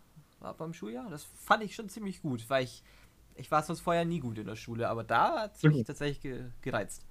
beim 0.58 0.74
Schuljahr. 0.74 1.08
Das 1.10 1.24
fand 1.24 1.62
ich 1.62 1.74
schon 1.74 1.88
ziemlich 1.88 2.20
gut, 2.22 2.48
weil 2.48 2.64
ich, 2.64 2.82
ich 3.34 3.50
war 3.50 3.62
sonst 3.62 3.80
vorher 3.80 4.04
nie 4.04 4.20
gut 4.20 4.38
in 4.38 4.46
der 4.46 4.56
Schule, 4.56 4.88
aber 4.88 5.02
da 5.02 5.42
hat 5.42 5.56
es 5.56 5.62
mich 5.62 5.78
mhm. 5.78 5.84
tatsächlich 5.84 6.20
ge 6.20 6.44
gereizt. 6.60 7.04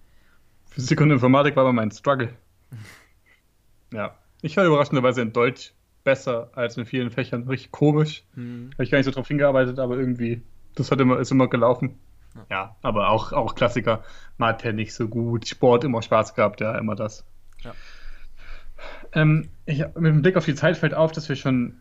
Physik 0.68 1.02
und 1.02 1.12
Informatik 1.12 1.56
war 1.56 1.64
aber 1.64 1.74
mein 1.74 1.92
Struggle. 1.92 2.34
ja. 3.94 4.18
Ich 4.42 4.58
war 4.58 4.66
überraschenderweise 4.66 5.22
in 5.22 5.32
Deutsch 5.32 5.74
besser 6.04 6.52
als 6.54 6.78
in 6.78 6.86
vielen 6.86 7.12
Fächern. 7.12 7.48
Richtig 7.48 7.72
komisch. 7.72 8.24
Mhm. 8.36 8.72
Habe 8.74 8.84
ich 8.84 8.92
gar 8.92 8.98
nicht 8.98 9.06
so 9.06 9.12
drauf 9.12 9.28
hingearbeitet, 9.28 9.80
aber 9.80 9.98
irgendwie, 9.98 10.42
das 10.76 10.92
hat 10.92 11.00
immer, 11.00 11.20
ist 11.20 11.32
immer 11.32 11.48
gelaufen. 11.48 11.98
Ja, 12.36 12.46
ja 12.50 12.76
aber 12.82 13.10
auch, 13.10 13.32
auch 13.32 13.56
Klassiker. 13.56 14.04
Mathe 14.38 14.74
nicht 14.74 14.94
so 14.94 15.08
gut, 15.08 15.48
Sport 15.48 15.84
immer 15.84 16.02
Spaß 16.02 16.36
gehabt, 16.36 16.62
ja, 16.62 16.78
immer 16.78 16.96
das. 16.96 17.26
Ja. 17.64 17.74
Ähm, 19.14 19.49
ich, 19.66 19.80
mit 19.80 19.95
dem 19.95 20.22
Blick 20.22 20.36
auf 20.36 20.45
die 20.45 20.55
Zeit 20.55 20.78
fällt 20.78 20.93
auf, 20.93 21.11
dass 21.11 21.30
wir 21.30 21.36
schon 21.36 21.78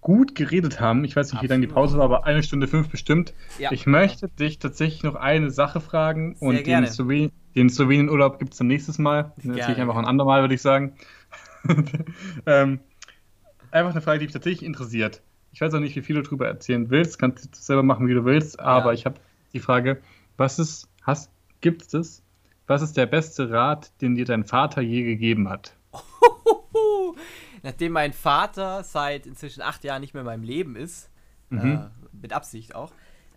gut 0.00 0.34
geredet 0.34 0.80
haben. 0.80 1.04
Ich 1.04 1.16
weiß 1.16 1.26
nicht, 1.26 1.34
Absolut. 1.34 1.42
wie 1.42 1.52
lange 1.52 1.66
die 1.66 1.72
Pause 1.72 1.98
war, 1.98 2.04
aber 2.04 2.26
eine 2.26 2.42
Stunde 2.42 2.68
fünf 2.68 2.88
bestimmt. 2.88 3.34
Ja. 3.58 3.72
Ich 3.72 3.86
möchte 3.86 4.28
dich 4.28 4.58
tatsächlich 4.58 5.02
noch 5.02 5.16
eine 5.16 5.50
Sache 5.50 5.80
fragen 5.80 6.36
Sehr 6.36 6.48
und 6.48 6.64
gerne. 6.64 6.86
den, 6.86 6.92
Slowen 6.92 7.32
den 7.56 7.70
Slowenien-Urlaub 7.70 8.38
gibt 8.38 8.52
es 8.52 8.58
dann 8.58 8.68
nächstes 8.68 8.98
Mal. 8.98 9.32
Gerne. 9.38 9.58
Natürlich 9.58 9.80
einfach 9.80 9.96
ein 9.96 10.04
andermal, 10.04 10.42
würde 10.42 10.54
ich 10.54 10.62
sagen. 10.62 10.94
ähm, 12.46 12.80
einfach 13.70 13.92
eine 13.92 14.00
Frage, 14.00 14.20
die 14.20 14.26
mich 14.26 14.32
tatsächlich 14.32 14.64
interessiert. 14.64 15.22
Ich 15.52 15.60
weiß 15.60 15.72
auch 15.74 15.80
nicht, 15.80 15.96
wie 15.96 16.02
viel 16.02 16.16
du 16.16 16.22
darüber 16.22 16.46
erzählen 16.46 16.90
willst. 16.90 17.18
Kannst 17.18 17.44
du 17.44 17.48
selber 17.52 17.82
machen, 17.82 18.06
wie 18.06 18.14
du 18.14 18.24
willst. 18.24 18.60
Aber 18.60 18.86
ja. 18.86 18.92
ich 18.92 19.06
habe 19.06 19.16
die 19.52 19.60
Frage, 19.60 20.00
was 20.36 20.58
ist, 20.58 20.88
hast, 21.02 21.30
gibt 21.60 21.82
es 21.82 21.88
das 21.88 22.23
was 22.66 22.82
ist 22.82 22.96
der 22.96 23.06
beste 23.06 23.50
Rat, 23.50 23.92
den 24.00 24.14
dir 24.14 24.24
dein 24.24 24.44
Vater 24.44 24.80
je 24.80 25.02
gegeben 25.02 25.48
hat? 25.48 25.74
Nachdem 27.62 27.92
mein 27.92 28.12
Vater 28.12 28.84
seit 28.84 29.26
inzwischen 29.26 29.62
acht 29.62 29.84
Jahren 29.84 30.00
nicht 30.00 30.14
mehr 30.14 30.22
in 30.22 30.26
meinem 30.26 30.42
Leben 30.42 30.76
ist, 30.76 31.10
mhm. 31.50 31.72
äh, 31.72 32.06
mit 32.20 32.32
Absicht 32.32 32.74
auch, 32.74 32.92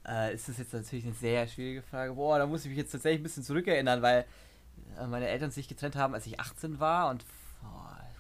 äh, 0.08 0.34
ist 0.34 0.50
das 0.50 0.58
jetzt 0.58 0.74
natürlich 0.74 1.06
eine 1.06 1.14
sehr 1.14 1.48
schwierige 1.48 1.82
Frage. 1.82 2.14
Boah, 2.14 2.38
da 2.40 2.46
muss 2.46 2.64
ich 2.64 2.70
mich 2.70 2.78
jetzt 2.78 2.92
tatsächlich 2.92 3.22
ein 3.22 3.24
bisschen 3.24 3.44
zurückerinnern, 3.44 4.02
weil 4.02 4.26
äh, 5.00 5.08
meine 5.08 5.28
Eltern 5.28 5.52
sich 5.52 5.68
getrennt 5.68 5.96
haben, 5.96 6.14
als 6.14 6.26
ich 6.26 6.40
18 6.40 6.80
war 6.80 7.10
und 7.10 7.26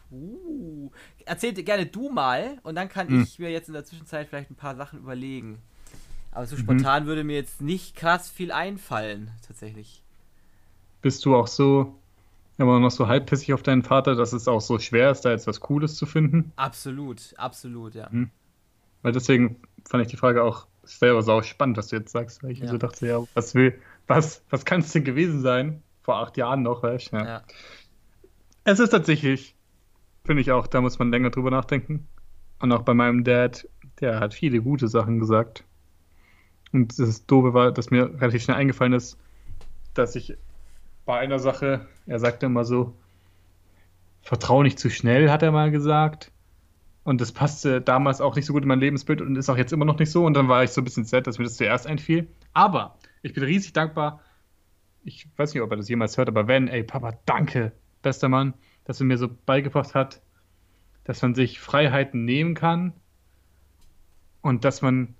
Uh, 0.09 0.89
erzähl 1.25 1.51
gerne 1.51 1.85
du 1.85 2.09
mal 2.09 2.59
und 2.63 2.75
dann 2.75 2.87
kann 2.87 3.09
hm. 3.09 3.23
ich 3.23 3.39
mir 3.39 3.51
jetzt 3.51 3.67
in 3.67 3.73
der 3.73 3.83
Zwischenzeit 3.83 4.29
vielleicht 4.29 4.49
ein 4.49 4.55
paar 4.55 4.77
Sachen 4.77 4.99
überlegen. 4.99 5.61
Aber 6.31 6.45
so 6.45 6.55
mhm. 6.55 6.61
spontan 6.61 7.03
mhm. 7.03 7.07
würde 7.07 7.23
mir 7.23 7.35
jetzt 7.35 7.61
nicht 7.61 7.95
krass 7.95 8.29
viel 8.29 8.51
einfallen, 8.51 9.31
tatsächlich. 9.45 10.03
Bist 11.01 11.25
du 11.25 11.35
auch 11.35 11.47
so 11.47 11.95
immer 12.57 12.79
noch 12.79 12.91
so 12.91 13.07
halbpissig 13.07 13.53
auf 13.53 13.63
deinen 13.63 13.83
Vater, 13.83 14.15
dass 14.15 14.33
es 14.33 14.47
auch 14.47 14.61
so 14.61 14.79
schwer 14.79 15.11
ist, 15.11 15.21
da 15.21 15.31
jetzt 15.31 15.47
was 15.47 15.59
Cooles 15.59 15.95
zu 15.95 16.05
finden? 16.05 16.51
Absolut, 16.55 17.33
absolut, 17.37 17.95
ja. 17.95 18.07
Mhm. 18.09 18.31
Weil 19.03 19.11
deswegen 19.11 19.57
fand 19.87 20.03
ich 20.03 20.09
die 20.09 20.17
Frage 20.17 20.43
auch 20.43 20.67
selber 20.83 21.21
sau 21.21 21.41
spannend, 21.43 21.77
was 21.77 21.87
du 21.87 21.97
jetzt 21.97 22.11
sagst. 22.11 22.43
Weil 22.43 22.51
ich 22.51 22.59
ja. 22.59 22.67
so 22.67 22.77
dachte, 22.77 23.05
ja, 23.05 23.23
was 23.35 23.53
will, 23.53 23.79
was, 24.07 24.43
was 24.49 24.65
kann 24.65 24.81
es 24.81 24.91
denn 24.91 25.03
gewesen 25.03 25.41
sein? 25.41 25.83
Vor 26.01 26.17
acht 26.17 26.37
Jahren 26.37 26.63
noch, 26.63 26.83
weißt 26.83 27.13
du? 27.13 27.17
Ja. 27.17 27.25
ja. 27.25 27.43
Es 28.63 28.79
ist 28.79 28.89
tatsächlich 28.89 29.57
Finde 30.27 30.41
ich 30.41 30.51
auch, 30.51 30.67
da 30.67 30.81
muss 30.81 30.99
man 30.99 31.09
länger 31.09 31.29
drüber 31.29 31.51
nachdenken. 31.51 32.05
Und 32.59 32.73
auch 32.73 32.81
bei 32.81 32.93
meinem 32.93 33.23
Dad, 33.23 33.65
der 34.01 34.19
hat 34.19 34.33
viele 34.33 34.61
gute 34.61 34.89
Sachen 34.89 35.19
gesagt. 35.19 35.63
Und 36.73 36.99
das 36.99 37.25
Doofe 37.25 37.53
war, 37.53 37.71
dass 37.71 37.91
mir 37.91 38.13
relativ 38.19 38.43
schnell 38.43 38.57
eingefallen 38.57 38.91
ist, 38.91 39.17
dass 39.93 40.17
ich 40.17 40.37
bei 41.07 41.17
einer 41.17 41.39
Sache, 41.39 41.87
er 42.05 42.19
sagte 42.19 42.45
immer 42.45 42.63
so, 42.63 42.93
vertraue 44.21 44.63
nicht 44.63 44.77
zu 44.77 44.91
schnell, 44.91 45.31
hat 45.31 45.41
er 45.41 45.51
mal 45.51 45.71
gesagt. 45.71 46.31
Und 47.03 47.19
das 47.21 47.31
passte 47.31 47.81
damals 47.81 48.21
auch 48.21 48.35
nicht 48.35 48.45
so 48.45 48.53
gut 48.53 48.61
in 48.61 48.67
mein 48.67 48.79
Lebensbild 48.79 49.21
und 49.21 49.35
ist 49.37 49.49
auch 49.49 49.57
jetzt 49.57 49.73
immer 49.73 49.85
noch 49.85 49.97
nicht 49.97 50.11
so. 50.11 50.25
Und 50.25 50.35
dann 50.35 50.49
war 50.49 50.63
ich 50.63 50.71
so 50.71 50.81
ein 50.81 50.83
bisschen 50.83 51.05
sad, 51.05 51.25
dass 51.25 51.39
mir 51.39 51.45
das 51.45 51.57
zuerst 51.57 51.87
einfiel. 51.87 52.27
Aber 52.53 52.99
ich 53.23 53.33
bin 53.33 53.43
riesig 53.43 53.73
dankbar. 53.73 54.19
Ich 55.03 55.27
weiß 55.37 55.53
nicht, 55.53 55.63
ob 55.63 55.71
er 55.71 55.77
das 55.77 55.89
jemals 55.89 56.17
hört, 56.17 56.27
aber 56.27 56.47
wenn, 56.47 56.67
ey, 56.67 56.83
Papa, 56.83 57.13
danke, 57.25 57.71
bester 58.03 58.29
Mann 58.29 58.53
dass 58.87 59.01
er 59.01 59.05
mir 59.05 59.17
so 59.17 59.27
beigebracht 59.45 59.95
hat, 59.95 60.21
dass 61.03 61.21
man 61.21 61.35
sich 61.35 61.59
Freiheiten 61.59 62.23
nehmen 62.23 62.55
kann 62.55 62.93
und 64.41 64.63
dass 64.63 64.81
man, 64.81 65.13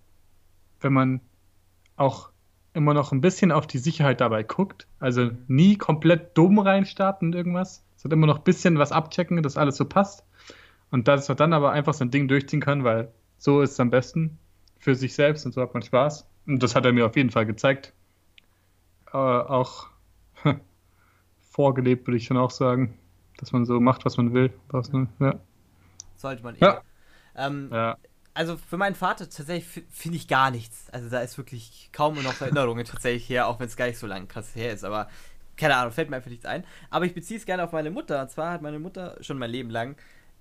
wenn 0.79 0.93
man 0.93 1.19
auch 1.97 2.29
immer 2.78 2.93
noch 2.93 3.11
ein 3.11 3.21
bisschen 3.21 3.51
auf 3.51 3.67
die 3.67 3.78
Sicherheit 3.78 4.21
dabei 4.21 4.43
guckt, 4.43 4.88
also 4.99 5.30
nie 5.47 5.78
komplett 5.78 6.38
dumm 6.38 6.59
reinstarten 6.59 7.34
in 7.34 7.38
irgendwas, 7.38 7.84
sondern 7.95 8.19
immer 8.19 8.28
noch 8.28 8.38
ein 8.38 8.43
bisschen 8.43 8.78
was 8.78 8.91
abchecken, 8.91 9.41
dass 9.43 9.57
alles 9.57 9.78
so 9.78 9.86
passt 9.86 10.23
und 10.91 11.07
dass 11.07 11.28
man 11.28 11.38
dann 11.38 11.53
aber 11.53 11.71
einfach 11.71 11.93
sein 11.93 12.11
Ding 12.11 12.28
durchziehen 12.28 12.61
kann, 12.61 12.84
weil 12.84 13.11
so 13.38 13.61
ist 13.61 13.71
es 13.71 13.80
am 13.80 13.89
besten 13.89 14.38
für 14.80 14.95
sich 14.95 15.13
selbst 15.13 15.45
und 15.45 15.53
so 15.53 15.61
hat 15.61 15.73
man 15.73 15.84
Spaß. 15.84 16.28
Und 16.45 16.63
das 16.63 16.75
hat 16.75 16.86
er 16.86 16.93
mir 16.93 17.05
auf 17.05 17.15
jeden 17.17 17.30
Fall 17.30 17.45
gezeigt. 17.45 17.93
Äh, 19.11 19.17
auch 19.17 19.88
vorgelebt, 21.49 22.07
würde 22.07 22.17
ich 22.17 22.25
schon 22.25 22.38
auch 22.38 22.51
sagen 22.51 22.97
dass 23.38 23.51
man 23.51 23.65
so 23.65 23.80
macht, 23.80 24.03
was 24.05 24.17
man 24.17 24.34
will. 24.34 24.51
Was, 24.69 24.91
ne? 24.91 25.07
ja. 25.19 25.36
Sollte 26.15 26.43
man 26.43 26.55
eben. 26.55 26.65
Ja. 26.65 26.82
Ähm, 27.36 27.69
ja. 27.71 27.97
Also 28.38 28.55
für 28.55 28.77
meinen 28.77 28.93
Vater 28.93 29.27
tatsächlich 29.27 29.83
finde 29.89 30.17
ich 30.17 30.27
gar 30.27 30.51
nichts. 30.51 30.91
Also 30.91 31.09
da 31.09 31.21
ist 31.21 31.39
wirklich 31.39 31.89
kaum 31.91 32.21
noch 32.21 32.39
Erinnerungen 32.39 32.85
tatsächlich 32.85 33.27
her, 33.29 33.47
auch 33.47 33.59
wenn 33.59 33.65
es 33.65 33.75
gar 33.75 33.88
nicht 33.88 33.97
so 33.97 34.05
lange 34.05 34.27
krass 34.27 34.55
her 34.55 34.71
ist. 34.71 34.83
Aber 34.83 35.09
keine 35.55 35.75
Ahnung, 35.75 35.91
fällt 35.91 36.11
mir 36.11 36.17
einfach 36.17 36.29
nichts 36.29 36.45
ein. 36.45 36.63
Aber 36.91 37.05
ich 37.05 37.15
beziehe 37.15 37.39
es 37.39 37.47
gerne 37.47 37.63
auf 37.63 37.71
meine 37.71 37.89
Mutter. 37.89 38.21
Und 38.21 38.29
zwar 38.29 38.51
hat 38.51 38.61
meine 38.61 38.77
Mutter 38.77 39.17
schon 39.21 39.39
mein 39.39 39.49
Leben 39.49 39.71
lang 39.71 39.95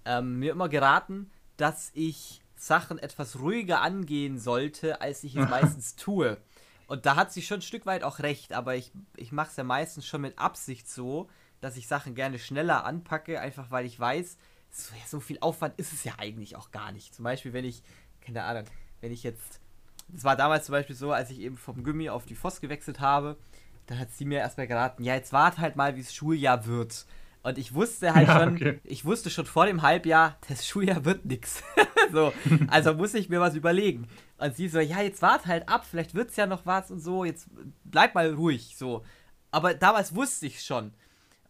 ähm, 0.04 0.38
mir 0.38 0.52
immer 0.52 0.68
geraten, 0.68 1.30
dass 1.56 1.90
ich 1.94 2.42
Sachen 2.54 2.98
etwas 2.98 3.40
ruhiger 3.40 3.80
angehen 3.80 4.38
sollte, 4.38 5.00
als 5.00 5.24
ich 5.24 5.34
es 5.34 5.48
meistens 5.48 5.96
tue. 5.96 6.36
Und 6.88 7.06
da 7.06 7.16
hat 7.16 7.32
sie 7.32 7.40
schon 7.40 7.60
ein 7.60 7.62
Stück 7.62 7.86
weit 7.86 8.04
auch 8.04 8.18
recht, 8.18 8.52
aber 8.52 8.76
ich, 8.76 8.92
ich 9.16 9.32
mache 9.32 9.48
es 9.48 9.56
ja 9.56 9.64
meistens 9.64 10.06
schon 10.06 10.20
mit 10.20 10.38
Absicht 10.38 10.86
so, 10.86 11.30
dass 11.62 11.78
ich 11.78 11.88
Sachen 11.88 12.14
gerne 12.14 12.38
schneller 12.38 12.84
anpacke, 12.84 13.40
einfach 13.40 13.70
weil 13.70 13.86
ich 13.86 13.98
weiß, 13.98 14.36
so, 14.70 14.94
ja, 14.94 15.02
so 15.06 15.20
viel 15.20 15.38
Aufwand 15.40 15.78
ist 15.78 15.92
es 15.92 16.04
ja 16.04 16.14
eigentlich 16.18 16.56
auch 16.56 16.70
gar 16.70 16.92
nicht. 16.92 17.14
Zum 17.14 17.24
Beispiel, 17.24 17.52
wenn 17.52 17.64
ich, 17.64 17.82
keine 18.20 18.42
Ahnung, 18.42 18.64
wenn 19.00 19.12
ich 19.12 19.22
jetzt, 19.22 19.60
das 20.08 20.24
war 20.24 20.36
damals 20.36 20.66
zum 20.66 20.72
Beispiel 20.72 20.96
so, 20.96 21.12
als 21.12 21.30
ich 21.30 21.40
eben 21.40 21.56
vom 21.56 21.82
Gummi 21.82 22.08
auf 22.08 22.26
die 22.26 22.34
Voss 22.34 22.60
gewechselt 22.60 23.00
habe, 23.00 23.36
dann 23.86 23.98
hat 23.98 24.12
sie 24.12 24.24
mir 24.24 24.38
erstmal 24.38 24.66
geraten, 24.66 25.04
ja, 25.04 25.14
jetzt 25.14 25.32
wart 25.32 25.58
halt 25.58 25.76
mal, 25.76 25.96
wie 25.96 26.00
es 26.00 26.14
Schuljahr 26.14 26.66
wird. 26.66 27.06
Und 27.42 27.58
ich 27.58 27.74
wusste 27.74 28.12
halt 28.12 28.26
ja, 28.26 28.40
schon, 28.40 28.56
okay. 28.56 28.80
ich 28.82 29.04
wusste 29.04 29.30
schon 29.30 29.46
vor 29.46 29.66
dem 29.66 29.82
Halbjahr, 29.82 30.36
das 30.48 30.66
Schuljahr 30.66 31.04
wird 31.04 31.24
nix. 31.24 31.62
so, 32.12 32.32
also 32.66 32.94
muss 32.94 33.14
ich 33.14 33.28
mir 33.28 33.40
was 33.40 33.54
überlegen. 33.54 34.08
Und 34.38 34.56
sie 34.56 34.68
so, 34.68 34.80
ja, 34.80 35.00
jetzt 35.00 35.22
wart 35.22 35.46
halt 35.46 35.68
ab, 35.68 35.86
vielleicht 35.88 36.14
wird 36.14 36.30
es 36.30 36.36
ja 36.36 36.46
noch 36.46 36.66
was 36.66 36.90
und 36.90 36.98
so, 36.98 37.24
jetzt 37.24 37.46
bleib 37.84 38.16
mal 38.16 38.34
ruhig, 38.34 38.74
so. 38.76 39.04
Aber 39.52 39.74
damals 39.74 40.14
wusste 40.14 40.46
ich 40.46 40.62
schon. 40.62 40.92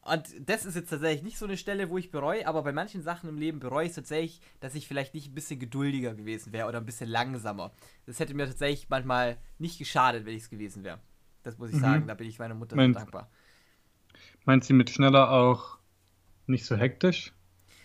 Und 0.06 0.48
das 0.48 0.64
ist 0.64 0.76
jetzt 0.76 0.90
tatsächlich 0.90 1.22
nicht 1.22 1.36
so 1.36 1.46
eine 1.46 1.56
Stelle, 1.56 1.90
wo 1.90 1.98
ich 1.98 2.10
bereue, 2.10 2.46
aber 2.46 2.62
bei 2.62 2.72
manchen 2.72 3.02
Sachen 3.02 3.28
im 3.28 3.38
Leben 3.38 3.58
bereue 3.58 3.86
ich 3.86 3.92
tatsächlich, 3.92 4.40
dass 4.60 4.74
ich 4.74 4.86
vielleicht 4.86 5.14
nicht 5.14 5.28
ein 5.28 5.34
bisschen 5.34 5.58
geduldiger 5.58 6.14
gewesen 6.14 6.52
wäre 6.52 6.68
oder 6.68 6.78
ein 6.78 6.86
bisschen 6.86 7.08
langsamer. 7.08 7.72
Das 8.06 8.20
hätte 8.20 8.34
mir 8.34 8.46
tatsächlich 8.46 8.88
manchmal 8.88 9.36
nicht 9.58 9.78
geschadet, 9.78 10.24
wenn 10.24 10.36
ich 10.36 10.44
es 10.44 10.50
gewesen 10.50 10.84
wäre. 10.84 11.00
Das 11.42 11.58
muss 11.58 11.70
ich 11.70 11.76
mhm. 11.76 11.80
sagen, 11.80 12.06
da 12.06 12.14
bin 12.14 12.28
ich 12.28 12.38
meiner 12.38 12.54
Mutter 12.54 12.76
Meint, 12.76 12.94
so 12.94 13.00
dankbar. 13.00 13.30
Meint 14.44 14.64
sie 14.64 14.74
mit 14.74 14.90
schneller 14.90 15.30
auch 15.30 15.78
nicht 16.46 16.64
so 16.64 16.76
hektisch? 16.76 17.32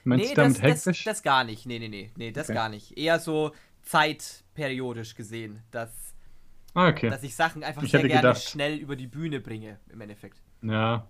Meinst 0.04 0.26
nee, 0.26 0.30
du 0.30 0.42
damit 0.42 0.58
das, 0.58 0.64
hektisch? 0.64 1.04
Das, 1.04 1.18
das, 1.18 1.24
gar 1.24 1.44
nicht. 1.44 1.66
Nee, 1.66 1.80
nee, 1.80 1.88
nee, 1.88 2.12
nee, 2.16 2.32
das 2.32 2.50
okay. 2.50 2.56
gar 2.56 2.70
nicht. 2.70 2.98
Eher 2.98 3.20
so 3.20 3.52
zeitperiodisch 3.82 5.16
gesehen, 5.16 5.64
dass, 5.72 5.92
ah, 6.76 6.88
okay. 6.88 7.10
dass 7.10 7.24
ich 7.24 7.36
Sachen 7.36 7.64
einfach 7.64 7.82
ich 7.82 7.92
sehr 7.92 8.02
gerne 8.02 8.22
gedacht. 8.22 8.44
schnell 8.44 8.78
über 8.78 8.96
die 8.96 9.08
Bühne 9.08 9.40
bringe, 9.40 9.80
im 9.90 10.02
Endeffekt. 10.02 10.42
Ja, 10.62 11.08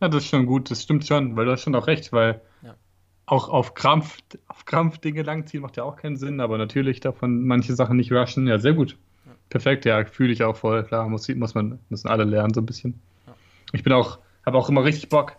ja, 0.00 0.08
das 0.08 0.24
ist 0.24 0.30
schon 0.30 0.46
gut, 0.46 0.70
das 0.70 0.82
stimmt 0.82 1.06
schon, 1.06 1.36
weil 1.36 1.44
du 1.44 1.52
hast 1.52 1.62
schon 1.62 1.74
auch 1.74 1.86
recht, 1.86 2.12
weil 2.12 2.40
ja. 2.62 2.74
auch 3.26 3.48
auf 3.48 3.74
Krampf, 3.74 4.18
auf 4.48 4.64
Krampf 4.64 4.98
Dinge 4.98 5.22
langziehen 5.22 5.62
macht 5.62 5.76
ja 5.76 5.84
auch 5.84 5.96
keinen 5.96 6.16
Sinn, 6.16 6.40
aber 6.40 6.58
natürlich 6.58 7.00
davon 7.00 7.46
manche 7.46 7.74
Sachen 7.74 7.96
nicht 7.96 8.12
rushen. 8.12 8.46
Ja, 8.46 8.58
sehr 8.58 8.72
gut. 8.72 8.96
Ja. 9.26 9.32
Perfekt, 9.48 9.84
ja, 9.84 10.04
fühle 10.04 10.32
ich 10.32 10.42
auch 10.42 10.56
voll. 10.56 10.84
Klar, 10.84 11.08
muss, 11.08 11.28
muss 11.28 11.54
man, 11.54 11.78
müssen 11.88 12.08
alle 12.08 12.24
lernen, 12.24 12.54
so 12.54 12.60
ein 12.60 12.66
bisschen. 12.66 13.00
Ja. 13.26 13.34
Ich 13.72 13.82
bin 13.82 13.92
auch, 13.92 14.18
habe 14.44 14.56
auch 14.56 14.68
immer 14.68 14.84
richtig 14.84 15.08
Bock, 15.08 15.36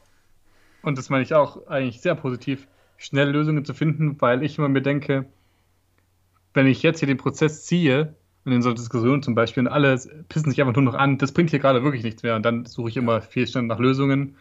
und 0.84 0.98
das 0.98 1.10
meine 1.10 1.24
ich 1.24 1.34
auch 1.34 1.68
eigentlich 1.68 2.02
sehr 2.02 2.16
positiv, 2.16 2.68
schnell 2.98 3.30
Lösungen 3.30 3.66
zu 3.66 3.74
finden, 3.74 4.20
weil 4.20 4.44
ich 4.44 4.58
immer 4.58 4.70
mir 4.70 4.82
denke, 4.82 5.26
wenn 6.54 6.68
ich 6.68 6.84
jetzt 6.84 7.00
hier 7.00 7.08
den 7.08 7.18
Prozess 7.18 7.66
ziehe, 7.66 8.16
und 8.44 8.52
in 8.52 8.62
so 8.62 8.74
Diskussionen 8.74 9.22
zum 9.22 9.36
Beispiel, 9.36 9.62
und 9.62 9.68
alle 9.68 9.96
pissen 10.30 10.50
sich 10.50 10.60
einfach 10.62 10.76
nur 10.76 10.84
noch 10.84 10.96
an, 10.96 11.18
das 11.18 11.32
bringt 11.32 11.52
hier 11.52 11.60
gerade 11.60 11.84
wirklich 11.84 12.04
nichts 12.04 12.24
mehr. 12.24 12.36
Und 12.36 12.44
dann 12.44 12.66
suche 12.66 12.90
ich 12.90 12.98
immer 12.98 13.22
viel 13.22 13.48
schneller 13.48 13.68
nach 13.68 13.80
Lösungen. 13.80 14.36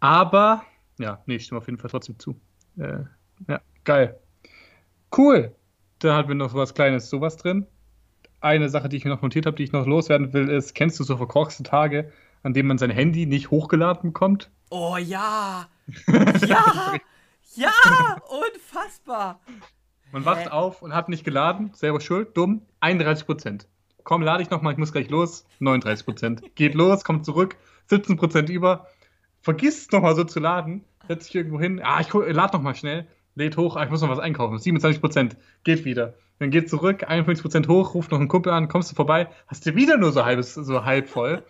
Aber, 0.00 0.62
ja, 0.98 1.20
nee, 1.26 1.36
ich 1.36 1.44
stimme 1.44 1.58
auf 1.58 1.66
jeden 1.66 1.78
Fall 1.78 1.90
trotzdem 1.90 2.18
zu. 2.18 2.40
Äh, 2.78 3.00
ja, 3.48 3.60
geil. 3.84 4.18
Cool. 5.16 5.54
Da 5.98 6.16
hatten 6.16 6.28
wir 6.28 6.36
noch 6.36 6.54
was 6.54 6.74
Kleines, 6.74 7.10
sowas 7.10 7.36
drin. 7.36 7.66
Eine 8.40 8.68
Sache, 8.68 8.88
die 8.88 8.96
ich 8.96 9.04
mir 9.04 9.10
noch 9.10 9.22
notiert 9.22 9.46
habe, 9.46 9.56
die 9.56 9.64
ich 9.64 9.72
noch 9.72 9.86
loswerden 9.86 10.32
will, 10.32 10.48
ist: 10.48 10.74
Kennst 10.76 11.00
du 11.00 11.04
so 11.04 11.16
verkorkste 11.16 11.64
Tage, 11.64 12.12
an 12.44 12.54
denen 12.54 12.68
man 12.68 12.78
sein 12.78 12.90
Handy 12.90 13.26
nicht 13.26 13.50
hochgeladen 13.50 14.12
bekommt? 14.12 14.50
Oh 14.70 14.96
ja! 14.96 15.66
Ja! 16.46 16.94
ja! 17.56 17.72
Unfassbar! 18.28 19.40
Man 20.12 20.24
wacht 20.24 20.46
Hä? 20.46 20.50
auf 20.50 20.82
und 20.82 20.94
hat 20.94 21.08
nicht 21.08 21.24
geladen, 21.24 21.70
selber 21.74 22.00
schuld, 22.00 22.36
dumm, 22.36 22.62
31 22.80 23.26
Prozent. 23.26 23.68
Komm, 24.04 24.22
lade 24.22 24.42
ich 24.42 24.50
nochmal, 24.50 24.72
ich 24.72 24.78
muss 24.78 24.92
gleich 24.92 25.10
los, 25.10 25.44
39 25.58 26.06
Prozent. 26.06 26.42
Geht 26.54 26.74
los, 26.74 27.04
kommt 27.04 27.26
zurück, 27.26 27.56
17 27.86 28.16
Prozent 28.16 28.48
über. 28.48 28.86
Vergisst 29.42 29.92
nochmal 29.92 30.16
so 30.16 30.24
zu 30.24 30.40
laden, 30.40 30.84
setzt 31.06 31.26
sich 31.26 31.34
irgendwo 31.34 31.60
hin, 31.60 31.80
ah, 31.82 32.00
ich 32.00 32.12
lade 32.12 32.56
nochmal 32.56 32.74
schnell, 32.74 33.06
lädt 33.34 33.56
hoch, 33.56 33.76
ah, 33.76 33.84
ich 33.84 33.90
muss 33.90 34.00
noch 34.00 34.08
was 34.08 34.18
einkaufen, 34.18 34.58
27 34.58 35.00
Prozent, 35.00 35.36
geht 35.62 35.84
wieder. 35.84 36.14
Dann 36.38 36.50
geht 36.50 36.70
zurück, 36.70 37.04
51 37.06 37.42
Prozent 37.42 37.68
hoch, 37.68 37.94
ruft 37.94 38.10
noch 38.10 38.18
einen 38.18 38.28
Kumpel 38.28 38.52
an, 38.52 38.68
kommst 38.68 38.90
du 38.90 38.94
vorbei, 38.94 39.28
hast 39.46 39.66
du 39.66 39.74
wieder 39.74 39.98
nur 39.98 40.12
so, 40.12 40.24
halbes, 40.24 40.54
so 40.54 40.84
halb 40.84 41.08
voll. 41.08 41.44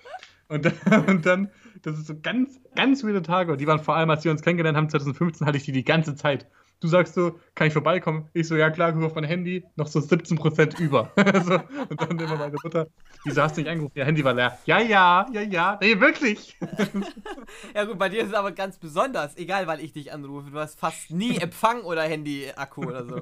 Und 0.48 0.64
dann, 0.64 1.04
und 1.06 1.26
dann, 1.26 1.50
das 1.82 1.98
ist 1.98 2.06
so 2.06 2.14
ganz, 2.20 2.60
ganz 2.74 3.02
viele 3.02 3.22
Tage. 3.22 3.52
Und 3.52 3.60
die 3.60 3.66
waren 3.66 3.80
vor 3.80 3.96
allem, 3.96 4.10
als 4.10 4.24
wir 4.24 4.32
uns 4.32 4.42
kennengelernt 4.42 4.76
haben, 4.76 4.88
2015, 4.88 5.46
hatte 5.46 5.58
ich 5.58 5.64
die 5.64 5.72
die 5.72 5.84
ganze 5.84 6.16
Zeit. 6.16 6.46
Du 6.80 6.86
sagst 6.86 7.14
so, 7.14 7.40
kann 7.56 7.66
ich 7.66 7.72
vorbeikommen? 7.72 8.28
Ich 8.34 8.46
so, 8.46 8.54
ja 8.54 8.70
klar, 8.70 8.92
guck 8.92 9.02
auf 9.02 9.14
mein 9.16 9.24
Handy, 9.24 9.64
noch 9.74 9.88
so 9.88 9.98
17% 9.98 10.78
über. 10.78 11.10
so, 11.44 11.54
und 11.88 12.00
dann 12.00 12.18
immer 12.20 12.36
meine 12.36 12.56
Mutter, 12.62 12.86
wieso 13.24 13.42
hast 13.42 13.56
du 13.56 13.62
nicht 13.62 13.70
angerufen? 13.70 13.98
Ihr 13.98 14.04
Handy 14.04 14.22
war 14.22 14.32
leer. 14.32 14.56
Ja, 14.64 14.78
ja, 14.78 15.26
ja, 15.32 15.40
ja. 15.40 15.78
Nee, 15.80 15.98
wirklich. 15.98 16.56
ja 17.74 17.84
gut, 17.84 17.98
bei 17.98 18.08
dir 18.08 18.22
ist 18.22 18.28
es 18.28 18.34
aber 18.34 18.52
ganz 18.52 18.78
besonders, 18.78 19.36
egal 19.36 19.66
weil 19.66 19.80
ich 19.80 19.92
dich 19.92 20.12
anrufe. 20.12 20.52
Du 20.52 20.58
hast 20.58 20.78
fast 20.78 21.10
nie 21.10 21.36
Empfang 21.40 21.82
oder 21.82 22.02
Handy-Akku 22.02 22.84
oder 22.84 23.04
so. 23.04 23.20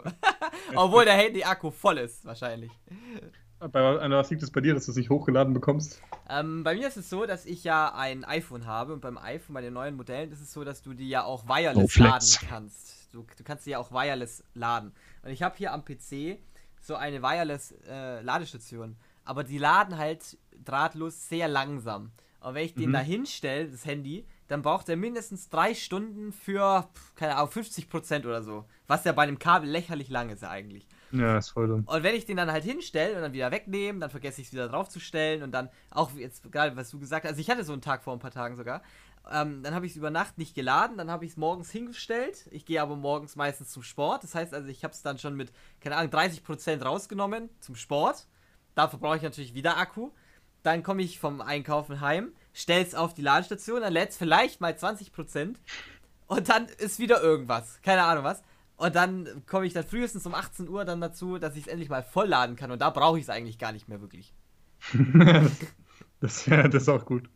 Obwohl 0.74 1.06
der 1.06 1.14
Handy-Akku 1.14 1.70
voll 1.70 1.96
ist, 1.96 2.26
wahrscheinlich. 2.26 2.70
Bei 3.58 3.82
was 3.82 4.28
liegt 4.28 4.42
es 4.42 4.50
bei 4.50 4.60
dir, 4.60 4.74
dass 4.74 4.84
du 4.84 4.90
es 4.90 4.98
nicht 4.98 5.08
hochgeladen 5.08 5.54
bekommst? 5.54 6.02
Ähm, 6.28 6.62
bei 6.62 6.74
mir 6.74 6.88
ist 6.88 6.98
es 6.98 7.08
so, 7.08 7.24
dass 7.24 7.46
ich 7.46 7.64
ja 7.64 7.94
ein 7.94 8.22
iPhone 8.24 8.66
habe 8.66 8.92
und 8.92 9.00
beim 9.00 9.16
iPhone, 9.16 9.54
bei 9.54 9.62
den 9.62 9.72
neuen 9.72 9.96
Modellen, 9.96 10.30
ist 10.30 10.42
es 10.42 10.52
so, 10.52 10.62
dass 10.62 10.82
du 10.82 10.92
die 10.92 11.08
ja 11.08 11.24
auch 11.24 11.48
wireless 11.48 11.96
oh, 11.98 12.02
laden 12.02 12.28
kannst. 12.50 13.05
Du, 13.16 13.26
du 13.36 13.44
kannst 13.44 13.64
sie 13.64 13.70
ja 13.70 13.78
auch 13.78 13.90
wireless 13.90 14.44
laden. 14.54 14.92
Und 15.22 15.30
ich 15.30 15.42
habe 15.42 15.56
hier 15.56 15.72
am 15.72 15.84
PC 15.84 16.38
so 16.80 16.94
eine 16.94 17.20
wireless 17.22 17.72
äh, 17.88 18.20
Ladestation. 18.20 18.96
aber 19.24 19.42
die 19.42 19.58
laden 19.58 19.98
halt 19.98 20.38
drahtlos 20.64 21.28
sehr 21.28 21.48
langsam. 21.48 22.12
Und 22.40 22.54
wenn 22.54 22.64
ich 22.64 22.74
den 22.74 22.90
Mhm. 22.90 22.94
da 22.94 23.00
hinstelle, 23.00 23.68
das 23.68 23.84
Handy, 23.84 24.24
dann 24.46 24.62
braucht 24.62 24.88
er 24.88 24.94
mindestens 24.96 25.48
drei 25.48 25.74
Stunden 25.74 26.32
für, 26.32 26.88
keine 27.16 27.34
Ahnung, 27.34 27.50
50% 27.50 28.24
oder 28.26 28.42
so. 28.44 28.64
Was 28.86 29.02
ja 29.04 29.10
bei 29.10 29.24
einem 29.24 29.40
Kabel 29.40 29.68
lächerlich 29.68 30.08
lang 30.10 30.30
ist 30.30 30.42
ja 30.42 30.50
eigentlich. 30.50 30.86
Ja, 31.10 31.38
ist 31.38 31.50
voll 31.50 31.66
dumm. 31.66 31.82
Und 31.86 32.02
wenn 32.04 32.14
ich 32.14 32.24
den 32.26 32.36
dann 32.36 32.52
halt 32.52 32.62
hinstelle 32.62 33.16
und 33.16 33.22
dann 33.22 33.32
wieder 33.32 33.50
wegnehme, 33.50 33.98
dann 33.98 34.10
vergesse 34.10 34.40
ich 34.40 34.48
es 34.48 34.52
wieder 34.52 34.68
draufzustellen 34.68 35.42
und 35.42 35.50
dann 35.50 35.70
auch 35.90 36.12
jetzt 36.14 36.50
gerade, 36.52 36.76
was 36.76 36.90
du 36.90 37.00
gesagt 37.00 37.24
hast, 37.24 37.30
also 37.30 37.40
ich 37.40 37.50
hatte 37.50 37.64
so 37.64 37.72
einen 37.72 37.82
Tag 37.82 38.04
vor 38.04 38.12
ein 38.12 38.20
paar 38.20 38.30
Tagen 38.30 38.54
sogar, 38.56 38.82
ähm, 39.30 39.62
dann 39.62 39.74
habe 39.74 39.86
ich 39.86 39.92
es 39.92 39.96
über 39.96 40.10
Nacht 40.10 40.38
nicht 40.38 40.54
geladen, 40.54 40.96
dann 40.96 41.10
habe 41.10 41.24
ich 41.24 41.32
es 41.32 41.36
morgens 41.36 41.70
hingestellt. 41.70 42.46
Ich 42.50 42.64
gehe 42.64 42.80
aber 42.80 42.96
morgens 42.96 43.36
meistens 43.36 43.70
zum 43.70 43.82
Sport. 43.82 44.22
Das 44.22 44.34
heißt 44.34 44.54
also, 44.54 44.68
ich 44.68 44.84
habe 44.84 44.94
es 44.94 45.02
dann 45.02 45.18
schon 45.18 45.34
mit, 45.34 45.52
keine 45.80 45.96
Ahnung, 45.96 46.12
30% 46.12 46.82
rausgenommen 46.82 47.50
zum 47.60 47.74
Sport. 47.74 48.26
Dafür 48.74 48.98
brauche 48.98 49.16
ich 49.16 49.22
natürlich 49.22 49.54
wieder 49.54 49.76
Akku. 49.78 50.10
Dann 50.62 50.82
komme 50.82 51.02
ich 51.02 51.18
vom 51.18 51.40
Einkaufen 51.40 52.00
heim, 52.00 52.32
stelle 52.52 52.84
es 52.84 52.94
auf 52.94 53.14
die 53.14 53.22
Ladestation, 53.22 53.80
dann 53.80 53.92
lädt 53.92 54.10
es 54.10 54.16
vielleicht 54.16 54.60
mal 54.60 54.72
20% 54.72 55.54
und 56.26 56.48
dann 56.48 56.66
ist 56.78 56.98
wieder 56.98 57.22
irgendwas. 57.22 57.80
Keine 57.82 58.02
Ahnung 58.02 58.24
was. 58.24 58.42
Und 58.76 58.94
dann 58.94 59.44
komme 59.46 59.66
ich 59.66 59.72
dann 59.72 59.84
frühestens 59.84 60.26
um 60.26 60.34
18 60.34 60.68
Uhr 60.68 60.84
dann 60.84 61.00
dazu, 61.00 61.38
dass 61.38 61.56
ich 61.56 61.62
es 61.62 61.66
endlich 61.68 61.88
mal 61.88 62.02
vollladen 62.02 62.56
kann. 62.56 62.70
Und 62.70 62.80
da 62.80 62.90
brauche 62.90 63.18
ich 63.18 63.24
es 63.24 63.30
eigentlich 63.30 63.58
gar 63.58 63.72
nicht 63.72 63.88
mehr 63.88 64.00
wirklich. 64.00 64.34
das, 66.20 66.46
ja, 66.46 66.68
das 66.68 66.82
ist 66.82 66.88
auch 66.88 67.06
gut. 67.06 67.30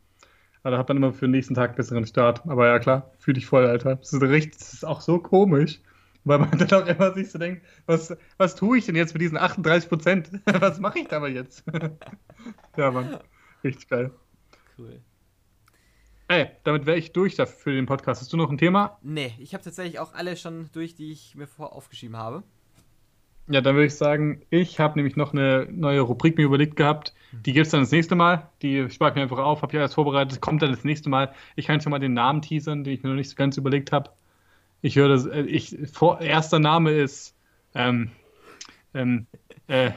Aber 0.62 0.72
da 0.72 0.78
hat 0.78 0.88
man 0.88 0.98
immer 0.98 1.12
für 1.12 1.26
den 1.26 1.32
nächsten 1.32 1.54
Tag 1.54 1.70
einen 1.70 1.76
besseren 1.76 2.06
Start. 2.06 2.42
Aber 2.46 2.66
ja, 2.66 2.78
klar, 2.78 3.10
fühl 3.18 3.34
dich 3.34 3.46
voll, 3.46 3.66
Alter. 3.66 3.96
Das 3.96 4.12
ist, 4.12 4.22
richtig, 4.22 4.58
das 4.58 4.74
ist 4.74 4.84
auch 4.84 5.00
so 5.00 5.18
komisch, 5.18 5.80
weil 6.24 6.38
man 6.38 6.50
dann 6.58 6.72
auch 6.72 6.86
immer 6.86 7.14
sich 7.14 7.30
so 7.30 7.38
denkt, 7.38 7.64
was, 7.86 8.16
was 8.36 8.54
tue 8.54 8.78
ich 8.78 8.86
denn 8.86 8.96
jetzt 8.96 9.14
mit 9.14 9.22
diesen 9.22 9.38
38 9.38 9.88
Prozent? 9.88 10.30
was 10.44 10.78
mache 10.80 10.98
ich 10.98 11.08
dabei 11.08 11.28
jetzt? 11.28 11.64
ja, 12.76 12.90
Mann. 12.90 13.18
Richtig 13.64 13.88
geil. 13.88 14.10
Cool. 14.78 15.00
Ey, 16.28 16.48
damit 16.62 16.86
wäre 16.86 16.96
ich 16.96 17.12
durch 17.12 17.34
dafür 17.34 17.58
für 17.58 17.72
den 17.72 17.86
Podcast. 17.86 18.20
Hast 18.20 18.32
du 18.32 18.36
noch 18.36 18.50
ein 18.50 18.58
Thema? 18.58 18.98
Nee, 19.02 19.34
ich 19.40 19.52
habe 19.52 19.64
tatsächlich 19.64 19.98
auch 19.98 20.14
alle 20.14 20.36
schon 20.36 20.70
durch, 20.72 20.94
die 20.94 21.10
ich 21.10 21.34
mir 21.34 21.48
vor 21.48 21.74
aufgeschrieben 21.74 22.16
habe. 22.16 22.44
Ja, 23.48 23.60
dann 23.60 23.74
würde 23.74 23.86
ich 23.86 23.96
sagen, 23.96 24.42
ich 24.50 24.78
habe 24.78 24.96
nämlich 24.96 25.16
noch 25.16 25.32
eine 25.32 25.66
neue 25.70 26.00
Rubrik 26.00 26.36
mir 26.36 26.44
überlegt 26.44 26.76
gehabt. 26.76 27.14
Die 27.32 27.52
gibt 27.52 27.66
es 27.66 27.72
dann 27.72 27.80
das 27.80 27.90
nächste 27.90 28.14
Mal. 28.14 28.48
Die 28.62 28.88
spare 28.90 29.10
ich 29.10 29.16
mir 29.16 29.22
einfach 29.22 29.38
auf, 29.38 29.62
habe 29.62 29.72
ich 29.72 29.78
alles 29.78 29.94
vorbereitet. 29.94 30.40
Kommt 30.40 30.62
dann 30.62 30.70
das 30.70 30.84
nächste 30.84 31.08
Mal. 31.08 31.34
Ich 31.56 31.66
kann 31.66 31.80
schon 31.80 31.90
mal 31.90 31.98
den 31.98 32.14
Namen 32.14 32.42
teasern, 32.42 32.84
den 32.84 32.92
ich 32.94 33.02
mir 33.02 33.08
noch 33.08 33.16
nicht 33.16 33.30
so 33.30 33.36
ganz 33.36 33.56
überlegt 33.56 33.92
habe. 33.92 34.10
Ich 34.82 34.96
würde, 34.96 35.30
äh, 35.32 35.42
ich, 35.42 35.76
vor, 35.92 36.20
erster 36.20 36.58
Name 36.58 36.92
ist, 36.92 37.34
ähm, 37.74 38.10
ähm, 38.94 39.26
äh, 39.66 39.90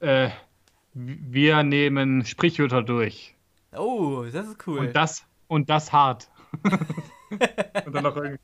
äh, 0.00 0.30
wir 0.92 1.62
nehmen 1.62 2.24
Sprichwörter 2.24 2.82
durch. 2.82 3.34
Oh, 3.76 4.24
das 4.32 4.46
ist 4.46 4.66
cool. 4.66 4.78
Und 4.78 4.96
das, 4.96 5.24
und 5.48 5.70
das 5.70 5.92
hart. 5.92 6.30
und 6.62 7.94
dann 7.94 8.02
noch 8.02 8.16
irgendwie 8.16 8.40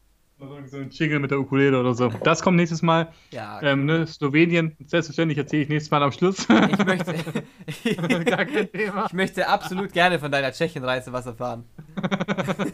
so 0.66 0.76
ein 0.78 0.90
Jingle 0.90 1.18
mit 1.20 1.30
der 1.30 1.38
Ukulele 1.40 1.78
oder 1.78 1.94
so. 1.94 2.08
Das 2.08 2.42
kommt 2.42 2.56
nächstes 2.56 2.82
Mal. 2.82 3.12
ja, 3.30 3.60
Ähm, 3.62 3.84
ne, 3.86 4.06
Slowenien, 4.06 4.76
selbstverständlich 4.86 5.38
erzähle 5.38 5.62
ich 5.62 5.68
nächstes 5.68 5.90
Mal 5.90 6.02
am 6.02 6.12
Schluss. 6.12 6.40
ich 6.40 6.84
möchte, 6.84 8.24
Gar 8.24 8.44
kein 8.46 8.70
Thema. 8.72 9.06
ich 9.06 9.12
möchte 9.12 9.48
absolut 9.48 9.92
gerne 9.92 10.18
von 10.18 10.30
deiner 10.32 10.52
Tschechienreise 10.52 11.12
was 11.12 11.26
erfahren. 11.26 11.64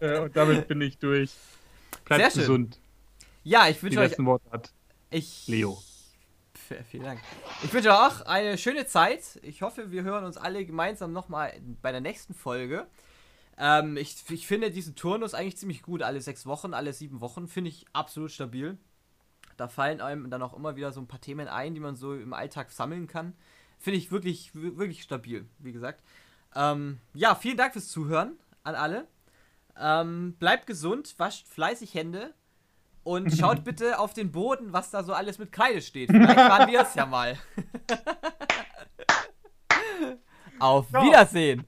Äh, 0.00 0.18
und 0.18 0.36
damit 0.36 0.66
bin 0.68 0.80
ich 0.80 0.98
durch. 0.98 1.30
Bleibt 2.04 2.20
Sehr 2.22 2.30
schön. 2.32 2.40
gesund. 2.40 2.80
Ja, 3.44 3.68
ich 3.68 3.76
Die 3.78 3.82
wünsche 3.84 4.00
euch. 4.00 4.08
letzten 4.08 4.26
Worte 4.26 4.50
hat. 4.50 4.72
Ich, 5.10 5.46
Leo. 5.46 5.78
Vielen 6.90 7.04
Dank. 7.04 7.20
Ich 7.62 7.72
wünsche 7.72 7.90
euch 7.90 7.94
auch 7.96 8.20
eine 8.26 8.58
schöne 8.58 8.86
Zeit. 8.86 9.38
Ich 9.42 9.62
hoffe, 9.62 9.92
wir 9.92 10.02
hören 10.02 10.24
uns 10.24 10.36
alle 10.36 10.64
gemeinsam 10.66 11.12
nochmal 11.12 11.52
bei 11.80 11.92
der 11.92 12.00
nächsten 12.00 12.34
Folge. 12.34 12.86
Ähm, 13.56 13.96
ich, 13.96 14.16
ich 14.30 14.46
finde 14.46 14.70
diesen 14.70 14.96
Turnus 14.96 15.34
eigentlich 15.34 15.56
ziemlich 15.56 15.82
gut. 15.82 16.02
Alle 16.02 16.20
sechs 16.20 16.46
Wochen, 16.46 16.74
alle 16.74 16.92
sieben 16.92 17.20
Wochen 17.20 17.46
finde 17.48 17.70
ich 17.70 17.86
absolut 17.92 18.30
stabil. 18.32 18.78
Da 19.56 19.68
fallen 19.68 20.00
einem 20.00 20.30
dann 20.30 20.42
auch 20.42 20.54
immer 20.54 20.74
wieder 20.76 20.92
so 20.92 21.00
ein 21.00 21.06
paar 21.06 21.20
Themen 21.20 21.46
ein, 21.46 21.74
die 21.74 21.80
man 21.80 21.94
so 21.94 22.14
im 22.14 22.32
Alltag 22.32 22.72
sammeln 22.72 23.06
kann. 23.06 23.34
Finde 23.78 23.98
ich 23.98 24.10
wirklich, 24.10 24.54
wir- 24.54 24.76
wirklich 24.78 25.02
stabil, 25.02 25.46
wie 25.58 25.72
gesagt. 25.72 26.02
Ähm, 26.56 26.98
ja, 27.14 27.34
vielen 27.34 27.56
Dank 27.56 27.72
fürs 27.72 27.88
Zuhören 27.88 28.36
an 28.64 28.74
alle. 28.74 29.06
Ähm, 29.78 30.34
bleibt 30.38 30.66
gesund, 30.66 31.14
wascht 31.18 31.46
fleißig 31.48 31.94
Hände 31.94 32.34
und 33.04 33.30
schaut 33.36 33.62
bitte 33.64 33.98
auf 33.98 34.14
den 34.14 34.32
Boden, 34.32 34.72
was 34.72 34.90
da 34.90 35.04
so 35.04 35.12
alles 35.12 35.38
mit 35.38 35.52
Kreide 35.52 35.82
steht. 35.82 36.10
Vielleicht 36.10 36.36
waren 36.36 36.70
wir 36.70 36.80
es 36.80 36.94
ja 36.94 37.06
mal. 37.06 37.38
auf. 40.58 40.92
Wiedersehen. 40.92 41.66